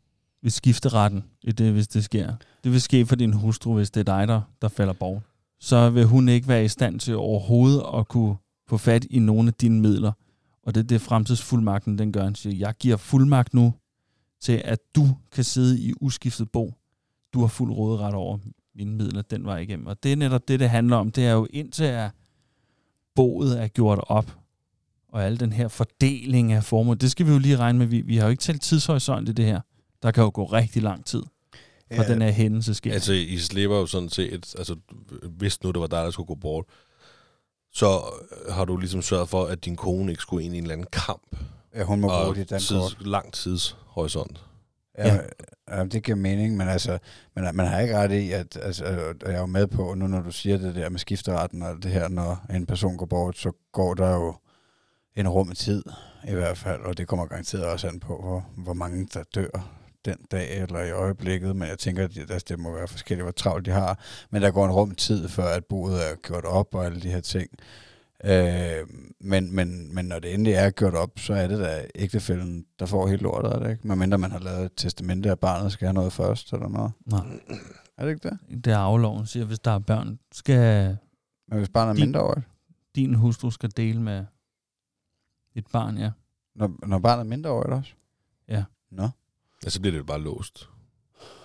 ved 0.43 0.51
skifteretten, 0.51 1.25
i 1.43 1.53
det, 1.53 1.73
hvis 1.73 1.89
det 1.89 2.05
sker. 2.05 2.35
Det 2.65 2.73
vil 2.73 2.81
ske 2.81 3.07
for 3.07 3.17
din 3.17 3.33
hustru, 3.33 3.75
hvis 3.75 3.91
det 3.91 4.01
er 4.09 4.19
dig, 4.19 4.29
der, 4.29 4.41
der 4.63 4.69
falder 4.69 4.93
bort. 4.93 5.23
Så 5.61 5.91
vil 5.91 6.05
hun 6.05 6.29
ikke 6.29 6.49
være 6.49 6.65
i 6.65 6.69
stand 6.69 7.01
til 7.01 7.17
overhovedet 7.17 7.83
at 7.95 8.09
kunne 8.09 8.37
få 8.69 8.77
fat 8.77 9.07
i 9.11 9.19
nogle 9.19 9.49
af 9.49 9.55
dine 9.55 9.81
midler. 9.81 10.13
Og 10.63 10.75
det 10.75 10.81
er 10.81 10.85
det, 10.85 11.01
fremtidsfuldmagten 11.01 11.99
den 11.99 12.13
gør. 12.13 12.25
Den 12.25 12.35
siger, 12.35 12.57
jeg 12.57 12.75
giver 12.79 12.97
fuldmagt 12.97 13.55
nu 13.55 13.75
til, 14.41 14.63
at 14.65 14.79
du 14.97 15.09
kan 15.33 15.45
sidde 15.45 15.81
i 15.81 15.93
uskiftet 16.01 16.51
bo. 16.51 16.75
Du 17.35 17.41
har 17.41 17.47
fuld 17.47 17.73
råderet 17.73 18.15
over 18.15 18.39
mine 18.75 18.93
midler 18.93 19.23
den 19.23 19.45
vej 19.45 19.59
igennem. 19.59 19.87
Og 19.87 20.03
det 20.03 20.13
er 20.13 20.17
netop 20.17 20.49
det, 20.49 20.61
det 20.61 20.71
handler 20.71 20.97
om. 20.97 21.11
Det 21.11 21.27
er 21.27 21.33
jo 21.33 21.47
indtil 21.51 21.85
at 21.85 22.11
boet 23.15 23.63
er 23.63 23.69
gjort 23.69 24.01
op, 24.03 24.37
og 25.09 25.25
al 25.25 25.41
den 25.41 25.53
her 25.53 25.69
fordeling 25.69 26.53
af 26.53 26.65
formål, 26.65 26.97
det 26.97 27.11
skal 27.11 27.27
vi 27.27 27.33
jo 27.33 27.39
lige 27.39 27.57
regne 27.57 27.79
med. 27.79 27.87
Vi, 27.87 28.01
vi 28.01 28.17
har 28.17 28.25
jo 28.25 28.31
ikke 28.31 28.41
talt 28.41 28.63
tidshorisont 28.63 29.29
i 29.29 29.33
det 29.33 29.45
her. 29.45 29.61
Der 30.03 30.11
kan 30.11 30.25
jo 30.25 30.31
gå 30.35 30.45
rigtig 30.45 30.83
lang 30.83 31.07
tid, 31.07 31.23
fra 31.97 32.09
den 32.09 32.23
her 32.23 32.31
hændelse 32.31 32.75
sker. 32.75 32.93
Altså, 32.93 33.13
I 33.13 33.39
slipper 33.39 33.77
jo 33.77 33.87
sådan 33.87 34.09
set, 34.09 34.55
altså, 34.59 34.77
hvis 35.23 35.63
nu 35.63 35.71
det 35.71 35.81
var 35.81 35.87
dig, 35.87 36.05
der 36.05 36.11
skulle 36.11 36.27
gå 36.27 36.35
bort, 36.35 36.65
så 37.73 38.01
har 38.51 38.65
du 38.65 38.77
ligesom 38.77 39.03
sørget 39.03 39.29
for, 39.29 39.45
at 39.45 39.65
din 39.65 39.77
kone 39.77 40.11
ikke 40.11 40.23
skulle 40.23 40.45
ind 40.45 40.55
i 40.55 40.59
en 40.59 40.65
eller 40.65 40.73
anden 40.75 40.87
kamp. 40.93 41.37
ja, 41.75 41.85
hun 41.85 42.01
må 42.01 42.09
bruge 42.09 42.21
og 42.21 42.37
dit 42.37 42.51
dankort. 42.51 42.91
tids, 42.91 42.97
lang 43.01 43.33
tidshorisont. 43.33 44.45
Ja, 44.99 45.07
Ja. 45.07 45.15
ja. 45.69 45.79
ja, 45.79 45.85
det 45.85 46.03
giver 46.03 46.17
mening, 46.17 46.57
men 46.57 46.69
altså, 46.69 46.99
man, 47.37 47.57
man 47.57 47.67
har 47.67 47.81
ikke 47.81 47.97
ret 47.99 48.13
i, 48.13 48.33
at 48.33 48.59
altså, 48.63 48.85
jeg 48.87 49.35
er 49.35 49.41
jo 49.41 49.47
med 49.47 49.67
på, 49.67 49.95
nu 49.95 50.07
når 50.07 50.21
du 50.21 50.31
siger 50.33 50.57
det 50.59 50.75
der 50.75 50.89
med 50.89 50.99
skifteretten 50.99 51.63
og 51.63 51.83
det 51.83 51.91
her, 51.91 52.09
når 52.09 52.47
en 52.55 52.67
person 52.67 52.97
går 52.97 53.07
bort, 53.07 53.39
så 53.39 53.53
går 53.73 53.95
der 53.95 54.11
jo 54.11 54.35
en 55.17 55.29
rum 55.29 55.53
tid 55.55 55.83
i 56.29 56.33
hvert 56.35 56.59
fald, 56.59 56.81
og 56.81 56.99
det 56.99 57.09
kommer 57.09 57.27
garanteret 57.27 57.65
også 57.65 57.89
an 57.89 58.01
på, 58.01 58.21
hvor, 58.23 58.47
hvor 58.57 58.73
mange 58.73 59.09
der 59.15 59.23
dør 59.35 59.80
den 60.05 60.17
dag 60.31 60.59
eller 60.63 60.81
i 60.83 60.91
øjeblikket, 60.91 61.57
men 61.57 61.69
jeg 61.69 61.79
tænker, 61.79 62.05
at 62.05 62.15
det, 62.15 62.21
altså, 62.31 62.47
det 62.49 62.59
må 62.59 62.73
være 62.73 62.89
forskelligt, 62.89 63.25
hvor 63.25 63.33
travlt 63.33 63.67
de 63.67 63.71
har, 63.71 63.99
men 64.31 64.43
der 64.43 64.51
går 64.51 64.65
en 64.65 64.71
rum 64.73 64.95
tid, 64.95 65.29
før 65.29 65.45
at 65.49 65.65
boet 65.65 65.95
er 66.11 66.15
gjort 66.17 66.45
op 66.45 66.75
og 66.75 66.85
alle 66.87 67.01
de 67.01 67.11
her 67.11 67.21
ting. 67.21 67.51
Øh, 68.25 68.87
men, 69.21 69.55
men, 69.55 69.95
men 69.95 70.05
når 70.05 70.19
det 70.19 70.35
endelig 70.35 70.53
er 70.53 70.71
gjort 70.71 70.95
op, 70.95 71.11
så 71.19 71.35
er 71.35 71.47
det 71.47 71.59
da 71.59 71.87
ægtefælden, 71.95 72.67
der 72.79 72.87
får 72.87 73.07
helt 73.09 73.23
lortet, 73.23 73.53
er 73.53 73.59
det 73.59 73.71
ikke? 73.71 73.89
Medmindre 73.89 74.19
man 74.19 74.31
har 74.31 74.39
lavet 74.39 74.65
et 74.65 74.73
testamente, 74.77 75.31
at 75.31 75.41
barnet 75.41 75.73
skal 75.73 75.87
have 75.87 75.95
noget 75.95 76.13
først, 76.13 76.53
eller 76.53 76.69
noget. 76.69 76.93
Nej, 77.07 77.21
Er 77.99 78.05
det 78.05 78.13
ikke 78.13 78.29
det? 78.29 78.65
det 78.65 78.73
er 78.73 78.79
afloven, 78.79 79.27
siger, 79.27 79.45
hvis 79.47 79.59
der 79.59 79.71
er 79.71 79.79
børn, 79.79 80.19
skal 80.33 80.97
Men 81.49 81.59
hvis 81.59 81.69
barnet 81.69 81.91
er 81.91 81.95
Din- 81.95 82.05
mindreårigt, 82.05 82.47
din 82.95 83.15
hustru 83.15 83.51
skal 83.51 83.71
dele 83.77 84.03
med 84.03 84.25
et 85.55 85.65
barn, 85.73 85.99
ja. 85.99 86.11
når, 86.55 86.87
når 86.87 86.99
barnet 86.99 87.21
er 87.25 87.29
mindreårigt 87.29 87.73
også? 87.73 87.93
Ja. 88.49 88.65
Nå. 88.91 89.09
Ja, 89.65 89.71
så 89.71 89.81
bliver 89.81 89.93
det 89.93 89.99
jo 89.99 90.05
bare 90.05 90.21
låst. 90.21 90.69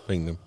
Pengene. 0.07 0.38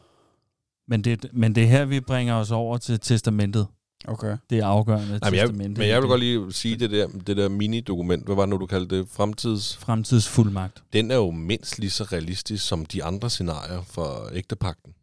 Men 0.88 1.04
det, 1.04 1.26
men 1.32 1.54
det 1.54 1.62
er 1.62 1.68
her, 1.68 1.84
vi 1.84 2.00
bringer 2.00 2.34
os 2.34 2.50
over 2.50 2.78
til 2.78 3.00
testamentet. 3.00 3.66
Okay. 4.04 4.36
Det 4.50 4.58
er 4.58 4.66
afgørende 4.66 5.18
Nej, 5.18 5.30
men, 5.30 5.38
jeg, 5.38 5.48
testamentet. 5.48 5.78
men 5.78 5.88
jeg 5.88 6.00
vil 6.00 6.08
godt 6.08 6.20
lige 6.20 6.52
sige 6.52 6.76
det 6.76 6.90
der, 6.90 7.08
det 7.26 7.36
der 7.36 7.48
mini-dokument. 7.48 8.24
Hvad 8.24 8.34
var 8.34 8.42
det 8.42 8.48
nu, 8.48 8.56
du 8.56 8.66
kaldte 8.66 8.98
det? 8.98 9.08
Fremtids... 9.08 9.76
Fremtidsfuldmagt. 9.76 10.82
Den 10.92 11.10
er 11.10 11.16
jo 11.16 11.30
mindst 11.30 11.78
lige 11.78 11.90
så 11.90 12.04
realistisk 12.04 12.68
som 12.68 12.86
de 12.86 13.04
andre 13.04 13.30
scenarier 13.30 13.82
for 13.82 14.28
ægtepakten. 14.32 14.94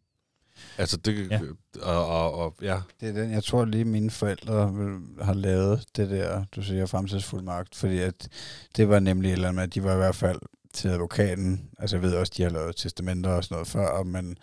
Altså, 0.78 0.96
det... 0.96 1.30
Ja. 1.30 1.40
Og, 1.82 2.06
og, 2.06 2.34
og, 2.34 2.54
ja. 2.62 2.80
Det 3.00 3.08
er 3.08 3.12
den, 3.12 3.30
jeg 3.30 3.44
tror 3.44 3.64
lige 3.64 3.84
mine 3.84 4.10
forældre 4.10 4.72
har 5.22 5.34
lavet 5.34 5.84
det 5.96 6.10
der, 6.10 6.44
du 6.56 6.62
siger, 6.62 6.86
fremtidsfuldmagt, 6.86 7.74
fordi 7.74 7.98
at 7.98 8.28
det 8.76 8.88
var 8.88 8.98
nemlig 9.00 9.28
et 9.28 9.32
eller 9.32 9.48
andet 9.48 9.54
med, 9.56 9.62
at 9.62 9.74
de 9.74 9.84
var 9.84 9.92
i 9.92 9.96
hvert 9.96 10.14
fald 10.14 10.38
til 10.76 10.88
advokaten, 10.88 11.70
altså 11.78 11.96
jeg 11.96 12.02
ved 12.02 12.14
også, 12.14 12.32
de 12.36 12.42
har 12.42 12.50
lavet 12.50 12.76
testamenter 12.76 13.30
og 13.30 13.44
sådan 13.44 13.54
noget 13.54 13.68
før, 13.68 14.02
men, 14.02 14.36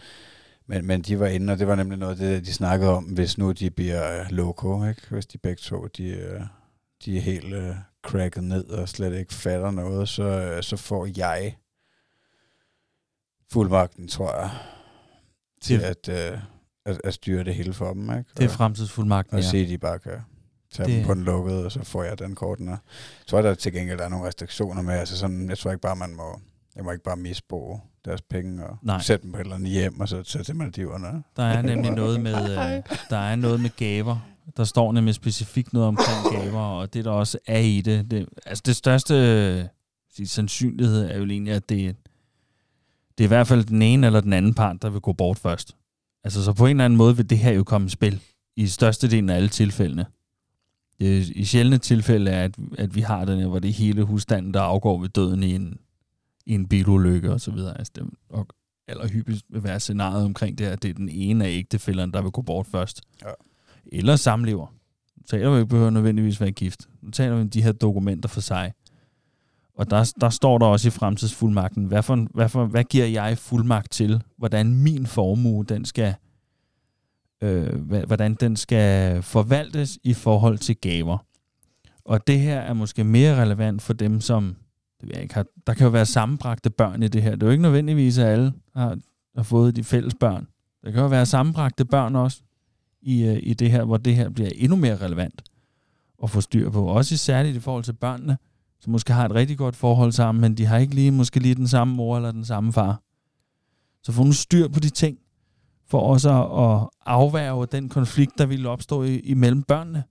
men, 0.68 0.86
men 0.86 1.02
de 1.02 1.20
var 1.20 1.28
inde, 1.28 1.54
og 1.54 1.60
det 1.60 1.68
var 1.68 1.76
nemlig 1.76 1.98
noget 2.00 2.18
det, 2.18 2.46
de 2.46 2.54
snakkede 2.54 2.92
om, 2.92 3.04
hvis 3.04 3.38
nu 3.38 3.52
de 3.52 3.70
bliver 3.72 4.30
loco, 4.30 4.86
ikke? 4.90 5.02
hvis 5.10 5.26
de 5.26 5.38
begge 5.38 5.60
to, 5.62 5.88
de, 5.88 6.08
øh, 6.08 6.42
de 7.06 7.18
er 7.18 7.22
helt 7.22 7.54
øh, 7.54 7.76
cracket 8.06 8.44
ned 8.44 8.66
og 8.66 8.90
slet 8.90 9.20
ikke 9.20 9.34
fatter 9.34 9.72
noget, 9.72 10.10
så, 10.10 10.24
øh, 10.24 10.64
så 10.64 10.78
får 10.78 11.08
jeg 11.18 11.58
fuldmagten, 13.52 14.08
tror 14.08 14.40
jeg, 14.42 14.50
til 15.62 15.80
Det- 15.80 16.10
at, 16.10 16.34
øh, 16.34 16.40
at, 16.86 17.02
at 17.04 17.14
styre 17.14 17.44
det 17.44 17.56
hele 17.56 17.74
for 17.74 17.94
dem. 17.94 18.04
Ikke? 18.10 18.30
Det 18.38 18.44
er 18.44 18.50
Og- 18.50 18.54
fremtidsfuldmagten, 18.56 19.38
og 19.38 19.44
ja. 19.44 19.50
se, 19.50 19.58
at 19.58 19.68
de 19.70 19.78
bare 19.78 20.00
kan 20.00 20.12
tage 20.74 20.88
Det- 20.90 20.98
dem 20.98 21.06
på 21.06 21.14
den 21.14 21.24
lukkede, 21.24 21.66
og 21.66 21.72
så 21.72 21.84
får 21.84 22.04
jeg 22.04 22.20
den 22.20 22.36
korten. 22.36 22.68
Jeg 22.68 22.78
tror, 23.28 23.42
der 23.42 23.54
til 23.54 23.74
gengæld 23.74 23.98
der 23.98 24.06
er 24.06 24.10
nogle 24.10 24.28
restriktioner 24.28 24.82
med. 24.82 24.94
Altså 24.94 25.18
sådan, 25.18 25.50
jeg 25.50 25.58
tror 25.58 25.72
ikke 25.72 25.82
bare, 25.82 25.96
man 25.96 26.16
må, 26.16 26.40
jeg 26.76 26.84
må 26.84 26.92
ikke 26.92 27.04
bare 27.04 27.18
misbruge 27.18 27.80
deres 28.06 28.22
penge 28.22 28.66
og 28.68 28.78
Nej. 28.82 29.02
sætte 29.02 29.24
dem 29.24 29.32
på 29.32 29.38
et 29.38 29.42
eller 29.42 29.56
andet 29.56 29.72
hjem, 29.72 30.00
og 30.00 30.10
så 30.10 30.24
tage 30.24 30.44
til 30.44 30.56
Maldiverne. 30.56 31.24
Der 31.36 31.44
er 31.44 31.62
nemlig 31.62 31.92
noget 31.92 32.22
med, 32.22 32.36
øh, 32.52 32.84
der 33.10 33.18
er 33.18 33.36
noget 33.36 33.60
med 33.60 33.70
gaver. 33.78 34.18
Der 34.58 34.64
står 34.64 34.92
nemlig 34.92 35.16
specifikt 35.16 35.74
noget 35.74 35.88
omkring 35.88 36.18
gaver, 36.44 36.60
og 36.62 36.94
det 36.94 37.06
der 37.06 37.12
også 37.12 37.38
er 37.48 37.60
i 37.60 37.82
det. 37.82 38.12
det 38.12 38.26
altså 38.46 38.62
det 38.66 38.76
største 38.76 39.14
øh, 39.16 39.64
sige, 40.16 40.28
sandsynlighed 40.28 41.06
er 41.12 41.18
jo 41.18 41.26
egentlig, 41.26 41.54
at 41.54 41.70
det, 41.70 41.96
det 43.18 43.24
er 43.24 43.28
i 43.28 43.28
hvert 43.28 43.48
fald 43.48 43.64
den 43.64 43.82
ene 43.82 44.08
eller 44.08 44.22
den 44.22 44.34
anden 44.34 44.54
part, 44.54 44.82
der 44.82 44.90
vil 44.90 45.02
gå 45.02 45.14
bort 45.14 45.40
først. 45.40 45.76
Altså, 46.24 46.44
så 46.44 46.54
på 46.54 46.66
en 46.66 46.70
eller 46.70 46.86
anden 46.86 46.98
måde 46.98 47.16
vil 47.18 47.30
det 47.30 47.38
her 47.38 47.52
jo 47.52 47.64
komme 47.64 47.88
i 47.88 47.90
spil 47.90 48.22
i 48.56 48.68
størstedelen 48.68 49.30
af 49.30 49.36
alle 49.36 49.50
tilfældene. 49.50 50.06
Er 51.04 51.24
i 51.36 51.46
sjældne 51.46 51.78
tilfælde 51.78 52.32
er, 52.32 52.44
at, 52.44 52.56
at 52.78 52.96
vi 52.96 53.02
har 53.02 53.26
den 53.26 53.40
her, 53.40 53.48
hvor 53.48 53.60
det 53.60 53.70
er 53.70 53.74
hele 53.74 54.04
husstanden, 54.04 54.54
der 54.54 54.62
afgår 54.62 55.00
ved 55.00 55.10
døden 55.10 55.44
i 55.44 55.56
en, 55.56 55.78
i 56.46 56.54
en 56.54 56.68
bilulykke 56.68 57.32
og 57.32 57.42
så 57.42 57.52
videre. 57.52 57.78
Altså, 57.78 57.92
det, 57.96 58.04
og 58.30 58.48
allerhyppigst 58.88 59.46
vil 59.50 59.64
være 59.64 59.80
scenariet 59.80 60.26
omkring 60.26 60.58
det, 60.58 60.66
at 60.66 60.84
det 60.84 60.90
er 60.90 60.94
den 60.94 61.10
ene 61.10 61.46
af 61.46 61.50
ægtefælderne, 61.50 62.12
der 62.12 62.22
vil 62.22 62.32
gå 62.32 62.42
bort 62.42 62.68
først. 62.68 63.02
Ja. 63.26 63.32
Eller 63.92 64.16
samlever. 64.16 64.68
Nu 65.18 65.24
taler 65.30 65.52
vi 65.52 65.58
ikke 65.58 65.70
behøver 65.70 65.90
nødvendigvis 65.90 66.42
være 66.42 66.52
gift. 66.52 66.88
Nu 67.02 67.12
taler 67.12 67.36
vi 67.36 67.42
om 67.42 67.50
de 67.50 67.64
her 67.64 67.72
dokumenter 67.72 68.30
for 68.30 68.42
sig. 68.42 68.74
Og 69.76 69.90
der, 69.90 70.14
der 70.22 70.30
står 70.30 70.58
der 70.58 70.66
også 70.66 70.88
i 70.88 70.92
fremtidsfuldmagten, 70.92 71.86
hvad, 71.86 72.04
for, 72.04 72.28
hvad, 72.34 72.50
for, 72.50 72.66
hvad 72.66 72.84
giver 72.84 73.06
jeg 73.06 73.38
fuldmagt 73.38 73.92
til, 73.92 74.22
hvordan 74.38 74.74
min 74.74 75.08
formue, 75.08 75.66
den 75.66 75.86
skal, 75.86 76.16
øh, 77.44 78.06
hvordan 78.08 78.34
den 78.34 78.56
skal 78.56 79.22
forvaltes 79.22 80.00
i 80.04 80.14
forhold 80.14 80.58
til 80.58 80.78
gaver. 80.78 81.18
Og 82.06 82.28
det 82.28 82.40
her 82.40 82.60
er 82.60 82.74
måske 82.74 83.04
mere 83.04 83.42
relevant 83.42 83.82
for 83.82 83.94
dem, 83.94 84.22
som 84.22 84.56
det 85.02 85.10
ved 85.10 85.16
jeg 85.16 85.24
ikke, 85.24 85.34
har, 85.34 85.46
der 85.68 85.74
kan 85.74 85.84
jo 85.84 85.90
være 85.90 86.06
sammenbragte 86.06 86.70
børn 86.70 87.04
i 87.04 87.08
det 87.08 87.22
her. 87.22 87.32
Det 87.32 87.44
er 87.44 87.48
jo 87.48 87.52
ikke 87.52 87.62
nødvendigvis, 87.62 88.18
at 88.18 88.28
alle 88.28 88.54
har, 88.76 88.98
har 89.36 89.44
fået 89.44 89.76
de 89.76 89.84
fælles 89.84 90.14
børn. 90.20 90.48
Der 90.84 90.92
kan 90.92 91.02
jo 91.02 91.08
være 91.08 91.26
sammenbragte 91.26 91.86
børn 91.86 92.16
også 92.16 92.42
i, 93.02 93.24
øh, 93.24 93.40
i 93.44 93.54
det 93.54 93.72
her, 93.72 93.84
hvor 93.84 93.98
det 93.98 94.16
her 94.16 94.30
bliver 94.30 94.50
endnu 94.56 94.76
mere 94.76 94.98
relevant 94.98 95.44
at 96.24 96.30
få 96.30 96.42
styr 96.42 96.70
på. 96.70 96.86
Også 96.86 97.18
særligt 97.18 97.56
i 97.56 97.60
forhold 97.60 97.84
til 97.84 97.94
børnene, 97.94 98.38
som 98.80 98.92
måske 98.92 99.14
har 99.14 99.26
et 99.26 99.34
rigtig 99.34 99.58
godt 99.58 99.76
forhold 99.76 100.12
sammen, 100.12 100.42
men 100.42 100.58
de 100.58 100.66
har 100.66 100.78
ikke 100.78 100.96
lige 100.96 101.12
måske 101.12 101.40
lige 101.40 101.56
den 101.56 101.68
samme 101.68 101.96
mor 101.96 102.16
eller 102.16 102.32
den 102.32 102.46
samme 102.46 102.74
far. 102.74 103.02
Så 104.04 104.12
få 104.12 104.24
nu 104.24 104.32
styr 104.32 104.68
på 104.68 104.80
de 104.80 104.90
ting, 104.90 105.18
for 105.94 106.00
også 106.00 106.30
at 106.30 106.90
afværge 107.06 107.68
den 107.68 107.90
konflikt, 107.90 108.38
der 108.38 108.46
ville 108.46 108.70
opstå 108.70 109.04
i, 109.04 109.20
imellem 109.20 109.64
børnene. 109.64 110.04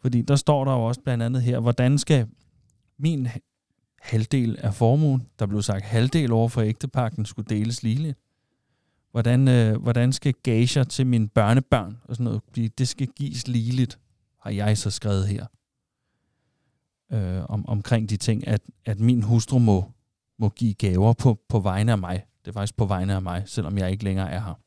Fordi 0.00 0.22
der 0.22 0.36
står 0.36 0.64
der 0.64 0.72
jo 0.72 0.84
også 0.84 1.00
blandt 1.00 1.22
andet 1.22 1.42
her, 1.42 1.60
hvordan 1.60 1.98
skal 1.98 2.26
min 2.98 3.28
halvdel 4.00 4.56
af 4.58 4.74
formuen, 4.74 5.26
der 5.38 5.46
blev 5.46 5.62
sagt 5.62 5.84
halvdel 5.84 6.32
over 6.32 6.48
for 6.48 6.62
ægtepakken, 6.62 7.24
skulle 7.24 7.46
deles 7.48 7.82
ligeligt. 7.82 8.18
Hvordan, 9.10 9.48
øh, 9.48 9.82
hvordan 9.82 10.12
skal 10.12 10.34
gager 10.42 10.84
til 10.84 11.06
mine 11.06 11.28
børnebørn 11.28 11.98
og 12.04 12.16
sådan 12.16 12.24
noget 12.24 12.42
blive, 12.52 12.68
det 12.68 12.88
skal 12.88 13.06
gives 13.06 13.48
ligeligt, 13.48 13.98
har 14.40 14.50
jeg 14.50 14.78
så 14.78 14.90
skrevet 14.90 15.28
her. 15.28 15.46
Øh, 17.12 17.44
om, 17.48 17.68
omkring 17.68 18.10
de 18.10 18.16
ting, 18.16 18.46
at, 18.46 18.60
at 18.84 19.00
min 19.00 19.22
hustru 19.22 19.58
må, 19.58 19.84
må 20.38 20.48
give 20.48 20.74
gaver 20.74 21.12
på, 21.12 21.38
på 21.48 21.60
vegne 21.60 21.92
af 21.92 21.98
mig. 21.98 22.24
Det 22.44 22.48
er 22.48 22.52
faktisk 22.52 22.76
på 22.76 22.86
vegne 22.86 23.14
af 23.14 23.22
mig, 23.22 23.42
selvom 23.46 23.78
jeg 23.78 23.90
ikke 23.90 24.04
længere 24.04 24.30
er 24.30 24.40
her. 24.40 24.65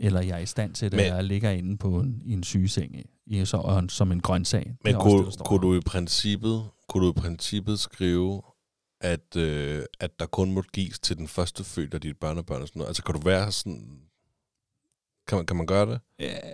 Eller 0.00 0.20
jeg 0.20 0.36
er 0.36 0.42
i 0.42 0.46
stand 0.46 0.74
til 0.74 0.90
det, 0.90 0.96
men, 0.96 1.06
jeg 1.06 1.24
ligger 1.24 1.50
inde 1.50 1.78
på 1.78 2.00
en, 2.00 2.22
i 2.24 2.32
en 2.32 2.42
sygeseng 2.42 2.96
i, 3.26 3.44
så, 3.44 3.86
som 3.88 4.12
en 4.12 4.20
grøntsag. 4.20 4.74
Men 4.84 4.94
kunne, 4.94 5.26
det, 5.26 5.38
kunne, 5.44 5.60
du 5.60 5.74
i 5.74 5.80
princippet, 5.80 6.64
kunne 6.88 7.06
du 7.06 7.10
i 7.10 7.20
princippet 7.20 7.78
skrive, 7.78 8.42
at, 9.00 9.36
øh, 9.36 9.82
at 10.00 10.10
der 10.20 10.26
kun 10.26 10.52
må 10.52 10.62
gives 10.72 10.98
til 10.98 11.18
den 11.18 11.28
første 11.28 11.64
født 11.64 11.94
af 11.94 12.00
dit 12.00 12.16
børnebørn 12.16 12.62
og 12.62 12.68
sådan 12.68 12.80
noget? 12.80 12.88
Altså 12.88 13.02
kan 13.02 13.14
du 13.14 13.20
være 13.20 13.52
sådan... 13.52 14.00
Kan 15.28 15.38
man, 15.38 15.46
kan 15.46 15.56
man 15.56 15.66
gøre 15.66 15.86
det? 15.86 16.00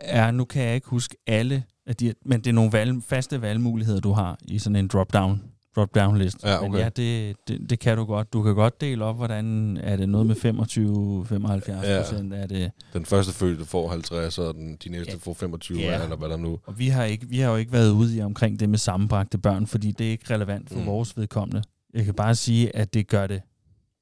Ja, 0.05 0.31
nu 0.31 0.45
kan 0.45 0.63
jeg 0.63 0.75
ikke 0.75 0.89
huske 0.89 1.17
alle 1.27 1.65
af 1.87 1.97
de, 1.97 2.15
men 2.25 2.41
det 2.41 2.47
er 2.47 2.55
nogle 2.55 2.73
valg, 2.73 3.03
faste 3.03 3.43
valgmuligheder, 3.43 4.01
du 4.01 4.13
har 4.13 4.39
i 4.43 4.59
sådan 4.59 4.77
en 4.77 4.91
drop-down 4.95 5.52
drop-down 5.77 6.19
list. 6.19 6.45
Ja, 6.45 6.59
okay. 6.59 6.69
Men 6.69 6.79
ja, 6.81 6.89
det, 6.89 7.37
det, 7.49 7.71
det 7.71 7.79
kan 7.79 7.97
du 7.97 8.05
godt. 8.05 8.33
Du 8.33 8.43
kan 8.43 8.55
godt 8.55 8.81
dele 8.81 9.05
op, 9.05 9.17
hvordan 9.17 9.77
er 9.77 9.97
det 9.97 10.09
noget 10.09 10.27
med 10.27 10.37
25-75 10.37 11.99
procent? 11.99 12.33
Ja. 12.33 12.39
Er 12.39 12.47
det, 12.47 12.73
den 12.93 13.05
første 13.05 13.33
fødte 13.33 13.65
får 13.65 13.89
50, 13.89 14.39
og 14.39 14.55
den, 14.55 14.77
de 14.85 14.89
næste 14.89 15.13
ja. 15.13 15.19
får 15.21 15.35
25, 15.35 15.79
ja. 15.79 16.03
eller 16.03 16.17
hvad 16.17 16.29
der 16.29 16.37
nu. 16.37 16.59
Og 16.67 16.79
vi 16.79 16.89
har, 16.89 17.05
ikke, 17.05 17.29
vi 17.29 17.39
har 17.39 17.51
jo 17.51 17.57
ikke 17.57 17.73
været 17.73 17.91
ude 17.91 18.17
i 18.17 18.21
omkring 18.21 18.61
det 18.61 18.69
med 18.69 18.79
sammenbragte 18.79 19.39
børn, 19.39 19.67
fordi 19.67 19.93
det 19.93 20.07
er 20.07 20.11
ikke 20.11 20.35
relevant 20.35 20.71
for 20.71 20.79
mm. 20.79 20.87
vores 20.87 21.17
vedkommende. 21.17 21.63
Jeg 21.95 22.05
kan 22.05 22.15
bare 22.15 22.35
sige, 22.35 22.77
at 22.77 22.95
det 22.95 23.09
gør 23.09 23.27
det 23.27 23.43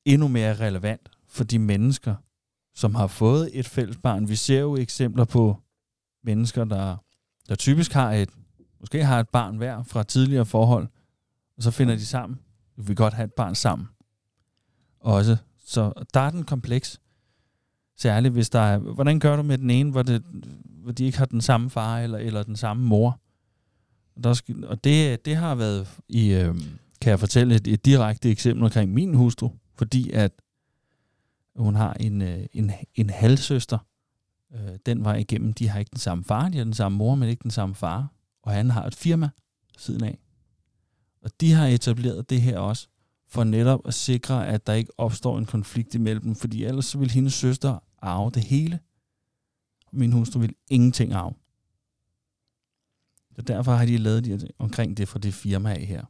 endnu 0.05 0.29
mere 0.29 0.55
relevant 0.55 1.11
for 1.29 1.45
de 1.45 1.59
mennesker, 1.59 2.15
som 2.75 2.95
har 2.95 3.07
fået 3.07 3.51
et 3.53 3.69
fælles 3.69 3.97
barn. 4.03 4.29
Vi 4.29 4.37
ser 4.37 4.61
jo 4.61 4.77
eksempler 4.77 5.25
på 5.25 5.57
mennesker, 6.25 6.65
der, 6.65 6.97
der 7.49 7.55
typisk 7.55 7.93
har 7.93 8.13
et, 8.13 8.29
måske 8.81 9.05
har 9.05 9.21
et 9.21 9.29
barn 9.29 9.57
hver 9.57 9.83
fra 9.83 10.03
tidligere 10.03 10.47
forhold, 10.47 10.89
og 11.61 11.65
så 11.65 11.71
finder 11.71 11.95
de 11.95 12.07
sammen. 12.07 12.39
Vi 12.77 12.83
vil 12.87 12.97
godt 12.97 13.15
have 13.15 13.25
et 13.25 13.33
barn 13.33 13.55
sammen. 13.55 13.89
Også. 15.01 15.37
Så 15.67 15.93
der 16.15 16.21
er 16.21 16.31
den 16.31 16.45
kompleks. 16.45 17.01
Særligt 17.97 18.35
hvis 18.35 18.51
der 18.51 18.61
er, 18.61 18.79
hvordan 18.79 19.21
gør 19.21 19.37
du 19.37 19.43
med 19.43 19.59
den 19.59 19.71
ene, 19.71 19.91
hvor, 19.91 20.03
det, 20.03 20.23
hvor 20.83 20.93
de 20.93 21.05
ikke 21.05 21.19
har 21.19 21.25
den 21.25 21.41
samme 21.41 21.71
far 21.71 21.99
eller, 21.99 22.19
eller 22.19 22.43
den 22.43 22.57
samme 22.57 22.85
mor? 22.85 23.21
Og, 24.17 24.25
der 24.25 24.33
skal, 24.33 24.67
og 24.67 24.85
det, 24.85 25.25
det 25.25 25.37
har 25.37 25.55
været 25.55 25.89
i, 26.09 26.33
øh, 26.33 26.55
kan 27.01 27.11
jeg 27.11 27.21
fortælle 27.21 27.55
et, 27.55 27.67
et 27.67 27.85
direkte 27.85 28.31
eksempel 28.31 28.65
omkring 28.65 28.93
min 28.93 29.15
hustru, 29.15 29.51
fordi 29.75 30.11
at 30.11 30.33
hun 31.57 31.75
har 31.75 31.93
en, 31.93 32.23
øh, 32.23 32.47
en, 32.53 32.73
en 32.95 33.11
halvsøster, 33.11 33.79
øh, 34.55 34.79
den 34.87 35.05
var 35.05 35.15
igennem, 35.15 35.53
de 35.53 35.69
har 35.69 35.79
ikke 35.79 35.91
den 35.91 36.01
samme 36.01 36.25
far, 36.25 36.49
de 36.49 36.57
har 36.57 36.65
den 36.65 36.75
samme 36.75 36.99
mor, 36.99 37.15
men 37.15 37.29
ikke 37.29 37.43
den 37.43 37.51
samme 37.51 37.75
far, 37.75 38.13
og 38.43 38.53
han 38.53 38.71
har 38.71 38.87
et 38.87 38.95
firma 38.95 39.31
siden 39.79 40.05
af. 40.05 40.19
Og 41.23 41.31
de 41.41 41.53
har 41.53 41.67
etableret 41.67 42.31
det 42.31 42.43
her 42.43 42.59
også, 42.59 42.89
for 43.29 43.45
netop 43.45 43.81
at 43.89 43.95
sikre, 43.95 44.49
at 44.49 44.67
der 44.67 44.73
ikke 44.73 44.93
opstår 44.99 45.39
en 45.39 45.47
konflikt 45.47 45.95
imellem 45.95 46.23
dem, 46.23 46.35
fordi 46.35 46.65
ellers 46.65 46.85
så 46.85 46.99
vil 46.99 47.11
hendes 47.11 47.35
søster 47.35 47.79
arve 47.99 48.31
det 48.31 48.45
hele. 48.45 48.79
Min 49.93 50.13
hustru 50.13 50.41
vil 50.41 50.55
ingenting 50.71 51.13
arve. 51.13 51.35
Så 53.37 53.43
derfor 53.43 53.73
har 53.73 53.87
de 53.87 53.97
lavet 53.97 54.25
de 54.25 54.49
omkring 54.59 54.97
det 54.97 55.09
fra 55.09 55.19
det 55.19 55.35
firma 55.35 55.71
af 55.75 55.87
her. 55.87 56.05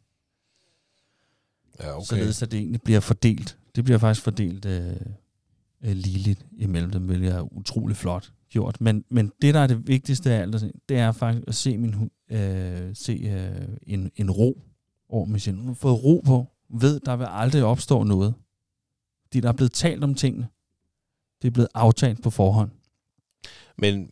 Ja, 1.80 1.96
okay. 1.96 2.04
Således 2.06 2.42
at 2.42 2.50
det 2.50 2.58
egentlig 2.58 2.82
bliver 2.82 3.00
fordelt. 3.00 3.58
Det 3.76 3.84
bliver 3.84 3.98
faktisk 3.98 4.24
fordelt 4.24 4.64
øh, 4.64 4.96
øh, 5.82 5.92
ligeligt 5.92 6.46
imellem 6.52 6.90
dem, 6.90 7.06
hvilket 7.06 7.32
er 7.32 7.56
utrolig 7.56 7.96
flot 7.96 8.32
gjort. 8.48 8.80
Men, 8.80 9.04
men 9.08 9.32
det, 9.42 9.54
der 9.54 9.60
er 9.60 9.66
det 9.66 9.88
vigtigste 9.88 10.32
af 10.32 10.40
alt, 10.40 10.64
det 10.88 10.96
er 10.96 11.12
faktisk 11.12 11.44
at 11.48 11.54
se, 11.54 11.78
min, 11.78 12.10
øh, 12.30 12.96
se 12.96 13.12
øh, 13.12 13.68
en, 13.82 14.10
en 14.16 14.30
ro 14.30 14.62
over 15.10 15.26
med 15.26 15.40
sin. 15.40 15.56
Hun 15.56 15.66
har 15.66 15.74
fået 15.74 16.04
ro 16.04 16.22
på, 16.26 16.46
ved, 16.68 17.00
der 17.00 17.16
vil 17.16 17.26
aldrig 17.30 17.64
opstå 17.64 18.02
noget. 18.02 18.34
Fordi 19.26 19.40
der 19.40 19.48
er 19.48 19.52
blevet 19.52 19.72
talt 19.72 20.04
om 20.04 20.14
tingene. 20.14 20.48
Det 21.42 21.48
er 21.48 21.52
blevet 21.52 21.68
aftalt 21.74 22.22
på 22.22 22.30
forhånd. 22.30 22.70
Men 23.78 24.10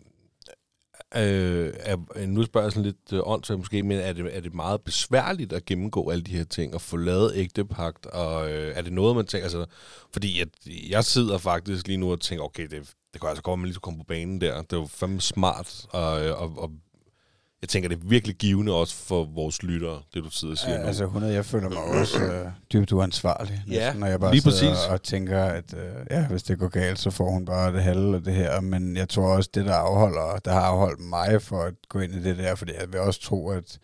øh, 1.16 1.72
er, 1.80 1.96
øh, 2.16 2.28
nu 2.28 2.44
spørger 2.44 2.64
jeg 2.64 2.72
sådan 2.72 2.84
lidt 2.84 3.12
øh, 3.12 3.20
åndssvagt 3.24 3.58
måske, 3.58 3.82
men 3.82 3.98
er 3.98 4.12
det, 4.12 4.36
er 4.36 4.40
det 4.40 4.54
meget 4.54 4.80
besværligt 4.80 5.52
at 5.52 5.64
gennemgå 5.64 6.10
alle 6.10 6.24
de 6.24 6.36
her 6.36 6.44
ting 6.44 6.74
og 6.74 6.80
få 6.80 6.96
lavet 6.96 7.32
ægtepagt? 7.34 8.06
Og 8.06 8.50
øh, 8.50 8.76
er 8.76 8.82
det 8.82 8.92
noget, 8.92 9.16
man 9.16 9.26
tænker, 9.26 9.44
altså, 9.44 9.66
fordi 10.12 10.40
at 10.40 10.48
jeg 10.88 11.04
sidder 11.04 11.38
faktisk 11.38 11.86
lige 11.86 11.96
nu 11.96 12.12
og 12.12 12.20
tænker, 12.20 12.44
okay, 12.44 12.66
det, 12.66 12.94
det 13.12 13.20
kunne 13.20 13.28
altså 13.28 13.42
godt, 13.42 13.52
at 13.52 13.58
man 13.58 13.66
lige 13.66 13.78
komme 13.80 13.98
på 13.98 14.04
banen 14.04 14.40
der. 14.40 14.62
Det 14.62 14.78
var 14.78 14.86
fandme 14.86 15.20
smart 15.20 15.86
at, 15.94 16.22
øh, 16.22 16.42
og, 16.42 16.58
og 16.58 16.70
jeg 17.62 17.68
tænker, 17.68 17.88
det 17.88 17.96
er 17.96 18.08
virkelig 18.08 18.36
givende 18.36 18.72
også 18.72 18.94
for 18.94 19.24
vores 19.24 19.62
lyttere, 19.62 20.02
det 20.14 20.24
du 20.24 20.30
sidder 20.30 20.54
og 20.54 20.58
siger 20.58 20.74
ja, 20.74 20.80
nu. 20.80 20.86
Altså 20.86 21.04
100, 21.04 21.32
jeg 21.32 21.44
føler 21.44 21.68
mig 21.68 21.78
også 21.78 22.24
øh, 22.24 22.46
dybt 22.72 22.92
uansvarlig, 22.92 23.62
ja, 23.70 23.84
næsten, 23.84 24.00
når 24.00 24.06
jeg 24.06 24.20
bare 24.20 24.32
lige 24.32 24.42
præcis. 24.42 24.86
og 24.90 25.02
tænker, 25.02 25.44
at 25.44 25.74
øh, 25.74 26.06
ja, 26.10 26.26
hvis 26.26 26.42
det 26.42 26.58
går 26.58 26.68
galt, 26.68 26.98
så 26.98 27.10
får 27.10 27.30
hun 27.30 27.44
bare 27.44 27.72
det 27.72 27.82
halve 27.82 28.16
af 28.16 28.22
det 28.22 28.34
her. 28.34 28.60
Men 28.60 28.96
jeg 28.96 29.08
tror 29.08 29.36
også, 29.36 29.50
det 29.54 29.66
der 29.66 29.74
afholder, 29.74 30.38
der 30.44 30.52
har 30.52 30.60
afholdt 30.60 31.00
mig 31.00 31.42
for 31.42 31.62
at 31.62 31.74
gå 31.88 31.98
ind 31.98 32.14
i 32.14 32.22
det 32.22 32.38
der, 32.38 32.54
fordi 32.54 32.72
jeg 32.80 32.92
vil 32.92 33.00
også 33.00 33.20
tro, 33.20 33.48
at 33.48 33.78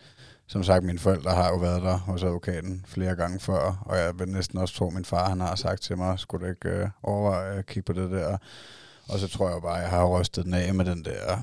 som 0.46 0.64
sagt, 0.64 0.84
mine 0.84 0.98
forældre 0.98 1.30
har 1.30 1.48
jo 1.48 1.56
været 1.56 1.82
der 1.82 1.96
hos 1.96 2.22
advokaten 2.22 2.84
flere 2.88 3.16
gange 3.16 3.40
før, 3.40 3.84
og 3.86 3.96
jeg 3.96 4.18
vil 4.18 4.28
næsten 4.28 4.58
også 4.58 4.74
tro, 4.74 4.86
at 4.86 4.92
min 4.94 5.04
far 5.04 5.28
han 5.28 5.40
har 5.40 5.54
sagt 5.54 5.82
til 5.82 5.98
mig, 5.98 6.18
skulle 6.18 6.46
du 6.46 6.50
ikke 6.50 6.68
øh, 6.68 6.88
overveje 7.02 7.58
at 7.58 7.66
kigge 7.66 7.82
på 7.82 8.00
det 8.00 8.10
der? 8.10 8.36
Og 9.08 9.18
så 9.18 9.28
tror 9.28 9.50
jeg 9.50 9.62
bare, 9.62 9.76
at 9.76 9.82
jeg 9.82 9.90
har 9.90 10.20
rystet 10.20 10.44
den 10.44 10.54
af 10.54 10.74
med 10.74 10.84
den 10.84 11.04
der, 11.04 11.42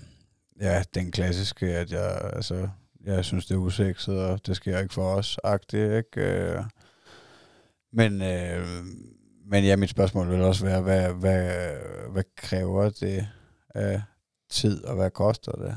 ja, 0.61 0.83
den 0.93 1.11
klassiske, 1.11 1.65
at 1.65 1.91
jeg, 1.91 2.31
altså, 2.33 2.69
jeg 3.05 3.25
synes, 3.25 3.45
det 3.45 3.55
er 3.55 3.59
usekset, 3.59 4.19
og 4.19 4.45
det 4.45 4.55
sker 4.55 4.79
ikke 4.79 4.93
for 4.93 5.15
os, 5.15 5.37
agtigt, 5.43 5.93
ikke? 5.93 6.21
Øh, 6.21 6.63
men, 7.93 8.21
øh, 8.21 8.65
men 9.45 9.63
ja, 9.63 9.75
mit 9.75 9.89
spørgsmål 9.89 10.29
vil 10.29 10.41
også 10.41 10.65
være, 10.65 10.81
hvad, 10.81 11.13
hvad, 11.13 11.71
hvad 12.11 12.23
kræver 12.37 12.89
det 12.89 13.27
af 13.75 14.01
tid, 14.49 14.83
og 14.83 14.95
hvad 14.95 15.11
koster 15.11 15.51
det? 15.51 15.75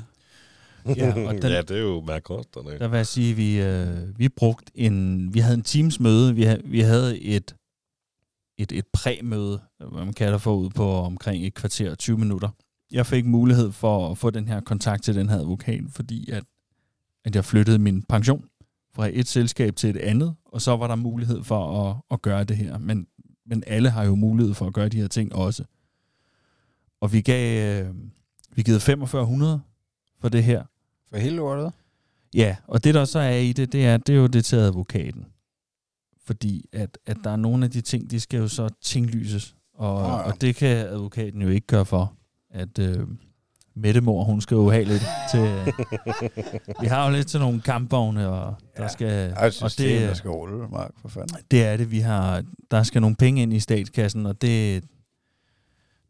Ja, 0.97 1.09
og 1.29 1.35
den, 1.43 1.51
ja 1.51 1.63
det 1.63 1.71
er 1.71 1.81
jo, 1.81 2.01
hvad 2.01 2.21
koster 2.21 2.63
det? 2.63 2.81
Der 2.81 2.89
vil 2.89 2.97
jeg 2.97 3.07
sige, 3.07 3.35
vi, 3.35 3.63
øh, 3.63 4.19
vi 4.19 4.29
brugt 4.29 4.71
en, 4.75 5.29
vi 5.35 5.39
havde 5.39 5.55
en 5.55 5.63
teams 5.63 6.01
møde, 6.01 6.35
vi, 6.35 6.49
vi 6.65 6.81
havde 6.81 7.21
et, 7.21 7.55
et, 8.59 8.73
et 8.73 8.87
præmøde, 8.93 9.61
hvad 9.79 10.05
man 10.05 10.13
kalder 10.13 10.39
for 10.39 10.55
ud 10.55 10.71
på 10.71 10.93
omkring 10.93 11.47
et 11.47 11.55
kvarter 11.55 11.91
og 11.91 11.99
20 11.99 12.19
minutter. 12.19 12.49
Jeg 12.93 13.07
fik 13.07 13.27
mulighed 13.27 13.73
for 13.73 14.11
at 14.11 14.19
få 14.19 14.31
den 14.31 14.49
her 14.49 14.61
kontakt 14.61 15.05
til 15.05 15.15
den 15.15 15.29
her 15.29 15.39
advokat, 15.39 15.85
fordi 15.89 16.31
at 16.31 16.45
at 17.25 17.37
jeg 17.37 17.45
flyttede 17.45 17.79
min 17.79 18.03
pension 18.03 18.45
fra 18.95 19.09
et 19.13 19.29
selskab 19.29 19.77
til 19.77 19.91
et 19.91 19.97
andet, 19.97 20.35
og 20.45 20.63
så 20.63 20.77
var 20.77 20.87
der 20.87 20.95
mulighed 20.95 21.45
for 21.45 21.91
at, 21.91 21.97
at 22.11 22.23
gøre 22.23 22.45
det 22.45 22.57
her. 22.57 22.79
Men 22.79 23.07
men 23.47 23.63
alle 23.67 23.91
har 23.91 24.05
jo 24.05 24.15
mulighed 24.15 24.55
for 24.55 24.67
at 24.67 24.73
gøre 24.73 24.89
de 24.89 25.01
her 25.01 25.09
ting 25.09 25.35
også. 25.35 25.65
Og 27.01 27.13
vi 27.13 27.21
gav, 27.21 27.83
øh, 27.85 27.95
vi 28.55 28.63
givet 28.63 28.83
4500 28.83 29.61
for 30.21 30.29
det 30.29 30.45
her. 30.45 30.65
For 31.11 31.17
hele 31.17 31.37
lortet? 31.37 31.73
Ja, 32.35 32.57
og 32.67 32.85
det 32.85 32.95
der 32.95 33.05
så 33.05 33.19
er 33.19 33.37
i 33.37 33.53
det, 33.53 33.73
det 33.73 33.87
er, 33.87 33.97
det 33.97 34.15
er 34.15 34.17
jo 34.17 34.27
det 34.27 34.45
til 34.45 34.57
advokaten. 34.57 35.27
Fordi 36.25 36.69
at, 36.73 36.99
at 37.07 37.17
der 37.25 37.31
er 37.31 37.37
nogle 37.37 37.65
af 37.65 37.71
de 37.71 37.81
ting, 37.81 38.11
de 38.11 38.21
skal 38.21 38.39
jo 38.39 38.49
så 38.49 38.69
tinglyses. 38.83 39.57
Og, 39.75 40.09
ja. 40.09 40.15
og 40.15 40.41
det 40.41 40.57
kan 40.57 40.77
advokaten 40.77 41.43
jo 41.43 41.49
ikke 41.49 41.67
gøre 41.67 41.87
for. 41.87 42.15
At 42.55 42.79
øh, 42.79 43.07
Mette 43.77 44.01
Mor, 44.01 44.25
hun 44.25 44.41
skal 44.41 44.55
jo 44.55 44.71
have 44.71 44.85
lidt 44.85 45.03
til... 45.31 45.73
vi 46.81 46.87
har 46.87 47.07
jo 47.07 47.13
lidt 47.17 47.27
til 47.27 47.41
nogle 47.41 47.61
kampvogne, 47.61 48.29
og 48.29 48.55
der 48.77 48.83
Ja, 48.83 48.89
skal... 48.89 49.31
Et 49.31 49.63
og 49.63 49.71
det, 49.79 50.01
der 50.01 50.15
skal 50.15 50.31
rulle, 50.31 50.69
Mark, 50.69 50.91
for 51.01 51.09
fanden. 51.09 51.37
det 51.51 51.65
er 51.65 51.77
det, 51.77 51.91
vi 51.91 51.99
har... 51.99 52.45
Der 52.71 52.83
skal 52.83 53.01
nogle 53.01 53.17
penge 53.17 53.43
ind 53.43 53.53
i 53.53 53.61
statskassen, 53.61 54.27
og 54.27 54.43
det, 54.43 54.85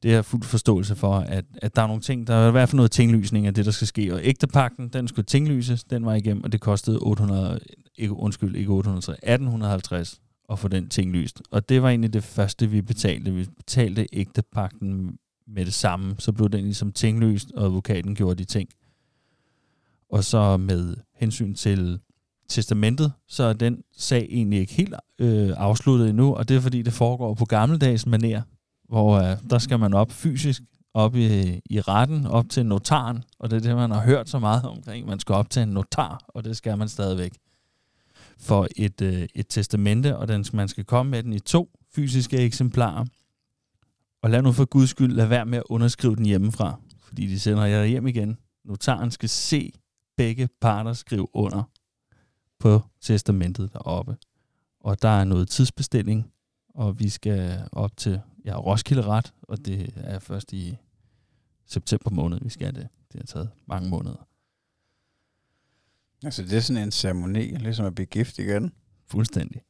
det 0.03 0.15
er 0.15 0.23
fuld 0.23 0.43
forståelse 0.43 0.97
for, 0.97 1.15
at, 1.15 1.45
at 1.63 1.77
der 1.77 1.83
er 1.83 1.87
nogle 1.87 2.03
ting, 2.03 2.27
der 2.27 2.35
er 2.35 2.49
i 2.49 2.51
hvert 2.51 2.69
fald 2.69 2.77
noget 2.77 2.91
tinglysning 2.91 3.47
af 3.47 3.55
det, 3.55 3.65
der 3.65 3.71
skal 3.71 3.87
ske. 3.87 4.15
Og 4.15 4.21
ægtepakten, 4.23 4.89
den 4.89 5.09
skulle 5.09 5.27
tinglyses, 5.27 5.85
den 5.85 6.05
var 6.07 6.15
igennem, 6.15 6.45
og 6.45 6.53
det 6.53 6.61
kostede 6.61 6.99
800, 7.03 7.61
ikke, 7.97 8.15
undskyld, 8.15 8.57
ikke 8.57 8.71
800, 8.71 8.99
1850 8.99 10.21
at 10.53 10.59
få 10.59 10.69
den 10.69 10.89
tinglyst. 10.89 11.43
Og 11.51 11.69
det 11.69 11.83
var 11.83 11.89
egentlig 11.89 12.13
det 12.13 12.25
første, 12.25 12.67
vi 12.71 12.83
betalte. 12.83 13.33
Vi 13.33 13.47
betalte 13.57 14.07
ægtepakten 14.13 15.19
med 15.47 15.65
det 15.65 15.75
samme, 15.75 16.17
så 16.19 16.33
blev 16.33 16.49
den 16.49 16.65
ligesom 16.65 16.93
tinglyst, 16.93 17.53
og 17.53 17.65
advokaten 17.65 18.15
gjorde 18.15 18.35
de 18.35 18.45
ting. 18.45 18.69
Og 20.11 20.25
så 20.25 20.57
med 20.57 20.97
hensyn 21.15 21.55
til 21.55 22.01
testamentet, 22.49 23.13
så 23.29 23.43
er 23.43 23.53
den 23.53 23.83
sag 23.97 24.29
egentlig 24.31 24.59
ikke 24.59 24.73
helt 24.73 24.95
øh, 25.19 25.51
afsluttet 25.57 26.09
endnu, 26.09 26.35
og 26.35 26.49
det 26.49 26.57
er 26.57 26.61
fordi, 26.61 26.83
det 26.83 26.93
foregår 26.93 27.35
på 27.35 27.45
gammeldags 27.45 28.07
maner, 28.07 28.43
hvor 28.89 29.17
øh, 29.17 29.37
der 29.51 29.59
skal 29.59 29.79
man 29.79 29.95
op 29.95 30.11
fysisk, 30.11 30.63
op 30.95 31.17
i, 31.17 31.61
i 31.71 31.81
retten, 31.81 32.27
op 32.27 32.49
til 32.49 32.67
notaren, 32.67 33.25
og 33.39 33.51
det 33.51 33.57
er 33.57 33.61
det, 33.61 33.77
man 33.77 33.91
har 33.91 34.01
hørt 34.01 34.29
så 34.29 34.39
meget 34.39 34.65
omkring. 34.65 35.07
Man 35.07 35.21
skal 35.21 35.35
op 35.35 35.51
til 35.51 35.63
en 35.63 35.69
notar, 35.69 36.25
og 36.29 36.45
det 36.45 36.57
skal 36.57 36.79
man 36.79 36.89
stadigvæk 36.89 37.33
for 38.39 38.69
et, 38.77 39.01
øh, 39.01 39.29
et 39.35 39.47
testamente, 39.49 40.17
og 40.17 40.29
den, 40.29 40.45
man 40.53 40.69
skal 40.69 40.85
komme 40.85 41.11
med 41.11 41.23
den 41.23 41.33
i 41.33 41.39
to 41.39 41.71
fysiske 41.95 42.37
eksemplarer. 42.37 43.05
Og 44.25 44.31
lad 44.31 44.43
nu 44.43 44.53
for 44.53 44.65
guds 44.65 44.91
skyld 44.91 45.13
lade 45.13 45.31
være 45.31 45.47
med 45.47 45.59
at 45.59 45.65
underskrive 45.69 46.17
den 46.17 46.25
hjemmefra, 46.27 46.81
fordi 47.01 47.27
de 47.27 47.41
sender 47.41 47.65
jer 47.65 47.85
hjem 47.85 48.07
igen. 48.07 48.39
Notaren 48.65 49.11
skal 49.11 49.29
se 49.29 49.73
begge 50.17 50.49
parter 50.61 50.93
skrive 50.93 51.37
under 51.37 51.63
på 52.59 52.83
testamentet 53.01 53.73
deroppe. 53.73 54.17
Og 54.81 55.03
der 55.03 55.09
er 55.09 55.25
noget 55.25 55.49
tidsbestilling, 55.49 56.33
og 56.75 56.99
vi 57.01 57.09
skal 57.09 57.69
op 57.73 57.97
til 57.97 58.21
ja, 58.45 58.61
Roskilde 58.61 59.03
Ret, 59.03 59.33
og 59.43 59.67
det 59.67 59.93
er 59.97 60.19
først 60.19 60.53
i 60.53 60.77
september 61.67 62.11
måned, 62.11 62.41
vi 62.43 62.49
skal 62.49 62.75
det. 62.75 62.89
Det 63.13 63.21
har 63.21 63.27
taget 63.27 63.51
mange 63.67 63.89
måneder. 63.89 64.27
Altså, 66.23 66.43
det 66.43 66.53
er 66.53 66.61
sådan 66.61 66.83
en 66.83 66.93
ceremoni, 66.93 67.47
ligesom 67.47 67.87
at 67.87 67.95
blive 67.95 68.07
gift 68.07 68.39
igen. 68.39 68.73
Fuldstændig. 69.07 69.63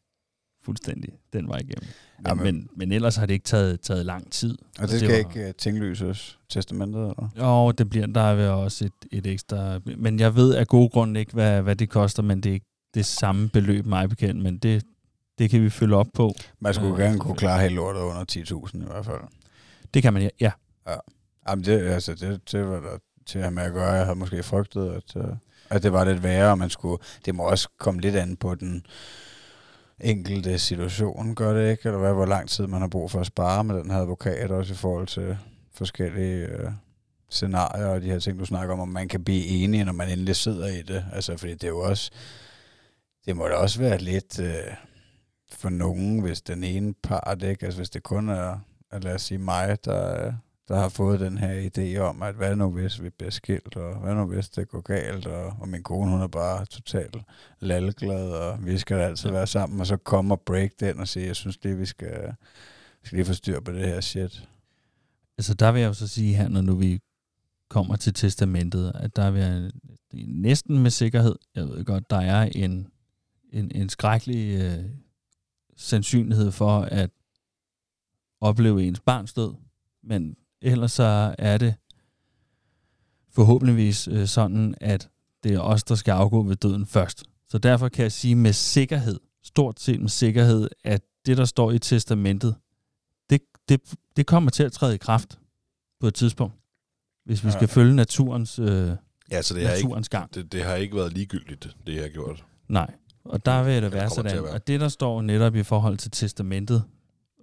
Fuldstændig. 0.65 1.11
Den 1.33 1.49
var 1.49 1.57
igennem. 1.59 1.85
Men, 2.19 2.27
Ja, 2.27 2.35
men- 2.35 2.69
men, 2.77 2.93
ellers 2.93 3.17
har 3.17 3.27
det 3.27 3.35
ikke 3.35 3.45
taget, 3.45 3.81
taget 3.81 4.07
lang 4.07 4.33
tid. 4.33 4.59
Og 4.79 4.83
det, 4.83 4.91
det 4.91 4.99
skal 5.01 5.11
var- 5.11 5.17
ikke 5.37 5.49
uh, 5.49 5.55
tinglyses, 5.59 6.39
testamentet, 6.49 7.01
eller? 7.01 7.29
Jo, 7.39 7.71
det 7.71 7.91
bliver, 7.91 8.07
der 8.07 8.21
er 8.21 8.51
også 8.51 8.85
et, 8.85 9.19
et 9.19 9.27
ekstra... 9.27 9.79
Men 9.97 10.21
jeg 10.21 10.35
ved 10.37 10.55
af 10.55 10.67
gode 10.67 10.89
grunde 10.89 11.21
ikke, 11.21 11.33
hvad, 11.33 11.63
hvad 11.63 11.77
det 11.77 11.89
koster, 11.91 12.23
men 12.23 12.41
det 12.41 12.51
er 12.51 12.55
ikke 12.55 12.67
det 12.95 13.07
samme 13.07 13.49
beløb, 13.49 13.87
mig 13.87 14.09
bekendt, 14.09 14.43
men 14.43 14.59
det, 14.59 14.85
det 15.39 15.51
kan 15.51 15.63
vi 15.63 15.71
følge 15.71 15.97
op 15.97 16.07
på. 16.15 16.35
Man 16.61 16.75
skulle 16.75 16.97
Ja, 16.97 17.03
gerne 17.03 17.19
kunne 17.19 17.37
klare 17.37 17.61
hele 17.63 17.75
lortet 17.75 18.01
under 18.01 18.25
10.000 18.33 18.83
i 18.83 18.87
hvert 18.87 19.05
fald. 19.05 19.21
Det 19.95 20.03
kan 20.03 20.13
man, 20.13 20.31
ja. 20.41 20.51
ja. 20.89 20.95
Jamen, 21.49 21.65
det, 21.65 21.81
altså, 21.81 22.15
det, 22.15 22.53
det 22.53 22.65
var 22.69 22.81
der 22.81 22.99
til 23.27 23.39
at 23.39 23.53
med 23.53 23.63
at 23.63 23.73
gøre. 23.73 23.93
Jeg 23.93 24.05
havde 24.05 24.19
måske 24.19 24.43
frygtet, 24.43 24.91
at, 24.93 25.17
uh, 25.25 25.37
at 25.71 25.83
det 25.83 25.93
var 25.93 26.05
lidt 26.05 26.23
værre, 26.23 26.51
og 26.51 26.59
man 26.59 26.71
skulle... 26.71 27.03
Det 27.25 27.35
må 27.35 27.43
også 27.43 27.69
komme 27.79 28.01
lidt 28.01 28.17
an 28.17 28.37
på 28.37 28.55
den 28.55 28.87
enkelte 30.05 30.59
situation, 30.59 31.35
gør 31.35 31.53
det 31.53 31.71
ikke? 31.71 31.89
Eller 31.89 31.99
hvad, 31.99 32.13
hvor 32.13 32.27
lang 32.27 32.49
tid 32.49 32.67
man 32.67 32.81
har 32.81 32.89
brug 32.89 33.11
for 33.11 33.21
at 33.21 33.27
spare 33.27 33.65
med 33.65 33.75
den 33.75 33.91
her 33.91 33.99
advokat, 33.99 34.51
også 34.51 34.73
i 34.73 34.77
forhold 34.77 35.07
til 35.07 35.37
forskellige 35.73 36.47
øh, 36.47 36.71
scenarier 37.31 37.87
og 37.87 38.03
de 38.03 38.11
her 38.11 38.19
ting, 38.19 38.39
du 38.39 38.45
snakker 38.45 38.75
om, 38.75 38.81
om 38.81 38.89
man 38.89 39.09
kan 39.09 39.25
blive 39.25 39.47
enige, 39.47 39.85
når 39.85 39.93
man 39.93 40.09
endelig 40.09 40.37
sidder 40.37 40.67
i 40.67 40.83
det. 40.83 41.05
Altså, 41.13 41.37
fordi 41.37 41.53
det 41.53 41.65
er 41.65 41.69
jo 41.69 41.81
også... 41.81 42.11
Det 43.27 43.37
må 43.37 43.49
da 43.49 43.55
også 43.55 43.79
være 43.79 43.99
lidt 43.99 44.41
øh, 44.41 44.75
for 45.53 45.69
nogen, 45.69 46.21
hvis 46.21 46.43
den 46.43 46.65
ene 46.65 46.95
part, 47.03 47.43
ikke? 47.43 47.65
Altså, 47.65 47.79
hvis 47.79 47.91
det 47.91 48.03
kun 48.03 48.29
er, 48.29 48.59
at 48.91 49.05
lad 49.05 49.15
os 49.15 49.23
sige 49.23 49.39
mig, 49.39 49.85
der, 49.85 50.27
øh, 50.27 50.33
der 50.69 50.77
har 50.77 50.89
fået 50.89 51.21
den 51.21 51.39
her 51.39 51.71
idé 51.71 51.99
om, 51.99 52.23
at 52.23 52.35
hvad 52.35 52.57
nu 52.57 52.71
hvis 52.71 53.03
vi 53.03 53.11
bliver 53.11 53.31
skilt, 53.31 53.77
og 53.77 54.01
hvad 54.01 54.15
nu 54.15 54.25
hvis 54.27 54.49
det 54.49 54.69
går 54.69 54.81
galt, 54.81 55.27
og, 55.27 55.53
og 55.61 55.69
min 55.69 55.83
kone, 55.83 56.11
hun 56.11 56.21
er 56.21 56.27
bare 56.27 56.65
totalt 56.65 57.17
lalleglad, 57.61 58.31
og 58.31 58.67
vi 58.67 58.79
skal 58.79 58.97
altid 58.97 59.31
være 59.31 59.47
sammen, 59.47 59.81
og 59.81 59.87
så 59.87 59.97
kommer 59.97 60.37
break 60.37 60.71
den 60.81 61.01
og 61.01 61.09
sige, 61.09 61.27
jeg 61.27 61.37
synes 61.37 61.65
lige, 61.65 61.77
vi 61.77 61.87
skal, 61.87 62.35
vi 63.03 63.07
skal 63.07 63.17
lige 63.17 63.27
få 63.27 63.35
styr 63.35 63.61
på 63.61 63.73
det 63.73 63.87
her 63.87 64.01
shit. 64.01 64.49
Altså, 65.39 65.55
der 65.55 65.73
vil 65.73 65.81
jeg 65.81 65.89
jo 65.89 65.95
så 65.95 66.09
sige 66.09 66.35
her, 66.35 66.49
når 66.49 66.61
nu 66.61 66.75
vi 66.75 67.01
kommer 67.69 67.97
til 67.97 68.15
testamentet, 68.15 68.93
at 68.95 69.17
der 69.17 69.31
vil 69.31 69.43
jeg 69.43 69.71
næsten 70.27 70.79
med 70.79 70.91
sikkerhed, 70.91 71.37
jeg 71.55 71.65
ved 71.65 71.85
godt, 71.85 72.11
der 72.11 72.21
er 72.21 72.43
en, 72.43 72.89
en, 73.53 73.71
en 73.75 73.89
skrækkelig 73.89 74.61
øh, 74.61 74.85
sandsynlighed 75.77 76.53
for 76.53 76.81
at 76.81 77.11
opleve 78.41 78.85
ens 78.85 79.01
barns 79.01 79.33
død, 79.33 79.55
men 80.03 80.37
ellers 80.65 80.93
så 80.93 81.35
er 81.39 81.59
det 81.59 81.75
forhåbentligvis 83.33 84.09
øh, 84.09 84.27
sådan, 84.27 84.75
at 84.81 85.09
det 85.45 85.55
er 85.55 85.61
os, 85.61 85.85
der 85.85 85.95
skal 85.95 86.13
afgå 86.13 86.43
ved 86.43 86.57
døden 86.57 86.87
først. 86.87 87.25
Så 87.49 87.59
derfor 87.59 87.89
kan 87.89 88.03
jeg 88.03 88.13
sige 88.13 88.35
med 88.35 88.53
sikkerhed, 88.53 89.21
stort 89.45 89.81
set 89.81 90.01
med 90.01 90.09
sikkerhed, 90.09 90.69
at 90.85 91.03
det, 91.27 91.37
der 91.37 91.45
står 91.45 91.71
i 91.73 91.79
testamentet, 91.79 92.55
det, 93.31 93.41
det, 93.69 93.81
det 94.17 94.27
kommer 94.27 94.51
til 94.51 94.63
at 94.63 94.73
træde 94.73 94.95
i 94.95 94.99
kraft 94.99 95.39
på 96.01 96.07
et 96.07 96.15
tidspunkt, 96.15 96.55
hvis 97.25 97.45
vi 97.45 97.49
Ja. 97.49 97.53
skal 97.55 97.69
følge 97.69 97.95
naturens, 97.95 98.59
øh, 98.59 98.91
Ja, 99.31 99.43
så 99.43 99.55
det 99.55 99.67
har, 99.67 99.75
ikke, 99.75 99.87
naturens 99.89 100.09
gang. 100.09 100.35
det, 100.35 100.53
det 100.53 100.65
har 100.65 100.75
ikke 100.75 100.97
været 100.97 101.13
ligegyldigt, 101.13 101.77
det 101.87 101.95
jeg 101.95 102.03
har 102.03 102.09
gjort. 102.09 102.45
Nej, 102.69 102.95
og 103.25 103.47
der 103.47 103.63
vil 103.63 103.83
det 103.83 103.93
være 103.93 104.11
sådan. 104.11 104.39
Og 104.39 104.67
det, 104.67 104.81
der 104.81 104.89
står 104.89 105.23
netop 105.23 105.57
i 105.57 105.63
forhold 105.63 105.99
til 105.99 106.11
testamentet, 106.11 106.85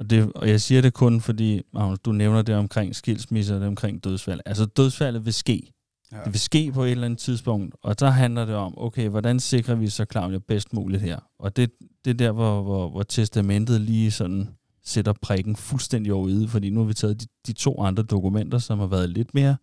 og, 0.01 0.09
det, 0.09 0.31
og 0.35 0.49
jeg 0.49 0.61
siger 0.61 0.81
det 0.81 0.93
kun, 0.93 1.21
fordi 1.21 1.61
Magnus, 1.73 1.99
du 1.99 2.11
nævner 2.11 2.41
det 2.41 2.55
omkring 2.55 2.95
skilsmisse 2.95 3.55
og 3.55 3.59
det 3.59 3.67
omkring 3.67 4.03
dødsfald. 4.03 4.39
Altså 4.45 4.65
dødsfaldet 4.65 5.25
vil 5.25 5.33
ske. 5.33 5.73
Ja. 6.11 6.17
Det 6.17 6.33
vil 6.33 6.39
ske 6.39 6.71
på 6.71 6.83
et 6.83 6.91
eller 6.91 7.05
andet 7.05 7.19
tidspunkt, 7.19 7.75
og 7.83 7.99
der 7.99 8.09
handler 8.09 8.45
det 8.45 8.55
om, 8.55 8.73
okay, 8.77 9.09
hvordan 9.09 9.39
sikrer 9.39 9.75
vi 9.75 9.89
så 9.89 10.05
Claudia 10.11 10.39
bedst 10.47 10.73
muligt 10.73 11.01
her? 11.01 11.19
Og 11.39 11.55
det, 11.55 11.71
det 12.05 12.11
er 12.11 12.15
der, 12.15 12.31
hvor, 12.31 12.61
hvor, 12.61 12.89
hvor 12.89 13.03
testamentet 13.03 13.81
lige 13.81 14.11
sådan 14.11 14.49
sætter 14.83 15.13
prikken 15.21 15.55
fuldstændig 15.55 16.13
over 16.13 16.29
i, 16.29 16.47
fordi 16.47 16.69
nu 16.69 16.79
har 16.79 16.87
vi 16.87 16.93
taget 16.93 17.21
de, 17.21 17.27
de 17.47 17.53
to 17.53 17.81
andre 17.81 18.03
dokumenter, 18.03 18.57
som 18.57 18.79
har 18.79 18.87
været 18.87 19.09
lidt 19.09 19.33
mere 19.33 19.55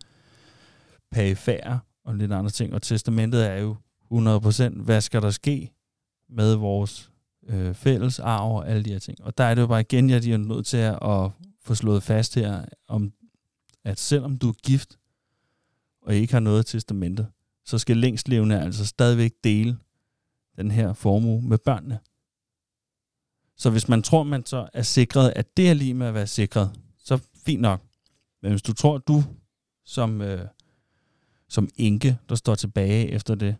perifære 1.13 1.79
og 2.05 2.15
lidt 2.15 2.33
andre 2.33 2.51
ting, 2.51 2.75
og 2.75 2.83
testamentet 2.83 3.47
er 3.47 3.57
jo 3.57 3.77
100%, 4.15 4.83
hvad 4.83 5.01
skal 5.01 5.23
der 5.23 5.31
ske 5.31 5.71
med 6.31 6.55
vores 6.55 7.08
øh, 7.49 7.75
fælles 7.75 8.19
arv 8.19 8.57
og 8.57 8.69
alle 8.69 8.85
de 8.85 8.91
her 8.93 8.99
ting. 8.99 9.25
Og 9.25 9.39
der 9.39 9.45
er 9.45 9.55
det 9.55 9.63
jo 9.63 9.67
bare 9.67 9.81
igen, 9.81 10.11
jeg 10.11 10.27
er 10.29 10.37
nødt 10.37 10.67
til 10.67 10.77
at, 10.77 10.99
at 11.03 11.31
få 11.63 11.75
slået 11.75 12.03
fast 12.03 12.35
her, 12.35 12.65
om 12.89 13.13
at 13.85 13.99
selvom 13.99 14.37
du 14.37 14.49
er 14.49 14.53
gift, 14.53 14.99
og 16.03 16.15
ikke 16.15 16.33
har 16.33 16.41
noget 16.41 16.67
testamente, 16.67 17.27
så 17.65 17.79
skal 17.79 17.97
længstlevende 17.97 18.61
altså 18.61 18.87
stadigvæk 18.87 19.33
dele 19.45 19.79
den 20.57 20.71
her 20.71 20.93
formue 20.93 21.43
med 21.43 21.59
børnene. 21.59 21.99
Så 23.57 23.71
hvis 23.71 23.89
man 23.89 24.03
tror, 24.03 24.23
man 24.23 24.47
så 24.47 24.69
er 24.73 24.83
sikret, 24.83 25.33
at 25.37 25.57
det 25.57 25.71
er 25.71 25.75
lige 25.75 25.95
med 25.95 26.07
at 26.07 26.15
være 26.15 26.27
sikret, 26.27 26.81
så 26.99 27.19
fint 27.47 27.61
nok. 27.61 27.83
Men 28.43 28.51
hvis 28.53 28.63
du 28.63 28.73
tror, 28.73 28.99
du 28.99 29.25
som, 29.85 30.21
øh, 30.21 30.47
som 31.49 31.69
enke, 31.77 32.19
der 32.29 32.35
står 32.35 32.55
tilbage 32.55 33.11
efter 33.11 33.35
det, 33.35 33.57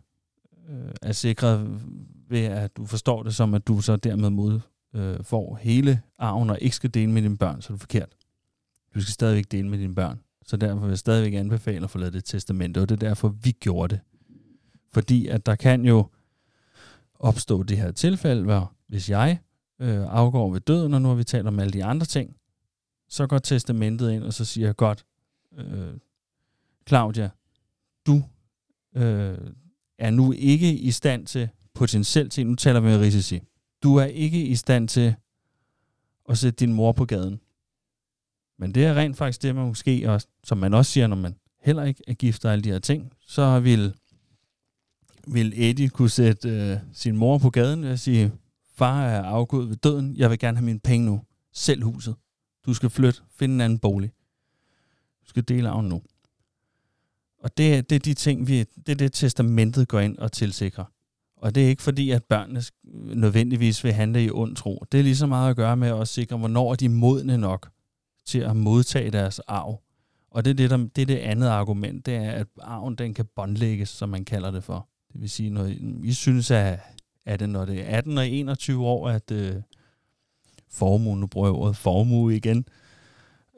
øh, 0.69 0.91
er 1.01 1.11
sikret 1.11 1.81
ved, 2.29 2.45
at 2.45 2.77
du 2.77 2.85
forstår 2.85 3.23
det 3.23 3.35
som, 3.35 3.53
at 3.53 3.67
du 3.67 3.81
så 3.81 3.95
dermed 3.95 4.29
mod 4.29 4.59
øh, 4.95 5.23
får 5.23 5.55
hele 5.61 6.01
arven 6.17 6.49
og 6.49 6.57
ikke 6.61 6.75
skal 6.75 6.93
dele 6.93 7.11
med 7.11 7.21
dine 7.21 7.37
børn, 7.37 7.61
så 7.61 7.73
er 7.73 7.75
det 7.75 7.81
forkert. 7.81 8.09
Du 8.95 9.01
skal 9.01 9.13
stadigvæk 9.13 9.51
dele 9.51 9.69
med 9.69 9.77
dine 9.77 9.95
børn. 9.95 10.19
Så 10.45 10.57
derfor 10.57 10.79
vil 10.79 10.89
jeg 10.89 10.97
stadigvæk 10.97 11.33
anbefale 11.33 11.83
at 11.83 11.89
få 11.89 11.97
lavet 11.97 12.13
det 12.13 12.25
testamente, 12.25 12.81
og 12.81 12.89
det 12.89 13.03
er 13.03 13.07
derfor, 13.07 13.29
vi 13.29 13.51
gjorde 13.51 13.95
det. 13.95 14.01
Fordi 14.91 15.27
at 15.27 15.45
der 15.45 15.55
kan 15.55 15.85
jo 15.85 16.07
opstå 17.19 17.63
det 17.63 17.77
her 17.77 17.91
tilfælde, 17.91 18.43
hvor 18.43 18.73
hvis 18.87 19.09
jeg 19.09 19.39
øh, 19.79 20.05
afgår 20.09 20.51
ved 20.51 20.59
døden, 20.59 20.93
og 20.93 21.01
nu 21.01 21.07
har 21.07 21.15
vi 21.15 21.23
talt 21.23 21.47
om 21.47 21.59
alle 21.59 21.73
de 21.73 21.83
andre 21.83 22.05
ting, 22.05 22.35
så 23.09 23.27
går 23.27 23.37
testamentet 23.37 24.11
ind, 24.11 24.23
og 24.23 24.33
så 24.33 24.45
siger 24.45 24.67
jeg, 24.67 24.75
godt, 24.75 25.05
øh, 25.57 25.93
Claudia, 26.87 27.29
du 28.07 28.23
øh, 28.95 29.37
er 29.97 30.11
nu 30.11 30.31
ikke 30.31 30.73
i 30.73 30.91
stand 30.91 31.25
til 31.25 31.49
potentielt 31.79 32.31
til, 32.31 32.47
nu 32.47 32.55
taler 32.55 32.79
vi 32.79 32.87
med 32.87 32.99
risici, 32.99 33.39
du 33.83 33.95
er 33.95 34.05
ikke 34.05 34.45
i 34.45 34.55
stand 34.55 34.87
til 34.87 35.15
at 36.29 36.37
sætte 36.37 36.65
din 36.65 36.73
mor 36.73 36.91
på 36.91 37.05
gaden. 37.05 37.39
Men 38.57 38.75
det 38.75 38.85
er 38.85 38.93
rent 38.93 39.17
faktisk 39.17 39.41
det, 39.41 39.55
man 39.55 39.67
måske 39.67 40.11
også, 40.11 40.27
som 40.43 40.57
man 40.57 40.73
også 40.73 40.91
siger, 40.91 41.07
når 41.07 41.15
man 41.15 41.35
heller 41.61 41.83
ikke 41.83 42.03
er 42.07 42.13
gift 42.13 42.45
og 42.45 42.51
alle 42.51 42.63
de 42.63 42.71
her 42.71 42.79
ting, 42.79 43.13
så 43.27 43.59
vil, 43.59 43.93
vil 45.27 45.53
Eddie 45.55 45.89
kunne 45.89 46.09
sætte 46.09 46.49
øh, 46.49 46.77
sin 46.93 47.17
mor 47.17 47.37
på 47.37 47.49
gaden 47.49 47.83
og 47.83 47.99
sige, 47.99 48.31
far 48.75 49.05
er 49.05 49.23
afgået 49.23 49.69
ved 49.69 49.75
døden, 49.75 50.15
jeg 50.17 50.29
vil 50.29 50.39
gerne 50.39 50.57
have 50.57 50.65
mine 50.65 50.79
penge 50.79 51.05
nu. 51.05 51.21
Selv 51.53 51.83
huset. 51.83 52.15
Du 52.65 52.73
skal 52.73 52.89
flytte, 52.89 53.21
finde 53.31 53.55
en 53.55 53.61
anden 53.61 53.79
bolig. 53.79 54.11
Du 55.23 55.29
skal 55.29 55.43
dele 55.47 55.69
arven 55.69 55.89
nu. 55.89 56.01
Og 57.43 57.57
det, 57.57 57.89
det 57.89 57.95
er 57.95 57.99
de 57.99 58.13
ting, 58.13 58.47
vi, 58.47 58.59
det 58.59 58.89
er 58.89 58.95
det, 58.95 59.13
testamentet 59.13 59.87
går 59.87 59.99
ind 59.99 60.17
og 60.17 60.31
tilsikrer. 60.31 60.85
Og 61.41 61.55
det 61.55 61.63
er 61.63 61.67
ikke 61.67 61.81
fordi, 61.81 62.09
at 62.09 62.23
børnene 62.23 62.61
nødvendigvis 63.15 63.83
vil 63.83 63.93
handle 63.93 64.23
i 64.23 64.29
ond 64.31 64.55
tro. 64.55 64.83
Det 64.91 64.99
er 64.99 65.03
lige 65.03 65.15
så 65.15 65.27
meget 65.27 65.49
at 65.49 65.55
gøre 65.55 65.77
med 65.77 65.99
at 65.99 66.07
sikre, 66.07 66.37
hvornår 66.37 66.71
er 66.71 66.75
de 66.75 66.89
modne 66.89 67.37
nok 67.37 67.69
til 68.25 68.39
at 68.39 68.55
modtage 68.55 69.11
deres 69.11 69.39
arv. 69.39 69.81
Og 70.31 70.45
det 70.45 70.51
er 70.51 70.55
det, 70.55 70.69
der, 70.69 70.77
det, 70.77 71.01
er 71.01 71.05
det 71.05 71.17
andet 71.17 71.47
argument, 71.47 72.05
det 72.05 72.15
er, 72.15 72.31
at 72.31 72.47
arven 72.61 72.95
den 72.95 73.13
kan 73.13 73.25
båndlægges, 73.35 73.89
som 73.89 74.09
man 74.09 74.25
kalder 74.25 74.51
det 74.51 74.63
for. 74.63 74.87
Det 75.13 75.21
vil 75.21 75.29
sige, 75.29 75.49
når 75.49 75.65
I 76.03 76.13
synes, 76.13 76.51
at, 76.51 76.79
at 77.25 77.39
det, 77.39 77.49
når 77.49 77.65
det 77.65 77.81
er 77.81 77.97
18 77.97 78.17
og 78.17 78.27
21 78.27 78.85
år, 78.85 79.09
at 79.09 79.31
øh, 79.31 79.55
formuen, 80.71 81.19
nu 81.19 81.27
bruger 81.27 81.47
jeg 81.47 81.55
ordet 81.55 81.75
formue 81.75 82.35
igen, 82.35 82.65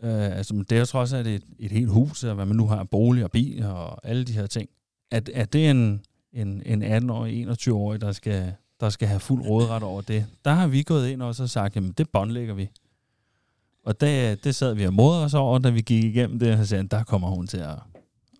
øh, 0.04 0.38
altså 0.38 0.66
det 0.70 0.78
er 0.78 0.86
trods 0.86 1.14
alt 1.14 1.28
et, 1.28 1.44
et 1.60 1.72
helt 1.72 1.90
hus, 1.90 2.24
og 2.24 2.36
hvad 2.36 2.46
man 2.46 2.56
nu 2.56 2.68
har, 2.68 2.84
bolig 2.84 3.24
og 3.24 3.32
bil 3.32 3.66
og 3.66 4.08
alle 4.08 4.24
de 4.24 4.34
her 4.34 4.48
ting. 4.48 4.70
At, 5.12 5.30
at 5.30 5.54
det 5.54 5.68
er 5.68 5.72
en, 5.72 6.02
en, 6.34 6.64
en 6.66 6.84
18-årig, 6.84 7.48
21-årig, 7.48 8.02
der 8.02 8.12
skal, 8.12 8.54
der 8.80 8.90
skal 8.90 9.08
have 9.08 9.20
fuld 9.20 9.44
råderet 9.46 9.84
over 9.84 10.02
det. 10.02 10.26
Der 10.46 10.52
har 10.52 10.68
vi 10.68 10.84
gået 10.84 11.10
ind 11.10 11.22
også 11.22 11.44
og 11.44 11.50
sagt, 11.50 11.76
jamen 11.76 11.92
det 11.92 12.10
båndlægger 12.10 12.54
vi. 12.54 12.70
Og 13.86 14.02
det, 14.02 14.44
det 14.44 14.56
sad 14.56 14.74
vi 14.74 14.86
og 14.86 14.94
modede 14.94 15.24
os 15.24 15.34
over, 15.34 15.60
da 15.60 15.70
vi 15.70 15.82
gik 15.82 16.04
igennem 16.04 16.40
det, 16.40 16.60
og 16.60 16.68
sagde, 16.68 16.88
der 16.88 17.04
kommer 17.04 17.28
hun 17.30 17.48
til 17.48 17.58
at, 17.58 17.78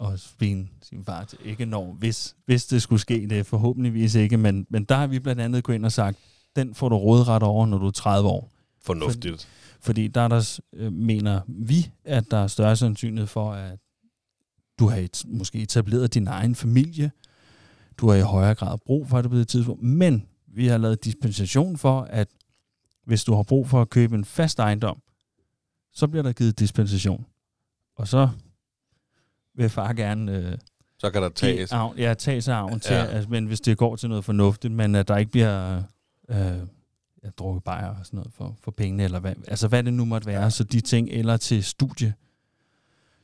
at 0.02 0.20
svine 0.20 0.68
sin 0.82 1.04
far 1.06 1.24
til. 1.24 1.40
Ikke 1.46 1.66
når, 1.66 1.94
hvis, 1.94 2.36
hvis 2.46 2.66
det 2.66 2.82
skulle 2.82 3.00
ske, 3.00 3.28
det 3.30 3.40
er 3.40 3.44
forhåbentligvis 3.44 4.16
ikke, 4.16 4.38
men, 4.38 4.68
men 4.70 4.84
der 4.84 4.96
har 4.96 5.08
vi 5.08 5.20
blandt 5.20 5.42
andet 5.42 5.64
gået 5.64 5.76
ind 5.76 5.86
og 5.86 5.92
sagt, 5.92 6.18
den 6.56 6.76
får 6.76 6.90
du 6.90 6.96
råderet 6.98 7.44
over, 7.44 7.66
når 7.66 7.78
du 7.78 7.88
er 7.88 7.92
30 7.92 8.30
år. 8.30 8.52
Fornuftigt. 8.82 9.48
Fordi 9.82 10.08
der 10.08 10.22
er 10.22 10.28
der, 10.28 10.60
øh, 10.74 10.94
mener 10.94 11.42
vi, 11.48 11.92
at 12.06 12.32
der 12.32 12.38
er 12.38 12.48
større 12.48 12.76
sandsynlighed 12.76 13.28
for, 13.28 13.54
at 13.54 13.80
du 14.80 14.88
har 14.88 14.98
et, 14.98 15.24
måske 15.28 15.62
etableret 15.62 16.14
din 16.14 16.28
egen 16.28 16.56
familie. 16.56 17.12
Du 17.98 18.10
har 18.10 18.16
i 18.16 18.22
højere 18.22 18.56
grad 18.56 18.78
brug 18.86 19.08
for 19.08 19.22
det 19.22 19.32
på 19.32 19.38
det 19.38 19.48
tidspunkt. 19.48 19.84
Men 19.84 20.26
vi 20.48 20.68
har 20.68 20.78
lavet 20.78 21.04
dispensation 21.06 21.78
for, 21.78 22.02
at 22.02 22.28
hvis 23.06 23.24
du 23.24 23.34
har 23.34 23.44
brug 23.44 23.70
for 23.70 23.82
at 23.82 23.90
købe 23.90 24.16
en 24.16 24.26
fast 24.26 24.60
ejendom, 24.60 25.02
så 25.94 26.08
bliver 26.08 26.24
der 26.24 26.32
givet 26.34 26.60
dispensation. 26.60 27.26
Og 27.96 28.08
så 28.08 28.30
vil 29.56 29.70
far 29.70 29.94
gerne 29.94 30.38
øh, 30.38 30.58
Så 31.00 31.10
kan 31.12 31.22
der 31.22 31.30
tages. 31.30 31.72
arven, 31.72 31.98
ja, 31.98 32.14
tage 32.14 32.42
sig 32.42 32.56
arven 32.56 32.80
til, 32.80 32.94
Ja. 32.94 33.06
altså, 33.06 33.30
men 33.30 33.46
hvis 33.46 33.62
det 33.62 33.78
går 33.78 33.96
til 33.96 34.10
noget 34.10 34.26
fornuftigt, 34.26 34.74
men 34.74 34.96
at 34.96 35.08
der 35.08 35.18
ikke 35.18 35.32
bliver 35.32 35.84
øh, 36.30 36.38
ja, 37.24 37.30
drukket 37.38 37.64
bajer 37.64 37.90
og 38.00 38.06
sådan 38.06 38.18
noget 38.18 38.34
for, 38.34 38.58
for 38.64 38.72
pengene, 38.72 39.04
eller 39.04 39.20
hvad, 39.20 39.36
altså 39.48 39.68
hvad 39.68 39.84
det 39.84 39.94
nu 39.94 40.06
måtte 40.06 40.28
være, 40.28 40.44
ja. 40.44 40.50
så 40.50 40.64
de 40.64 40.82
ting, 40.82 41.10
eller 41.10 41.38
til 41.38 41.64
studie, 41.64 42.14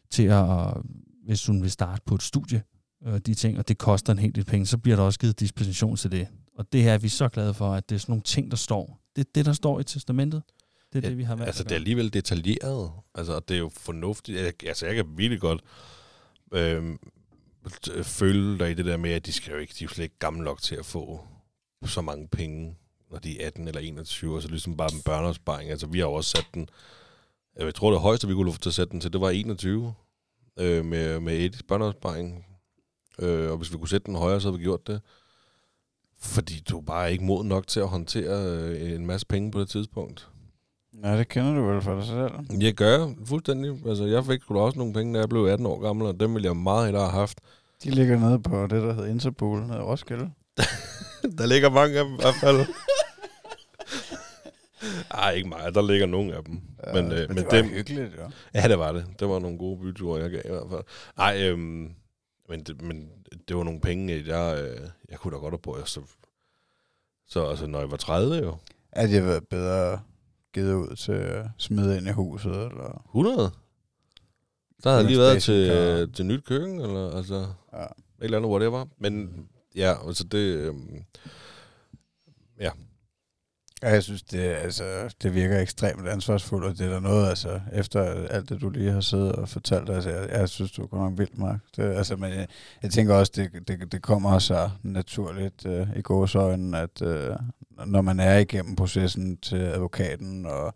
til 0.09 0.23
at, 0.23 0.73
hvis 1.25 1.45
hun 1.45 1.61
vil 1.61 1.71
starte 1.71 2.01
på 2.05 2.15
et 2.15 2.23
studie, 2.23 2.61
øh, 3.05 3.19
de 3.19 3.33
ting, 3.33 3.57
og 3.57 3.67
det 3.67 3.77
koster 3.77 4.13
en 4.13 4.19
hel 4.19 4.35
del 4.35 4.45
penge, 4.45 4.65
så 4.65 4.77
bliver 4.77 4.95
der 4.95 5.03
også 5.03 5.19
givet 5.19 5.39
dispensation 5.39 5.95
til 5.97 6.11
det. 6.11 6.27
Og 6.57 6.73
det 6.73 6.83
her 6.83 6.93
er 6.93 6.97
vi 6.97 7.09
så 7.09 7.29
glade 7.29 7.53
for, 7.53 7.73
at 7.73 7.89
det 7.89 7.95
er 7.95 7.99
sådan 7.99 8.11
nogle 8.11 8.23
ting, 8.23 8.51
der 8.51 8.57
står. 8.57 8.99
Det 9.15 9.21
er 9.25 9.29
det, 9.35 9.45
der 9.45 9.53
står 9.53 9.79
i 9.79 9.83
testamentet. 9.83 10.43
Det 10.93 10.97
er 10.97 11.01
Ja, 11.01 11.09
det, 11.09 11.17
vi 11.17 11.23
har 11.23 11.35
valgt 11.35 11.47
Altså, 11.47 11.63
det 11.63 11.71
er 11.71 11.75
alligevel 11.75 12.13
detaljeret. 12.13 12.91
Altså, 13.15 13.33
og 13.33 13.49
det 13.49 13.55
er 13.55 13.59
jo 13.59 13.69
fornuftigt. 13.69 14.37
Altså, 14.65 14.85
jeg 14.85 14.95
kan 14.95 15.05
virkelig 15.17 15.41
godt 15.41 15.61
t- 17.87 18.01
føle 18.03 18.59
dig 18.59 18.71
i 18.71 18.73
det 18.73 18.85
der 18.85 18.97
med, 18.97 19.11
at 19.11 19.25
de 19.25 19.31
skal 19.31 19.53
jo 19.53 19.57
ikke, 19.59 19.73
de 19.79 19.83
er 19.83 19.87
jo 19.87 19.93
slet 19.93 20.03
ikke 20.03 20.19
gamle 20.19 20.43
nok 20.43 20.61
til 20.61 20.75
at 20.75 20.85
få 20.85 21.21
så 21.85 22.01
mange 22.01 22.27
penge, 22.27 22.75
når 23.11 23.19
de 23.19 23.41
er 23.41 23.47
18 23.47 23.67
eller 23.67 23.81
21, 23.81 24.35
og 24.35 24.41
så 24.41 24.47
ligesom 24.47 24.77
bare 24.77 24.93
en 24.93 25.01
børneopsparing. 25.01 25.71
Altså, 25.71 25.87
vi 25.87 25.99
har 25.99 26.05
jo 26.05 26.13
også 26.13 26.29
sat 26.29 26.45
den, 26.53 26.69
jeg 27.59 27.75
tror 27.75 27.91
det 27.91 27.99
højeste, 28.01 28.27
vi 28.27 28.33
kunne 28.33 28.53
få 28.53 28.59
til 28.59 28.69
at 28.69 28.73
sætte 28.73 28.91
den 28.91 29.01
til, 29.01 29.13
det 29.13 29.21
var 29.21 29.29
21 29.29 29.93
øh, 30.59 30.85
med, 30.85 31.19
med 31.19 31.37
et 31.39 31.61
børneopsparing. 31.67 32.45
Øh, 33.19 33.51
og 33.51 33.57
hvis 33.57 33.71
vi 33.73 33.77
kunne 33.77 33.89
sætte 33.89 34.05
den 34.05 34.15
højere, 34.15 34.41
så 34.41 34.47
havde 34.47 34.57
vi 34.57 34.63
gjort 34.63 34.87
det. 34.87 35.01
Fordi 36.19 36.63
du 36.69 36.77
er 36.77 36.81
bare 36.81 37.11
ikke 37.11 37.23
mod 37.23 37.43
nok 37.43 37.67
til 37.67 37.79
at 37.79 37.87
håndtere 37.87 38.45
øh, 38.45 38.91
en 38.91 39.05
masse 39.05 39.27
penge 39.27 39.51
på 39.51 39.59
det 39.59 39.69
tidspunkt. 39.69 40.29
Nej, 40.93 41.17
det 41.17 41.27
kender 41.27 41.55
du 41.55 41.61
vel 41.65 41.81
for 41.81 41.95
dig 41.95 42.03
selv. 42.03 42.61
Jeg 42.61 42.73
gør 42.73 43.07
fuldstændig. 43.25 43.79
Altså, 43.87 44.05
jeg 44.05 44.25
fik 44.25 44.41
sgu 44.41 44.55
da 44.55 44.59
også 44.59 44.77
nogle 44.77 44.93
penge, 44.93 45.13
da 45.13 45.19
jeg 45.19 45.29
blev 45.29 45.45
18 45.45 45.65
år 45.65 45.79
gammel, 45.79 46.07
og 46.07 46.19
dem 46.19 46.33
ville 46.33 46.45
jeg 46.47 46.55
meget 46.55 46.85
hellere 46.85 47.03
have 47.03 47.19
haft. 47.19 47.41
De 47.83 47.89
ligger 47.89 48.19
nede 48.19 48.39
på 48.39 48.61
det, 48.61 48.71
der 48.71 48.93
hedder 48.93 49.09
Interpol, 49.09 49.61
nede 49.61 49.77
i 49.77 49.81
Roskilde. 49.81 50.29
der 51.37 51.45
ligger 51.45 51.69
mange 51.69 51.99
af 51.99 52.05
dem 52.05 52.13
i 52.13 52.17
hvert 52.21 52.35
fald. 52.41 52.65
Ej, 55.11 55.31
ikke 55.31 55.49
meget. 55.49 55.75
Der 55.75 55.81
ligger 55.81 56.05
nogle 56.05 56.35
af 56.35 56.43
dem. 56.43 56.61
Ja, 56.87 56.93
men, 56.93 57.11
øh, 57.11 57.17
men 57.17 57.27
men 57.27 57.37
det 57.37 57.45
var 57.45 57.51
dem, 57.51 57.65
hyggeligt, 57.65 58.13
jo. 58.17 58.31
Ja, 58.53 58.67
det 58.67 58.79
var 58.79 58.91
det. 58.91 59.05
Det 59.19 59.29
var 59.29 59.39
nogle 59.39 59.57
gode 59.57 59.79
byture, 59.79 60.21
jeg 60.21 60.31
gav 60.31 60.41
i 60.45 60.49
hvert 60.49 60.69
fald. 60.69 60.83
Nej, 61.17 61.49
øhm, 61.49 61.89
men, 62.49 62.63
det, 62.63 62.81
men 62.81 63.09
det 63.47 63.57
var 63.57 63.63
nogle 63.63 63.81
penge, 63.81 64.23
jeg, 64.27 64.61
øh, 64.61 64.89
jeg 65.09 65.19
kunne 65.19 65.33
da 65.33 65.39
godt 65.39 65.51
have 65.51 65.59
brugt. 65.59 65.89
Så, 65.89 66.01
så 67.27 67.45
altså, 67.45 67.67
når 67.67 67.79
jeg 67.79 67.91
var 67.91 67.97
30 67.97 68.35
jo. 68.35 68.57
At 68.91 69.11
jeg 69.11 69.25
været 69.25 69.47
bedre 69.47 69.99
givet 70.53 70.73
ud 70.73 70.95
til 70.95 71.11
at 71.11 71.45
smide 71.57 71.97
ind 71.97 72.07
i 72.07 72.11
huset, 72.11 72.51
eller... 72.51 73.03
100. 73.05 73.51
Der 74.83 74.89
havde 74.89 75.07
lige 75.07 75.19
været 75.19 75.43
til, 75.43 75.69
øh, 75.69 76.13
til 76.13 76.25
nyt 76.25 76.45
køkken, 76.45 76.79
eller 76.79 77.11
altså... 77.11 77.47
Ja. 77.73 77.83
et 77.83 77.89
eller 78.19 78.37
andet, 78.37 78.51
whatever. 78.51 78.85
Men 78.97 79.29
ja, 79.75 80.07
altså 80.07 80.23
det... 80.23 80.37
Øhm, 80.37 81.03
ja, 82.59 82.71
Ja, 83.83 83.89
jeg 83.89 84.03
synes, 84.03 84.23
det, 84.23 84.39
altså, 84.39 85.15
det 85.23 85.35
virker 85.35 85.59
ekstremt 85.59 86.07
ansvarsfuldt, 86.07 86.65
og 86.65 86.77
det 86.77 86.85
er 86.85 86.89
der 86.89 86.99
noget, 86.99 87.29
altså, 87.29 87.59
efter 87.73 88.01
alt 88.29 88.49
det, 88.49 88.61
du 88.61 88.69
lige 88.69 88.91
har 88.91 89.01
siddet 89.01 89.31
og 89.31 89.49
fortalt, 89.49 89.89
altså, 89.89 90.09
jeg, 90.09 90.29
jeg 90.29 90.49
synes, 90.49 90.71
du 90.71 90.83
er 90.83 90.87
godt 90.87 91.01
nok 91.01 91.19
vildt, 91.19 91.37
Mark. 91.37 91.59
Det, 91.75 91.83
altså, 91.83 92.15
men 92.15 92.33
jeg, 92.33 92.47
jeg 92.83 92.91
tænker 92.91 93.15
også, 93.15 93.31
det, 93.35 93.67
det, 93.67 93.91
det 93.91 94.01
kommer 94.01 94.39
så 94.39 94.69
naturligt 94.83 95.65
øh, 95.65 95.87
i 95.95 96.01
gåsøjne, 96.01 96.79
at 96.79 97.01
øh, 97.01 97.35
når 97.85 98.01
man 98.01 98.19
er 98.19 98.37
igennem 98.37 98.75
processen 98.75 99.37
til 99.37 99.57
advokaten, 99.57 100.45
og 100.45 100.73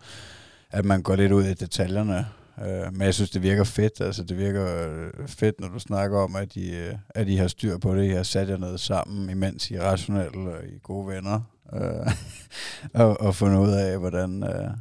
at 0.71 0.85
man 0.85 1.01
går 1.01 1.15
lidt 1.15 1.31
ud 1.31 1.43
i 1.43 1.53
detaljerne, 1.53 2.25
Øh, 2.59 2.93
men 2.93 3.01
jeg 3.01 3.13
synes, 3.13 3.29
det 3.29 3.43
virker 3.43 3.63
fedt. 3.63 4.01
Altså, 4.01 4.23
det 4.23 4.37
virker 4.37 4.87
øh, 4.89 5.27
fedt, 5.27 5.59
når 5.59 5.67
du 5.67 5.79
snakker 5.79 6.19
om, 6.19 6.35
at 6.35 6.55
I, 6.55 6.75
øh, 6.75 6.93
at 7.09 7.27
I 7.27 7.35
har 7.35 7.47
styr 7.47 7.77
på 7.77 7.95
det. 7.95 8.05
I 8.05 8.09
har 8.09 8.23
sat 8.23 8.49
jer 8.49 8.57
ned 8.57 8.77
sammen, 8.77 9.29
imens 9.29 9.71
I 9.71 9.73
er 9.73 9.81
rationelle 9.81 10.53
og 10.53 10.63
I 10.65 10.75
er 10.75 10.79
gode 10.79 11.07
venner 11.07 11.41
øh, 11.73 12.11
og, 13.01 13.21
og 13.21 13.35
finde 13.35 13.59
ud 13.59 13.71
af, 13.71 13.99
hvordan, 13.99 14.43
øh, 14.43 14.71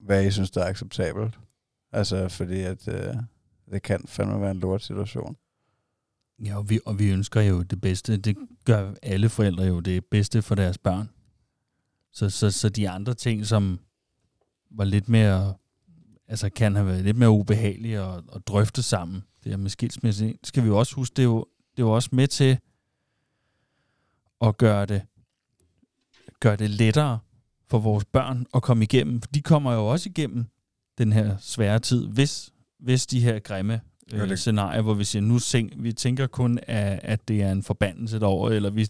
hvad 0.00 0.26
I 0.26 0.30
synes, 0.30 0.50
der 0.50 0.62
er 0.62 0.68
acceptabelt. 0.68 1.38
Altså, 1.92 2.28
fordi 2.28 2.60
at 2.60 2.88
øh, 2.88 3.14
det 3.70 3.82
kan 3.82 4.04
fandme 4.06 4.40
være 4.40 4.50
en 4.50 4.60
lort 4.60 4.82
situation. 4.82 5.36
Ja, 6.38 6.56
og 6.56 6.70
vi, 6.70 6.80
og 6.86 6.98
vi 6.98 7.10
ønsker 7.10 7.40
jo 7.40 7.62
det 7.62 7.80
bedste. 7.80 8.16
Det 8.16 8.36
gør 8.64 8.92
alle 9.02 9.28
forældre 9.28 9.64
jo 9.64 9.80
det 9.80 10.04
bedste 10.04 10.42
for 10.42 10.54
deres 10.54 10.78
børn. 10.78 11.10
Så, 12.12 12.30
så, 12.30 12.50
så 12.50 12.68
de 12.68 12.88
andre 12.88 13.14
ting, 13.14 13.46
som 13.46 13.80
var 14.70 14.84
lidt 14.84 15.08
mere, 15.08 15.54
altså 16.28 16.50
kan 16.50 16.74
have 16.74 16.86
været 16.86 17.04
lidt 17.04 17.16
mere 17.16 17.30
ubehagelige 17.30 18.00
at, 18.00 18.22
at 18.34 18.46
drøfte 18.46 18.82
sammen, 18.82 19.22
det 19.44 19.52
her 19.52 19.56
med 19.56 19.70
skilsmisse, 19.70 20.38
skal 20.44 20.62
vi 20.62 20.68
jo 20.68 20.78
også 20.78 20.94
huske, 20.94 21.14
det 21.14 21.22
er 21.22 21.26
jo, 21.26 21.46
det 21.76 21.82
er 21.82 21.86
jo 21.86 21.92
også 21.92 22.08
med 22.12 22.28
til 22.28 22.58
at 24.40 24.56
gøre 24.56 24.86
det, 24.86 25.02
gøre 26.40 26.56
det 26.56 26.70
lettere 26.70 27.18
for 27.70 27.78
vores 27.78 28.04
børn 28.04 28.46
at 28.54 28.62
komme 28.62 28.84
igennem. 28.84 29.20
For 29.22 29.28
de 29.28 29.42
kommer 29.42 29.72
jo 29.72 29.86
også 29.86 30.08
igennem 30.08 30.44
den 30.98 31.12
her 31.12 31.36
svære 31.40 31.78
tid, 31.78 32.06
hvis, 32.06 32.52
hvis 32.80 33.06
de 33.06 33.20
her 33.20 33.38
grimme 33.38 33.80
Ja, 34.12 34.22
øh, 34.22 34.28
det- 34.28 34.38
scenarier, 34.38 34.82
hvor 34.82 34.94
vi 34.94 35.04
siger, 35.04 35.22
nu 35.22 35.38
sing, 35.38 35.72
vi 35.82 35.92
tænker 35.92 36.26
kun, 36.26 36.58
at, 36.62 37.00
at 37.02 37.28
det 37.28 37.42
er 37.42 37.52
en 37.52 37.62
forbandelse 37.62 38.18
derovre, 38.20 38.54
eller 38.56 38.70
vi, 38.70 38.86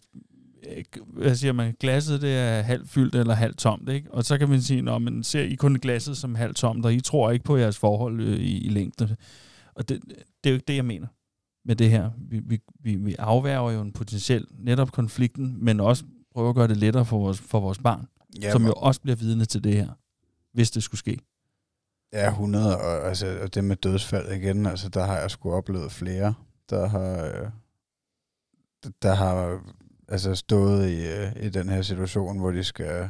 øh, 0.77 0.85
hvad 1.07 1.35
siger 1.37 1.53
man, 1.53 1.75
glasset 1.81 2.23
det 2.23 2.37
er 2.37 2.63
halvt 2.63 2.89
fyldt 2.89 3.15
eller 3.15 3.35
halvt 3.35 3.59
tomt, 3.59 3.89
ikke? 3.89 4.11
Og 4.15 4.25
så 4.25 4.39
kan 4.39 4.49
man 4.49 4.63
sige, 4.63 4.83
nå, 4.83 4.99
men 4.99 5.23
ser 5.25 5.41
I 5.43 5.55
kun 5.55 5.75
glasset 5.75 6.17
som 6.17 6.35
halvt 6.35 6.57
tomt, 6.57 6.85
og 6.87 6.95
I 6.95 7.01
tror 7.01 7.31
ikke 7.31 7.45
på 7.45 7.57
jeres 7.57 7.79
forhold 7.79 8.21
øh, 8.21 8.37
i, 8.39 8.59
i 8.59 8.69
længden. 8.69 9.09
Og 9.75 9.89
det, 9.89 10.01
det 10.45 10.51
er 10.51 10.51
jo 10.51 10.55
ikke 10.55 10.65
det, 10.69 10.77
jeg 10.77 10.85
mener 10.85 11.07
med 11.65 11.77
det 11.77 11.91
her. 11.91 12.11
Vi, 12.31 12.41
vi, 12.47 12.59
vi, 12.81 12.95
vi 12.95 13.15
afværger 13.19 13.73
jo 13.73 13.81
en 13.81 13.93
potentiel 13.93 14.47
netop 14.59 14.93
konflikten, 14.93 15.65
men 15.65 15.81
også 15.81 16.05
prøver 16.37 16.49
at 16.49 16.57
gøre 16.57 16.69
det 16.69 16.77
lettere 16.77 17.05
for 17.05 17.19
vores, 17.19 17.39
for 17.41 17.61
vores 17.61 17.79
barn, 17.79 18.09
ja, 18.43 18.53
som 18.53 18.67
jo 18.67 18.73
også 18.73 19.01
bliver 19.01 19.17
vidne 19.17 19.45
til 19.45 19.65
det 19.65 19.75
her, 19.75 19.89
hvis 20.53 20.71
det 20.71 20.83
skulle 20.83 20.99
ske. 20.99 21.19
Ja, 22.13 22.29
100, 22.29 22.79
og, 22.79 23.09
altså, 23.09 23.39
og 23.43 23.55
det 23.55 23.65
med 23.65 23.77
dødsfald 23.77 24.33
igen, 24.33 24.67
altså 24.67 24.89
der 24.89 25.05
har 25.05 25.17
jeg 25.19 25.31
sgu 25.31 25.53
oplevet 25.53 25.93
flere, 25.93 26.35
der 26.71 26.89
har, 26.89 27.25
øh, 27.25 27.51
der 29.03 29.15
har 29.15 29.61
altså 30.09 30.35
stået 30.35 30.89
i, 30.89 31.07
øh, 31.07 31.47
i 31.47 31.49
den 31.49 31.69
her 31.69 31.83
situation, 31.83 32.39
hvor 32.39 32.51
de 32.51 32.65
skal 32.65 33.09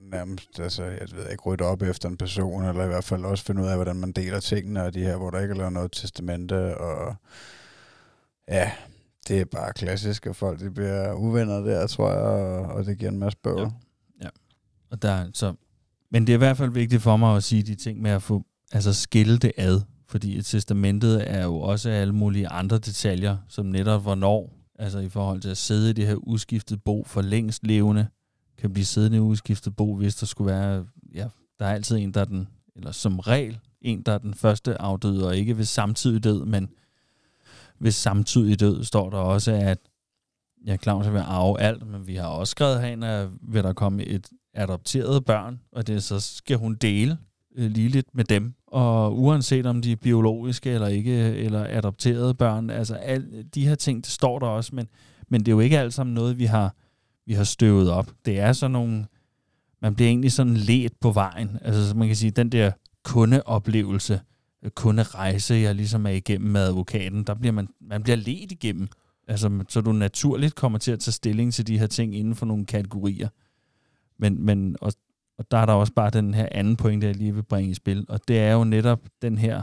nærmest, 0.00 0.60
altså, 0.60 0.84
jeg 0.84 1.08
ved 1.12 1.30
ikke, 1.30 1.42
rydde 1.42 1.64
op 1.64 1.82
efter 1.82 2.08
en 2.08 2.16
person, 2.16 2.64
eller 2.64 2.84
i 2.84 2.88
hvert 2.88 3.04
fald 3.04 3.24
også 3.24 3.44
finde 3.44 3.62
ud 3.62 3.68
af, 3.68 3.76
hvordan 3.76 3.96
man 3.96 4.12
deler 4.12 4.40
tingene, 4.40 4.82
og 4.82 4.94
de 4.94 5.04
her, 5.04 5.16
hvor 5.16 5.30
der 5.30 5.40
ikke 5.40 5.52
er 5.52 5.58
lavet 5.58 5.72
noget 5.72 5.92
testamente, 5.92 6.78
og 6.78 7.16
ja, 8.48 8.72
det 9.28 9.40
er 9.40 9.44
bare 9.44 9.72
klassisk, 9.72 10.26
at 10.26 10.36
folk 10.36 10.60
de 10.60 10.70
bliver 10.70 11.12
uvenner 11.12 11.60
der, 11.60 11.86
tror 11.86 12.10
jeg, 12.10 12.20
og, 12.20 12.60
og 12.60 12.86
det 12.86 12.98
giver 12.98 13.10
en 13.10 13.18
masse 13.18 13.38
bøvl. 13.42 13.60
Ja. 13.60 13.68
Ja. 14.22 14.28
Og 14.90 15.02
der, 15.02 15.30
så, 15.34 15.54
men 16.10 16.26
det 16.26 16.32
er 16.32 16.36
i 16.36 16.38
hvert 16.38 16.56
fald 16.56 16.70
vigtigt 16.70 17.02
for 17.02 17.16
mig 17.16 17.36
at 17.36 17.42
sige 17.42 17.62
de 17.62 17.74
ting 17.74 18.02
med 18.02 18.10
at 18.10 18.22
få, 18.22 18.44
altså 18.72 18.92
skille 18.92 19.38
det 19.38 19.52
ad, 19.56 19.80
fordi 20.08 20.38
et 20.38 20.46
testamentet 20.46 21.30
er 21.30 21.44
jo 21.44 21.56
også 21.56 21.90
alle 21.90 22.14
mulige 22.14 22.48
andre 22.48 22.78
detaljer, 22.78 23.36
som 23.48 23.66
netop 23.66 24.02
hvornår, 24.02 24.52
altså 24.78 24.98
i 24.98 25.08
forhold 25.08 25.40
til 25.40 25.48
at 25.48 25.56
sidde 25.56 25.90
i 25.90 25.92
det 25.92 26.06
her 26.06 26.14
uskiftet 26.14 26.82
bo 26.82 27.04
for 27.06 27.22
længst 27.22 27.66
levende, 27.66 28.06
kan 28.58 28.72
blive 28.72 28.84
siddende 28.84 29.16
i 29.16 29.20
uskiftet 29.20 29.76
bo, 29.76 29.96
hvis 29.96 30.16
der 30.16 30.26
skulle 30.26 30.52
være, 30.52 30.86
ja, 31.14 31.26
der 31.58 31.66
er 31.66 31.74
altid 31.74 31.96
en, 31.96 32.14
der 32.14 32.20
er 32.20 32.24
den, 32.24 32.48
eller 32.76 32.92
som 32.92 33.18
regel, 33.18 33.58
en, 33.80 34.02
der 34.02 34.12
er 34.12 34.18
den 34.18 34.34
første 34.34 34.80
afdøde, 34.80 35.26
og 35.26 35.36
ikke 35.36 35.58
ved 35.58 35.64
samtidig 35.64 36.24
død, 36.24 36.44
men 36.44 36.70
ved 37.82 37.90
samtidig 37.90 38.60
død 38.60 38.84
står 38.84 39.10
der 39.10 39.18
også, 39.18 39.52
at 39.52 39.78
ja, 40.66 40.76
Claus 40.76 41.12
vil 41.12 41.18
arve 41.18 41.60
alt, 41.60 41.86
men 41.86 42.06
vi 42.06 42.14
har 42.14 42.26
også 42.26 42.50
skrevet 42.50 42.80
herinde, 42.80 43.06
at 43.06 43.28
vil 43.40 43.62
der 43.62 43.72
komme 43.72 44.04
et 44.04 44.28
adopteret 44.54 45.24
børn, 45.24 45.60
og 45.72 45.86
det 45.86 46.02
så 46.02 46.20
skal 46.20 46.56
hun 46.56 46.74
dele 46.74 47.18
øh, 47.56 47.70
lige 47.70 47.88
lidt 47.88 48.14
med 48.14 48.24
dem. 48.24 48.54
Og 48.66 49.18
uanset 49.18 49.66
om 49.66 49.82
de 49.82 49.92
er 49.92 49.96
biologiske 49.96 50.70
eller 50.70 50.86
ikke, 50.86 51.12
eller 51.34 51.66
adopterede 51.70 52.34
børn, 52.34 52.70
altså 52.70 52.94
al, 52.94 53.44
de 53.54 53.68
her 53.68 53.74
ting, 53.74 54.04
det 54.04 54.12
står 54.12 54.38
der 54.38 54.46
også, 54.46 54.74
men, 54.74 54.88
men 55.28 55.40
det 55.40 55.48
er 55.48 55.52
jo 55.52 55.60
ikke 55.60 55.78
alt 55.78 55.94
sammen 55.94 56.14
noget, 56.14 56.38
vi 56.38 56.44
har, 56.44 56.74
vi 57.26 57.32
har 57.32 57.44
støvet 57.44 57.90
op. 57.90 58.10
Det 58.24 58.40
er 58.40 58.52
sådan 58.52 58.72
nogle, 58.72 59.06
man 59.82 59.94
bliver 59.94 60.08
egentlig 60.08 60.32
sådan 60.32 60.56
let 60.56 60.92
på 61.00 61.10
vejen. 61.10 61.58
Altså 61.62 61.96
man 61.96 62.06
kan 62.06 62.16
sige, 62.16 62.30
den 62.30 62.52
der 62.52 62.72
kundeoplevelse, 63.04 64.14
øh, 64.14 64.20
kunderejse, 64.70 65.54
jeg 65.54 65.74
ligesom 65.74 66.06
er 66.06 66.10
igennem 66.10 66.50
med 66.50 66.60
advokaten, 66.60 67.24
der 67.24 67.34
bliver 67.34 67.52
man, 67.52 67.68
man 67.80 68.02
bliver 68.02 68.16
let 68.16 68.52
igennem. 68.52 68.88
Altså, 69.28 69.64
så 69.68 69.80
du 69.80 69.92
naturligt 69.92 70.54
kommer 70.54 70.78
til 70.78 70.92
at 70.92 71.00
tage 71.00 71.12
stilling 71.12 71.54
til 71.54 71.66
de 71.66 71.78
her 71.78 71.86
ting 71.86 72.16
inden 72.16 72.34
for 72.34 72.46
nogle 72.46 72.66
kategorier. 72.66 73.28
Men, 74.18 74.44
men 74.44 74.76
og, 74.80 74.92
og 75.38 75.50
der 75.50 75.58
er 75.58 75.66
der 75.66 75.72
også 75.72 75.92
bare 75.92 76.10
den 76.10 76.34
her 76.34 76.48
anden 76.52 76.76
point, 76.76 77.04
jeg 77.04 77.16
lige 77.16 77.34
vil 77.34 77.42
bringe 77.42 77.70
i 77.70 77.74
spil, 77.74 78.06
og 78.08 78.28
det 78.28 78.38
er 78.38 78.52
jo 78.52 78.64
netop 78.64 79.00
den 79.22 79.38
her 79.38 79.62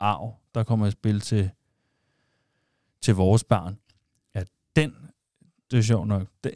arv, 0.00 0.34
der 0.54 0.62
kommer 0.62 0.86
i 0.86 0.90
spil 0.90 1.20
til, 1.20 1.50
til 3.02 3.14
vores 3.14 3.44
barn. 3.44 3.78
At 4.34 4.48
den, 4.76 4.94
det 5.70 5.78
er 5.78 5.82
sjovt 5.82 6.08
nok, 6.08 6.28
det, 6.44 6.54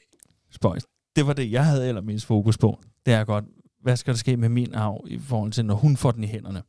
spøjs, 0.51 0.87
det 1.17 1.27
var 1.27 1.33
det, 1.33 1.53
jeg 1.53 1.67
havde 1.67 1.89
allermest 1.89 2.27
fokus 2.27 2.59
på. 2.59 2.81
Det 3.07 3.15
er 3.15 3.25
godt, 3.25 3.45
hvad 3.81 3.97
skal 3.97 4.15
der 4.15 4.19
ske 4.19 4.37
med 4.37 4.49
min 4.49 4.75
arv 4.75 5.05
i 5.09 5.19
forhold 5.19 5.53
til, 5.53 5.65
når 5.65 5.75
hun 5.75 5.97
får 5.97 6.11
den 6.11 6.25
i 6.25 6.27
hænderne? 6.27 6.63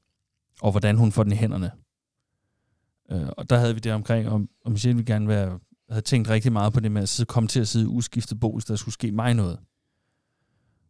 Og 0.62 0.72
hvordan 0.72 0.98
hun 0.98 1.12
får 1.12 1.24
den 1.24 1.32
i 1.32 1.36
hænderne? 1.36 1.72
Øh, 3.12 3.30
og 3.38 3.50
der 3.50 3.58
havde 3.58 3.74
vi 3.74 3.80
det 3.80 3.92
omkring, 3.92 4.30
om, 4.30 4.50
om 4.66 4.72
Michelle 4.72 4.96
ville 4.96 5.14
gerne 5.14 5.28
være, 5.28 5.60
havde 5.90 6.02
tænkt 6.02 6.30
rigtig 6.30 6.52
meget 6.52 6.74
på 6.74 6.80
det 6.80 6.92
med 6.92 7.02
at 7.02 7.10
sidde, 7.10 7.28
komme 7.28 7.48
til 7.48 7.60
at 7.60 7.68
sidde 7.68 7.88
uskiftet 7.88 8.40
bo, 8.40 8.54
hvis 8.54 8.66
der 8.66 8.76
skulle 8.76 8.94
ske 8.94 9.12
mig 9.12 9.34
noget. 9.34 9.60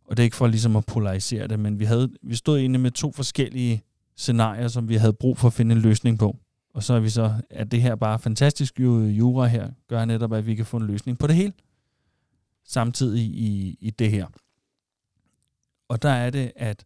Og 0.05 0.17
det 0.17 0.23
er 0.23 0.25
ikke 0.25 0.35
for 0.35 0.47
ligesom 0.47 0.75
at 0.75 0.85
polarisere 0.85 1.47
det, 1.47 1.59
men 1.59 1.79
vi, 1.79 1.85
havde, 1.85 2.09
vi 2.23 2.35
stod 2.35 2.59
egentlig 2.59 2.81
med 2.81 2.91
to 2.91 3.11
forskellige 3.11 3.81
scenarier, 4.15 4.67
som 4.67 4.89
vi 4.89 4.95
havde 4.95 5.13
brug 5.13 5.37
for 5.37 5.47
at 5.47 5.53
finde 5.53 5.75
en 5.75 5.81
løsning 5.81 6.19
på. 6.19 6.37
Og 6.73 6.83
så 6.83 6.93
er 6.93 6.99
vi 6.99 7.09
så, 7.09 7.33
at 7.49 7.71
det 7.71 7.81
her 7.81 7.95
bare 7.95 8.19
fantastisk 8.19 8.79
jura 8.79 9.47
her, 9.47 9.71
gør 9.87 10.05
netop, 10.05 10.33
at 10.33 10.45
vi 10.45 10.55
kan 10.55 10.65
få 10.65 10.77
en 10.77 10.87
løsning 10.87 11.17
på 11.17 11.27
det 11.27 11.35
hele, 11.35 11.53
samtidig 12.63 13.23
i, 13.23 13.77
i 13.81 13.89
det 13.89 14.11
her. 14.11 14.27
Og 15.87 16.01
der 16.01 16.09
er 16.09 16.29
det, 16.29 16.51
at, 16.55 16.85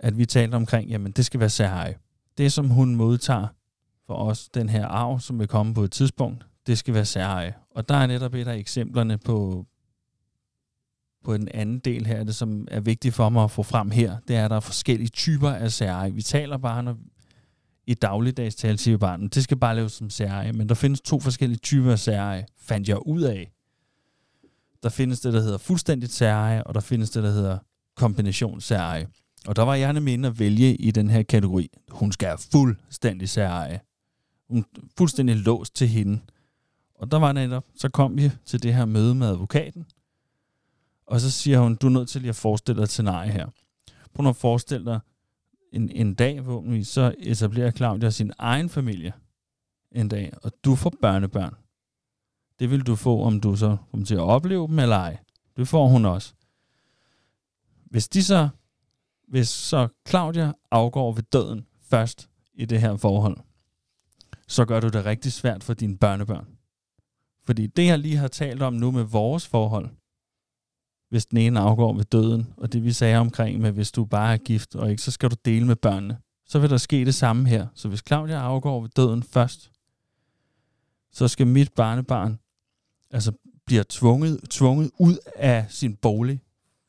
at 0.00 0.18
vi 0.18 0.26
talte 0.26 0.54
omkring, 0.54 0.90
jamen 0.90 1.12
det 1.12 1.24
skal 1.24 1.40
være 1.40 1.50
særeje. 1.50 1.94
Det, 2.38 2.52
som 2.52 2.68
hun 2.68 2.94
modtager 2.94 3.46
for 4.06 4.14
os, 4.14 4.48
den 4.48 4.68
her 4.68 4.86
arv, 4.86 5.20
som 5.20 5.38
vil 5.38 5.48
komme 5.48 5.74
på 5.74 5.82
et 5.82 5.92
tidspunkt, 5.92 6.46
det 6.66 6.78
skal 6.78 6.94
være 6.94 7.04
særeje. 7.04 7.54
Og 7.70 7.88
der 7.88 7.94
er 7.94 8.06
netop 8.06 8.34
et 8.34 8.48
af 8.48 8.56
eksemplerne 8.56 9.18
på, 9.18 9.66
på 11.24 11.36
den 11.36 11.48
anden 11.54 11.78
del 11.78 12.06
her, 12.06 12.24
det 12.24 12.34
som 12.34 12.68
er 12.70 12.80
vigtigt 12.80 13.14
for 13.14 13.28
mig 13.28 13.44
at 13.44 13.50
få 13.50 13.62
frem 13.62 13.90
her, 13.90 14.16
det 14.28 14.36
er, 14.36 14.44
at 14.44 14.50
der 14.50 14.56
er 14.56 14.60
forskellige 14.60 15.08
typer 15.08 15.50
af 15.50 15.72
særeje. 15.72 16.12
Vi 16.12 16.22
taler 16.22 16.56
bare, 16.56 16.82
når 16.82 16.96
i 17.86 17.94
dagligdags 17.94 18.54
tale 18.54 18.78
siger 18.78 18.94
vi 18.96 18.98
bare, 18.98 19.28
det 19.34 19.44
skal 19.44 19.56
bare 19.56 19.74
laves 19.74 19.92
som 19.92 20.10
særeje, 20.10 20.52
men 20.52 20.68
der 20.68 20.74
findes 20.74 21.00
to 21.00 21.20
forskellige 21.20 21.58
typer 21.58 21.92
af 21.92 21.98
særeje, 21.98 22.46
fandt 22.58 22.88
jeg 22.88 23.06
ud 23.06 23.22
af. 23.22 23.52
Der 24.82 24.88
findes 24.88 25.20
det, 25.20 25.32
der 25.32 25.40
hedder 25.40 25.58
fuldstændigt 25.58 26.12
særeje, 26.12 26.64
og 26.64 26.74
der 26.74 26.80
findes 26.80 27.10
det, 27.10 27.22
der 27.22 27.30
hedder 27.30 27.58
kombinationssæreje. 27.96 29.06
Og 29.46 29.56
der 29.56 29.62
var 29.62 29.74
jeg 29.74 29.92
nemlig 29.92 30.14
inde 30.14 30.28
at 30.28 30.38
vælge 30.38 30.76
i 30.76 30.90
den 30.90 31.10
her 31.10 31.22
kategori. 31.22 31.70
Hun 31.90 32.12
skal 32.12 32.28
have 32.28 32.38
fuldstændig 32.52 33.28
særeje. 33.28 33.80
Hun 34.48 34.58
er 34.58 34.80
fuldstændig 34.98 35.36
låst 35.36 35.74
til 35.74 35.88
hende. 35.88 36.20
Og 36.94 37.10
der 37.10 37.18
var 37.18 37.32
netop, 37.32 37.64
så 37.76 37.88
kom 37.88 38.16
vi 38.16 38.30
til 38.44 38.62
det 38.62 38.74
her 38.74 38.84
møde 38.84 39.14
med 39.14 39.26
advokaten, 39.26 39.86
og 41.06 41.20
så 41.20 41.30
siger 41.30 41.60
hun, 41.60 41.74
du 41.74 41.86
er 41.86 41.90
nødt 41.90 42.08
til 42.08 42.20
lige 42.20 42.28
at 42.28 42.36
forestille 42.36 42.76
dig 42.76 42.82
et 42.82 42.90
scenarie 42.90 43.30
her. 43.30 43.46
Prøv 44.14 44.28
at 44.28 44.36
forestille 44.36 44.86
dig 44.86 45.00
en, 45.72 45.90
en 45.90 46.14
dag, 46.14 46.40
hvor 46.40 46.60
vi 46.60 46.84
så 46.84 47.14
etablerer 47.18 47.70
Claudia 47.70 48.10
sin 48.10 48.32
egen 48.38 48.68
familie 48.68 49.12
en 49.92 50.08
dag, 50.08 50.32
og 50.42 50.52
du 50.64 50.74
får 50.74 50.92
børnebørn. 51.02 51.54
Det 52.58 52.70
vil 52.70 52.82
du 52.82 52.96
få, 52.96 53.22
om 53.22 53.40
du 53.40 53.56
så 53.56 53.76
kommer 53.90 54.06
til 54.06 54.14
at 54.14 54.20
opleve 54.20 54.68
dem 54.68 54.78
eller 54.78 54.96
ej. 54.96 55.18
Det 55.56 55.68
får 55.68 55.88
hun 55.88 56.04
også. 56.04 56.34
Hvis 57.84 58.08
de 58.08 58.24
så, 58.24 58.48
hvis 59.34 59.48
så 59.48 59.88
Claudia 60.08 60.52
afgår 60.70 61.12
ved 61.12 61.22
døden 61.22 61.66
først 61.90 62.28
i 62.54 62.64
det 62.64 62.80
her 62.80 62.96
forhold, 62.96 63.36
så 64.48 64.64
gør 64.64 64.80
du 64.80 64.88
det 64.88 65.04
rigtig 65.04 65.32
svært 65.32 65.64
for 65.64 65.74
dine 65.74 65.98
børnebørn. 65.98 66.46
Fordi 67.44 67.66
det, 67.66 67.86
jeg 67.86 67.98
lige 67.98 68.16
har 68.16 68.28
talt 68.28 68.62
om 68.62 68.72
nu 68.72 68.90
med 68.90 69.02
vores 69.02 69.46
forhold, 69.46 69.88
hvis 71.08 71.26
den 71.26 71.38
ene 71.38 71.60
afgår 71.60 71.94
ved 71.94 72.04
døden, 72.04 72.54
og 72.56 72.72
det 72.72 72.84
vi 72.84 72.92
sagde 72.92 73.16
omkring 73.16 73.60
med, 73.60 73.72
hvis 73.72 73.92
du 73.92 74.04
bare 74.04 74.32
er 74.32 74.36
gift, 74.36 74.74
og 74.74 74.90
ikke, 74.90 75.02
så 75.02 75.10
skal 75.10 75.30
du 75.30 75.36
dele 75.44 75.66
med 75.66 75.76
børnene, 75.76 76.18
så 76.46 76.58
vil 76.58 76.70
der 76.70 76.76
ske 76.76 77.04
det 77.04 77.14
samme 77.14 77.48
her. 77.48 77.66
Så 77.74 77.88
hvis 77.88 78.02
Claudia 78.06 78.36
afgår 78.36 78.80
ved 78.80 78.88
døden 78.88 79.22
først, 79.22 79.70
så 81.12 81.28
skal 81.28 81.46
mit 81.46 81.72
barnebarn 81.72 82.38
altså 83.10 83.32
bliver 83.66 83.84
tvunget, 83.88 84.40
tvunget 84.50 84.90
ud 84.98 85.16
af 85.36 85.66
sin 85.68 85.96
bolig, 85.96 86.40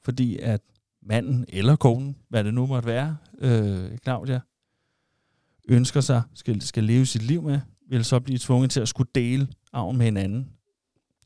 fordi 0.03 0.37
at 0.37 0.61
manden 1.05 1.45
eller 1.49 1.75
konen, 1.75 2.15
hvad 2.29 2.43
det 2.43 2.53
nu 2.53 2.65
måtte 2.65 2.87
være, 2.87 3.17
øh, 3.37 3.97
Claudia, 4.03 4.39
ønsker 5.69 6.01
sig, 6.01 6.21
skal, 6.33 6.61
skal 6.61 6.83
leve 6.83 7.05
sit 7.05 7.21
liv 7.21 7.41
med, 7.41 7.59
vil 7.89 8.05
så 8.05 8.19
blive 8.19 8.37
tvunget 8.37 8.71
til 8.71 8.79
at 8.79 8.87
skulle 8.87 9.09
dele 9.15 9.47
arven 9.73 9.97
med 9.97 10.05
hinanden. 10.05 10.49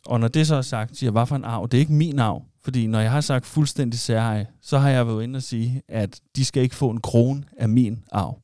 Og 0.05 0.19
når 0.19 0.27
det 0.27 0.47
så 0.47 0.55
er 0.55 0.61
sagt, 0.61 0.97
siger 0.97 1.07
jeg, 1.07 1.11
hvad 1.11 1.25
for 1.25 1.35
en 1.35 1.43
arv? 1.43 1.67
Det 1.67 1.77
er 1.77 1.81
ikke 1.81 1.93
min 1.93 2.19
arv. 2.19 2.45
Fordi 2.63 2.87
når 2.87 2.99
jeg 2.99 3.11
har 3.11 3.21
sagt 3.21 3.45
fuldstændig 3.45 3.99
særhej, 3.99 4.45
så 4.61 4.77
har 4.77 4.89
jeg 4.89 5.07
været 5.07 5.23
inde 5.23 5.37
og 5.37 5.43
sige, 5.43 5.81
at 5.87 6.21
de 6.35 6.45
skal 6.45 6.63
ikke 6.63 6.75
få 6.75 6.89
en 6.89 7.01
krone 7.01 7.43
af 7.57 7.69
min 7.69 8.03
arv. 8.11 8.41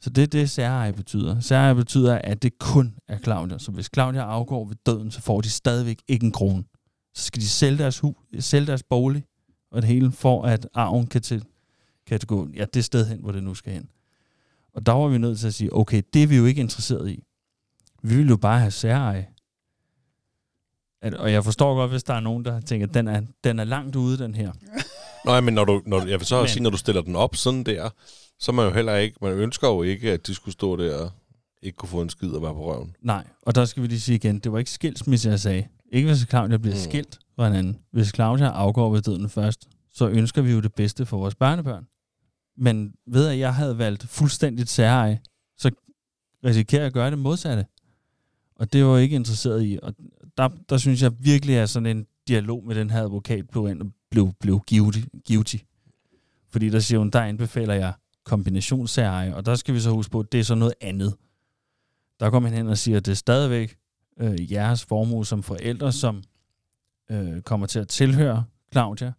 Så 0.00 0.10
det 0.10 0.22
er 0.22 0.26
det, 0.26 0.50
særhej 0.50 0.92
betyder. 0.92 1.40
Særhej 1.40 1.74
betyder, 1.74 2.18
at 2.18 2.42
det 2.42 2.58
kun 2.58 2.94
er 3.08 3.18
Claudia. 3.18 3.58
Så 3.58 3.72
hvis 3.72 3.90
Claudia 3.94 4.20
afgår 4.20 4.64
ved 4.64 4.76
døden, 4.86 5.10
så 5.10 5.20
får 5.20 5.40
de 5.40 5.50
stadigvæk 5.50 6.02
ikke 6.08 6.24
en 6.26 6.32
krone. 6.32 6.64
Så 7.14 7.24
skal 7.24 7.42
de 7.42 7.48
sælge 7.48 7.78
deres, 7.78 7.98
hus, 7.98 8.16
sælge 8.38 8.66
deres 8.66 8.82
bolig 8.82 9.24
og 9.70 9.82
det 9.82 9.88
hele, 9.88 10.12
for 10.12 10.42
at 10.42 10.68
arven 10.74 11.06
kan, 11.06 11.22
til, 11.22 11.44
kan 12.06 12.20
gå 12.26 12.48
ja, 12.56 12.64
det 12.64 12.84
sted 12.84 13.06
hen, 13.06 13.18
hvor 13.20 13.32
det 13.32 13.42
nu 13.42 13.54
skal 13.54 13.72
hen. 13.72 13.88
Og 14.74 14.86
der 14.86 14.92
var 14.92 15.08
vi 15.08 15.18
nødt 15.18 15.38
til 15.38 15.46
at 15.46 15.54
sige, 15.54 15.76
okay, 15.76 16.02
det 16.14 16.22
er 16.22 16.26
vi 16.26 16.36
jo 16.36 16.44
ikke 16.44 16.60
interesseret 16.60 17.10
i. 17.10 17.24
Vi 18.02 18.16
vil 18.16 18.28
jo 18.28 18.36
bare 18.36 18.58
have 18.58 18.70
særeje. 18.70 19.28
At, 21.02 21.14
og 21.14 21.32
jeg 21.32 21.44
forstår 21.44 21.74
godt, 21.74 21.90
hvis 21.90 22.02
der 22.02 22.14
er 22.14 22.20
nogen, 22.20 22.44
der 22.44 22.60
tænker, 22.60 22.86
at 22.86 22.94
den 22.94 23.08
er, 23.08 23.22
den 23.44 23.58
er 23.58 23.64
langt 23.64 23.96
ude, 23.96 24.18
den 24.18 24.34
her. 24.34 24.52
Nej, 25.26 25.40
men 25.40 25.54
når 25.54 25.64
du, 25.64 25.82
når, 25.86 26.06
jeg 26.06 26.18
vil 26.20 26.26
så 26.26 26.34
Men- 26.36 26.42
men. 26.42 26.48
sige, 26.48 26.62
når 26.62 26.70
du 26.70 26.76
stiller 26.76 27.02
den 27.02 27.16
op 27.16 27.36
sådan 27.36 27.64
der, 27.64 27.90
så 28.38 28.52
man 28.52 28.64
jo 28.68 28.72
heller 28.74 28.96
ikke, 28.96 29.16
man 29.22 29.32
ønsker 29.32 29.68
jo 29.68 29.82
ikke, 29.82 30.12
at 30.12 30.26
de 30.26 30.34
skulle 30.34 30.52
stå 30.52 30.76
der 30.76 30.96
og 30.98 31.10
ikke 31.62 31.76
kunne 31.76 31.88
få 31.88 32.02
en 32.02 32.10
skid 32.10 32.30
og 32.30 32.42
være 32.42 32.54
på 32.54 32.72
røven. 32.74 32.96
Nej, 33.00 33.24
og 33.42 33.54
der 33.54 33.64
skal 33.64 33.82
vi 33.82 33.88
lige 33.88 34.00
sige 34.00 34.16
igen, 34.16 34.38
det 34.38 34.52
var 34.52 34.58
ikke 34.58 34.70
skilsmisse, 34.70 35.28
jeg 35.30 35.40
sagde. 35.40 35.66
Ikke 35.90 36.08
hvis 36.08 36.26
Claudia 36.30 36.56
bliver 36.56 36.74
mm. 36.74 36.80
Skilt 36.80 37.18
fra 37.36 37.46
hinanden. 37.46 37.78
Hvis 37.90 38.12
Claudia 38.14 38.46
afgår 38.46 38.92
ved 38.92 39.02
døden 39.02 39.28
først, 39.28 39.68
så 39.92 40.08
ønsker 40.08 40.42
vi 40.42 40.52
jo 40.52 40.60
det 40.60 40.74
bedste 40.74 41.06
for 41.06 41.18
vores 41.18 41.34
børnebørn. 41.34 41.86
Men 42.56 42.94
ved 43.06 43.28
at 43.28 43.38
jeg 43.38 43.54
havde 43.54 43.78
valgt 43.78 44.08
fuldstændigt 44.08 44.68
særeje, 44.68 45.20
så 45.58 45.70
risikerer 46.44 46.82
jeg 46.82 46.86
at 46.86 46.92
gøre 46.92 47.10
det 47.10 47.18
modsatte. 47.18 47.66
Og 48.54 48.72
det 48.72 48.84
var 48.84 48.94
jeg 48.94 49.02
ikke 49.02 49.16
interesseret 49.16 49.64
i. 49.64 49.78
Og 49.82 49.94
der, 50.36 50.48
der 50.68 50.78
synes 50.78 51.02
jeg 51.02 51.12
virkelig, 51.18 51.56
at 51.56 51.70
sådan 51.70 51.96
en 51.96 52.06
dialog 52.28 52.66
med 52.66 52.74
den 52.74 52.90
her 52.90 53.02
advokat 53.02 53.48
blev, 53.48 53.76
blev, 54.10 54.32
blev 54.40 54.60
guilty, 54.68 55.00
guilty. 55.28 55.56
Fordi 56.48 56.68
der 56.68 56.80
siger 56.80 56.98
hun, 56.98 57.10
der 57.10 57.20
anbefaler 57.20 57.74
jeg 57.74 57.92
kombinationssæreje, 58.24 59.34
og 59.34 59.46
der 59.46 59.54
skal 59.54 59.74
vi 59.74 59.80
så 59.80 59.90
huske 59.90 60.10
på, 60.10 60.20
at 60.20 60.32
det 60.32 60.40
er 60.40 60.44
så 60.44 60.54
noget 60.54 60.74
andet. 60.80 61.14
Der 62.20 62.30
kommer 62.30 62.48
han 62.48 62.58
hen 62.58 62.68
og 62.68 62.78
siger, 62.78 62.96
at 62.96 63.06
det 63.06 63.12
er 63.12 63.16
stadigvæk 63.16 63.76
øh, 64.20 64.52
jeres 64.52 64.84
formue 64.84 65.26
som 65.26 65.42
forældre, 65.42 65.92
som 65.92 66.22
øh, 67.10 67.42
kommer 67.42 67.66
til 67.66 67.78
at 67.78 67.88
tilhøre 67.88 68.44
Claudia. 68.72 69.12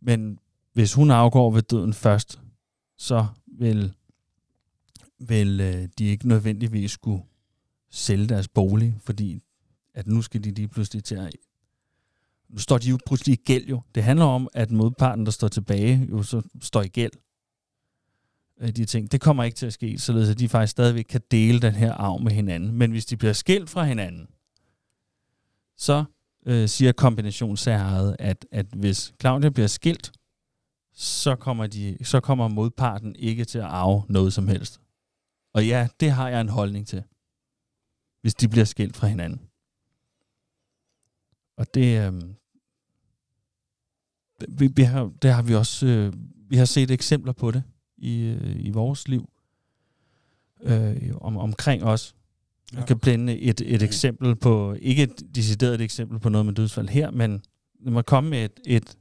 Men 0.00 0.38
hvis 0.72 0.94
hun 0.94 1.10
afgår 1.10 1.50
ved 1.50 1.62
døden 1.62 1.94
først, 1.94 2.40
så 2.96 3.26
vil, 3.46 3.92
vil 5.18 5.60
øh, 5.60 5.88
de 5.98 6.04
ikke 6.04 6.28
nødvendigvis 6.28 6.90
skulle 6.90 7.22
sælge 7.90 8.26
deres 8.26 8.48
bolig, 8.48 8.96
fordi 9.00 9.42
at 9.94 10.06
nu 10.06 10.22
skal 10.22 10.44
de 10.44 10.50
lige 10.50 10.68
pludselig 10.68 11.04
til 11.04 11.14
at... 11.14 11.36
Nu 12.48 12.58
står 12.58 12.78
de 12.78 12.90
jo 12.90 12.98
pludselig 13.06 13.32
i 13.32 13.42
gæld 13.44 13.66
jo. 13.66 13.82
Det 13.94 14.02
handler 14.02 14.24
om, 14.24 14.48
at 14.52 14.70
modparten, 14.70 15.24
der 15.24 15.30
står 15.30 15.48
tilbage, 15.48 16.06
jo 16.10 16.22
så 16.22 16.42
står 16.62 16.82
i 16.82 16.88
gæld. 16.88 17.12
Øh, 18.60 18.68
de 18.68 18.84
ting. 18.84 19.12
Det 19.12 19.20
kommer 19.20 19.44
ikke 19.44 19.56
til 19.56 19.66
at 19.66 19.72
ske, 19.72 19.98
således 19.98 20.30
at 20.30 20.38
de 20.38 20.48
faktisk 20.48 20.70
stadigvæk 20.70 21.04
kan 21.04 21.20
dele 21.30 21.60
den 21.60 21.74
her 21.74 21.92
arv 21.92 22.20
med 22.20 22.32
hinanden. 22.32 22.72
Men 22.72 22.90
hvis 22.90 23.06
de 23.06 23.16
bliver 23.16 23.32
skilt 23.32 23.70
fra 23.70 23.84
hinanden, 23.84 24.28
så 25.76 26.04
øh, 26.46 26.68
siger 26.68 26.92
kombinationssaget, 26.92 28.16
at, 28.18 28.46
at 28.52 28.66
hvis 28.66 29.14
Claudia 29.20 29.48
bliver 29.50 29.66
skilt, 29.66 30.12
så 30.94 31.36
kommer, 31.36 31.66
de, 31.66 31.98
så 32.02 32.20
kommer 32.20 32.48
modparten 32.48 33.16
ikke 33.16 33.44
til 33.44 33.58
at 33.58 33.64
arve 33.64 34.02
noget 34.08 34.32
som 34.32 34.48
helst. 34.48 34.80
Og 35.52 35.66
ja, 35.66 35.88
det 36.00 36.10
har 36.10 36.28
jeg 36.28 36.40
en 36.40 36.48
holdning 36.48 36.86
til, 36.86 37.02
hvis 38.20 38.34
de 38.34 38.48
bliver 38.48 38.64
skilt 38.64 38.96
fra 38.96 39.06
hinanden. 39.06 39.40
Og 41.56 41.74
det, 41.74 42.06
øh, 42.06 42.22
vi, 44.48 44.70
vi 44.76 44.82
har, 44.82 45.12
det 45.22 45.32
har 45.32 45.42
vi 45.42 45.54
også, 45.54 45.86
øh, 45.86 46.12
vi 46.50 46.56
har 46.56 46.64
set 46.64 46.90
eksempler 46.90 47.32
på 47.32 47.50
det 47.50 47.62
i, 47.98 48.22
øh, 48.22 48.56
i 48.66 48.70
vores 48.70 49.08
liv, 49.08 49.28
øh, 50.62 51.10
om, 51.20 51.36
omkring 51.36 51.84
os. 51.84 52.14
Jeg 52.74 52.86
kan 52.86 52.98
blende 52.98 53.38
et, 53.38 53.60
et 53.60 53.82
eksempel 53.82 54.36
på, 54.36 54.76
ikke 54.80 55.02
et 55.02 55.22
decideret 55.34 55.80
eksempel 55.80 56.18
på 56.18 56.28
noget 56.28 56.46
med 56.46 56.54
dødsfald 56.54 56.88
her, 56.88 57.10
men 57.10 57.42
når 57.80 57.92
man 57.92 58.04
kommer 58.04 58.30
med 58.30 58.44
et, 58.44 58.60
et, 58.66 58.96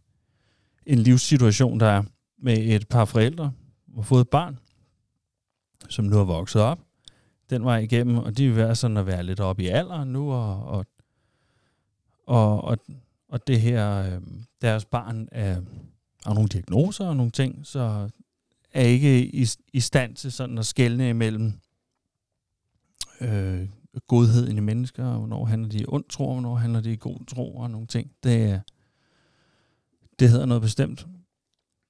en 0.85 0.99
livssituation, 0.99 1.79
der 1.79 1.87
er 1.87 2.03
med 2.37 2.57
et 2.57 2.87
par 2.87 3.05
forældre, 3.05 3.51
og 3.93 4.05
fået 4.05 4.21
et 4.21 4.29
barn, 4.29 4.59
som 5.89 6.05
nu 6.05 6.15
har 6.15 6.23
vokset 6.23 6.61
op, 6.61 6.79
den 7.49 7.63
vej 7.63 7.77
igennem, 7.77 8.17
og 8.17 8.37
de 8.37 8.47
vil 8.47 8.55
være 8.55 8.75
sådan 8.75 8.97
at 8.97 9.05
være 9.05 9.23
lidt 9.23 9.39
oppe 9.39 9.63
i 9.63 9.67
alderen 9.67 10.09
nu, 10.09 10.31
og, 10.31 10.63
og, 10.65 10.85
og, 12.25 12.63
og, 12.63 12.77
og 13.29 13.47
det 13.47 13.61
her, 13.61 14.15
øh, 14.15 14.21
deres 14.61 14.85
barn 14.85 15.27
er, 15.31 15.61
har 16.25 16.33
nogle 16.33 16.49
diagnoser 16.49 17.07
og 17.07 17.15
nogle 17.17 17.31
ting, 17.31 17.65
så 17.65 18.09
er 18.81 18.87
ikke 18.87 19.25
i, 19.25 19.45
i 19.73 19.79
stand 19.79 20.15
til 20.15 20.31
sådan 20.31 20.57
at 20.57 20.65
skelne 20.65 21.09
imellem 21.09 21.53
øh, 23.21 23.69
godheden 24.07 24.57
i 24.57 24.61
mennesker, 24.61 25.05
og 25.05 25.17
hvornår 25.17 25.45
handler 25.45 25.69
de 25.69 25.79
i 25.81 25.85
ond 25.87 26.05
tro, 26.09 26.27
og 26.27 26.33
hvornår 26.33 26.55
handler 26.55 26.81
de 26.81 26.93
i 26.93 26.97
god 26.99 27.25
tro, 27.25 27.55
og 27.57 27.71
nogle 27.71 27.87
ting. 27.87 28.11
Det, 28.23 28.43
er- 28.43 28.61
det 30.19 30.29
hedder 30.29 30.45
noget 30.45 30.61
bestemt. 30.61 31.07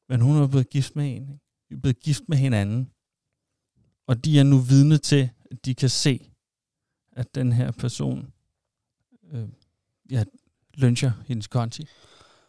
Men 0.09 0.22
hun 0.22 0.38
er 0.38 0.47
blevet 0.47 0.69
gift 0.69 0.95
med 0.95 1.05
en. 1.15 1.22
Ikke? 1.22 1.39
De 1.69 1.73
er 1.76 1.80
blevet 1.80 1.99
gift 1.99 2.23
med 2.30 2.38
hinanden. 2.38 2.91
Og 4.07 4.26
de 4.26 4.39
er 4.39 4.43
nu 4.43 4.57
vidne 4.57 4.97
til, 4.97 5.30
at 5.51 5.65
de 5.65 5.76
kan 5.76 5.89
se, 5.89 6.31
at 7.11 7.35
den 7.35 7.51
her 7.51 7.72
person 7.72 8.34
øh, 9.31 9.47
ja, 10.11 10.23
lyncher 10.73 11.11
hendes 11.26 11.47
konti, 11.47 11.88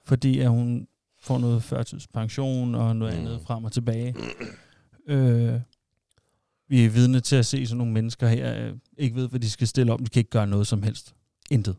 fordi 0.05 0.39
at 0.39 0.51
hun 0.51 0.89
får 1.21 1.39
noget 1.39 1.63
førtidspension 1.63 2.75
og 2.75 2.97
noget 2.97 3.15
Mm. 3.15 3.21
andet 3.21 3.41
frem 3.43 3.65
og 3.65 3.73
tilbage. 3.73 4.15
Øh, 5.07 5.61
vi 6.69 6.85
er 6.85 6.91
vidne 6.91 7.21
til 7.21 7.37
at 7.37 7.47
se 7.47 7.67
sådan 7.67 7.79
nogle 7.79 7.93
mennesker 7.93 8.29
her, 8.29 8.67
øh, 8.69 8.77
ikke 8.99 9.17
ved, 9.17 9.29
hvad 9.29 9.41
de 9.41 9.51
skal 9.51 9.69
stille 9.69 9.93
op. 9.93 10.01
De 10.01 10.09
kan 10.09 10.21
ikke 10.21 10.31
gøre 10.31 10.47
noget 10.47 10.67
som 10.67 10.83
helst. 10.83 11.15
Intet. 11.51 11.77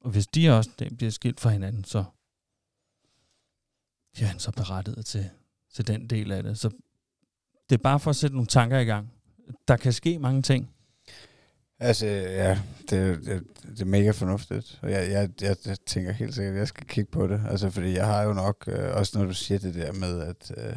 Og 0.00 0.10
hvis 0.10 0.26
de 0.26 0.50
også 0.50 0.70
den 0.78 0.96
bliver 0.96 1.10
skilt 1.10 1.40
fra 1.40 1.50
hinanden, 1.50 1.84
så 1.84 2.04
ja, 4.20 4.26
han 4.26 4.38
så 4.38 4.52
berettiget 4.52 5.06
til, 5.06 5.30
til 5.74 5.86
den 5.86 6.10
del 6.10 6.32
af 6.32 6.42
det. 6.42 6.58
Så 6.58 6.68
det 7.70 7.78
er 7.78 7.82
bare 7.82 8.00
for 8.00 8.10
at 8.10 8.16
sætte 8.16 8.36
nogle 8.36 8.46
tanker 8.46 8.78
i 8.78 8.84
gang. 8.84 9.12
Der 9.68 9.76
kan 9.76 9.92
ske 9.92 10.18
mange 10.18 10.42
ting. 10.42 10.70
Altså, 11.80 12.06
ja, 12.06 12.58
det, 12.90 13.24
det, 13.24 13.44
det 13.62 13.80
er 13.80 13.84
mega 13.84 14.10
fornuftigt. 14.10 14.78
Og 14.82 14.90
jeg, 14.90 15.10
jeg, 15.10 15.30
jeg, 15.40 15.56
jeg 15.66 15.76
tænker 15.86 16.12
helt 16.12 16.34
sikkert, 16.34 16.54
at 16.54 16.58
jeg 16.58 16.68
skal 16.68 16.86
kigge 16.86 17.10
på 17.10 17.26
det. 17.26 17.42
Altså, 17.48 17.70
fordi 17.70 17.92
jeg 17.92 18.06
har 18.06 18.22
jo 18.22 18.32
nok, 18.32 18.64
øh, 18.66 18.96
også 18.96 19.18
når 19.18 19.26
du 19.26 19.34
siger 19.34 19.58
det 19.58 19.74
der 19.74 19.92
med, 19.92 20.20
at, 20.20 20.52
øh, 20.56 20.76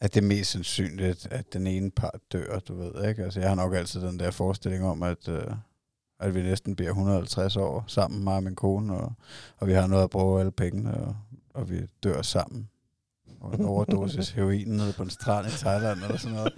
at 0.00 0.14
det 0.14 0.22
er 0.22 0.26
mest 0.26 0.50
sandsynligt, 0.50 1.28
at 1.30 1.52
den 1.52 1.66
ene 1.66 1.90
part 1.90 2.20
dør, 2.32 2.58
du 2.58 2.74
ved, 2.74 3.08
ikke? 3.08 3.24
Altså, 3.24 3.40
jeg 3.40 3.48
har 3.48 3.56
nok 3.56 3.74
altid 3.74 4.00
den 4.00 4.18
der 4.18 4.30
forestilling 4.30 4.84
om, 4.84 5.02
at, 5.02 5.28
øh, 5.28 5.52
at 6.20 6.34
vi 6.34 6.42
næsten 6.42 6.76
bliver 6.76 6.90
150 6.90 7.56
år 7.56 7.84
sammen, 7.86 8.24
mig 8.24 8.36
og 8.36 8.42
min 8.42 8.54
kone, 8.56 8.94
og, 8.94 9.12
og 9.56 9.66
vi 9.66 9.72
har 9.72 9.86
noget 9.86 10.04
at 10.04 10.10
bruge 10.10 10.40
alle 10.40 10.52
pengene, 10.52 10.94
og, 10.94 11.16
og 11.54 11.70
vi 11.70 11.86
dør 12.02 12.22
sammen. 12.22 12.68
Og 13.40 13.54
en 13.54 13.64
overdosis 13.64 14.30
heroin 14.30 14.68
nede 14.68 14.92
på 14.92 15.02
en 15.02 15.10
strand 15.10 15.46
i 15.46 15.50
Thailand, 15.50 16.02
eller 16.02 16.16
sådan 16.16 16.36
noget. 16.36 16.52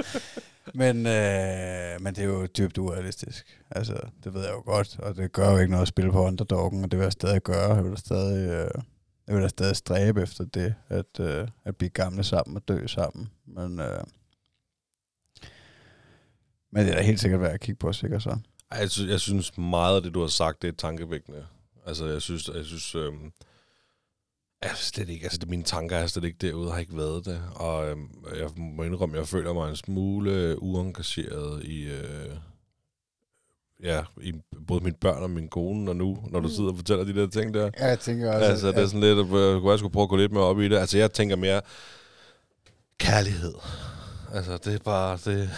Men, 0.74 0.96
øh, 0.96 2.00
men 2.00 2.14
det 2.14 2.18
er 2.18 2.28
jo 2.28 2.46
dybt 2.46 2.78
urealistisk. 2.78 3.60
Altså, 3.70 4.00
det 4.24 4.34
ved 4.34 4.40
jeg 4.42 4.52
jo 4.52 4.62
godt, 4.64 4.98
og 4.98 5.16
det 5.16 5.32
gør 5.32 5.50
jo 5.50 5.59
ikke 5.59 5.70
noget 5.70 5.82
at 5.82 5.88
spille 5.88 6.12
på 6.12 6.22
underdoggen, 6.22 6.84
og 6.84 6.90
det 6.90 6.98
vil 6.98 7.04
jeg 7.04 7.12
stadig 7.12 7.42
gøre. 7.42 7.74
Jeg 7.74 7.84
vil 7.84 7.92
da 7.92 7.96
stadig, 7.96 8.50
øh, 8.50 8.82
jeg 9.26 9.34
vil 9.34 9.42
da 9.42 9.48
stadig 9.48 9.76
stræbe 9.76 10.22
efter 10.22 10.44
det, 10.44 10.74
at, 10.88 11.20
øh, 11.20 11.48
at 11.64 11.76
blive 11.76 11.90
gamle 11.90 12.24
sammen 12.24 12.56
og 12.56 12.68
dø 12.68 12.86
sammen. 12.86 13.28
Men, 13.46 13.80
øh, 13.80 14.04
men 16.72 16.86
det 16.86 16.92
er 16.92 16.96
da 16.96 17.02
helt 17.02 17.20
sikkert 17.20 17.40
værd 17.40 17.52
at 17.52 17.60
kigge 17.60 17.78
på, 17.78 17.92
sikkert 17.92 18.22
så. 18.22 18.38
Jeg 18.80 18.90
synes, 18.90 19.10
jeg 19.10 19.20
synes 19.20 19.59
meget 19.59 19.96
af 19.96 20.02
det, 20.02 20.14
du 20.14 20.20
har 20.20 20.26
sagt, 20.26 20.62
det 20.62 20.68
er 20.68 20.72
tankevækkende. 20.72 21.46
Altså, 21.86 22.06
jeg 22.06 22.22
synes, 22.22 22.48
jeg 22.54 22.64
synes 22.64 22.94
øh, 22.94 23.12
jeg 24.62 24.70
er 24.70 24.74
slet 24.74 25.09
ikke, 25.09 25.24
altså 25.24 25.39
mine 25.48 25.62
tanker 25.62 25.97
er 25.97 26.06
slet 26.06 26.24
ikke 26.24 26.39
derude, 26.40 26.70
har 26.72 26.78
ikke 26.78 26.97
været 26.97 27.24
det. 27.24 27.43
Og 27.55 27.89
øhm, 27.89 28.09
jeg 28.39 28.48
må 28.56 28.82
indrømme, 28.82 29.18
jeg 29.18 29.28
føler 29.28 29.52
mig 29.52 29.70
en 29.70 29.76
smule 29.76 30.62
uengageret 30.62 31.64
i, 31.64 31.82
øh, 31.82 32.36
ja, 33.82 34.02
i 34.20 34.32
både 34.66 34.84
mine 34.84 34.97
børn 35.01 35.22
og 35.22 35.30
min 35.30 35.48
kone, 35.48 35.90
og 35.90 35.97
nu, 35.97 36.18
når 36.30 36.40
du 36.40 36.48
sidder 36.48 36.70
og 36.70 36.76
fortæller 36.76 37.05
de 37.05 37.14
der 37.14 37.26
ting 37.26 37.55
der. 37.55 37.70
Ja, 37.78 37.86
jeg 37.86 37.98
tænker 38.01 38.32
også, 38.32 38.47
Altså, 38.51 38.68
det 38.68 38.78
er 38.78 38.86
sådan 38.86 39.01
lidt, 39.01 39.18
at 39.18 39.24
jeg 39.26 39.60
kunne 39.60 39.78
skulle 39.78 39.93
prøve 39.93 40.02
at 40.02 40.09
gå 40.09 40.16
lidt 40.16 40.32
mere 40.32 40.44
op 40.44 40.60
i 40.60 40.68
det. 40.68 40.76
Altså, 40.78 40.98
jeg 40.98 41.12
tænker 41.12 41.36
mere 41.36 41.60
kærlighed. 42.98 43.55
Altså, 44.34 44.56
det 44.64 44.74
er 44.74 44.78
bare, 44.84 45.18
det... 45.24 45.51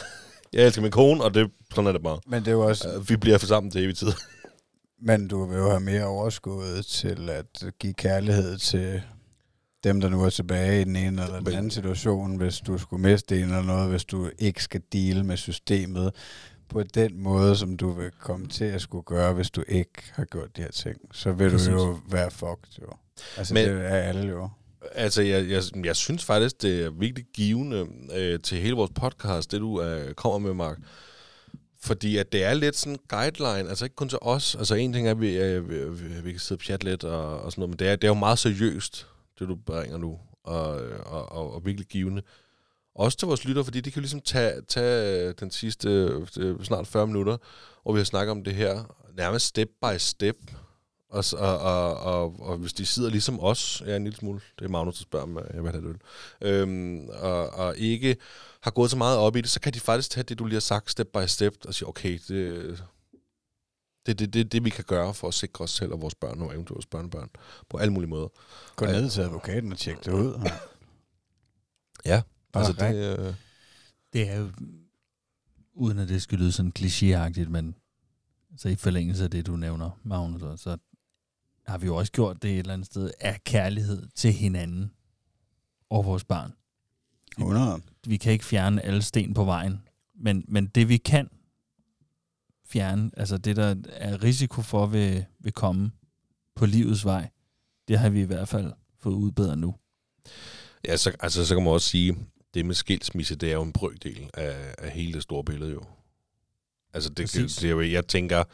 Jeg 0.52 0.66
elsker 0.66 0.82
min 0.82 0.90
kone, 0.90 1.24
og 1.24 1.34
det, 1.34 1.50
sådan 1.74 1.86
er 1.88 1.92
det 1.92 2.02
bare. 2.02 2.18
men 2.26 2.40
det 2.40 2.48
er 2.48 2.52
jo 2.52 2.60
også, 2.60 2.88
Øh, 2.88 3.08
Vi 3.08 3.16
bliver 3.16 3.38
for 3.38 3.46
sammen 3.46 3.70
til 3.70 3.84
evig 3.84 3.96
tid. 3.96 4.08
Men 5.06 5.28
du 5.28 5.44
vil 5.44 5.56
jo 5.58 5.68
have 5.68 5.80
mere 5.80 6.04
overskud 6.04 6.82
til 6.82 7.30
at 7.30 7.64
give 7.78 7.94
kærlighed 7.94 8.58
til 8.58 9.02
dem, 9.84 10.00
der 10.00 10.08
nu 10.08 10.24
er 10.24 10.30
tilbage 10.30 10.80
i 10.80 10.84
den 10.84 10.96
ene 10.96 11.22
eller 11.22 11.40
den 11.40 11.54
anden 11.54 11.70
situation, 11.70 12.36
hvis 12.36 12.58
du 12.58 12.78
skulle 12.78 13.02
miste 13.02 13.36
en 13.36 13.42
eller 13.44 13.62
noget, 13.62 13.90
hvis 13.90 14.04
du 14.04 14.30
ikke 14.38 14.62
skal 14.62 14.82
deale 14.92 15.24
med 15.24 15.36
systemet 15.36 16.14
på 16.68 16.82
den 16.82 17.18
måde, 17.22 17.56
som 17.56 17.76
du 17.76 17.90
vil 17.92 18.10
komme 18.20 18.46
til 18.48 18.64
at 18.64 18.80
skulle 18.80 19.04
gøre, 19.04 19.32
hvis 19.32 19.50
du 19.50 19.64
ikke 19.68 20.02
har 20.12 20.24
gjort 20.24 20.56
de 20.56 20.62
her 20.62 20.70
ting. 20.70 20.96
Så 21.12 21.32
vil 21.32 21.50
Præcis. 21.50 21.68
du 21.68 21.72
jo 21.72 21.98
være 22.10 22.30
fucked, 22.30 22.82
jo. 22.82 22.88
Altså, 23.36 23.54
Men- 23.54 23.68
det 23.68 23.76
er 23.84 23.88
alle 23.88 24.28
jo. 24.28 24.48
Altså, 24.94 25.22
jeg, 25.22 25.48
jeg, 25.50 25.62
jeg 25.84 25.96
synes 25.96 26.24
faktisk, 26.24 26.62
det 26.62 26.84
er 26.84 26.90
virkelig 26.90 27.24
givende 27.34 27.86
øh, 28.14 28.40
til 28.40 28.58
hele 28.58 28.74
vores 28.74 28.90
podcast, 28.94 29.52
det 29.52 29.60
du 29.60 29.82
øh, 29.82 30.14
kommer 30.14 30.38
med, 30.38 30.54
Mark. 30.54 30.78
Fordi 31.84 32.16
at 32.16 32.32
det 32.32 32.44
er 32.44 32.54
lidt 32.54 32.76
sådan 32.76 32.92
en 32.92 32.98
guideline, 33.08 33.68
altså 33.68 33.84
ikke 33.84 33.96
kun 33.96 34.08
til 34.08 34.18
os. 34.22 34.54
Altså 34.54 34.74
en 34.74 34.92
ting 34.92 35.06
er, 35.06 35.10
at 35.10 35.20
vi, 35.20 35.36
øh, 35.36 35.70
vi, 35.70 35.84
vi, 35.88 36.20
vi 36.20 36.30
kan 36.30 36.40
sidde 36.40 36.58
og 36.58 36.62
chatte 36.64 36.86
lidt 36.86 37.04
og, 37.04 37.40
og 37.40 37.52
sådan 37.52 37.60
noget, 37.60 37.70
men 37.70 37.78
det 37.78 37.88
er, 37.88 37.96
det 37.96 38.04
er 38.04 38.08
jo 38.08 38.14
meget 38.14 38.38
seriøst, 38.38 39.06
det 39.38 39.48
du 39.48 39.56
bringer 39.66 39.98
nu, 39.98 40.18
og, 40.44 40.66
og, 41.06 41.32
og, 41.32 41.54
og 41.54 41.64
virkelig 41.64 41.86
givende. 41.86 42.22
Også 42.94 43.18
til 43.18 43.26
vores 43.26 43.44
lytter, 43.44 43.62
fordi 43.62 43.80
de 43.80 43.90
kan 43.90 44.00
jo 44.00 44.02
ligesom 44.02 44.20
tage, 44.20 44.62
tage 44.68 45.28
øh, 45.28 45.34
den 45.40 45.50
sidste 45.50 45.88
øh, 46.38 46.64
snart 46.64 46.86
40 46.86 47.06
minutter, 47.06 47.36
og 47.84 47.94
vi 47.94 48.00
har 48.00 48.04
snakket 48.04 48.30
om 48.30 48.44
det 48.44 48.54
her 48.54 48.96
nærmest 49.16 49.46
step 49.46 49.68
by 49.82 49.98
step. 49.98 50.36
Og, 51.14 51.24
og, 51.38 51.58
og, 51.58 51.96
og, 51.96 52.36
og 52.40 52.56
hvis 52.56 52.72
de 52.72 52.86
sidder 52.86 53.10
ligesom 53.10 53.40
os, 53.40 53.82
ja, 53.86 53.96
en 53.96 54.04
lille 54.04 54.16
smule, 54.16 54.40
det 54.58 54.64
er 54.64 54.68
Magnus, 54.68 54.96
der 54.96 55.02
spørger, 55.02 55.26
om 55.26 55.38
jeg 55.54 55.62
vil 55.62 55.72
have 55.72 55.82
det 55.82 55.88
øl, 55.88 55.98
øhm, 56.48 57.08
og, 57.08 57.50
og 57.50 57.76
ikke 57.78 58.16
har 58.60 58.70
gået 58.70 58.90
så 58.90 58.96
meget 58.96 59.18
op 59.18 59.36
i 59.36 59.40
det, 59.40 59.50
så 59.50 59.60
kan 59.60 59.72
de 59.72 59.80
faktisk 59.80 60.10
tage 60.10 60.24
det, 60.24 60.38
du 60.38 60.44
lige 60.44 60.54
har 60.54 60.60
sagt, 60.60 60.90
step 60.90 61.06
by 61.06 61.26
step, 61.26 61.54
og 61.66 61.74
sige, 61.74 61.88
okay, 61.88 62.18
det 62.28 62.84
det 64.06 64.12
er 64.12 64.16
det, 64.16 64.34
det, 64.34 64.52
det, 64.52 64.64
vi 64.64 64.70
kan 64.70 64.84
gøre 64.84 65.14
for 65.14 65.28
at 65.28 65.34
sikre 65.34 65.64
os 65.64 65.70
selv 65.70 65.92
og 65.92 66.02
vores 66.02 66.14
børn 66.14 66.40
og 66.40 66.54
eventuelt 66.54 66.76
vores 66.76 66.86
børnebørn 66.86 67.30
på 67.68 67.76
alle 67.76 67.92
mulige 67.92 68.10
måder. 68.10 68.28
Gå 68.76 68.86
ned 68.86 69.10
til 69.10 69.20
advokaten 69.20 69.72
og 69.72 69.78
tjek 69.78 70.04
det 70.04 70.12
ud. 70.12 70.40
Ja, 72.06 72.22
Bare 72.52 72.66
altså 72.66 72.86
det, 72.86 73.18
øh, 73.18 73.34
Det 74.12 74.28
er 74.30 74.38
jo, 74.38 74.50
uden 75.74 75.98
at 75.98 76.08
det 76.08 76.22
skal 76.22 76.38
lyde 76.38 76.52
sådan 76.52 76.72
klichéagtigt, 76.78 77.48
men 77.48 77.74
så 78.56 78.68
i 78.68 78.76
forlængelse 78.76 79.24
af 79.24 79.30
det, 79.30 79.46
du 79.46 79.56
nævner, 79.56 79.90
Magnus, 80.02 80.60
så 80.60 80.76
har 81.66 81.78
vi 81.78 81.86
jo 81.86 81.96
også 81.96 82.12
gjort 82.12 82.42
det 82.42 82.50
et 82.50 82.58
eller 82.58 82.72
andet 82.72 82.86
sted 82.86 83.10
af 83.20 83.44
kærlighed 83.44 84.06
til 84.14 84.32
hinanden 84.32 84.92
og 85.90 86.04
vores 86.04 86.24
barn. 86.24 86.52
100. 87.38 87.82
Vi 88.06 88.16
kan 88.16 88.32
ikke 88.32 88.44
fjerne 88.44 88.82
alle 88.82 89.02
sten 89.02 89.34
på 89.34 89.44
vejen, 89.44 89.80
men, 90.14 90.44
men 90.48 90.66
det 90.66 90.88
vi 90.88 90.96
kan 90.96 91.28
fjerne, 92.66 93.10
altså 93.16 93.38
det 93.38 93.56
der 93.56 93.74
er 93.86 94.22
risiko 94.22 94.62
for 94.62 94.86
vil, 94.86 95.24
vil 95.38 95.52
komme 95.52 95.90
på 96.54 96.66
livets 96.66 97.04
vej, 97.04 97.30
det 97.88 97.98
har 97.98 98.08
vi 98.08 98.20
i 98.20 98.24
hvert 98.24 98.48
fald 98.48 98.72
fået 99.00 99.14
udbedret 99.14 99.58
nu. 99.58 99.74
Ja, 100.84 100.96
så, 100.96 101.16
altså, 101.20 101.46
så 101.46 101.54
kan 101.54 101.64
man 101.64 101.72
også 101.72 101.88
sige, 101.88 102.16
det 102.54 102.66
med 102.66 102.74
skilsmisse, 102.74 103.36
det 103.36 103.48
er 103.48 103.54
jo 103.54 103.62
en 103.62 103.72
brøkdel 103.72 104.30
af, 104.34 104.74
af 104.78 104.90
hele 104.90 105.12
det 105.12 105.22
store 105.22 105.44
billede 105.44 105.72
jo. 105.72 105.82
Altså, 106.94 107.10
det, 107.10 107.32
det, 107.32 107.58
det 107.60 107.64
er 107.64 107.70
jo, 107.70 107.80
jeg 107.80 108.06
tænker, 108.06 108.44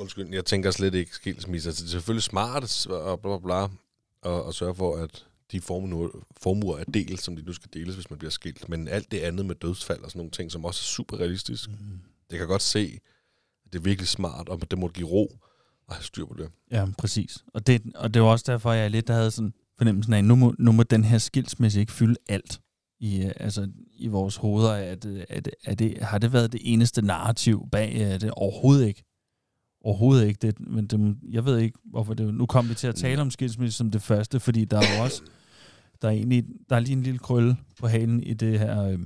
undskyld, 0.00 0.34
jeg 0.34 0.44
tænker 0.44 0.70
slet 0.70 0.94
ikke 0.94 1.14
skilsmisse. 1.14 1.68
Altså, 1.68 1.82
det 1.82 1.88
er 1.88 1.92
selvfølgelig 1.92 2.22
smart 2.22 2.86
og 2.86 3.20
bla 3.20 3.38
bla 3.38 3.46
bla, 3.46 3.76
og, 4.22 4.44
og 4.44 4.54
sørge 4.54 4.74
for, 4.74 4.96
at 4.96 5.26
de 5.52 5.60
formuer, 5.60 6.08
formuer 6.40 6.78
er 6.78 6.84
delt, 6.84 7.22
som 7.22 7.36
de 7.36 7.42
nu 7.42 7.52
skal 7.52 7.70
deles, 7.72 7.94
hvis 7.94 8.10
man 8.10 8.18
bliver 8.18 8.30
skilt. 8.30 8.68
Men 8.68 8.88
alt 8.88 9.10
det 9.10 9.18
andet 9.18 9.46
med 9.46 9.54
dødsfald 9.54 10.00
og 10.02 10.10
sådan 10.10 10.18
nogle 10.18 10.30
ting, 10.30 10.52
som 10.52 10.64
også 10.64 10.80
er 10.80 10.86
super 10.86 11.16
realistisk, 11.16 11.70
mm. 11.70 11.76
det 12.30 12.38
kan 12.38 12.48
godt 12.48 12.62
se, 12.62 13.00
at 13.64 13.72
det 13.72 13.78
er 13.78 13.82
virkelig 13.82 14.08
smart, 14.08 14.48
og 14.48 14.70
det 14.70 14.78
må 14.78 14.88
give 14.88 15.08
ro 15.08 15.38
og 15.86 15.94
have 15.94 16.04
styr 16.04 16.26
på 16.26 16.34
det. 16.38 16.50
Ja, 16.70 16.86
præcis. 16.98 17.44
Og 17.54 17.66
det, 17.66 17.82
og 17.94 18.14
det 18.14 18.22
var 18.22 18.28
også 18.28 18.44
derfor, 18.48 18.72
jeg 18.72 18.90
lidt 18.90 19.08
havde 19.08 19.30
sådan 19.30 19.54
fornemmelsen 19.78 20.12
af, 20.12 20.24
nu 20.24 20.34
må, 20.34 20.54
nu 20.58 20.72
må 20.72 20.82
den 20.82 21.04
her 21.04 21.18
skilsmisse 21.18 21.80
ikke 21.80 21.92
fylde 21.92 22.16
alt 22.28 22.60
i, 23.00 23.24
øh, 23.24 23.32
altså, 23.36 23.68
i 23.92 24.08
vores 24.08 24.36
hoveder. 24.36 24.72
Er 24.72 24.94
det, 24.94 25.24
er 25.64 25.74
det, 25.74 25.98
har 26.02 26.18
det 26.18 26.32
været 26.32 26.52
det 26.52 26.60
eneste 26.64 27.02
narrativ 27.02 27.68
bag? 27.72 28.00
Er 28.00 28.18
det 28.18 28.30
overhovedet 28.30 28.86
ikke? 28.86 29.04
Overhovedet 29.84 30.26
ikke. 30.26 30.38
Det, 30.42 30.60
men 30.60 30.86
det, 30.86 31.16
jeg 31.30 31.44
ved 31.44 31.58
ikke, 31.58 31.78
hvorfor 31.84 32.14
det... 32.14 32.34
Nu 32.34 32.46
kom 32.46 32.68
vi 32.68 32.74
til 32.74 32.86
at 32.86 32.94
tale 32.94 33.22
om 33.22 33.30
skilsmisse 33.30 33.78
som 33.78 33.90
det 33.90 34.02
første, 34.02 34.40
fordi 34.40 34.64
der 34.64 34.76
er 34.76 34.96
jo 34.96 35.02
også... 35.02 35.22
Der 36.02 36.08
er, 36.08 36.12
egentlig, 36.12 36.44
der 36.70 36.76
er 36.76 36.80
lige 36.80 36.92
en 36.92 37.02
lille 37.02 37.18
krølle 37.18 37.56
på 37.78 37.88
halen 37.88 38.22
i 38.22 38.34
det 38.34 38.58
her 38.58 38.82
øh, 38.82 38.98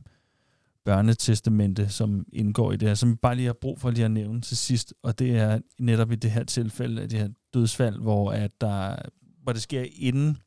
børnetestamente, 0.84 1.88
som 1.88 2.26
indgår 2.32 2.72
i 2.72 2.76
det 2.76 2.88
her, 2.88 2.94
som 2.94 3.10
vi 3.10 3.14
bare 3.14 3.36
lige 3.36 3.46
har 3.46 3.52
brug 3.52 3.80
for 3.80 3.90
lige 3.90 4.04
at 4.04 4.10
nævne 4.10 4.40
til 4.40 4.56
sidst, 4.56 4.94
og 5.02 5.18
det 5.18 5.36
er 5.36 5.58
netop 5.78 6.12
i 6.12 6.16
det 6.16 6.30
her 6.30 6.44
tilfælde 6.44 7.02
af 7.02 7.08
det 7.08 7.18
her 7.18 7.28
dødsfald, 7.54 7.98
hvor, 7.98 8.32
at 8.32 8.60
der, 8.60 8.96
hvor 9.42 9.52
det 9.52 9.62
sker 9.62 9.84
inden, 9.96 10.38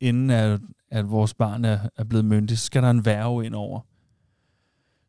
inden 0.00 0.30
at, 0.30 0.60
at 0.88 1.10
vores 1.10 1.34
barn 1.34 1.64
er, 1.64 1.78
er 1.96 2.04
blevet 2.04 2.24
myndig, 2.24 2.58
så 2.58 2.64
skal 2.64 2.82
der 2.82 2.90
en 2.90 3.04
værve 3.04 3.46
ind 3.46 3.54
over. 3.54 3.80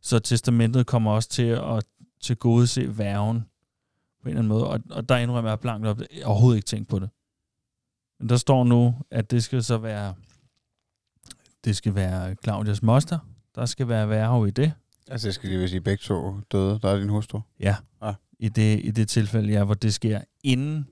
Så 0.02 0.20
testamentet 0.20 0.88
kommer 0.88 1.12
også 1.12 1.30
til 1.30 1.44
at 1.44 1.84
til 2.22 2.38
gode 2.38 2.68
se 2.68 2.98
værven 2.98 3.46
på 4.24 4.30
en 4.30 4.30
eller 4.30 4.40
anden 4.40 4.48
måde, 4.48 4.68
og, 4.68 4.80
og 4.92 5.10
der 5.10 5.18
indrømmer 5.18 5.50
jeg 5.52 5.60
blankt 5.60 5.88
op, 5.88 6.00
jeg 6.00 6.26
overhovedet 6.26 6.58
ikke 6.58 6.68
tænkt 6.68 6.90
på 6.90 7.00
det. 7.00 7.10
Men 8.20 8.30
der 8.30 8.38
står 8.38 8.64
nu, 8.64 8.96
at 9.12 9.32
det 9.32 9.44
skal 9.44 9.64
så 9.64 9.78
være, 9.78 10.14
det 11.66 11.76
skal 11.76 11.96
være 11.96 12.36
Claudias 12.44 12.82
moster, 12.84 13.20
der 13.56 13.66
skal 13.66 13.88
være 13.88 14.10
værve 14.10 14.48
i 14.48 14.52
det, 14.52 14.74
Altså, 15.12 15.28
jeg 15.28 15.34
skal 15.34 15.50
lige 15.50 15.70
sige, 15.70 15.82
begge 15.82 16.02
to 16.02 16.40
døde. 16.52 16.80
Der 16.82 16.90
er 16.90 17.00
din 17.00 17.10
hustru. 17.10 17.40
Ja. 17.60 17.76
Ah. 18.02 18.14
I, 18.40 18.50
det, 18.50 18.80
I 18.84 18.92
det 18.92 19.10
tilfælde, 19.10 19.54
ja, 19.54 19.64
hvor 19.64 19.74
det 19.74 19.94
sker 19.94 20.22
inden, 20.44 20.88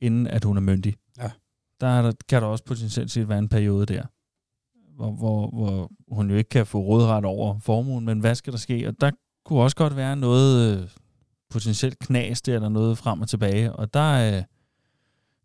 inden 0.00 0.26
at 0.26 0.44
hun 0.44 0.56
er 0.56 0.60
myndig. 0.60 0.96
Ja. 1.18 1.30
Der, 1.80 1.86
er 1.86 2.02
der 2.02 2.12
kan 2.28 2.42
der 2.42 2.48
også 2.48 2.64
potentielt 2.64 3.10
set 3.10 3.28
være 3.28 3.38
en 3.38 3.48
periode 3.48 3.86
der, 3.86 4.06
hvor, 4.96 5.12
hvor, 5.12 5.50
hvor 5.50 5.90
hun 6.10 6.30
jo 6.30 6.36
ikke 6.36 6.48
kan 6.48 6.66
få 6.66 6.80
rådret 6.80 7.24
over 7.24 7.58
formuen, 7.58 8.04
men 8.04 8.20
hvad 8.20 8.34
skal 8.34 8.52
der 8.52 8.58
ske? 8.58 8.88
Og 8.88 9.00
der 9.00 9.10
kunne 9.44 9.62
også 9.62 9.76
godt 9.76 9.96
være 9.96 10.16
noget 10.16 10.78
øh, 10.78 10.88
potentielt 11.50 11.98
knas 11.98 12.42
der, 12.42 12.54
eller 12.54 12.68
noget 12.68 12.98
frem 12.98 13.20
og 13.20 13.28
tilbage. 13.28 13.72
Og 13.72 13.94
der, 13.94 14.36
øh, 14.36 14.42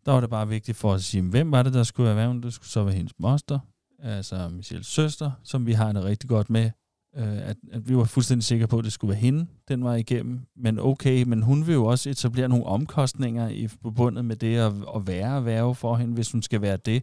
der 0.06 0.12
var 0.12 0.20
det 0.20 0.30
bare 0.30 0.48
vigtigt 0.48 0.76
for 0.76 0.92
os 0.92 1.00
at 1.00 1.04
sige, 1.04 1.22
hvem 1.22 1.52
var 1.52 1.62
det, 1.62 1.74
der 1.74 1.82
skulle 1.82 2.06
være 2.06 2.16
værven? 2.16 2.42
Det 2.42 2.52
skulle 2.52 2.68
så 2.68 2.84
være 2.84 2.94
hendes 2.94 3.14
moster, 3.18 3.58
altså 4.02 4.48
Michelles 4.48 4.86
søster, 4.86 5.30
som 5.44 5.66
vi 5.66 5.72
har 5.72 5.92
det 5.92 6.04
rigtig 6.04 6.28
godt 6.28 6.50
med 6.50 6.70
øh, 7.16 7.48
at, 7.48 7.56
at 7.72 7.88
vi 7.88 7.96
var 7.96 8.04
fuldstændig 8.04 8.44
sikre 8.44 8.66
på, 8.66 8.78
at 8.78 8.84
det 8.84 8.92
skulle 8.92 9.08
være 9.08 9.20
hende, 9.20 9.46
den 9.68 9.84
var 9.84 9.94
igennem. 9.94 10.40
Men 10.56 10.78
okay, 10.78 11.22
men 11.22 11.42
hun 11.42 11.66
vil 11.66 11.72
jo 11.72 11.84
også 11.84 12.10
etablere 12.10 12.48
nogle 12.48 12.66
omkostninger 12.66 13.48
i 13.48 13.66
forbundet 13.66 14.24
med 14.24 14.36
det 14.36 14.56
at, 14.56 14.72
at 14.96 15.06
være 15.06 15.44
værve 15.44 15.74
for 15.74 15.96
hende, 15.96 16.14
hvis 16.14 16.32
hun 16.32 16.42
skal 16.42 16.62
være 16.62 16.76
det. 16.76 17.02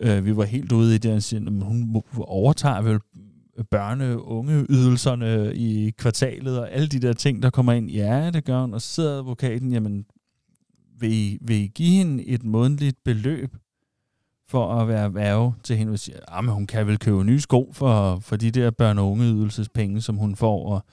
Øh, 0.00 0.24
vi 0.24 0.36
var 0.36 0.44
helt 0.44 0.72
ude 0.72 0.94
i 0.94 0.98
det, 0.98 1.10
at 1.10 1.22
sige, 1.22 1.46
at 1.46 1.52
hun 1.62 2.02
overtager 2.18 2.82
vel 2.82 3.00
børne- 3.74 4.22
unge 4.22 4.66
ydelserne 4.68 5.54
i 5.54 5.90
kvartalet 5.90 6.58
og 6.60 6.70
alle 6.72 6.88
de 6.88 7.00
der 7.00 7.12
ting, 7.12 7.42
der 7.42 7.50
kommer 7.50 7.72
ind. 7.72 7.90
Ja, 7.90 8.30
det 8.30 8.44
gør 8.44 8.60
hun. 8.60 8.74
Og 8.74 8.82
så 8.82 8.88
sidder 8.88 9.18
advokaten, 9.18 9.72
jamen, 9.72 10.04
vil 10.98 11.12
I, 11.12 11.38
vil 11.40 11.56
I 11.56 11.66
give 11.66 11.88
hende 11.88 12.26
et 12.26 12.44
månedligt 12.44 13.04
beløb 13.04 13.56
for 14.48 14.74
at 14.74 14.88
være 14.88 15.14
værve 15.14 15.54
til 15.62 15.76
hende, 15.76 15.92
og 15.92 15.98
siger, 15.98 16.18
at 16.38 16.44
hun 16.44 16.66
kan 16.66 16.86
vel 16.86 16.98
købe 16.98 17.24
nye 17.24 17.40
sko 17.40 17.70
for, 17.72 18.18
for 18.18 18.36
de 18.36 18.50
der 18.50 18.70
børn- 18.70 18.98
og 18.98 19.10
ungeydelsespenge, 19.10 20.00
som 20.00 20.16
hun 20.16 20.36
får. 20.36 20.72
Og 20.74 20.84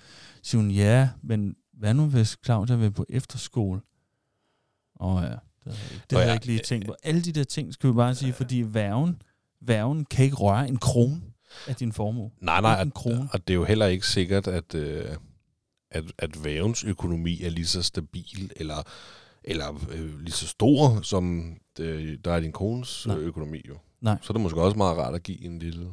siger 0.44 0.61
hun, 0.61 0.72
ja, 0.72 1.10
men 1.23 1.56
hvad 1.73 1.94
nu 1.94 2.06
hvis 2.06 2.38
Claudia 2.45 2.76
vil 2.76 2.91
på 2.91 3.06
efterskole? 3.10 3.81
Åh 4.99 5.22
ja, 5.23 5.30
det 5.30 5.38
det 6.10 6.14
Og 6.14 6.19
havde 6.19 6.26
jeg 6.26 6.34
ikke 6.34 6.45
lige 6.45 6.60
tænkt 6.60 6.88
på. 6.88 6.95
Alle 7.03 7.22
de 7.22 7.31
der 7.31 7.44
ting 7.44 7.73
skal 7.73 7.89
vi 7.89 7.94
bare 7.94 8.15
sige, 8.15 8.34
fordi 8.34 8.64
værven, 8.68 9.22
værven 9.61 10.06
kan 10.06 10.26
ikke 10.26 10.38
røre 10.38 10.68
en 10.68 10.77
krone 10.77 11.22
af 11.67 11.75
din 11.75 11.91
formue. 11.91 12.31
Nej, 12.41 12.61
nej, 12.61 12.81
en 12.81 12.91
og, 13.31 13.47
det 13.47 13.53
er 13.53 13.55
jo 13.55 13.63
heller 13.63 13.85
ikke 13.85 14.07
sikkert, 14.07 14.47
at, 14.47 14.75
øh, 14.75 15.05
at, 15.91 16.03
at 16.17 16.43
vævens 16.43 16.84
økonomi 16.84 17.43
er 17.43 17.49
lige 17.49 17.67
så 17.67 17.84
stabil, 17.84 18.51
eller, 18.55 18.84
eller 19.43 19.88
øh, 19.91 20.19
lige 20.19 20.31
så 20.31 20.47
stor, 20.47 21.01
som 21.01 21.55
det, 21.77 22.25
der 22.25 22.31
er 22.31 22.39
din 22.39 22.51
kones 22.51 23.07
Nej. 23.07 23.17
Økonomi 23.17 23.61
jo. 23.67 23.77
Nej. 24.01 24.17
Så 24.21 24.34
er 24.34 24.34
det 24.34 24.41
måske 24.41 24.61
også 24.61 24.77
meget 24.77 24.97
rart 24.97 25.15
at 25.15 25.23
give 25.23 25.45
en 25.45 25.59
lille... 25.59 25.88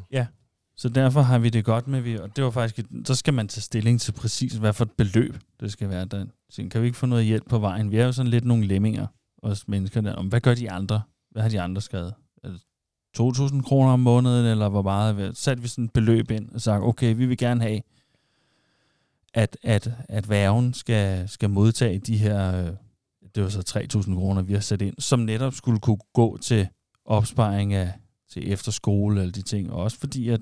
Så 0.76 0.88
derfor 0.88 1.20
har 1.20 1.38
vi 1.38 1.48
det 1.48 1.64
godt 1.64 1.88
med, 1.88 2.00
vi, 2.00 2.18
og 2.18 2.36
det 2.36 2.44
var 2.44 2.50
faktisk, 2.50 2.78
et, 2.78 3.06
så 3.06 3.14
skal 3.14 3.34
man 3.34 3.48
tage 3.48 3.62
stilling 3.62 4.00
til 4.00 4.12
præcis, 4.12 4.52
hvad 4.52 4.72
for 4.72 4.84
et 4.84 4.90
beløb 4.90 5.36
det 5.60 5.72
skal 5.72 5.88
være. 5.88 6.04
Der. 6.04 6.26
Så 6.50 6.66
kan 6.70 6.80
vi 6.82 6.86
ikke 6.86 6.98
få 6.98 7.06
noget 7.06 7.24
hjælp 7.24 7.48
på 7.48 7.58
vejen? 7.58 7.90
Vi 7.90 7.96
er 7.96 8.04
jo 8.04 8.12
sådan 8.12 8.30
lidt 8.30 8.44
nogle 8.44 8.66
lemminger, 8.66 9.06
os 9.42 9.68
mennesker 9.68 10.00
der. 10.00 10.14
Om, 10.14 10.26
hvad 10.26 10.40
gør 10.40 10.54
de 10.54 10.70
andre? 10.70 11.02
Hvad 11.30 11.42
har 11.42 11.48
de 11.48 11.60
andre 11.60 11.82
skrevet? 11.82 12.14
2.000 13.18 13.62
kroner 13.62 13.92
om 13.92 14.00
måneden, 14.00 14.46
eller 14.46 14.68
hvor 14.68 14.82
meget? 14.82 15.36
Satte 15.36 15.62
vi 15.62 15.68
sådan 15.68 15.84
et 15.84 15.92
beløb 15.92 16.30
ind 16.30 16.48
og 16.50 16.60
sagde, 16.60 16.80
okay, 16.80 17.16
vi 17.16 17.26
vil 17.26 17.36
gerne 17.36 17.62
have, 17.62 17.80
at, 19.34 19.56
at, 19.62 19.92
at 20.08 20.28
værven 20.28 20.74
skal, 20.74 21.28
skal 21.28 21.50
modtage 21.50 21.98
de 21.98 22.16
her, 22.16 22.66
øh, 22.66 22.70
det 23.34 23.42
var 23.42 23.48
så 23.48 23.86
3.000 23.96 24.14
kroner, 24.14 24.42
vi 24.42 24.52
har 24.52 24.60
sat 24.60 24.82
ind, 24.82 24.94
som 24.98 25.18
netop 25.18 25.54
skulle 25.54 25.80
kunne 25.80 25.98
gå 26.12 26.36
til 26.36 26.68
opsparing 27.04 27.74
af 27.74 27.92
til 28.30 28.52
efterskole 28.52 29.20
eller 29.20 29.32
de 29.32 29.42
ting, 29.42 29.72
og 29.72 29.82
også 29.82 29.98
fordi, 29.98 30.28
at 30.28 30.40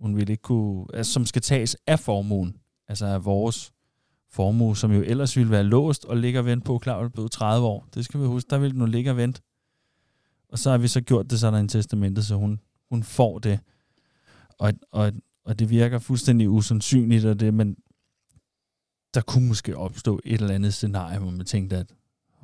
hun 0.00 0.16
ville 0.16 0.32
ikke 0.32 0.42
kunne, 0.42 0.86
altså, 0.94 1.12
som 1.12 1.26
skal 1.26 1.42
tages 1.42 1.76
af 1.86 2.00
formuen, 2.00 2.56
altså 2.88 3.06
af 3.06 3.24
vores 3.24 3.72
formue, 4.32 4.76
som 4.76 4.92
jo 4.92 5.02
ellers 5.02 5.36
ville 5.36 5.50
være 5.50 5.64
låst 5.64 6.04
og 6.04 6.16
ligger 6.16 6.40
og 6.40 6.46
vente 6.46 6.64
på, 6.64 6.78
klar, 6.78 6.98
at 6.98 7.12
blive 7.12 7.28
30 7.28 7.66
år. 7.66 7.88
Det 7.94 8.04
skal 8.04 8.20
vi 8.20 8.26
huske, 8.26 8.50
der 8.50 8.58
vil 8.58 8.70
den 8.70 8.80
jo 8.80 8.86
ligge 8.86 9.10
og 9.10 9.16
vente. 9.16 9.40
Og 10.54 10.58
så 10.58 10.70
har 10.70 10.78
vi 10.78 10.88
så 10.88 11.00
gjort 11.00 11.30
det 11.30 11.40
sådan 11.40 11.60
en 11.60 11.68
testamentet, 11.68 12.26
så 12.26 12.34
hun, 12.34 12.60
hun 12.90 13.02
får 13.02 13.38
det. 13.38 13.60
Og, 14.58 14.72
og, 14.90 15.12
og 15.44 15.58
det 15.58 15.70
virker 15.70 15.98
fuldstændig 15.98 16.50
usandsynligt, 16.50 17.24
og 17.24 17.40
det, 17.40 17.54
men 17.54 17.76
der 19.14 19.20
kunne 19.20 19.48
måske 19.48 19.76
opstå 19.76 20.20
et 20.24 20.40
eller 20.40 20.54
andet 20.54 20.74
scenarie, 20.74 21.18
hvor 21.18 21.30
man 21.30 21.46
tænkte, 21.46 21.76
at 21.76 21.94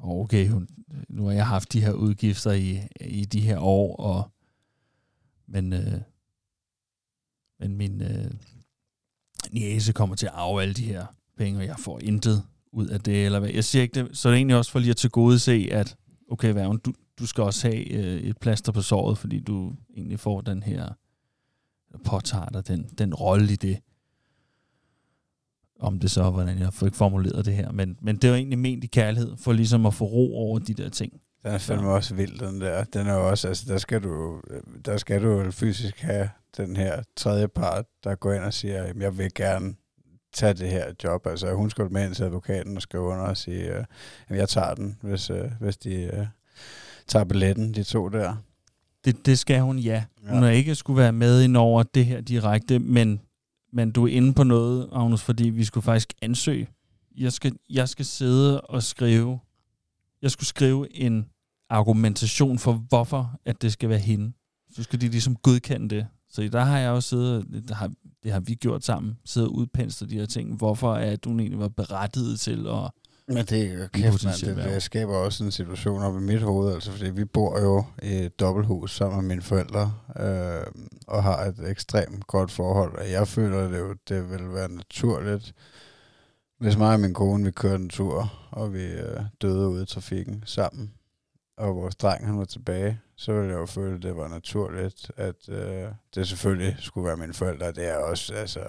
okay, 0.03 0.49
hun, 0.49 0.69
nu 1.09 1.25
har 1.25 1.33
jeg 1.33 1.47
haft 1.47 1.73
de 1.73 1.81
her 1.81 1.93
udgifter 1.93 2.53
i, 2.53 2.81
i 3.01 3.25
de 3.25 3.41
her 3.41 3.59
år, 3.59 3.97
og 3.97 4.31
men, 5.47 5.73
øh, 5.73 6.01
men 7.61 7.77
min 7.77 8.03
øh, 8.03 8.31
niece 9.53 9.93
kommer 9.93 10.17
til 10.17 10.27
at 10.27 10.33
arve 10.35 10.63
alle 10.63 10.75
de 10.75 10.85
her 10.85 11.07
penge, 11.37 11.61
og 11.61 11.67
jeg 11.67 11.77
får 11.79 12.01
intet 12.01 12.43
ud 12.73 12.87
af 12.87 13.01
det, 13.01 13.25
eller 13.25 13.41
hvad. 13.41 13.51
Jeg 13.51 13.65
siger 13.65 13.83
ikke 13.83 14.03
det, 14.03 14.17
så 14.17 14.29
er 14.29 14.33
egentlig 14.33 14.57
også 14.57 14.71
for 14.71 14.79
lige 14.79 14.91
at 14.91 14.97
til 14.97 15.11
gode 15.11 15.39
se, 15.39 15.69
at 15.73 15.97
okay, 16.31 16.53
hvad, 16.53 16.79
du, 16.79 16.93
du 17.21 17.27
skal 17.27 17.45
også 17.45 17.69
have 17.69 17.93
øh, 17.93 18.21
et 18.21 18.39
plaster 18.39 18.73
på 18.73 18.83
såret, 18.83 19.19
fordi 19.19 19.41
du 19.41 19.73
egentlig 19.97 20.21
får 20.21 20.41
den 20.41 20.63
her, 20.63 20.89
påtager 22.05 22.47
dig 22.47 22.69
den, 22.69 22.89
den 22.99 23.15
rolle 23.15 23.53
i 23.53 23.57
det. 23.57 23.79
Om 25.81 25.99
det 25.99 26.11
så, 26.11 26.31
hvordan 26.31 26.59
jeg 26.59 26.73
ikke 26.85 26.97
formuleret 26.97 27.45
det 27.45 27.55
her, 27.55 27.73
men, 27.73 27.97
men 28.03 28.17
det 28.17 28.31
var 28.31 28.37
egentlig 28.37 28.59
ment 28.59 28.85
i 28.85 28.87
kærlighed, 28.87 29.37
for 29.37 29.53
ligesom 29.53 29.87
at 29.87 29.95
få 29.95 30.05
ro 30.05 30.37
over 30.37 30.59
de 30.59 30.75
der 30.75 30.89
ting. 30.89 31.13
Den 31.43 31.53
er 31.53 31.59
fandme 31.59 31.91
også 31.91 32.15
vild, 32.15 32.39
den 32.39 32.61
der. 32.61 32.85
Den 32.85 33.07
er 33.07 33.15
også, 33.15 33.49
altså, 33.49 33.65
der 33.69 33.79
skal 33.79 34.03
du, 34.03 34.41
der 34.85 34.97
skal 34.97 35.23
du 35.23 35.51
fysisk 35.51 36.01
have 36.01 36.31
den 36.57 36.77
her 36.77 37.03
tredje 37.17 37.49
part, 37.49 37.85
der 38.05 38.15
går 38.15 38.33
ind 38.33 38.45
og 38.45 38.55
siger, 38.55 38.87
jamen, 38.87 39.03
jeg 39.03 39.19
vil 39.19 39.35
gerne 39.35 39.75
tage 40.33 40.55
det 40.55 40.71
her 40.71 40.93
job. 41.05 41.27
Altså, 41.27 41.55
hun 41.55 41.71
skal 41.71 41.93
med 41.93 42.07
ind 42.07 42.15
til 42.15 42.25
advokaten 42.25 42.77
og 42.77 42.83
skrive 42.83 43.03
under 43.03 43.25
og 43.25 43.37
sige, 43.37 43.65
øh, 43.65 43.85
jamen, 44.29 44.41
jeg 44.41 44.49
tager 44.49 44.75
den, 44.75 44.99
hvis, 45.03 45.31
øh, 45.31 45.51
hvis 45.61 45.77
de 45.77 46.29
tager 47.11 47.25
billetten, 47.25 47.75
de 47.75 47.83
to 47.83 48.09
der. 48.09 48.37
Det, 49.05 49.27
det 49.27 49.39
skal 49.39 49.61
hun, 49.61 49.79
ja. 49.79 50.05
Ja. 50.25 50.33
Hun 50.33 50.43
har 50.43 50.51
ikke 50.51 50.75
skulle 50.75 50.97
være 50.97 51.13
med 51.13 51.43
ind 51.43 51.57
over 51.57 51.83
det 51.83 52.07
her 52.07 52.21
direkte, 52.21 52.79
men, 52.79 53.21
men 53.73 53.91
du 53.91 54.07
er 54.07 54.13
inde 54.13 54.35
på 54.35 54.43
noget, 54.43 54.89
Agnes, 54.93 55.23
fordi 55.23 55.49
vi 55.49 55.65
skulle 55.65 55.85
faktisk 55.85 56.15
ansøge. 56.23 56.69
Jeg 57.17 57.33
skal, 57.33 57.53
jeg 57.71 57.89
skal 57.89 58.05
sidde 58.05 58.61
og 58.61 58.83
skrive, 58.83 59.39
jeg 60.23 60.31
skulle 60.31 60.47
skrive 60.47 60.97
en 60.97 61.27
argumentation 61.71 62.59
for, 62.59 62.73
hvorfor 62.73 63.41
at 63.45 63.63
det 63.63 63.73
skal 63.73 63.89
være 63.89 63.99
hende. 63.99 64.33
Så 64.73 64.83
skal 64.83 65.01
de 65.01 65.09
ligesom 65.09 65.37
godkende 65.37 65.89
det. 65.95 66.07
Så 66.29 66.43
der 66.43 66.65
har 66.65 66.79
jeg 66.79 66.91
også 66.91 67.09
siddet, 67.09 67.47
det 67.69 67.77
har, 67.77 67.91
det 68.23 68.33
har 68.33 68.41
vi 68.41 68.55
gjort 68.55 68.85
sammen, 68.85 69.19
siddet 69.25 69.49
og 69.49 69.55
udpenslet 69.55 70.11
de 70.11 70.19
her 70.19 70.27
ting. 70.27 70.57
Hvorfor 70.57 70.93
at 70.93 71.25
hun 71.27 71.41
egentlig 71.41 71.59
var 71.59 71.69
berettiget 71.69 72.41
til 72.41 72.67
at, 72.67 72.91
Men 73.35 73.45
det 73.45 73.83
er 73.83 73.89
kæft, 73.89 74.25
man, 74.25 74.35
det, 74.35 74.57
det 74.57 74.83
skaber 74.83 75.17
også 75.17 75.45
en 75.45 75.51
situation 75.51 76.03
op 76.03 76.17
i 76.17 76.21
mit 76.21 76.43
hoved, 76.43 76.75
altså 76.75 76.91
fordi 76.91 77.11
vi 77.11 77.25
bor 77.25 77.61
jo 77.61 77.85
i 78.03 78.13
et 78.13 78.41
dobbelthus 78.41 78.97
sammen 78.97 79.21
med 79.21 79.29
mine 79.29 79.43
forældre, 79.43 79.95
øh, 80.17 80.67
og 81.07 81.23
har 81.23 81.45
et 81.45 81.71
ekstremt 81.71 82.27
godt 82.27 82.51
forhold, 82.51 82.99
og 82.99 83.11
jeg 83.11 83.29
føler 83.29 83.69
det 83.69 83.79
jo, 83.79 83.95
det 84.09 84.31
vil 84.31 84.53
være 84.53 84.69
naturligt, 84.69 85.55
hvis 86.59 86.77
mig 86.77 86.95
og 86.95 87.01
min 87.01 87.15
kone, 87.15 87.45
vi 87.45 87.51
kørte 87.51 87.83
en 87.83 87.89
tur, 87.89 88.33
og 88.51 88.75
vi 88.75 88.85
øh, 88.85 89.21
døde 89.43 89.69
ude 89.69 89.83
i 89.83 89.87
trafikken 89.87 90.43
sammen, 90.47 90.93
og 91.57 91.77
vores 91.77 91.97
dreng, 91.97 92.27
han 92.27 92.39
var 92.39 92.45
tilbage, 92.45 93.01
så 93.17 93.33
ville 93.33 93.51
jeg 93.51 93.59
jo 93.59 93.67
føle, 93.67 93.97
at 93.97 94.03
det 94.03 94.17
var 94.17 94.29
naturligt, 94.29 95.11
at 95.17 95.49
øh, 95.49 95.89
det 96.15 96.29
selvfølgelig 96.29 96.77
skulle 96.79 97.07
være 97.07 97.17
mine 97.17 97.35
forældre. 97.35 97.73
Det 97.73 97.89
er 97.89 97.97
også, 97.97 98.35
altså... 98.35 98.61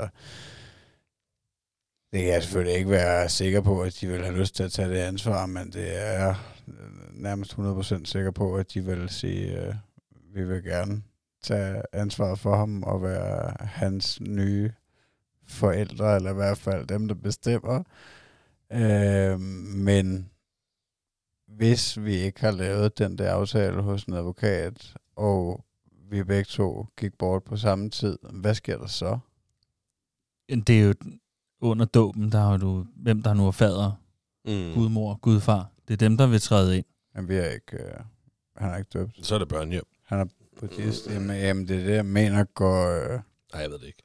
Det 2.11 2.19
kan 2.19 2.29
jeg 2.29 2.43
selvfølgelig 2.43 2.77
ikke 2.77 2.89
være 2.89 3.29
sikker 3.29 3.61
på, 3.61 3.81
at 3.81 3.97
de 4.01 4.07
vil 4.07 4.23
have 4.23 4.37
lyst 4.37 4.55
til 4.55 4.63
at 4.63 4.71
tage 4.71 4.89
det 4.89 4.97
ansvar, 4.97 5.45
men 5.45 5.71
det 5.73 6.01
er 6.01 6.29
øh, 6.67 7.21
nærmest 7.21 7.53
100% 7.53 8.05
sikker 8.05 8.31
på, 8.31 8.55
at 8.55 8.73
de 8.73 8.85
vil 8.85 9.09
sige, 9.09 9.67
øh, 9.67 9.75
vi 10.33 10.43
vil 10.43 10.63
gerne 10.63 11.03
tage 11.43 11.81
ansvar 11.93 12.35
for 12.35 12.55
ham 12.55 12.83
og 12.83 13.03
være 13.03 13.55
hans 13.59 14.21
nye 14.21 14.71
forældre, 15.47 16.15
eller 16.15 16.31
i 16.31 16.33
hvert 16.33 16.57
fald 16.57 16.87
dem, 16.87 17.07
der 17.07 17.15
bestemmer. 17.15 17.83
Øh, 18.71 19.39
men 19.75 20.29
hvis 21.47 22.03
vi 22.03 22.15
ikke 22.15 22.41
har 22.41 22.51
lavet 22.51 22.97
den 22.97 23.17
der 23.17 23.31
aftale 23.33 23.81
hos 23.81 24.03
en 24.03 24.13
advokat, 24.13 24.93
og 25.15 25.65
vi 26.09 26.23
begge 26.23 26.47
to 26.49 26.87
gik 26.97 27.17
bort 27.17 27.43
på 27.43 27.57
samme 27.57 27.89
tid, 27.89 28.17
hvad 28.33 28.55
sker 28.55 28.77
der 28.77 28.87
så? 28.87 29.19
Det 30.49 30.69
er 30.69 30.83
jo 30.83 30.93
under 31.61 31.85
dåben, 31.85 32.31
der 32.31 32.39
har 32.39 32.57
du, 32.57 32.85
hvem 32.95 33.21
der 33.23 33.33
nu 33.33 33.47
er 33.47 33.51
fader, 33.51 33.91
Mm. 34.45 34.73
gudmor, 34.73 35.19
gudfar. 35.21 35.69
Det 35.87 35.93
er 35.93 35.97
dem, 35.97 36.17
der 36.17 36.27
vil 36.27 36.41
træde 36.41 36.77
ind. 36.77 36.85
Men 37.15 37.29
vi 37.29 37.35
er 37.35 37.45
ikke, 37.49 37.77
øh, 37.77 37.93
han 38.57 38.69
er 38.69 38.77
ikke 38.77 38.89
døbt. 38.93 39.25
Så 39.25 39.35
er 39.35 39.39
det 39.39 39.47
børnehjem. 39.47 39.83
Han 40.05 40.19
er 40.19 40.25
buddhist. 40.59 41.07
Jamen, 41.09 41.37
jamen, 41.37 41.67
det 41.67 41.79
er 41.79 41.83
det, 41.85 41.95
jeg 41.95 42.05
mener, 42.05 42.43
går, 42.43 42.87
øh, 42.87 43.19
Nej, 43.53 43.61
jeg 43.61 43.71
ved 43.71 43.79
det 43.79 43.85
ikke. 43.87 44.03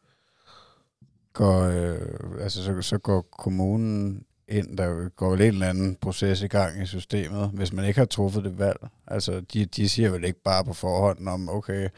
går 1.33 1.61
øh, 1.62 2.43
altså, 2.43 2.65
så, 2.65 2.83
så 2.83 2.99
går 2.99 3.20
kommunen 3.23 4.24
ind, 4.49 4.78
der 4.78 5.09
går 5.09 5.31
vel 5.31 5.41
en 5.41 5.47
eller 5.49 5.69
anden 5.69 5.97
proces 5.97 6.43
i 6.43 6.47
gang 6.47 6.83
i 6.83 6.87
systemet, 6.87 7.49
hvis 7.51 7.73
man 7.73 7.85
ikke 7.85 7.99
har 8.01 8.07
truffet 8.07 8.45
det 8.45 8.59
valg. 8.59 8.78
Altså, 9.07 9.41
de, 9.41 9.65
de 9.65 9.89
siger 9.89 10.11
vel 10.11 10.24
ikke 10.24 10.43
bare 10.43 10.65
på 10.65 10.73
forhånd 10.73 11.28
om, 11.28 11.49
okay, 11.49 11.89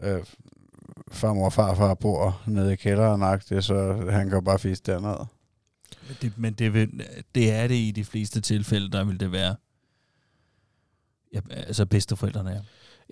øh, 0.00 0.20
farmor 1.12 1.44
og 1.44 1.52
farfar 1.52 1.94
bor 1.94 2.42
nede 2.46 2.72
i 2.72 2.76
kælderen, 2.76 3.40
så 3.62 4.06
han 4.10 4.28
går 4.30 4.40
bare 4.40 4.58
fisk 4.58 4.86
derned. 4.86 5.26
Men 6.08 6.16
det, 6.22 6.38
men 6.38 6.52
det, 6.52 6.74
vil, 6.74 7.06
det 7.34 7.52
er 7.52 7.66
det 7.68 7.74
i 7.74 7.90
de 7.90 8.04
fleste 8.04 8.40
tilfælde, 8.40 8.90
der 8.90 9.04
vil 9.04 9.20
det 9.20 9.32
være. 9.32 9.56
Ja, 11.34 11.40
altså 11.50 11.86
bedsteforældrene 11.86 12.50
er. 12.50 12.54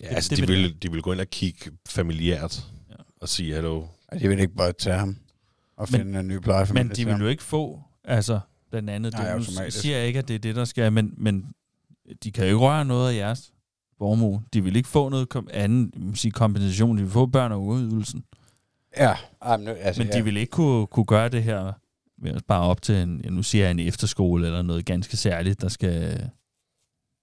Ja, 0.01 0.09
Det- 0.09 0.15
altså, 0.15 0.31
det 0.37 0.39
de, 0.49 0.53
vil 0.53 0.83
de 0.83 0.91
vil 0.93 1.03
gå 1.03 1.13
ind 1.13 1.21
og 1.21 1.27
kigge 1.27 1.71
familiært 1.89 2.65
Ja. 2.91 2.95
og 3.21 3.29
sige 3.29 3.55
hallo. 3.55 3.85
Og 4.09 4.21
de 4.21 4.29
vil 4.29 4.39
ikke 4.41 4.55
bare 4.55 4.73
tage 4.73 4.97
ham 4.99 5.17
og 5.77 5.89
Men- 5.91 6.01
finde 6.01 6.21
en 6.21 6.29
ny 6.29 6.39
plejefamilie 6.39 6.85
Men 6.85 6.97
de 6.97 7.05
vil 7.05 7.13
ham. 7.13 7.23
jo 7.23 7.29
ikke 7.29 7.43
få, 7.43 7.83
altså 8.05 8.41
blandt 8.71 8.91
andet, 8.91 9.13
Nej, 9.13 9.29
det, 9.29 9.37
nu 9.37 9.71
siger 9.71 9.97
jeg 9.99 10.07
ikke, 10.07 10.19
at 10.19 10.29
det 10.29 10.35
er 10.35 10.39
det, 10.39 10.57
der 10.57 10.65
skal, 10.65 10.93
men, 10.93 11.15
men 11.17 11.47
de 12.25 12.33
kan 12.33 12.45
jo 12.45 12.49
ikke 12.49 12.59
røre 12.59 12.85
noget 12.85 13.13
af 13.13 13.17
jeres 13.17 13.53
formue. 13.99 14.43
De 14.53 14.65
vil 14.65 14.77
ikke 14.77 14.89
få 14.89 15.09
noget 15.09 15.29
kom, 15.29 15.49
anden 15.53 16.15
sige, 16.15 16.33
kompensation. 16.33 16.97
De 16.97 17.03
vil 17.03 17.11
få 17.11 17.27
børn- 17.27 17.53
og 17.53 17.63
ungeydelsen. 17.63 18.25
Ja, 18.97 19.15
Ej, 19.43 19.57
men, 19.57 19.67
nu, 19.67 19.73
altså, 19.73 20.03
Men 20.03 20.13
ja. 20.13 20.19
de 20.19 20.25
vil 20.25 20.37
ikke 20.37 20.51
kunne, 20.51 20.87
kunne 20.87 21.07
gøre 21.07 21.29
det 21.29 21.43
her 21.43 21.73
ved 22.23 22.31
at 22.31 22.41
spare 22.41 22.63
op 22.63 22.83
til 22.83 22.95
en, 22.95 23.21
ja, 23.25 23.31
nu 23.31 23.43
siger 23.43 23.65
jeg 23.65 23.71
en 23.71 23.79
efterskole 23.79 24.47
eller 24.47 24.63
noget 24.63 24.85
ganske 24.85 25.17
særligt, 25.17 25.61
der 25.61 25.69
skal 25.69 26.31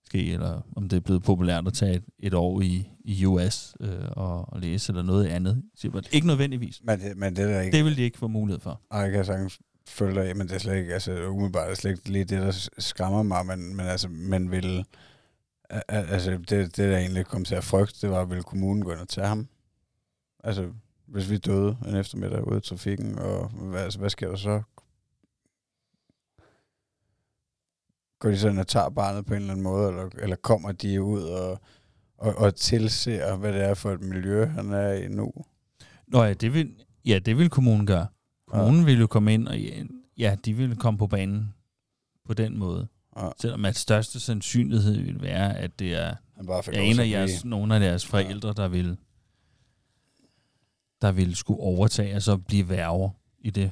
ske, 0.05 0.33
eller 0.33 0.61
om 0.75 0.89
det 0.89 0.97
er 0.97 1.01
blevet 1.01 1.23
populært 1.23 1.67
at 1.67 1.73
tage 1.73 1.95
et, 1.95 2.03
et 2.19 2.33
år 2.33 2.61
i, 2.61 2.89
i 3.05 3.25
US 3.25 3.75
øh, 3.79 3.89
og, 4.11 4.53
og 4.53 4.59
læse, 4.59 4.91
eller 4.91 5.03
noget 5.03 5.27
andet. 5.27 5.63
Ikke 6.11 6.27
nødvendigvis. 6.27 6.81
Men 6.83 6.99
det, 6.99 7.17
men 7.17 7.35
det 7.35 7.43
er 7.43 7.47
der 7.47 7.61
ikke. 7.61 7.77
Det 7.77 7.85
vil 7.85 7.97
de 7.97 8.01
ikke 8.01 8.17
få 8.17 8.27
mulighed 8.27 8.59
for. 8.59 8.81
Ej, 8.91 8.99
jeg 8.99 9.11
kan 9.11 9.25
sagtens 9.25 9.59
følge 9.87 10.21
dig 10.21 10.37
men 10.37 10.47
det 10.47 10.55
er 10.55 10.59
slet 10.59 10.75
ikke, 10.75 10.93
altså 10.93 11.27
umiddelbart 11.27 11.69
er 11.69 11.75
slet 11.75 11.91
ikke 11.91 12.09
lige 12.09 12.25
det, 12.25 12.41
der 12.41 12.69
skræmmer 12.77 13.23
mig, 13.23 13.45
men, 13.45 13.75
men 13.75 13.85
altså, 13.85 14.07
man 14.09 14.51
vil, 14.51 14.85
altså 15.87 16.31
det, 16.31 16.49
det 16.49 16.77
der 16.77 16.97
egentlig 16.97 17.25
kom 17.25 17.45
til 17.45 17.55
at 17.55 17.63
frygte, 17.63 18.01
det 18.01 18.09
var, 18.09 18.25
vil 18.25 18.43
kommunen 18.43 18.83
gå 18.83 18.91
ind 18.91 18.99
og 18.99 19.09
tage 19.09 19.27
ham? 19.27 19.47
Altså, 20.43 20.71
hvis 21.07 21.29
vi 21.29 21.37
døde 21.37 21.77
en 21.87 21.95
eftermiddag 21.95 22.47
ude 22.47 22.57
i 22.57 22.61
trafikken, 22.61 23.19
og 23.19 23.49
hvad, 23.49 23.81
altså, 23.81 23.99
hvad 23.99 24.09
sker 24.09 24.29
der 24.29 24.35
så? 24.35 24.61
Går 28.19 28.29
de 28.29 28.37
så 28.39 28.49
ind 28.49 28.59
og 28.59 28.67
tager 28.67 28.89
barnet 28.89 29.25
på 29.25 29.33
en 29.33 29.39
eller 29.39 29.53
anden 29.53 29.63
måde, 29.63 29.89
eller, 29.89 30.09
eller 30.19 30.35
kommer 30.35 30.71
de 30.71 31.01
ud 31.01 31.23
og, 31.23 31.61
og, 32.17 32.35
og 32.35 32.55
tilser, 32.55 33.35
hvad 33.35 33.53
det 33.53 33.61
er 33.61 33.73
for 33.73 33.91
et 33.91 34.01
miljø, 34.01 34.45
han 34.45 34.71
er 34.71 34.93
i 34.93 35.07
nu? 35.07 35.31
Nå 36.07 36.23
ja, 36.23 36.33
det 36.33 36.53
vil, 36.53 36.75
ja, 37.05 37.19
det 37.19 37.37
vil 37.37 37.49
kommunen 37.49 37.87
gøre. 37.87 38.07
Kommunen 38.47 38.85
vil 38.85 38.99
jo 38.99 39.07
komme 39.07 39.33
ind, 39.33 39.47
og 39.47 39.59
ja, 39.59 39.83
ja, 40.17 40.35
de 40.45 40.53
vil 40.53 40.75
komme 40.75 40.97
på 40.97 41.07
banen 41.07 41.53
på 42.25 42.33
den 42.33 42.57
måde. 42.57 42.87
Ja, 43.17 43.29
Selvom 43.41 43.65
at 43.65 43.75
største 43.75 44.19
sandsynlighed 44.19 44.97
vil 44.97 45.21
være, 45.21 45.57
at 45.57 45.79
det 45.79 45.93
er 45.93 46.15
han 46.35 46.45
bare 46.45 46.63
fik 46.63 46.73
ja, 46.73 46.79
lov 46.79 46.89
en 46.89 46.99
af 46.99 47.09
jeres, 47.09 47.45
nogle 47.45 47.73
af 47.73 47.79
deres 47.79 48.05
forældre, 48.05 48.53
der 48.53 48.67
vil 48.67 48.97
der 51.01 51.11
vil 51.11 51.35
skulle 51.35 51.59
overtage, 51.59 52.13
altså 52.13 52.37
blive 52.37 52.69
værger 52.69 53.09
i 53.39 53.49
det. 53.49 53.71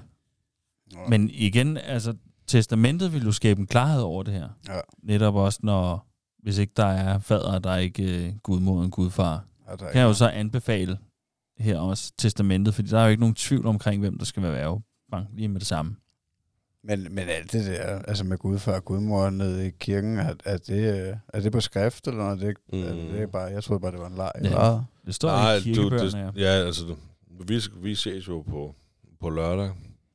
Ja. 0.94 1.08
Men 1.10 1.30
igen, 1.30 1.78
altså, 1.78 2.14
testamentet 2.48 3.14
vil 3.14 3.24
jo 3.24 3.32
skabe 3.32 3.60
en 3.60 3.68
klarhed 3.68 4.02
over 4.02 4.24
det 4.24 4.34
her. 4.34 4.50
Ja. 4.68 4.80
Netop 5.04 5.36
også, 5.36 5.60
når, 5.64 6.08
hvis 6.44 6.58
ikke 6.58 6.74
der 6.78 6.86
er 6.86 7.20
fader, 7.20 7.60
der 7.60 7.72
er 7.72 7.78
ikke 7.78 8.28
øh, 8.28 8.36
gudmor 8.38 8.84
og 8.84 8.92
gudfar. 8.92 9.46
Ja, 9.70 9.76
Kan 9.76 9.90
jeg 9.94 10.04
jo 10.04 10.14
så 10.14 10.30
anbefale 10.30 10.98
her 11.58 11.80
også 11.80 12.14
testamentet, 12.18 12.74
fordi 12.76 12.90
der 12.90 13.00
er 13.00 13.04
jo 13.04 13.10
ikke 13.10 13.20
nogen 13.20 13.36
tvivl 13.36 13.66
omkring, 13.66 14.02
hvem 14.02 14.18
der 14.18 14.26
skal 14.26 14.44
være 14.44 14.52
værge. 14.52 14.82
Bang, 15.12 15.28
lige 15.34 15.48
med 15.48 15.60
det 15.60 15.68
samme. 15.68 15.96
Men, 16.84 17.08
men 17.12 17.30
alt 17.30 17.52
det 17.52 17.66
der, 17.66 18.00
altså 18.02 18.24
med 18.24 18.38
gudfar 18.38 18.74
og 18.74 18.86
gudmor 18.86 19.30
nede 19.30 19.68
i 19.68 19.72
kirken, 19.80 20.18
er, 20.18 20.34
er, 20.46 20.58
det, 20.58 21.08
øh, 21.10 21.16
er 21.34 21.40
det 21.40 21.52
på 21.52 21.60
skrift, 21.62 22.08
eller 22.08 22.32
er 22.32 22.36
det, 22.36 22.58
mm. 22.74 22.80
er 22.84 22.94
det, 22.94 23.10
det 23.14 23.32
bare, 23.32 23.44
jeg 23.44 23.64
troede 23.64 23.82
bare, 23.82 23.92
det 23.92 24.00
var 24.00 24.08
en 24.08 24.16
leg. 24.16 24.32
Ja. 24.44 24.80
Det 25.06 25.16
står 25.16 25.30
Nej, 25.30 25.56
i 25.56 25.58
du, 25.60 25.64
kirkebøgerne, 25.64 26.28
det, 26.28 26.42
ja. 26.42 26.58
ja, 26.60 26.66
altså, 26.66 26.86
du- 26.86 26.98
vi, 27.48 27.62
vi 27.78 27.96
ses 27.96 28.28
jo 28.28 28.42
på, 28.42 28.76
på 29.20 29.30
lørdag, 29.30 29.72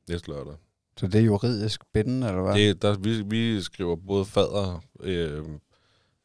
næste 0.09 0.27
lørdag. 0.29 0.53
Så 0.97 1.07
det 1.07 1.15
er 1.15 1.25
juridisk 1.25 1.81
bindende, 1.93 2.27
eller 2.27 2.41
hvad? 2.41 2.53
Det, 2.53 2.81
der, 2.81 2.97
vi, 2.97 3.21
vi 3.21 3.61
skriver 3.61 3.95
både 3.95 4.25
fader, 4.25 4.83
øh, 4.99 5.43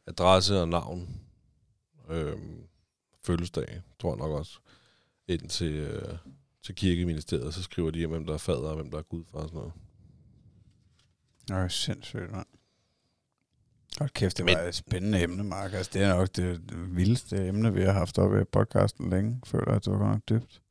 adresse 0.07 0.61
og 0.61 0.69
navn, 0.69 1.09
øh, 2.09 2.33
fødselsdag, 3.25 3.81
tror 3.99 4.09
jeg 4.11 4.17
nok 4.17 4.31
også, 4.31 4.59
ind 5.27 5.49
til, 5.49 5.71
øh, 5.73 6.17
til 6.65 6.75
kirkeministeriet, 6.75 7.53
så 7.53 7.63
skriver 7.63 7.91
de, 7.91 8.07
hvem 8.07 8.25
der 8.25 8.33
er 8.33 8.37
fader 8.37 8.69
og 8.69 8.75
hvem 8.75 8.91
der 8.91 8.97
er 8.97 9.01
gudfar 9.01 9.39
og 9.39 9.47
sådan 9.49 9.57
noget. 9.57 9.73
Nå, 11.49 11.69
sindssygt, 11.69 12.31
mand. 12.31 12.45
Hold 13.99 14.09
kæft, 14.09 14.37
det 14.37 14.45
Men- 14.45 14.55
var 14.57 14.61
et 14.63 14.75
spændende 14.75 15.21
emne, 15.23 15.43
Mark. 15.43 15.73
Altså, 15.73 15.91
det 15.93 16.01
er 16.01 16.15
nok 16.15 16.35
det 16.35 16.61
vildeste 16.95 17.47
emne, 17.47 17.73
vi 17.73 17.81
har 17.81 17.91
haft 17.91 18.17
oppe 18.19 18.41
i 18.41 18.43
podcasten 18.51 19.09
længe. 19.09 19.41
Føler, 19.45 19.71
at 19.71 19.85
det 19.85 19.93
var 19.93 19.99
godt 19.99 20.09
nok 20.11 20.21
dybt. 20.29 20.61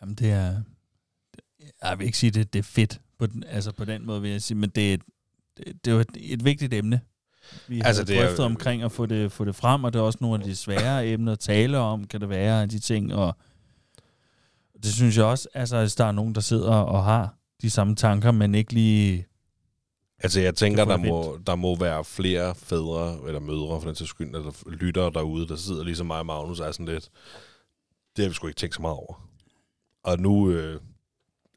Jamen, 0.00 0.14
det 0.14 0.30
er... 0.30 0.62
Jeg 1.82 1.98
vil 1.98 2.04
ikke 2.06 2.18
sige, 2.18 2.30
det, 2.30 2.52
det 2.52 2.58
er 2.58 2.62
fedt 2.62 3.00
på 3.18 3.26
den, 3.26 3.44
altså 3.44 3.72
på 3.72 3.84
den 3.84 4.06
måde, 4.06 4.22
vil 4.22 4.30
jeg 4.30 4.42
sige, 4.42 4.58
men 4.58 4.70
det 4.70 4.90
er, 4.90 4.94
et, 4.94 5.02
det, 5.56 5.84
det 5.84 5.92
er 5.92 6.00
et, 6.00 6.08
et 6.16 6.44
vigtigt 6.44 6.74
emne. 6.74 7.00
Vi 7.68 7.78
har 7.78 7.84
Altså, 7.84 8.04
det 8.04 8.18
er- 8.18 8.26
drøftet 8.26 8.44
omkring 8.44 8.82
at 8.82 8.92
få 8.92 9.06
det, 9.06 9.32
få 9.32 9.44
det 9.44 9.54
frem, 9.54 9.84
og 9.84 9.92
det 9.92 9.98
er 9.98 10.02
også 10.02 10.18
nogle 10.20 10.38
af 10.44 10.48
de 10.48 10.56
svære 10.56 11.06
emner 11.12 11.32
at 11.32 11.38
tale 11.38 11.78
om, 11.78 12.06
kan 12.06 12.20
det 12.20 12.28
være, 12.28 12.66
de 12.66 12.78
ting, 12.78 13.14
og 13.14 13.36
det 14.82 14.92
synes 14.92 15.16
jeg 15.16 15.24
også, 15.24 15.48
altså, 15.54 15.80
hvis 15.80 15.94
der 15.94 16.04
er 16.04 16.12
nogen, 16.12 16.34
der 16.34 16.40
sidder 16.40 16.72
og 16.74 17.04
har 17.04 17.34
de 17.62 17.70
samme 17.70 17.96
tanker, 17.96 18.30
men 18.30 18.54
ikke 18.54 18.72
lige... 18.72 19.26
Altså, 20.18 20.40
jeg 20.40 20.54
tænker, 20.54 20.84
der 20.84 20.96
må, 20.96 21.38
der 21.46 21.54
må 21.54 21.76
være 21.76 22.04
flere 22.04 22.54
fædre, 22.54 23.18
eller 23.26 23.40
mødre 23.40 23.80
for 23.80 23.86
den 23.88 23.94
til 23.96 24.06
skyld, 24.06 24.28
eller 24.34 24.52
lyttere 24.70 25.10
derude, 25.14 25.48
der 25.48 25.56
sidder 25.56 25.84
ligesom 25.84 26.06
mig 26.06 26.18
og 26.18 26.26
Magnus, 26.26 26.60
er 26.60 26.72
sådan 26.72 26.86
lidt, 26.86 27.08
det 28.16 28.22
har 28.24 28.28
vi 28.28 28.34
sgu 28.34 28.46
ikke 28.46 28.58
tænkt 28.58 28.74
så 28.74 28.82
meget 28.82 28.96
over. 28.96 29.28
Og 30.04 30.18
nu, 30.18 30.50
øh, 30.50 30.80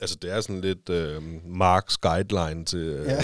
altså 0.02 0.15
det 0.22 0.32
er 0.32 0.41
sådan 0.41 0.61
lidt 0.61 0.90
øh, 0.90 1.22
Marks 1.45 1.98
guideline 1.98 2.65
til, 2.65 2.80
øh, 2.80 3.06
Ja. 3.06 3.23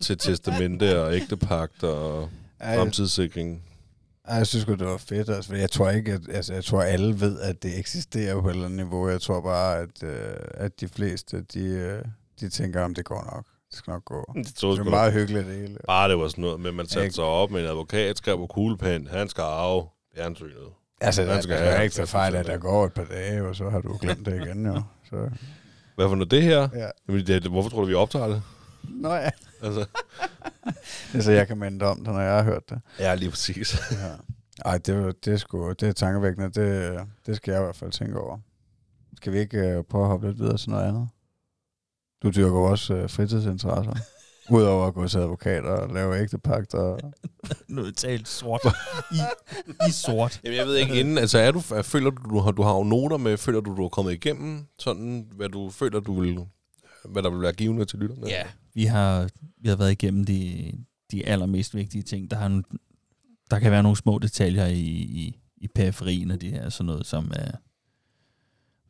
til 0.00 0.18
testamente 0.18 1.02
og 1.02 1.14
ægtepagt 1.14 1.82
og 1.84 2.30
fremtidssikring. 2.78 3.62
Ej, 4.28 4.36
jeg 4.36 4.46
synes 4.46 4.64
godt 4.64 4.78
det 4.80 4.88
var 4.88 4.96
fedt. 4.96 5.28
Altså, 5.28 5.54
jeg 5.54 5.70
tror 5.70 5.90
ikke, 5.90 6.12
at, 6.12 6.20
altså, 6.32 6.54
jeg 6.54 6.64
tror 6.64 6.82
alle 6.82 7.20
ved, 7.20 7.40
at 7.40 7.62
det 7.62 7.78
eksisterer 7.78 8.40
på 8.40 8.48
et 8.48 8.52
eller 8.52 8.64
andet 8.64 8.76
niveau. 8.76 9.08
Jeg 9.08 9.20
tror 9.20 9.40
bare, 9.40 9.78
at, 9.78 10.02
øh, 10.02 10.36
at 10.54 10.80
de 10.80 10.88
fleste, 10.88 11.42
de, 11.54 11.64
øh, 11.64 12.02
de 12.40 12.48
tænker, 12.48 12.82
om 12.84 12.94
det 12.94 13.04
går 13.04 13.30
nok. 13.34 13.44
Det 13.70 13.78
skal 13.78 13.90
nok 13.90 14.04
gå. 14.04 14.32
Det 14.34 14.54
tror 14.54 14.70
Det 14.70 14.78
er 14.80 14.90
meget 14.90 15.12
hyggeligt, 15.12 15.46
det 15.46 15.54
hele. 15.54 15.78
Bare 15.86 16.08
det 16.08 16.18
var 16.18 16.28
sådan 16.28 16.42
noget 16.42 16.66
at 16.66 16.74
man 16.74 16.86
satte 16.86 17.04
Ikke? 17.04 17.14
sig 17.14 17.24
op 17.24 17.50
med 17.50 17.60
en 17.60 17.66
advokat, 17.66 18.18
skrev 18.18 18.36
på 18.36 18.46
kuglepen, 18.46 19.06
han 19.06 19.28
skal 19.28 19.42
arve 19.42 19.86
fjernsynet. 20.16 20.68
Altså, 21.00 21.22
der 21.22 21.32
skal 21.32 21.42
skal 21.42 21.56
have 21.56 21.70
er 21.70 21.80
ikke 21.82 21.94
så 21.94 22.06
fejl, 22.06 22.34
at 22.34 22.46
der 22.46 22.56
50%. 22.56 22.60
går 22.60 22.86
et 22.86 22.92
par 22.92 23.04
dage, 23.04 23.42
og 23.42 23.56
så 23.56 23.70
har 23.70 23.80
du 23.80 23.98
glemt 24.00 24.26
det 24.26 24.46
igen, 24.46 24.66
jo. 24.66 24.82
Så, 25.10 25.30
Hvad 25.94 26.08
for 26.08 26.14
noget 26.14 26.30
det 26.30 26.42
her? 26.42 26.68
Ja. 26.74 26.88
Jamen, 27.08 27.26
det, 27.26 27.42
hvorfor 27.46 27.70
tror 27.70 27.80
du, 27.80 27.86
vi 27.86 27.94
optager 27.94 28.26
det? 28.26 28.42
Nå 28.82 29.14
ja. 29.14 29.30
Altså, 29.62 29.86
Det 31.12 31.18
er 31.18 31.22
så, 31.22 31.32
jeg 31.32 31.46
kan 31.46 31.58
minde 31.58 31.86
om 31.86 31.96
det, 31.96 32.14
når 32.14 32.20
jeg 32.20 32.34
har 32.34 32.42
hørt 32.42 32.70
det. 32.70 32.80
ja, 32.98 33.14
lige 33.14 33.30
præcis. 33.30 33.76
Ja. 33.92 34.14
Ej, 34.64 34.78
det, 34.78 35.24
det 35.24 35.32
er 35.32 35.36
sgu, 35.36 35.72
det 35.72 35.88
er 35.88 35.92
tankevækkende. 35.92 36.50
Det, 36.50 37.00
det 37.26 37.36
skal 37.36 37.52
jeg 37.52 37.60
i 37.60 37.64
hvert 37.64 37.76
fald 37.76 37.92
tænke 37.92 38.20
over. 38.20 38.38
Skal 39.16 39.32
vi 39.32 39.38
ikke 39.38 39.78
uh, 39.78 39.84
prøve 39.84 40.04
at 40.04 40.08
hoppe 40.10 40.26
lidt 40.26 40.38
videre 40.38 40.56
til 40.56 40.70
noget 40.70 40.88
andet? 40.88 41.08
Du 42.22 42.30
dyrker 42.30 42.58
jo 42.58 42.64
også 42.64 42.94
uh, 42.94 43.10
fritidsinteresser. 43.10 43.94
Udover 44.50 44.86
at 44.86 44.94
gå 44.94 45.08
til 45.08 45.18
advokat 45.18 45.64
og 45.64 45.94
lave 45.94 46.20
ægtepagt. 46.20 46.74
Og... 46.74 47.00
Noget 47.68 47.96
talt 47.96 48.28
sort. 48.28 48.60
I, 49.12 49.20
I 49.88 49.90
sort. 49.92 50.40
Jamen, 50.44 50.56
jeg 50.56 50.66
ved 50.66 50.76
ikke 50.76 51.00
inden, 51.00 51.18
altså 51.18 51.38
er 51.38 51.50
du, 51.50 51.62
er, 51.74 51.82
føler 51.82 52.10
du, 52.10 52.30
du 52.30 52.38
har, 52.38 52.50
du 52.50 52.62
har 52.62 52.74
jo 52.74 52.82
noter 52.82 53.16
med, 53.16 53.36
føler 53.36 53.60
du, 53.60 53.76
du 53.76 53.84
er 53.84 53.88
kommet 53.88 54.12
igennem 54.12 54.66
sådan, 54.78 55.28
hvad 55.32 55.48
du 55.48 55.70
føler, 55.70 56.00
du 56.00 56.20
vil, 56.20 56.38
hvad 57.04 57.22
der 57.22 57.30
vil 57.30 57.40
være 57.40 57.52
givende 57.52 57.84
til 57.84 57.98
lytterne? 57.98 58.26
Ja, 58.28 58.42
vi 58.78 58.84
har, 58.84 59.28
vi 59.60 59.68
har 59.68 59.76
været 59.76 59.92
igennem 59.92 60.24
de, 60.24 60.72
de 61.10 61.26
allermest 61.26 61.74
vigtige 61.74 62.02
ting. 62.02 62.30
Der, 62.30 62.36
har, 62.36 62.46
en- 62.46 62.64
der 63.50 63.58
kan 63.58 63.70
være 63.72 63.82
nogle 63.82 63.96
små 63.96 64.18
detaljer 64.18 64.66
i, 64.66 64.80
i, 65.22 65.38
i 65.56 65.68
periferien 65.68 66.30
af 66.30 66.38
det 66.38 66.50
her, 66.50 66.68
sådan 66.68 66.86
noget 66.86 67.06
som, 67.06 67.24
uh, 67.24 67.54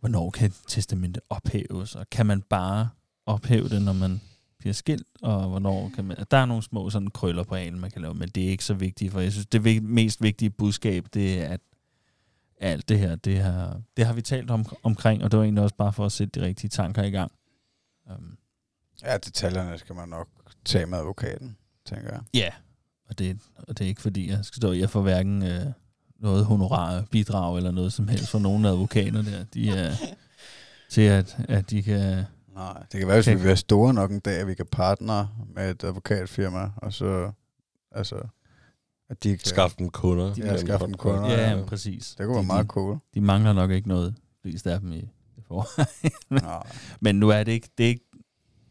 hvornår 0.01 0.31
kan 0.31 0.53
testamentet 0.69 1.23
ophæves, 1.31 1.95
og 1.95 2.11
kan 2.11 2.27
man 2.27 2.43
bare 2.43 2.89
ophæve 3.27 3.69
det, 3.69 3.83
når 3.83 3.93
man 3.93 4.21
bliver 4.59 4.73
skilt, 4.73 5.07
og 5.23 5.49
hvornår 5.49 5.91
kan 5.95 6.05
man... 6.05 6.17
Der 6.31 6.37
er 6.37 6.47
nogle 6.47 6.63
små 6.63 6.91
sådan 6.91 7.11
krøller 7.11 7.43
på 7.45 7.55
halen, 7.55 7.81
man 7.81 7.91
kan 7.91 8.03
lave, 8.03 8.15
men 8.15 8.29
det 8.29 8.45
er 8.45 8.49
ikke 8.49 8.65
så 8.65 8.75
vigtigt, 8.75 9.13
for 9.13 9.21
jeg 9.21 9.33
synes, 9.33 9.47
det 9.47 9.65
vig- 9.65 9.83
mest 9.83 10.23
vigtige 10.23 10.51
budskab, 10.51 11.07
det 11.15 11.41
er, 11.41 11.49
at 11.49 11.61
alt 12.61 12.89
det 12.89 12.99
her, 12.99 13.17
det 13.17 13.39
har, 13.39 13.83
det 13.97 14.07
har 14.07 14.13
vi 14.13 14.23
talt 14.23 14.51
om, 14.51 14.65
omkring, 14.83 15.25
og 15.25 15.31
det 15.31 15.39
var 15.39 15.45
egentlig 15.45 15.63
også 15.63 15.77
bare 15.77 15.93
for 15.93 16.07
at 16.07 16.13
sætte 16.13 16.41
de 16.41 16.47
rigtige 16.47 16.71
tanker 16.71 17.03
i 17.03 17.11
gang. 17.11 17.33
Um, 18.11 18.39
Ja, 19.05 19.19
detaljerne 19.19 19.79
skal 19.79 19.95
man 19.95 20.09
nok 20.09 20.29
tage 20.65 20.87
med 20.87 20.99
advokaten, 20.99 21.57
tænker 21.87 22.11
jeg. 22.13 22.21
Ja, 22.35 22.51
og 23.09 23.19
det, 23.19 23.39
og 23.57 23.79
det 23.79 23.85
er 23.85 23.89
ikke 23.89 24.03
fordi, 24.03 24.31
jeg 24.31 24.45
skal 24.45 24.57
stå, 24.57 24.73
jeg 24.73 24.91
får 24.91 25.03
hverken 25.03 25.43
øh, 25.43 25.67
noget 26.21 26.45
honorar, 26.45 27.05
bidrag 27.11 27.57
eller 27.57 27.71
noget 27.71 27.93
som 27.93 28.09
helst 28.09 28.29
fra 28.29 28.39
nogle 28.39 28.69
af 28.69 28.73
advokater 28.73 29.23
der. 29.23 29.45
De 29.45 29.71
er 29.71 29.95
til, 30.91 31.03
at, 31.03 31.37
at 31.49 31.71
de 31.71 31.83
kan... 31.83 32.25
Nej, 32.55 32.83
det 32.93 32.99
kan 32.99 33.09
være, 33.09 33.17
hvis 33.17 33.29
vi 33.29 33.37
bliver 33.37 33.55
store 33.55 33.95
nok 33.95 34.11
en 34.11 34.21
dag, 34.21 34.41
at 34.41 34.47
vi 34.47 34.55
kan 34.55 34.67
partner 34.67 35.27
med 35.55 35.71
et 35.71 35.85
advokatfirma, 35.85 36.71
og 36.77 36.93
så, 36.93 37.33
altså, 37.93 38.17
at 39.11 39.23
de 39.23 39.29
kan... 39.29 39.39
Skaffe 39.47 39.77
dem 39.79 39.91
kunder. 39.91 40.35
Ja, 40.39 40.57
skaffe 40.57 40.87
dem 40.87 40.95
kunder. 40.95 41.31
Ja, 41.31 41.51
ja. 41.51 41.65
præcis. 41.65 42.15
Det 42.19 42.27
kunne 42.27 42.35
være 42.35 42.43
de, 42.43 42.47
meget 42.47 42.65
de, 42.65 42.69
cool. 42.69 42.99
de 43.15 43.21
mangler 43.21 43.53
nok 43.53 43.71
ikke 43.71 43.89
noget, 43.89 44.15
flest 44.43 44.67
af 44.67 44.81
dem 44.81 44.93
i 44.93 45.01
det 45.37 45.45
for. 45.47 45.67
Nej. 46.35 46.67
Men 47.01 47.17
nu 47.17 47.29
er 47.29 47.45
det 47.45 47.53
ikke, 47.53 47.69
det 47.79 47.85
er 47.85 47.89
ikke, 47.89 48.08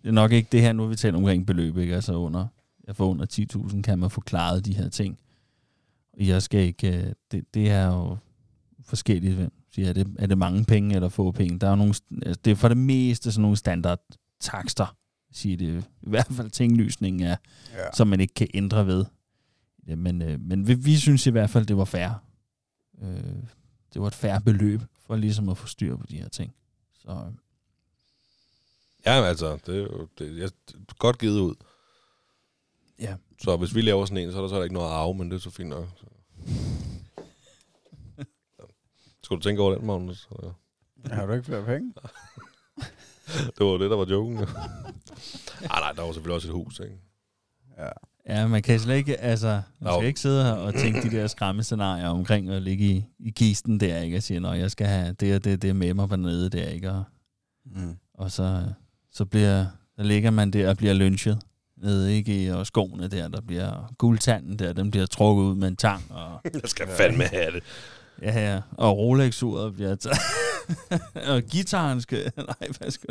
det 0.01 0.07
er 0.07 0.11
nok 0.13 0.31
ikke 0.31 0.49
det 0.51 0.61
her, 0.61 0.73
nu 0.73 0.87
vi 0.87 0.95
talt 0.95 1.15
omkring 1.15 1.45
beløb, 1.45 1.77
ikke? 1.77 1.95
Altså 1.95 2.13
under, 2.13 2.47
jeg 2.87 2.95
får 2.95 3.09
under 3.09 3.25
10.000, 3.71 3.81
kan 3.81 3.99
man 3.99 4.09
få 4.09 4.21
klaret 4.21 4.65
de 4.65 4.73
her 4.73 4.89
ting. 4.89 5.19
Og 6.13 6.27
jeg 6.27 6.41
skal 6.41 6.59
ikke, 6.59 6.97
øh, 7.07 7.13
det, 7.31 7.53
det 7.53 7.69
er 7.71 7.85
jo 7.85 8.17
forskelligt, 8.83 9.35
hvem 9.35 9.51
siger, 9.71 9.89
er 9.89 9.93
det, 9.93 10.15
er 10.19 10.27
det 10.27 10.37
mange 10.37 10.65
penge 10.65 10.95
eller 10.95 11.09
få 11.09 11.31
penge? 11.31 11.59
Der 11.59 11.67
er 11.67 11.71
jo 11.71 11.75
nogle, 11.75 11.93
altså, 12.21 12.41
det 12.45 12.51
er 12.51 12.55
for 12.55 12.67
det 12.67 12.77
meste 12.77 13.31
sådan 13.31 13.41
nogle 13.41 13.57
standard 13.57 13.99
takster, 14.39 14.95
siger 15.31 15.57
det. 15.57 15.83
I 16.01 16.09
hvert 16.09 16.27
fald 16.31 16.49
tinglysningen 16.49 17.21
er, 17.27 17.35
Ja. 17.73 17.91
som 17.93 18.07
man 18.07 18.19
ikke 18.19 18.33
kan 18.33 18.47
ændre 18.53 18.87
ved. 18.87 19.05
Ja, 19.87 19.95
men, 19.95 20.21
øh, 20.21 20.39
men 20.41 20.67
vi, 20.67 20.73
vi 20.73 20.95
synes 20.95 21.27
i 21.27 21.29
hvert 21.31 21.49
fald, 21.49 21.65
det 21.65 21.77
var 21.77 21.85
fair. 21.85 22.09
Øh, 23.03 23.09
det 23.93 24.01
var 24.01 24.07
et 24.07 24.15
fair 24.15 24.39
beløb 24.39 24.81
for 25.05 25.15
ligesom 25.15 25.49
at 25.49 25.57
få 25.57 25.67
styr 25.67 25.95
på 25.95 26.05
de 26.09 26.17
her 26.17 26.29
ting. 26.29 26.53
Så 26.93 27.09
øh, 27.09 27.33
Ja, 29.13 29.23
altså, 29.23 29.57
det 29.65 29.75
er 29.75 29.79
jo 29.81 30.07
det, 30.19 30.37
jeg, 30.37 30.43
er 30.45 30.93
godt 30.99 31.19
givet 31.19 31.39
ud. 31.39 31.55
ja, 32.99 33.15
Så 33.43 33.57
hvis 33.57 33.75
vi 33.75 33.81
laver 33.81 34.05
sådan 34.05 34.17
en, 34.23 34.31
så 34.31 34.37
er 34.37 34.41
der 34.41 34.49
så 34.49 34.61
ikke 34.61 34.73
noget 34.73 34.87
at 34.87 34.93
arve, 34.93 35.13
men 35.15 35.29
det 35.31 35.35
er 35.35 35.39
så 35.41 35.49
fint 35.49 35.69
nok. 35.69 35.87
Så. 35.97 36.05
Skal 39.23 39.37
du 39.37 39.41
tænke 39.41 39.61
over 39.61 39.75
den, 39.75 39.85
Magnus? 39.85 40.29
Har 41.05 41.25
du 41.25 41.33
ikke 41.33 41.45
flere 41.45 41.65
penge? 41.65 41.93
Det 43.57 43.65
var 43.65 43.77
det, 43.77 43.89
der 43.89 43.95
var 43.97 44.05
joken. 44.09 44.37
jo. 44.39 44.45
Ej, 45.61 45.79
nej, 45.83 45.91
der 45.91 46.01
var 46.01 46.11
selvfølgelig 46.11 46.35
også 46.35 46.47
et 46.47 46.53
hus, 46.53 46.79
ikke? 46.79 46.97
Ja. 47.77 47.89
Ja, 48.29 48.47
man 48.47 48.61
kan 48.63 48.79
slet 48.79 48.95
ikke, 48.95 49.17
altså, 49.17 49.61
man 49.79 49.93
skal 49.93 50.07
ikke 50.07 50.19
sidde 50.19 50.43
her 50.45 50.51
og 50.53 50.73
tænke 50.73 51.01
de 51.01 51.09
der 51.17 51.27
skræmmescenarier 51.27 52.07
omkring 52.07 52.49
at 52.49 52.61
ligge 52.61 52.85
i, 52.85 53.05
i 53.19 53.29
kisten 53.29 53.79
der, 53.79 53.97
ikke? 53.99 54.17
Og 54.17 54.23
sige, 54.23 54.39
nå, 54.39 54.53
jeg 54.53 54.71
skal 54.71 54.87
have 54.87 55.13
det 55.13 55.35
og 55.35 55.43
det, 55.43 55.61
det 55.61 55.75
med 55.75 55.93
mig 55.93 56.09
dernede 56.09 56.49
der, 56.49 56.67
ikke? 56.67 56.91
Og, 56.91 57.03
Mm. 57.65 57.97
og 58.13 58.31
så, 58.31 58.63
så 59.17 59.25
bliver, 59.25 59.65
så 59.95 60.03
ligger 60.03 60.31
man 60.31 60.51
der 60.51 60.69
og 60.69 60.77
bliver 60.77 60.93
lynchet 60.93 61.39
nede, 61.77 62.15
ikke? 62.15 62.43
I- 62.45 62.47
Og 62.47 62.67
skoene 62.67 63.07
der, 63.07 63.27
der 63.27 63.41
bliver 63.41 63.93
guldtanden 63.97 64.59
der, 64.59 64.73
den 64.73 64.91
bliver 64.91 65.05
trukket 65.05 65.43
ud 65.43 65.55
med 65.55 65.67
en 65.67 65.75
tang, 65.75 66.11
og 66.11 66.41
Jeg 66.53 66.61
skal 66.65 66.87
fandme 66.87 67.23
have 67.23 67.51
det. 67.51 67.63
ja, 68.21 68.39
ja, 68.53 68.61
og 68.71 68.97
Rolex-uret 68.97 69.73
bliver 69.73 69.95
taget, 69.95 70.17
og 71.33 71.41
gitaren 71.41 72.01
skal, 72.01 72.31
nej, 72.37 72.69
hvad 72.79 72.91
skal 72.91 73.09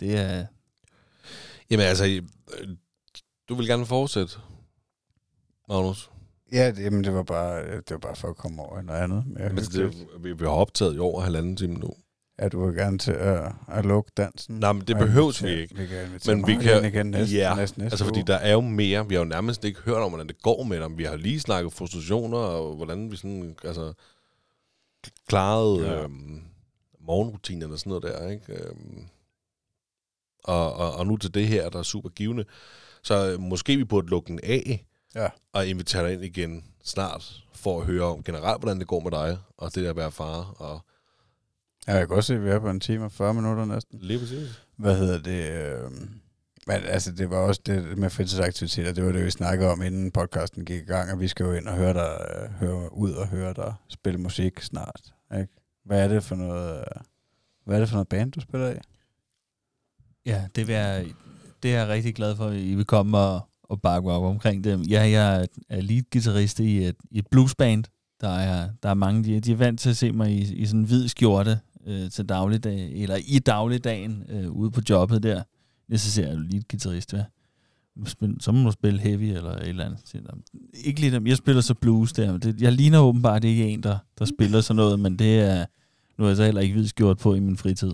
det 0.00 0.18
er, 0.18 0.46
Jamen 1.70 1.86
altså, 1.86 2.04
øh, 2.06 2.68
du 3.48 3.54
vil 3.54 3.66
gerne 3.66 3.86
fortsætte, 3.86 4.34
Magnus. 5.68 6.10
Ja, 6.52 6.68
det, 6.70 6.78
jamen, 6.84 7.04
det 7.04 7.14
var 7.14 7.22
bare, 7.22 7.76
det 7.76 7.90
var 7.90 7.98
bare 7.98 8.16
for 8.16 8.28
at 8.28 8.36
komme 8.36 8.62
over 8.62 8.80
i 8.80 8.84
noget 8.84 9.00
andet. 9.00 9.24
Men 9.26 9.56
det, 9.56 10.06
vi, 10.20 10.32
vi 10.32 10.44
har 10.44 10.50
optaget 10.52 10.96
i 10.96 10.98
over 10.98 11.20
halvanden 11.22 11.56
time 11.56 11.74
nu. 11.74 11.90
Ja, 12.42 12.48
du 12.48 12.66
vil 12.66 12.74
gerne 12.76 12.98
til 12.98 13.12
at, 13.12 13.52
at 13.68 13.86
lukke 13.86 14.10
dansen. 14.16 14.54
Nej, 14.60 14.72
men 14.72 14.82
det 14.86 14.96
behøves 14.96 15.42
vi 15.44 15.48
ikke. 15.50 15.74
Vi 15.76 15.86
kan 15.86 16.20
Men 16.26 16.46
vi 16.46 16.54
kan- 16.54 16.84
igen 16.84 17.06
næste, 17.06 17.36
ja, 17.36 17.54
næste, 17.54 17.78
næste 17.78 17.92
Altså, 17.94 18.04
fordi 18.04 18.18
uge. 18.18 18.26
der 18.26 18.36
er 18.36 18.52
jo 18.52 18.60
mere. 18.60 19.08
Vi 19.08 19.14
har 19.14 19.22
jo 19.22 19.28
nærmest 19.28 19.64
ikke 19.64 19.80
hørt 19.80 19.96
om, 19.96 20.10
hvordan 20.10 20.28
det 20.28 20.42
går 20.42 20.62
med 20.62 20.80
dem. 20.80 20.98
Vi 20.98 21.04
har 21.04 21.16
lige 21.16 21.40
snakket 21.40 21.72
frustrationer, 21.72 22.38
og 22.38 22.76
hvordan 22.76 23.10
vi 23.10 23.16
sådan, 23.16 23.56
altså, 23.64 23.92
klarede 25.28 25.86
ja. 25.88 26.02
øhm, 26.02 26.42
morgenrutinerne 27.00 27.72
og 27.74 27.78
sådan 27.78 27.90
noget 27.90 28.02
der, 28.02 28.28
ikke? 28.28 28.52
Øhm, 28.52 29.04
og, 30.44 30.72
og, 30.74 30.92
og 30.94 31.06
nu 31.06 31.16
til 31.16 31.34
det 31.34 31.46
her, 31.48 31.68
der 31.68 31.78
er 31.78 31.82
super 31.82 32.08
givende. 32.08 32.44
Så 33.02 33.30
øh, 33.32 33.40
måske 33.40 33.76
vi 33.76 33.84
burde 33.84 34.06
lukke 34.08 34.28
den 34.28 34.40
af, 34.42 34.86
Ja. 35.14 35.28
og 35.52 35.66
invitere 35.66 36.04
dig 36.06 36.12
ind 36.12 36.24
igen 36.24 36.64
snart, 36.84 37.42
for 37.54 37.80
at 37.80 37.86
høre 37.86 38.04
om 38.04 38.22
generelt, 38.22 38.60
hvordan 38.60 38.78
det 38.78 38.86
går 38.86 39.00
med 39.00 39.10
dig, 39.10 39.38
og 39.56 39.74
det 39.74 39.84
der 39.84 39.90
at 39.90 39.96
være 39.96 40.12
far, 40.12 40.54
og 40.58 40.80
Ja, 41.88 41.94
jeg 41.96 42.06
kan 42.08 42.16
også 42.16 42.26
se, 42.26 42.34
at 42.34 42.44
vi 42.44 42.48
er 42.48 42.58
på 42.58 42.70
en 42.70 42.80
time 42.80 43.04
og 43.04 43.12
40 43.12 43.34
minutter 43.34 43.64
næsten. 43.64 43.98
lige 44.02 44.18
præcis. 44.18 44.62
Hvad 44.76 44.98
hedder 44.98 45.18
det? 45.22 45.50
Øh, 45.52 45.90
men 46.66 46.76
altså, 46.84 47.12
det 47.12 47.30
var 47.30 47.36
også 47.36 47.60
det 47.66 47.98
med 47.98 48.10
fritidsaktiviteter. 48.10 48.92
Det 48.92 49.04
var 49.04 49.12
det, 49.12 49.24
vi 49.24 49.30
snakkede 49.30 49.70
om, 49.70 49.82
inden 49.82 50.10
podcasten 50.10 50.64
gik 50.64 50.82
i 50.82 50.84
gang. 50.84 51.12
Og 51.12 51.20
vi 51.20 51.28
skal 51.28 51.44
jo 51.46 51.52
ind 51.52 51.66
og 51.66 51.76
høre 51.76 51.94
dig, 51.94 52.10
øh, 52.36 52.50
høre 52.50 52.94
ud 52.96 53.12
og 53.12 53.28
høre 53.28 53.52
dig 53.54 53.74
spille 53.88 54.20
musik 54.20 54.60
snart. 54.60 55.00
Ikke? 55.34 55.48
Hvad 55.84 56.04
er 56.04 56.08
det 56.08 56.24
for 56.24 56.36
noget... 56.36 56.78
øh, 56.78 56.84
Hvad 57.64 57.76
er 57.76 57.80
det 57.80 57.88
for 57.88 57.96
noget 57.96 58.08
band, 58.08 58.32
du 58.32 58.40
spiller 58.40 58.70
i? 58.70 58.74
Ja, 60.26 60.44
det, 60.56 60.66
vil 60.66 60.74
jeg, 60.74 61.06
det 61.62 61.74
er 61.74 61.78
jeg 61.78 61.88
rigtig 61.88 62.14
glad 62.14 62.36
for, 62.36 62.46
at 62.46 62.56
I 62.56 62.74
vil 62.74 62.84
komme 62.84 63.18
og, 63.18 63.40
og 63.62 63.82
bakke 63.82 64.10
op 64.10 64.22
omkring 64.22 64.64
det. 64.64 64.90
Ja, 64.90 65.02
jeg 65.02 65.46
er 65.68 65.80
lead-gitarrist 65.80 66.60
i 66.60 66.84
et, 66.84 66.96
i 67.10 67.18
et 67.18 67.26
bluesband. 67.30 67.84
Der 68.20 68.28
er, 68.38 68.68
der 68.82 68.88
er 68.88 68.94
mange, 68.94 69.24
de, 69.24 69.40
de 69.40 69.52
er 69.52 69.56
vant 69.56 69.80
til 69.80 69.90
at 69.90 69.96
se 69.96 70.12
mig 70.12 70.30
i, 70.30 70.54
i 70.54 70.66
sådan 70.66 70.80
en 70.80 70.86
hvid 70.86 71.08
skjorte 71.08 71.60
øh, 71.86 72.10
til 72.10 72.28
dagligdag, 72.28 72.92
eller 72.92 73.16
i 73.26 73.38
dagligdagen 73.38 74.24
øh, 74.28 74.50
ude 74.50 74.70
på 74.70 74.80
jobbet 74.90 75.22
der. 75.22 75.42
Så 75.96 76.10
ser 76.10 76.28
jeg 76.28 76.36
lead-gitarrist, 76.36 77.10
hvad? 77.10 77.22
Så 78.40 78.52
må 78.52 78.64
du 78.64 78.72
spille 78.72 79.00
heavy 79.00 79.22
eller 79.22 79.50
et 79.50 79.68
eller 79.68 79.84
andet. 79.84 80.00
Så, 80.04 80.18
Ikke 80.74 81.00
lige 81.00 81.12
dem. 81.12 81.26
Jeg 81.26 81.36
spiller 81.36 81.62
så 81.62 81.74
blues 81.74 82.12
der. 82.12 82.36
Det, 82.38 82.62
jeg 82.62 82.72
ligner 82.72 82.98
åbenbart 82.98 83.44
ikke 83.44 83.68
en, 83.68 83.82
der, 83.82 83.98
der 84.18 84.24
spiller 84.24 84.60
sådan 84.60 84.76
noget, 84.76 85.00
men 85.00 85.18
det 85.18 85.40
er... 85.40 85.66
Nu 86.18 86.24
er 86.24 86.28
jeg 86.28 86.36
så 86.36 86.44
heller 86.44 86.60
ikke 86.60 86.74
vidst 86.74 86.94
gjort 86.94 87.18
på 87.18 87.34
i 87.34 87.40
min 87.40 87.56
fritid. 87.56 87.92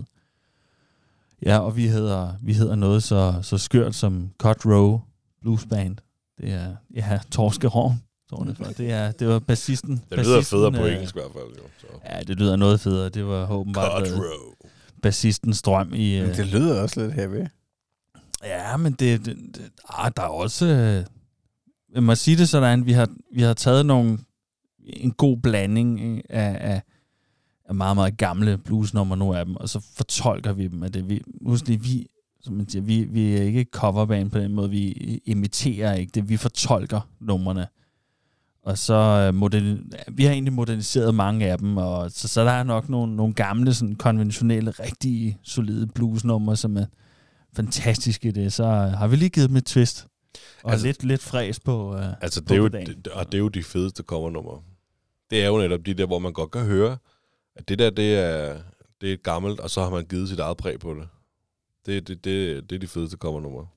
Ja, 1.45 1.59
og 1.59 1.75
vi 1.75 1.87
hedder, 1.87 2.33
vi 2.41 2.53
hedder 2.53 2.75
noget 2.75 3.03
så, 3.03 3.39
så 3.41 3.57
skørt 3.57 3.95
som 3.95 4.29
Cut 4.37 4.65
Row 4.65 5.01
Blues 5.41 5.65
Band. 5.65 5.97
Det 6.37 6.51
er, 6.51 6.75
ja, 6.95 7.19
Torskerovn, 7.31 8.03
står 8.29 8.43
det 8.43 8.57
for. 8.57 8.63
Det, 8.63 8.91
er, 8.91 9.11
det 9.11 9.27
var 9.27 9.39
bassisten. 9.39 10.01
Det 10.09 10.17
lyder 10.17 10.35
bassisten, 10.37 10.57
federe 10.57 10.71
på 10.71 10.85
øh, 10.85 10.93
engelsk 10.93 11.15
i 11.15 11.19
hvert 11.19 11.31
fald. 11.33 11.57
Jo, 11.57 11.63
så. 11.79 11.87
Ja, 12.09 12.19
det 12.19 12.39
lyder 12.39 12.55
noget 12.55 12.79
federe. 12.79 13.09
Det 13.09 13.25
var 13.25 13.51
åbenbart 13.51 14.03
row. 14.03 14.53
bassistens 15.01 15.61
drøm 15.61 15.93
i... 15.93 16.19
Men 16.19 16.29
Øh, 16.29 16.37
det 16.37 16.47
lyder 16.47 16.81
også 16.81 17.01
lidt 17.01 17.13
heavy. 17.13 17.47
Ja, 18.43 18.77
men 18.77 18.93
det, 18.93 19.25
det, 19.25 19.37
det 19.55 19.71
ah, 19.89 20.11
der 20.17 20.23
er 20.23 20.27
også... 20.27 20.65
Øh, 20.65 21.05
jeg 21.93 22.03
må 22.03 22.15
sige 22.15 22.37
det 22.37 22.49
sådan, 22.49 22.85
vi 22.85 22.91
har, 22.91 23.07
vi 23.33 23.41
har 23.41 23.53
taget 23.53 23.85
nogle, 23.85 24.17
en 24.79 25.11
god 25.11 25.37
blanding 25.37 26.21
af, 26.31 26.73
af, 26.73 26.81
af 27.65 27.75
meget, 27.75 27.95
meget 27.95 28.17
gamle 28.17 28.57
bluesnumre, 28.57 29.17
nogle 29.17 29.39
af 29.39 29.45
dem, 29.45 29.55
og 29.55 29.69
så 29.69 29.79
fortolker 29.95 30.53
vi 30.53 30.67
dem 30.67 30.83
af 30.83 30.91
det. 30.91 31.09
Vi, 31.09 31.21
husk 31.45 31.67
lige, 31.67 31.81
vi, 31.81 32.07
som 32.41 32.53
man 32.53 32.69
siger, 32.69 32.83
vi, 32.83 33.03
vi 33.03 33.37
er 33.37 33.41
ikke 33.41 33.65
coverband 33.71 34.31
på 34.31 34.39
den 34.39 34.53
måde, 34.53 34.69
vi 34.69 34.91
imiterer 35.25 35.93
ikke 35.93 36.11
det, 36.15 36.29
vi 36.29 36.37
fortolker 36.37 37.09
numrene. 37.19 37.67
Og 38.61 38.77
så 38.77 38.93
øh, 38.93 39.35
modern, 39.35 39.91
vi 40.07 40.23
har 40.23 40.31
egentlig 40.31 40.53
moderniseret 40.53 41.15
mange 41.15 41.51
af 41.51 41.57
dem, 41.57 41.77
og 41.77 42.11
så, 42.11 42.27
så 42.27 42.43
der 42.43 42.51
er 42.51 42.63
nok 42.63 42.89
nogle, 42.89 43.15
nogle 43.15 43.33
gamle, 43.33 43.73
sådan 43.73 43.95
konventionelle, 43.95 44.71
rigtig 44.71 45.37
solide 45.43 45.87
bluesnumre, 45.87 46.55
som 46.57 46.77
er 46.77 46.85
fantastiske 47.55 48.27
i 48.27 48.31
det. 48.31 48.53
Så 48.53 48.63
øh, 48.63 48.69
har 48.71 49.07
vi 49.07 49.15
lige 49.15 49.29
givet 49.29 49.49
dem 49.49 49.57
et 49.57 49.65
twist. 49.65 50.07
Og 50.63 50.71
Altså- 50.71 50.85
lidt, 50.87 51.03
lidt 51.03 51.21
fræs 51.21 51.59
på, 51.59 51.95
øh, 51.95 52.05
Altså, 52.21 52.41
på 52.41 52.47
det 52.49 52.53
er, 52.53 52.57
jo, 52.57 52.67
det, 52.67 53.07
og 53.07 53.25
det 53.25 53.33
er 53.33 53.39
jo 53.39 53.47
de 53.47 53.63
fedeste 53.63 54.03
covernumre. 54.03 54.61
Det 55.29 55.43
er 55.43 55.47
jo 55.47 55.57
netop 55.57 55.85
de 55.85 55.93
der, 55.93 56.05
hvor 56.05 56.19
man 56.19 56.33
godt 56.33 56.51
kan 56.51 56.65
høre, 56.65 56.97
at 57.55 57.69
det 57.69 57.79
der, 57.79 57.89
det 57.89 58.15
er, 58.19 58.57
det 59.01 59.13
er 59.13 59.17
gammelt, 59.17 59.59
og 59.59 59.69
så 59.69 59.83
har 59.83 59.89
man 59.89 60.05
givet 60.05 60.29
sit 60.29 60.39
eget 60.39 60.57
præg 60.57 60.79
på 60.79 60.93
det. 60.93 61.07
Det, 61.85 62.07
det, 62.07 62.23
det, 62.25 62.69
det 62.69 62.75
er 62.75 62.79
de 62.79 62.87
fedeste 62.87 63.17
covernumre. 63.17 63.67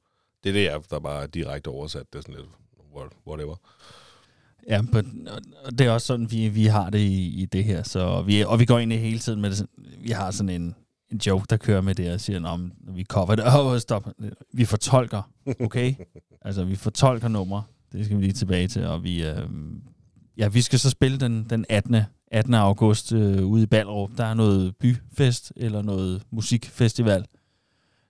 Det 0.45 0.49
er 0.49 0.53
det, 0.53 0.65
jeg, 0.65 0.81
der 0.91 0.99
bare 1.01 1.27
direkte 1.27 1.69
oversat. 1.69 2.03
Det 2.13 2.19
er 2.19 2.23
sådan 2.23 2.35
lidt, 2.35 2.47
what- 2.97 3.23
whatever. 3.27 3.57
Ja, 4.69 4.81
og- 5.65 5.79
det 5.79 5.87
er 5.87 5.91
også 5.91 6.07
sådan, 6.07 6.31
vi, 6.31 6.49
vi 6.49 6.67
har 6.67 6.91
det 6.91 6.99
i, 6.99 7.43
i 7.43 7.47
det 7.47 7.65
her. 7.65 7.83
Så 7.83 8.23
vi, 8.23 8.45
og 8.45 8.61
vi 8.61 8.65
går 8.65 8.79
ind 8.79 8.93
i 8.93 8.97
hele 8.97 9.19
tiden 9.19 9.41
med 9.41 9.51
det. 9.51 9.67
Vi 10.01 10.11
har 10.11 10.31
sådan 10.31 10.49
en, 10.63 10.75
en 11.13 11.21
joke, 11.27 11.47
der 11.51 11.57
kører 11.57 11.81
med 11.81 11.95
det 11.95 12.13
og 12.13 12.21
siger, 12.21 12.39
"Nå, 12.39 12.57
men 12.57 12.73
når 12.81 12.93
vi 12.93 13.05
cover 13.05 13.35
det, 13.35 13.45
åh, 13.59 13.79
stop. 13.79 14.09
Vi 14.55 14.65
fortolker, 14.65 15.31
okay? 15.61 15.95
altså, 16.45 16.65
vi 16.65 16.75
fortolker 16.77 17.29
numre. 17.29 17.63
Det 17.93 18.05
skal 18.05 18.17
vi 18.17 18.23
lige 18.23 18.33
tilbage 18.33 18.69
til. 18.69 18.87
Og 18.87 19.05
vi, 19.05 19.25
øh, 19.25 19.49
ja, 20.39 20.49
vi 20.49 20.61
skal 20.63 20.79
så 20.79 20.91
spille 20.91 21.19
den, 21.19 21.47
den 21.51 21.65
18. 21.69 21.97
18. 22.33 22.55
august 22.55 23.13
øh, 23.13 23.47
ude 23.47 23.63
i 23.63 23.67
Ballerup. 23.67 24.11
Der 24.17 24.25
er 24.25 24.35
noget 24.35 24.77
byfest 24.77 25.53
eller 25.57 25.83
noget 25.83 26.23
musikfestival. 26.31 27.25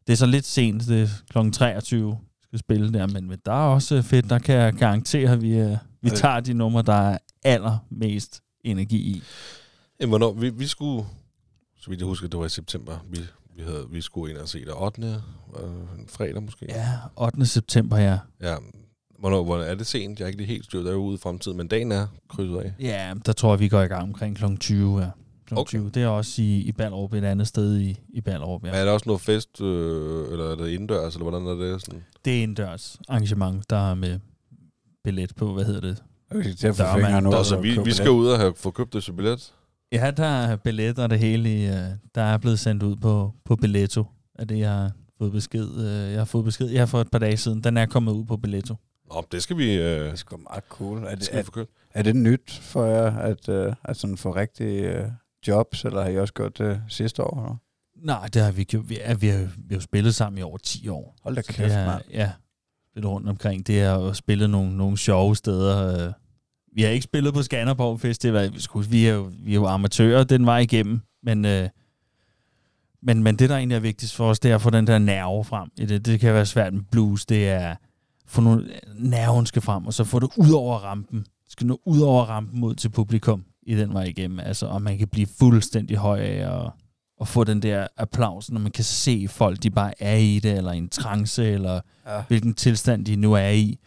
Det 0.07 0.13
er 0.13 0.17
så 0.17 0.27
lidt 0.27 0.45
sent, 0.47 0.87
det 0.89 1.03
er 1.03 1.09
kl. 1.43 1.51
23 1.51 2.19
vi 2.41 2.45
skal 2.47 2.59
spille 2.59 2.93
der, 2.93 3.07
men, 3.07 3.29
men 3.29 3.39
der 3.47 3.53
er 3.53 3.67
også 3.69 4.03
fedt, 4.03 4.31
der 4.31 4.39
kan 4.39 4.55
jeg 4.55 4.73
garantere, 4.73 5.31
at 5.33 5.43
vi, 5.43 5.53
øh, 5.59 5.77
vi 6.03 6.09
det- 6.11 6.19
tager 6.19 6.41
de 6.41 6.55
numre, 6.55 6.83
der 6.83 6.93
er 6.93 7.19
allermest 7.45 8.43
energi 8.65 8.97
i. 8.97 9.23
Jamen, 10.01 10.09
hvornår, 10.11 10.33
vi, 10.33 10.51
vi 10.51 10.67
skulle, 10.67 11.07
så 11.81 11.91
vidt 11.91 12.01
jeg 12.01 12.07
husker, 12.07 12.29
det 12.29 12.39
var 12.41 12.47
i 12.47 12.49
september, 12.49 13.05
vi, 13.11 13.19
vi, 13.57 13.63
havde, 13.63 13.87
vi 13.91 14.01
skulle 14.01 14.33
ind 14.33 14.39
og 14.41 14.49
se 14.49 14.61
det 14.65 14.73
8. 14.77 15.03
Øh, 15.03 15.13
fredag 16.09 16.43
måske. 16.43 16.67
Ja, 16.69 16.89
8. 17.17 17.47
september, 17.47 17.97
ja. 17.99 18.19
ja. 18.41 18.57
Hvornår, 19.19 19.45
hvornår 19.45 19.65
er 19.65 19.75
det 19.75 19.87
sent? 19.87 20.19
Jeg 20.19 20.25
er 20.25 20.29
ikke 20.29 20.37
lige 20.39 20.47
helt 20.49 20.65
styr, 20.65 20.81
der 20.83 20.89
er 20.89 20.93
jo 20.93 20.99
ude 21.05 21.15
i 21.15 21.19
fremtiden, 21.19 21.57
men 21.57 21.69
dagen 21.69 21.93
er 21.93 22.07
krydset 22.29 22.57
af. 22.57 22.73
Ja, 22.81 23.15
der 23.27 23.33
tror 23.33 23.53
jeg, 23.53 23.61
vi 23.61 23.69
går 23.69 23.81
i 23.83 23.87
gang 23.87 24.03
omkring 24.03 24.37
kl. 24.37 24.45
20, 24.61 25.01
ja. 25.01 25.09
Kl. 25.47 25.55
Okay. 25.55 25.69
20. 25.69 25.91
Det 25.91 26.03
er 26.03 26.07
også 26.09 26.43
i, 26.43 26.57
i 26.61 26.73
Ballerup, 26.73 27.13
et 27.15 27.25
andet 27.25 27.47
sted 27.47 27.79
i, 27.81 28.01
i 28.09 28.21
Ballerup, 28.21 28.65
ja. 28.65 28.71
Er 28.71 28.85
der 28.85 28.93
også 28.93 29.05
noget 29.07 29.21
fest, 29.23 29.61
øh, 29.61 30.33
eller 30.33 30.45
er 30.51 30.55
det 30.57 30.69
indendørs, 30.69 31.15
eller 31.15 31.31
hvordan 31.31 31.47
er 31.47 31.55
det? 31.73 31.81
Sådan? 31.83 32.05
Det 32.25 32.39
er 32.39 32.43
indendørs 32.43 32.99
arrangement, 33.09 33.71
der 33.71 33.91
er 33.91 33.95
med 33.95 34.19
billet 35.05 35.35
på, 35.37 35.53
hvad 35.55 35.65
hedder 35.65 35.81
det? 35.81 36.03
Skal 36.41 36.57
til 36.57 36.67
at 36.69 36.77
få 36.77 36.83
Der 36.83 36.89
er 36.89 36.93
man- 36.97 37.05
fingeren 37.05 37.27
ud 37.27 37.33
Nå, 37.33 37.39
og 37.39 37.47
så 37.47 37.61
vi, 37.61 37.79
vi 37.85 37.93
skal 37.93 38.11
ud 38.11 38.27
og 38.29 38.39
have, 38.39 38.55
få 38.57 38.71
købt 38.71 38.93
det 38.93 39.05
til 39.05 39.13
billet. 39.13 39.53
Ja, 39.93 40.11
der 40.11 40.27
er 40.27 40.57
billet 40.57 40.99
og 40.99 41.11
det 41.11 41.19
hele, 41.19 41.59
i, 41.63 41.67
øh, 41.67 41.75
der 42.15 42.23
er 42.23 42.39
blevet 42.39 42.59
sendt 42.59 42.83
ud 42.83 42.97
på, 42.97 43.33
på 43.45 43.57
Billetto, 43.57 44.05
af 44.39 44.49
det, 44.49 44.59
jeg 44.59 44.71
har 44.71 44.91
fået 45.19 45.33
besked. 45.33 45.69
øh, 45.79 46.13
Jeg 46.13 46.21
har 46.21 46.25
fået 46.25 46.45
besked, 46.45 46.69
jeg 46.69 46.81
har 46.81 46.87
for 46.87 47.01
et 47.01 47.11
par 47.11 47.19
dage 47.19 47.37
siden, 47.37 47.65
den 47.65 47.77
er 47.77 47.87
kommet 47.87 48.13
ud 48.13 48.25
på 48.25 48.37
Billetto. 48.37 48.75
Nå, 49.15 49.25
det 49.33 49.43
skal 49.43 49.57
vi, 49.59 49.75
øh, 49.75 49.83
Det 50.01 50.11
er 50.11 50.15
sgu 50.15 50.37
meget 50.37 50.65
cool. 50.69 50.99
Er 51.05 51.15
det 51.15 51.25
skal 51.25 51.45
er, 51.57 51.65
er 51.95 52.03
det 52.03 52.17
nyt 52.17 52.53
for 52.63 52.85
jer, 52.85 53.17
at, 53.17 53.49
uh, 53.49 53.75
at 53.85 53.97
sådan 53.97 54.17
få 54.17 54.35
rigtige 54.35 55.01
uh, 55.01 55.07
jobs, 55.49 55.85
eller 55.85 56.03
har 56.03 56.09
I 56.11 56.19
også 56.19 56.35
gjort 56.35 56.59
det 56.59 56.83
sidste 56.89 57.23
år? 57.25 57.41
Eller? 57.43 57.57
Nej, 58.07 58.27
det 58.27 58.43
har 58.43 58.53
vi 58.53 58.65
gjort. 58.65 58.89
Vi, 58.89 58.99
er, 59.03 59.15
vi, 59.15 59.29
har, 59.29 59.39
vi 59.39 59.49
har 59.71 59.75
jo 59.75 59.81
spillet 59.81 60.15
sammen 60.15 60.39
i 60.39 60.43
over 60.43 60.59
10 60.59 60.89
år. 60.89 61.17
Hold 61.23 61.35
da 61.37 61.43
kæft, 61.43 61.75
mand. 61.75 62.03
Ja, 62.11 62.31
lidt 62.95 63.07
rundt 63.07 63.29
omkring. 63.29 63.67
Det 63.67 63.81
er 63.81 63.93
jo 63.93 64.13
spillet 64.13 64.51
nogle, 64.51 64.77
nogle 64.77 64.99
sjove 64.99 65.37
steder. 65.37 66.07
øh. 66.07 66.13
Vi 66.75 66.83
har 66.83 66.89
ikke 66.89 67.05
spillet 67.05 67.35
på 67.35 67.43
Skanderborg 67.43 68.01
Festival. 68.01 68.53
Vi, 68.53 68.61
skulle, 68.61 68.91
vi, 68.91 69.07
er 69.07 69.15
jo, 69.15 69.31
vi 69.45 69.51
er 69.51 69.55
jo 69.55 69.67
amatører 69.67 70.25
den 70.25 70.47
vej 70.47 70.59
igennem. 70.59 71.01
Men, 71.23 71.45
øh, 71.45 71.69
men, 73.03 73.23
men 73.23 73.37
det, 73.37 73.51
der 73.51 73.57
egentlig 73.57 73.77
er 73.77 73.81
vigtigst 73.81 74.17
for 74.17 74.31
os, 74.31 74.41
det 74.41 74.51
er 74.51 74.55
at 74.55 74.63
få 74.63 74.71
den 74.71 74.87
der 74.87 74.99
nerve 74.99 75.45
frem. 75.45 75.69
i 75.79 75.87
Det, 75.87 76.07
det 76.07 76.21
kan 76.21 76.35
være 76.35 76.47
svært 76.47 76.75
med 76.75 76.83
blues. 76.91 77.27
Det 77.27 77.49
er 77.49 77.75
få 78.27 78.41
nogle, 78.41 78.71
nerven 78.95 79.47
skal 79.47 79.63
frem, 79.63 79.87
og 79.87 79.95
så 79.95 80.05
få 80.05 80.19
det 80.19 80.31
ud 80.37 80.51
over 80.51 80.79
rampen. 80.79 81.27
Skal 81.49 81.67
nå 81.67 81.81
ud 81.87 82.01
over 82.01 82.25
rampen 82.25 82.65
ud 82.65 82.75
til 82.75 82.89
publikum 82.89 83.45
i 83.63 83.75
den 83.75 83.95
vej 83.95 84.05
igennem. 84.05 84.41
Altså, 84.41 84.67
og 84.67 84.83
man 84.83 84.99
kan 84.99 85.09
blive 85.09 85.27
fuldstændig 85.39 85.97
høj 85.97 86.21
af 86.21 86.49
og, 86.49 86.73
og 87.23 87.29
få 87.29 87.45
den 87.45 87.63
der 87.63 87.87
applaus, 87.97 88.51
når 88.51 88.61
man 88.61 88.73
kan 88.73 88.85
se 88.85 89.27
folk, 89.29 89.63
de 89.63 89.71
bare 89.71 90.03
er 90.03 90.17
i 90.17 90.39
det, 90.39 90.53
eller 90.53 90.73
i 90.73 90.79
en 90.79 90.89
trance, 90.89 91.45
eller 91.51 91.81
Ja. 92.07 92.23
hvilken 92.29 92.55
tilstand 92.55 93.05
de 93.07 93.17
nu 93.17 93.33
er 93.33 93.49
i. 93.49 93.79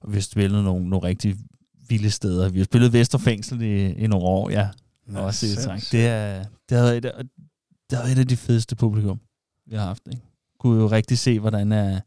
Og 0.00 0.08
vi 0.12 0.16
har 0.16 0.22
spillet 0.22 0.64
nogle, 0.64 0.88
nogle 0.88 1.08
rigtig 1.08 1.36
vilde 1.88 2.10
steder. 2.10 2.48
Vi 2.48 2.58
har 2.58 2.64
spillet 2.64 2.92
Vesterfængsel 2.92 3.62
i, 3.62 3.92
i 3.92 4.06
nogle 4.06 4.26
år, 4.26 4.50
ja. 4.50 4.68
Nå, 5.06 5.20
også 5.20 5.46
i. 5.46 5.64
Trang. 5.64 5.80
Det, 5.92 6.06
er, 6.06 6.44
det, 6.68 6.78
har 6.78 6.84
et, 6.86 7.04
af- 7.04 7.24
det 7.90 7.98
har 7.98 8.04
et 8.04 8.18
af 8.18 8.28
de 8.28 8.36
fedeste 8.36 8.76
publikum, 8.76 9.20
vi 9.66 9.76
har 9.76 9.84
haft. 9.84 10.02
Ikke? 10.06 10.22
Kunne 10.58 10.80
jo 10.80 10.86
rigtig 10.86 11.18
se, 11.18 11.40
hvordan 11.40 11.72
er, 11.72 12.00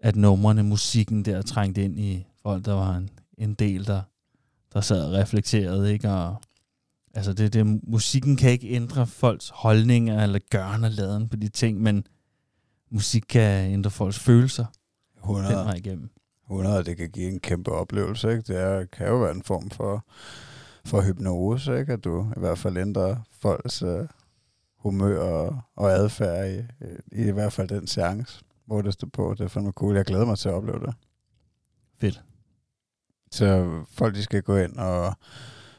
at 0.00 0.16
numrene, 0.16 0.62
musikken 0.62 1.24
der 1.24 1.42
trængt 1.42 1.78
ind 1.78 1.98
i 2.00 2.26
folk, 2.42 2.64
der 2.64 2.72
var 2.72 2.96
en, 2.96 3.10
en 3.38 3.54
del, 3.54 3.86
der, 3.86 4.02
der 4.72 4.80
sad 4.80 5.04
og 5.04 5.12
reflekterede. 5.12 5.92
Ikke? 5.92 6.10
Og, 6.10 6.40
altså 7.18 7.32
det, 7.32 7.52
det, 7.52 7.80
musikken 7.88 8.36
kan 8.36 8.50
ikke 8.50 8.68
ændre 8.68 9.06
folks 9.06 9.50
holdninger 9.54 10.22
eller 10.22 10.38
gøren 10.50 10.84
og 10.84 10.90
laden 10.90 11.28
på 11.28 11.36
de 11.36 11.48
ting, 11.48 11.80
men 11.80 12.06
musik 12.90 13.24
kan 13.28 13.70
ændre 13.70 13.90
folks 13.90 14.18
følelser 14.18 14.66
den 15.14 15.20
100, 15.22 15.54
vej 15.54 15.74
igennem. 15.74 16.10
100, 16.44 16.84
det 16.84 16.96
kan 16.96 17.10
give 17.10 17.30
en 17.30 17.40
kæmpe 17.40 17.72
oplevelse, 17.72 18.30
ikke? 18.30 18.42
Det 18.42 18.56
er, 18.56 18.84
kan 18.84 19.06
jo 19.06 19.16
være 19.16 19.34
en 19.34 19.42
form 19.42 19.70
for, 19.70 20.06
for 20.84 21.02
hypnose, 21.02 21.80
ikke? 21.80 21.92
At 21.92 22.04
du 22.04 22.32
i 22.36 22.40
hvert 22.40 22.58
fald 22.58 22.76
ændrer 22.76 23.16
folks 23.40 23.82
uh, 23.82 24.06
humør 24.76 25.18
og, 25.18 25.60
og 25.76 25.92
adfærd 25.92 26.48
i, 26.48 26.58
i, 27.12 27.28
i 27.28 27.30
hvert 27.30 27.52
fald 27.52 27.68
den 27.68 27.86
seance, 27.86 28.40
hvor 28.66 28.82
det 28.82 28.92
står 28.92 29.08
på. 29.12 29.34
Det 29.38 29.44
er 29.44 29.48
fandme 29.48 29.72
cool. 29.72 29.96
Jeg 29.96 30.04
glæder 30.04 30.24
mig 30.24 30.38
til 30.38 30.48
at 30.48 30.54
opleve 30.54 30.80
det. 30.80 30.94
Fedt. 32.00 32.22
Så 33.30 33.70
folk, 33.92 34.14
de 34.14 34.22
skal 34.22 34.42
gå 34.42 34.56
ind 34.56 34.76
og 34.76 35.14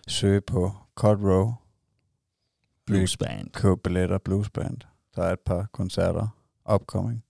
søge 0.07 0.41
på 0.41 0.71
Cut 0.99 1.17
Row, 1.23 1.53
Blues 2.85 3.17
Band. 3.17 3.49
købe 3.53 3.77
billetter, 3.83 4.17
Blues 4.17 4.49
Band. 4.49 4.77
Der 5.15 5.23
er 5.23 5.33
et 5.33 5.39
par 5.39 5.69
koncerter 5.73 6.27
upcoming. 6.73 7.23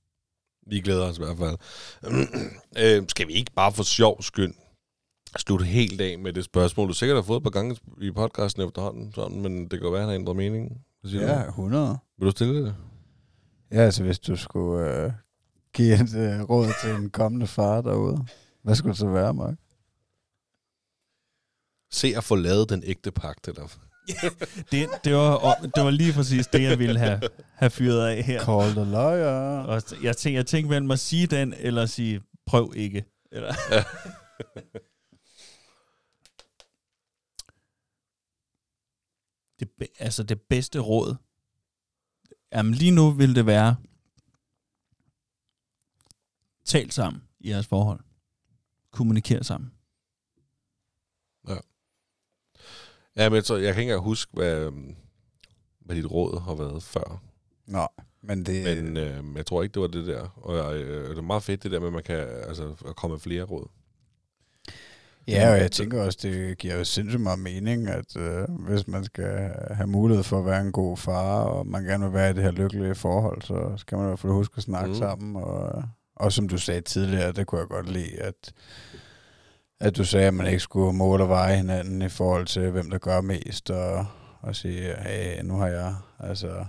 Vi 0.68 0.80
glæder 0.80 1.06
os 1.06 1.18
i 1.18 1.22
hvert 1.22 1.38
fald. 1.38 1.58
øh, 2.84 3.04
skal 3.10 3.28
vi 3.28 3.34
ikke 3.34 3.52
bare 3.56 3.72
for 3.72 3.84
sjov 3.84 4.22
skyld 4.22 4.54
slutte 5.38 5.66
helt 5.66 6.02
af 6.02 6.20
med 6.20 6.34
det 6.34 6.44
spørgsmål, 6.44 6.88
du 6.88 6.94
sikkert 6.94 7.18
har 7.18 7.22
fået 7.22 7.38
et 7.38 7.44
par 7.44 7.50
gange 7.50 7.78
i 8.02 8.12
podcasten 8.12 8.64
efterhånden, 8.64 9.12
sådan, 9.14 9.42
men 9.42 9.62
det 9.62 9.70
kan 9.70 9.82
jo 9.82 9.90
være, 9.90 10.02
at 10.02 10.08
han 10.08 10.10
har 10.10 10.20
ændret 10.20 10.36
mening. 10.36 10.82
Ja, 11.04 11.44
du? 11.44 11.50
100. 11.50 11.98
Vil 12.18 12.26
du 12.26 12.32
stille 12.32 12.66
det? 12.66 12.76
Ja, 13.72 13.78
altså 13.78 14.04
hvis 14.04 14.20
du 14.20 14.36
skulle 14.36 15.04
øh, 15.04 15.12
give 15.74 15.94
et 15.94 16.16
øh, 16.16 16.50
råd 16.50 16.68
til 16.82 17.04
en 17.04 17.10
kommende 17.10 17.48
far 17.48 17.82
derude, 17.82 18.26
hvad 18.64 18.76
skulle 18.76 18.92
det 18.92 19.00
så 19.00 19.08
være, 19.08 19.34
Mark? 19.34 19.56
Se 21.92 22.14
at 22.18 22.24
få 22.24 22.36
lavet 22.36 22.70
den 22.70 22.84
ægte 22.86 23.12
pagt, 23.12 23.48
eller 23.48 23.68
Det, 24.72 24.90
det, 25.04 25.14
var, 25.16 25.56
det 25.76 25.84
var 25.84 25.90
lige 25.90 26.14
præcis 26.14 26.48
det, 26.48 26.62
jeg 26.62 26.80
ville 26.80 27.00
have, 27.00 27.22
have 27.54 27.70
fyret 27.70 28.08
af 28.08 28.24
her. 28.24 28.46
Call 28.46 28.72
the 28.72 28.86
lawyer. 28.92 29.64
Og 29.64 29.82
jeg 30.04 30.18
tænkte, 30.18 30.38
jeg 30.38 30.46
tænkte 30.46 30.70
mellem 30.70 30.92
at 30.92 31.00
sige 31.00 31.28
den, 31.28 31.54
eller 31.54 31.86
sige, 31.86 32.22
prøv 32.46 32.74
ikke. 32.76 33.06
Eller. 33.32 33.54
det, 39.60 39.88
altså 40.00 40.24
det 40.24 40.42
bedste 40.42 40.80
råd. 40.80 41.16
Jamen 42.54 42.74
lige 42.74 42.92
nu 42.92 43.12
vil 43.12 43.36
det 43.36 43.46
være, 43.46 43.76
tal 46.66 46.92
sammen 46.92 47.24
i 47.40 47.50
jeres 47.50 47.68
forhold. 47.68 48.00
Kommuniker 48.92 49.44
sammen. 49.44 49.72
Ja, 53.20 53.30
men 53.30 53.44
tror, 53.44 53.58
jeg 53.58 53.74
kan 53.74 53.82
ikke 53.82 53.92
engang 53.92 54.04
huske, 54.04 54.32
hvad, 54.34 54.56
øhm, 54.56 54.96
hvad 55.86 55.96
dit 55.96 56.12
råd 56.12 56.42
har 56.42 56.56
været 56.56 56.84
før. 56.84 57.22
Nå, 57.68 57.88
men 58.22 58.46
det... 58.46 58.64
Men 58.64 58.98
øh, 58.98 59.24
jeg 59.36 59.46
tror 59.46 59.64
ikke, 59.64 59.74
det 59.74 59.82
var 59.82 59.88
det 59.88 60.08
der. 60.08 60.40
Og 60.42 60.78
øh, 60.78 61.10
det 61.10 61.18
er 61.18 61.22
meget 61.22 61.44
fedt, 61.44 61.64
det 61.64 61.72
der 61.72 61.80
med, 61.80 61.88
at 61.88 61.94
man 61.94 62.04
kan 62.04 62.28
altså, 62.48 62.76
at 62.88 62.96
komme 62.96 63.14
med 63.14 63.20
flere 63.20 63.44
råd. 63.44 63.68
Ja, 65.28 65.52
og 65.52 65.58
jeg 65.58 65.72
tænker 65.72 66.04
også, 66.04 66.20
det 66.22 66.58
giver 66.58 66.76
jo 66.76 66.84
sindssygt 66.84 67.22
meget 67.22 67.40
mening, 67.40 67.88
at 67.88 68.18
øh, 68.18 68.46
hvis 68.50 68.88
man 68.88 69.04
skal 69.04 69.52
have 69.72 69.88
mulighed 69.88 70.24
for 70.24 70.40
at 70.40 70.46
være 70.46 70.62
en 70.62 70.72
god 70.72 70.98
far, 70.98 71.44
og 71.44 71.68
man 71.68 71.84
gerne 71.84 72.06
vil 72.06 72.14
være 72.14 72.30
i 72.30 72.34
det 72.34 72.44
her 72.44 72.52
lykkelige 72.52 72.96
forhold, 72.96 73.42
så 73.42 73.74
skal 73.78 73.96
man 73.98 74.06
i 74.06 74.08
hvert 74.08 74.20
fald 74.20 74.34
huske 74.34 74.54
at 74.58 74.64
snakke 74.64 74.90
mm. 74.90 74.96
sammen. 74.96 75.36
Og, 75.36 75.84
og 76.16 76.32
som 76.32 76.50
du 76.50 76.58
sagde 76.58 76.82
tidligere, 76.82 77.32
det 77.32 77.48
kunne 77.48 77.62
jeg 77.62 77.68
godt 77.68 77.92
lide, 77.92 78.22
at, 78.22 78.54
at 79.80 79.98
du 79.98 80.04
sagde, 80.04 80.28
at 80.28 80.34
man 80.34 80.48
ikke 80.48 80.60
skulle 80.60 80.94
måle 80.94 81.24
og 81.24 81.30
veje 81.30 81.56
hinanden 81.56 82.02
i 82.02 82.10
forhold 82.10 82.46
til, 82.46 82.70
hvem 82.72 82.90
der 82.90 82.98
gør 82.98 83.22
mest, 83.22 83.70
og, 83.70 84.06
og 84.42 84.56
sige, 84.56 84.96
hey, 85.00 85.44
nu 85.44 85.58
har 85.58 85.68
jeg, 85.68 85.96
altså, 86.20 86.66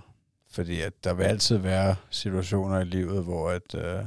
fordi 0.52 0.80
at 0.80 0.92
der 1.04 1.14
vil 1.14 1.24
altid 1.24 1.56
være 1.56 1.96
situationer 2.10 2.80
i 2.80 2.84
livet, 2.84 3.24
hvor 3.24 3.50
at, 3.50 3.74
øh, 3.74 4.04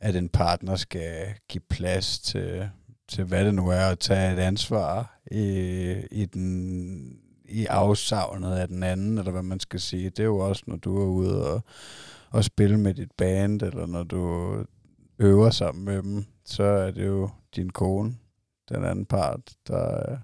at 0.00 0.16
en 0.16 0.28
partner 0.28 0.76
skal 0.76 1.34
give 1.48 1.62
plads 1.70 2.18
til 2.18 2.70
til 3.08 3.24
hvad 3.24 3.44
det 3.44 3.54
nu 3.54 3.68
er, 3.68 3.86
at 3.86 3.98
tage 3.98 4.32
et 4.32 4.38
ansvar 4.38 5.20
i, 5.30 5.46
i, 6.10 6.24
den, 6.26 7.18
i 7.44 7.66
afsavnet 7.66 8.56
af 8.56 8.68
den 8.68 8.82
anden, 8.82 9.18
eller 9.18 9.32
hvad 9.32 9.42
man 9.42 9.60
skal 9.60 9.80
sige. 9.80 10.10
Det 10.10 10.20
er 10.20 10.24
jo 10.24 10.38
også, 10.38 10.62
når 10.66 10.76
du 10.76 11.00
er 11.00 11.06
ude 11.06 11.52
og, 11.52 11.62
og 12.30 12.44
spille 12.44 12.80
med 12.80 12.94
dit 12.94 13.12
band, 13.18 13.62
eller 13.62 13.86
når 13.86 14.02
du 14.02 14.54
øver 15.18 15.50
sammen 15.50 15.84
med 15.84 16.02
dem, 16.02 16.24
så 16.44 16.62
er 16.62 16.90
det 16.90 17.06
jo 17.06 17.30
din 17.56 17.70
kone, 17.70 18.16
den 18.68 18.84
anden 18.84 19.06
part, 19.06 19.40
der, 19.68 20.18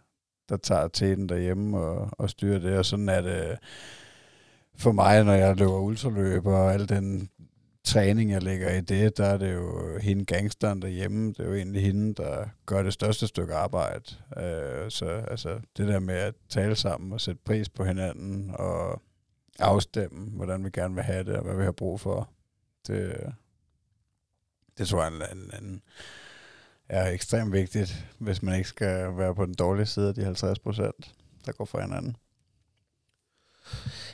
der 0.49 0.57
tager 0.57 0.89
teten 0.89 1.29
derhjemme 1.29 1.79
og, 1.79 2.09
og 2.13 2.31
styrer 2.31 2.59
det. 2.59 2.79
Og 2.79 2.85
sådan 2.85 3.09
er 3.09 3.21
det 3.21 3.51
øh, 3.51 3.57
for 4.75 4.93
mig, 4.93 5.25
når 5.25 5.33
jeg 5.33 5.57
løber 5.57 5.79
ultraløb 5.79 6.47
og 6.47 6.75
al 6.75 6.89
den 6.89 7.31
træning, 7.85 8.31
jeg 8.31 8.43
lægger 8.43 8.71
i 8.75 8.81
det, 8.81 9.19
der 9.19 9.27
er 9.27 9.39
det 9.39 9.55
jo 9.55 9.99
hende 9.99 10.25
gangsteren 10.25 10.83
derhjemme. 10.83 11.29
Det 11.29 11.41
er 11.41 11.45
jo 11.45 11.55
egentlig 11.55 11.83
hende, 11.83 12.15
der 12.15 12.49
gør 12.67 12.83
det 12.83 12.93
største 12.93 13.27
stykke 13.27 13.55
arbejde. 13.55 14.05
Øh, 14.37 14.91
så 14.91 15.07
altså, 15.07 15.61
det 15.77 15.89
der 15.89 15.99
med 15.99 16.15
at 16.15 16.35
tale 16.49 16.77
sammen 16.77 17.13
og 17.13 17.21
sætte 17.21 17.41
pris 17.45 17.69
på 17.69 17.85
hinanden 17.85 18.51
og 18.55 19.03
afstemme, 19.59 20.31
hvordan 20.31 20.65
vi 20.65 20.71
gerne 20.71 20.95
vil 20.95 21.05
have 21.05 21.25
det 21.25 21.37
og 21.37 21.45
hvad 21.45 21.57
vi 21.57 21.65
har 21.65 21.73
brug 21.73 22.01
for, 22.01 22.31
det, 22.87 23.33
det 24.79 24.89
tror 24.89 25.03
jeg 25.03 25.13
en, 25.13 25.39
en, 25.39 25.65
en, 25.65 25.83
er 26.91 27.11
ekstremt 27.11 27.53
vigtigt, 27.53 28.07
hvis 28.19 28.43
man 28.43 28.55
ikke 28.55 28.69
skal 28.69 29.17
være 29.17 29.35
på 29.35 29.47
den 29.47 29.55
dårlige 29.55 29.87
side 29.87 30.09
af 30.09 30.15
de 30.15 30.25
50 30.25 30.59
procent, 30.59 31.13
der 31.47 31.53
går 31.53 31.65
for 31.65 31.81
hinanden. 31.81 32.17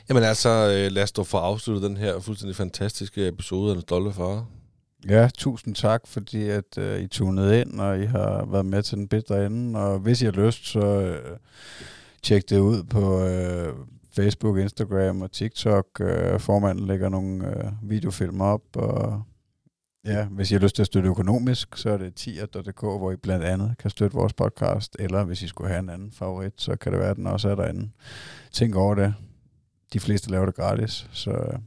Jamen 0.09 0.23
altså, 0.23 0.49
øh, 0.49 0.91
lad 0.91 1.03
os 1.03 1.11
dog 1.11 1.27
få 1.27 1.37
afsluttet 1.37 1.89
den 1.89 1.97
her 1.97 2.19
fuldstændig 2.19 2.55
fantastiske 2.55 3.27
episode 3.27 3.69
af 3.69 3.75
Den 3.75 3.81
Stolte 3.81 4.13
Far. 4.13 4.45
Ja, 5.09 5.29
tusind 5.37 5.75
tak, 5.75 6.01
fordi 6.07 6.49
at 6.49 6.77
uh, 6.77 6.99
I 6.99 7.07
tunede 7.07 7.61
ind, 7.61 7.79
og 7.79 7.99
I 7.99 8.05
har 8.05 8.45
været 8.45 8.65
med 8.65 8.83
til 8.83 8.97
den 8.97 9.07
bedre 9.07 9.45
ende. 9.45 9.79
Og 9.79 9.99
hvis 9.99 10.21
I 10.21 10.25
har 10.25 10.31
lyst, 10.31 10.65
så 10.65 11.17
uh, 11.31 11.37
tjek 12.23 12.49
det 12.49 12.59
ud 12.59 12.83
på 12.83 13.23
uh, 13.25 13.87
Facebook, 14.15 14.57
Instagram 14.57 15.21
og 15.21 15.31
TikTok. 15.31 15.85
Uh, 15.99 16.39
formanden 16.39 16.87
lægger 16.87 17.09
nogle 17.09 17.47
uh, 17.47 17.89
videofilm 17.89 18.41
op, 18.41 18.61
og 18.75 19.23
ja, 20.07 20.25
hvis 20.25 20.51
I 20.51 20.53
har 20.53 20.61
lyst 20.61 20.75
til 20.75 20.83
at 20.83 20.87
støtte 20.87 21.09
økonomisk, 21.09 21.77
så 21.77 21.89
er 21.89 21.97
det 21.97 22.15
tier.dk, 22.15 22.81
hvor 22.81 23.11
I 23.11 23.15
blandt 23.15 23.45
andet 23.45 23.75
kan 23.79 23.89
støtte 23.89 24.15
vores 24.15 24.33
podcast, 24.33 24.95
eller 24.99 25.23
hvis 25.23 25.41
I 25.41 25.47
skulle 25.47 25.69
have 25.69 25.79
en 25.79 25.89
anden 25.89 26.11
favorit, 26.11 26.53
så 26.57 26.75
kan 26.75 26.91
det 26.91 26.99
være, 26.99 27.09
at 27.09 27.17
den 27.17 27.27
også 27.27 27.49
er 27.49 27.55
derinde. 27.55 27.89
Tænk 28.51 28.75
over 28.75 28.95
det 28.95 29.13
de 29.93 29.99
fleste 29.99 30.31
laver 30.31 30.45
det 30.45 30.55
gratis, 30.55 31.07
så 31.11 31.57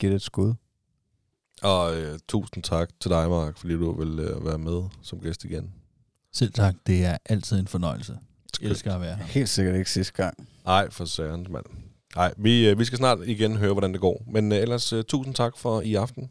giv 0.00 0.10
det 0.10 0.16
et 0.16 0.22
skud. 0.22 0.54
Og 1.62 1.96
øh, 1.96 2.18
tusind 2.28 2.62
tak 2.62 2.90
til 3.00 3.10
dig, 3.10 3.28
Mark, 3.28 3.58
fordi 3.58 3.72
du 3.74 4.04
vil 4.04 4.18
øh, 4.18 4.46
være 4.46 4.58
med 4.58 4.82
som 5.02 5.20
gæst 5.20 5.44
igen. 5.44 5.72
Selv 6.32 6.52
tak, 6.52 6.74
det 6.86 7.04
er 7.04 7.16
altid 7.24 7.58
en 7.58 7.66
fornøjelse. 7.66 8.18
Jeg 8.62 8.70
elsker 8.70 8.94
at 8.94 9.00
være 9.00 9.16
her. 9.16 9.24
Helt 9.24 9.48
sikkert 9.48 9.76
ikke 9.76 9.90
sidste 9.90 10.12
gang. 10.12 10.48
Nej, 10.64 10.90
for 10.90 11.04
søren, 11.04 11.46
mand. 11.50 11.64
Nej, 12.16 12.34
vi, 12.36 12.68
øh, 12.68 12.78
vi 12.78 12.84
skal 12.84 12.98
snart 12.98 13.18
igen 13.26 13.56
høre, 13.56 13.72
hvordan 13.72 13.92
det 13.92 14.00
går. 14.00 14.24
Men 14.32 14.52
øh, 14.52 14.58
ellers, 14.58 14.92
øh, 14.92 15.04
tusind 15.04 15.34
tak 15.34 15.56
for 15.56 15.80
i 15.80 15.94
aften. 15.94 16.30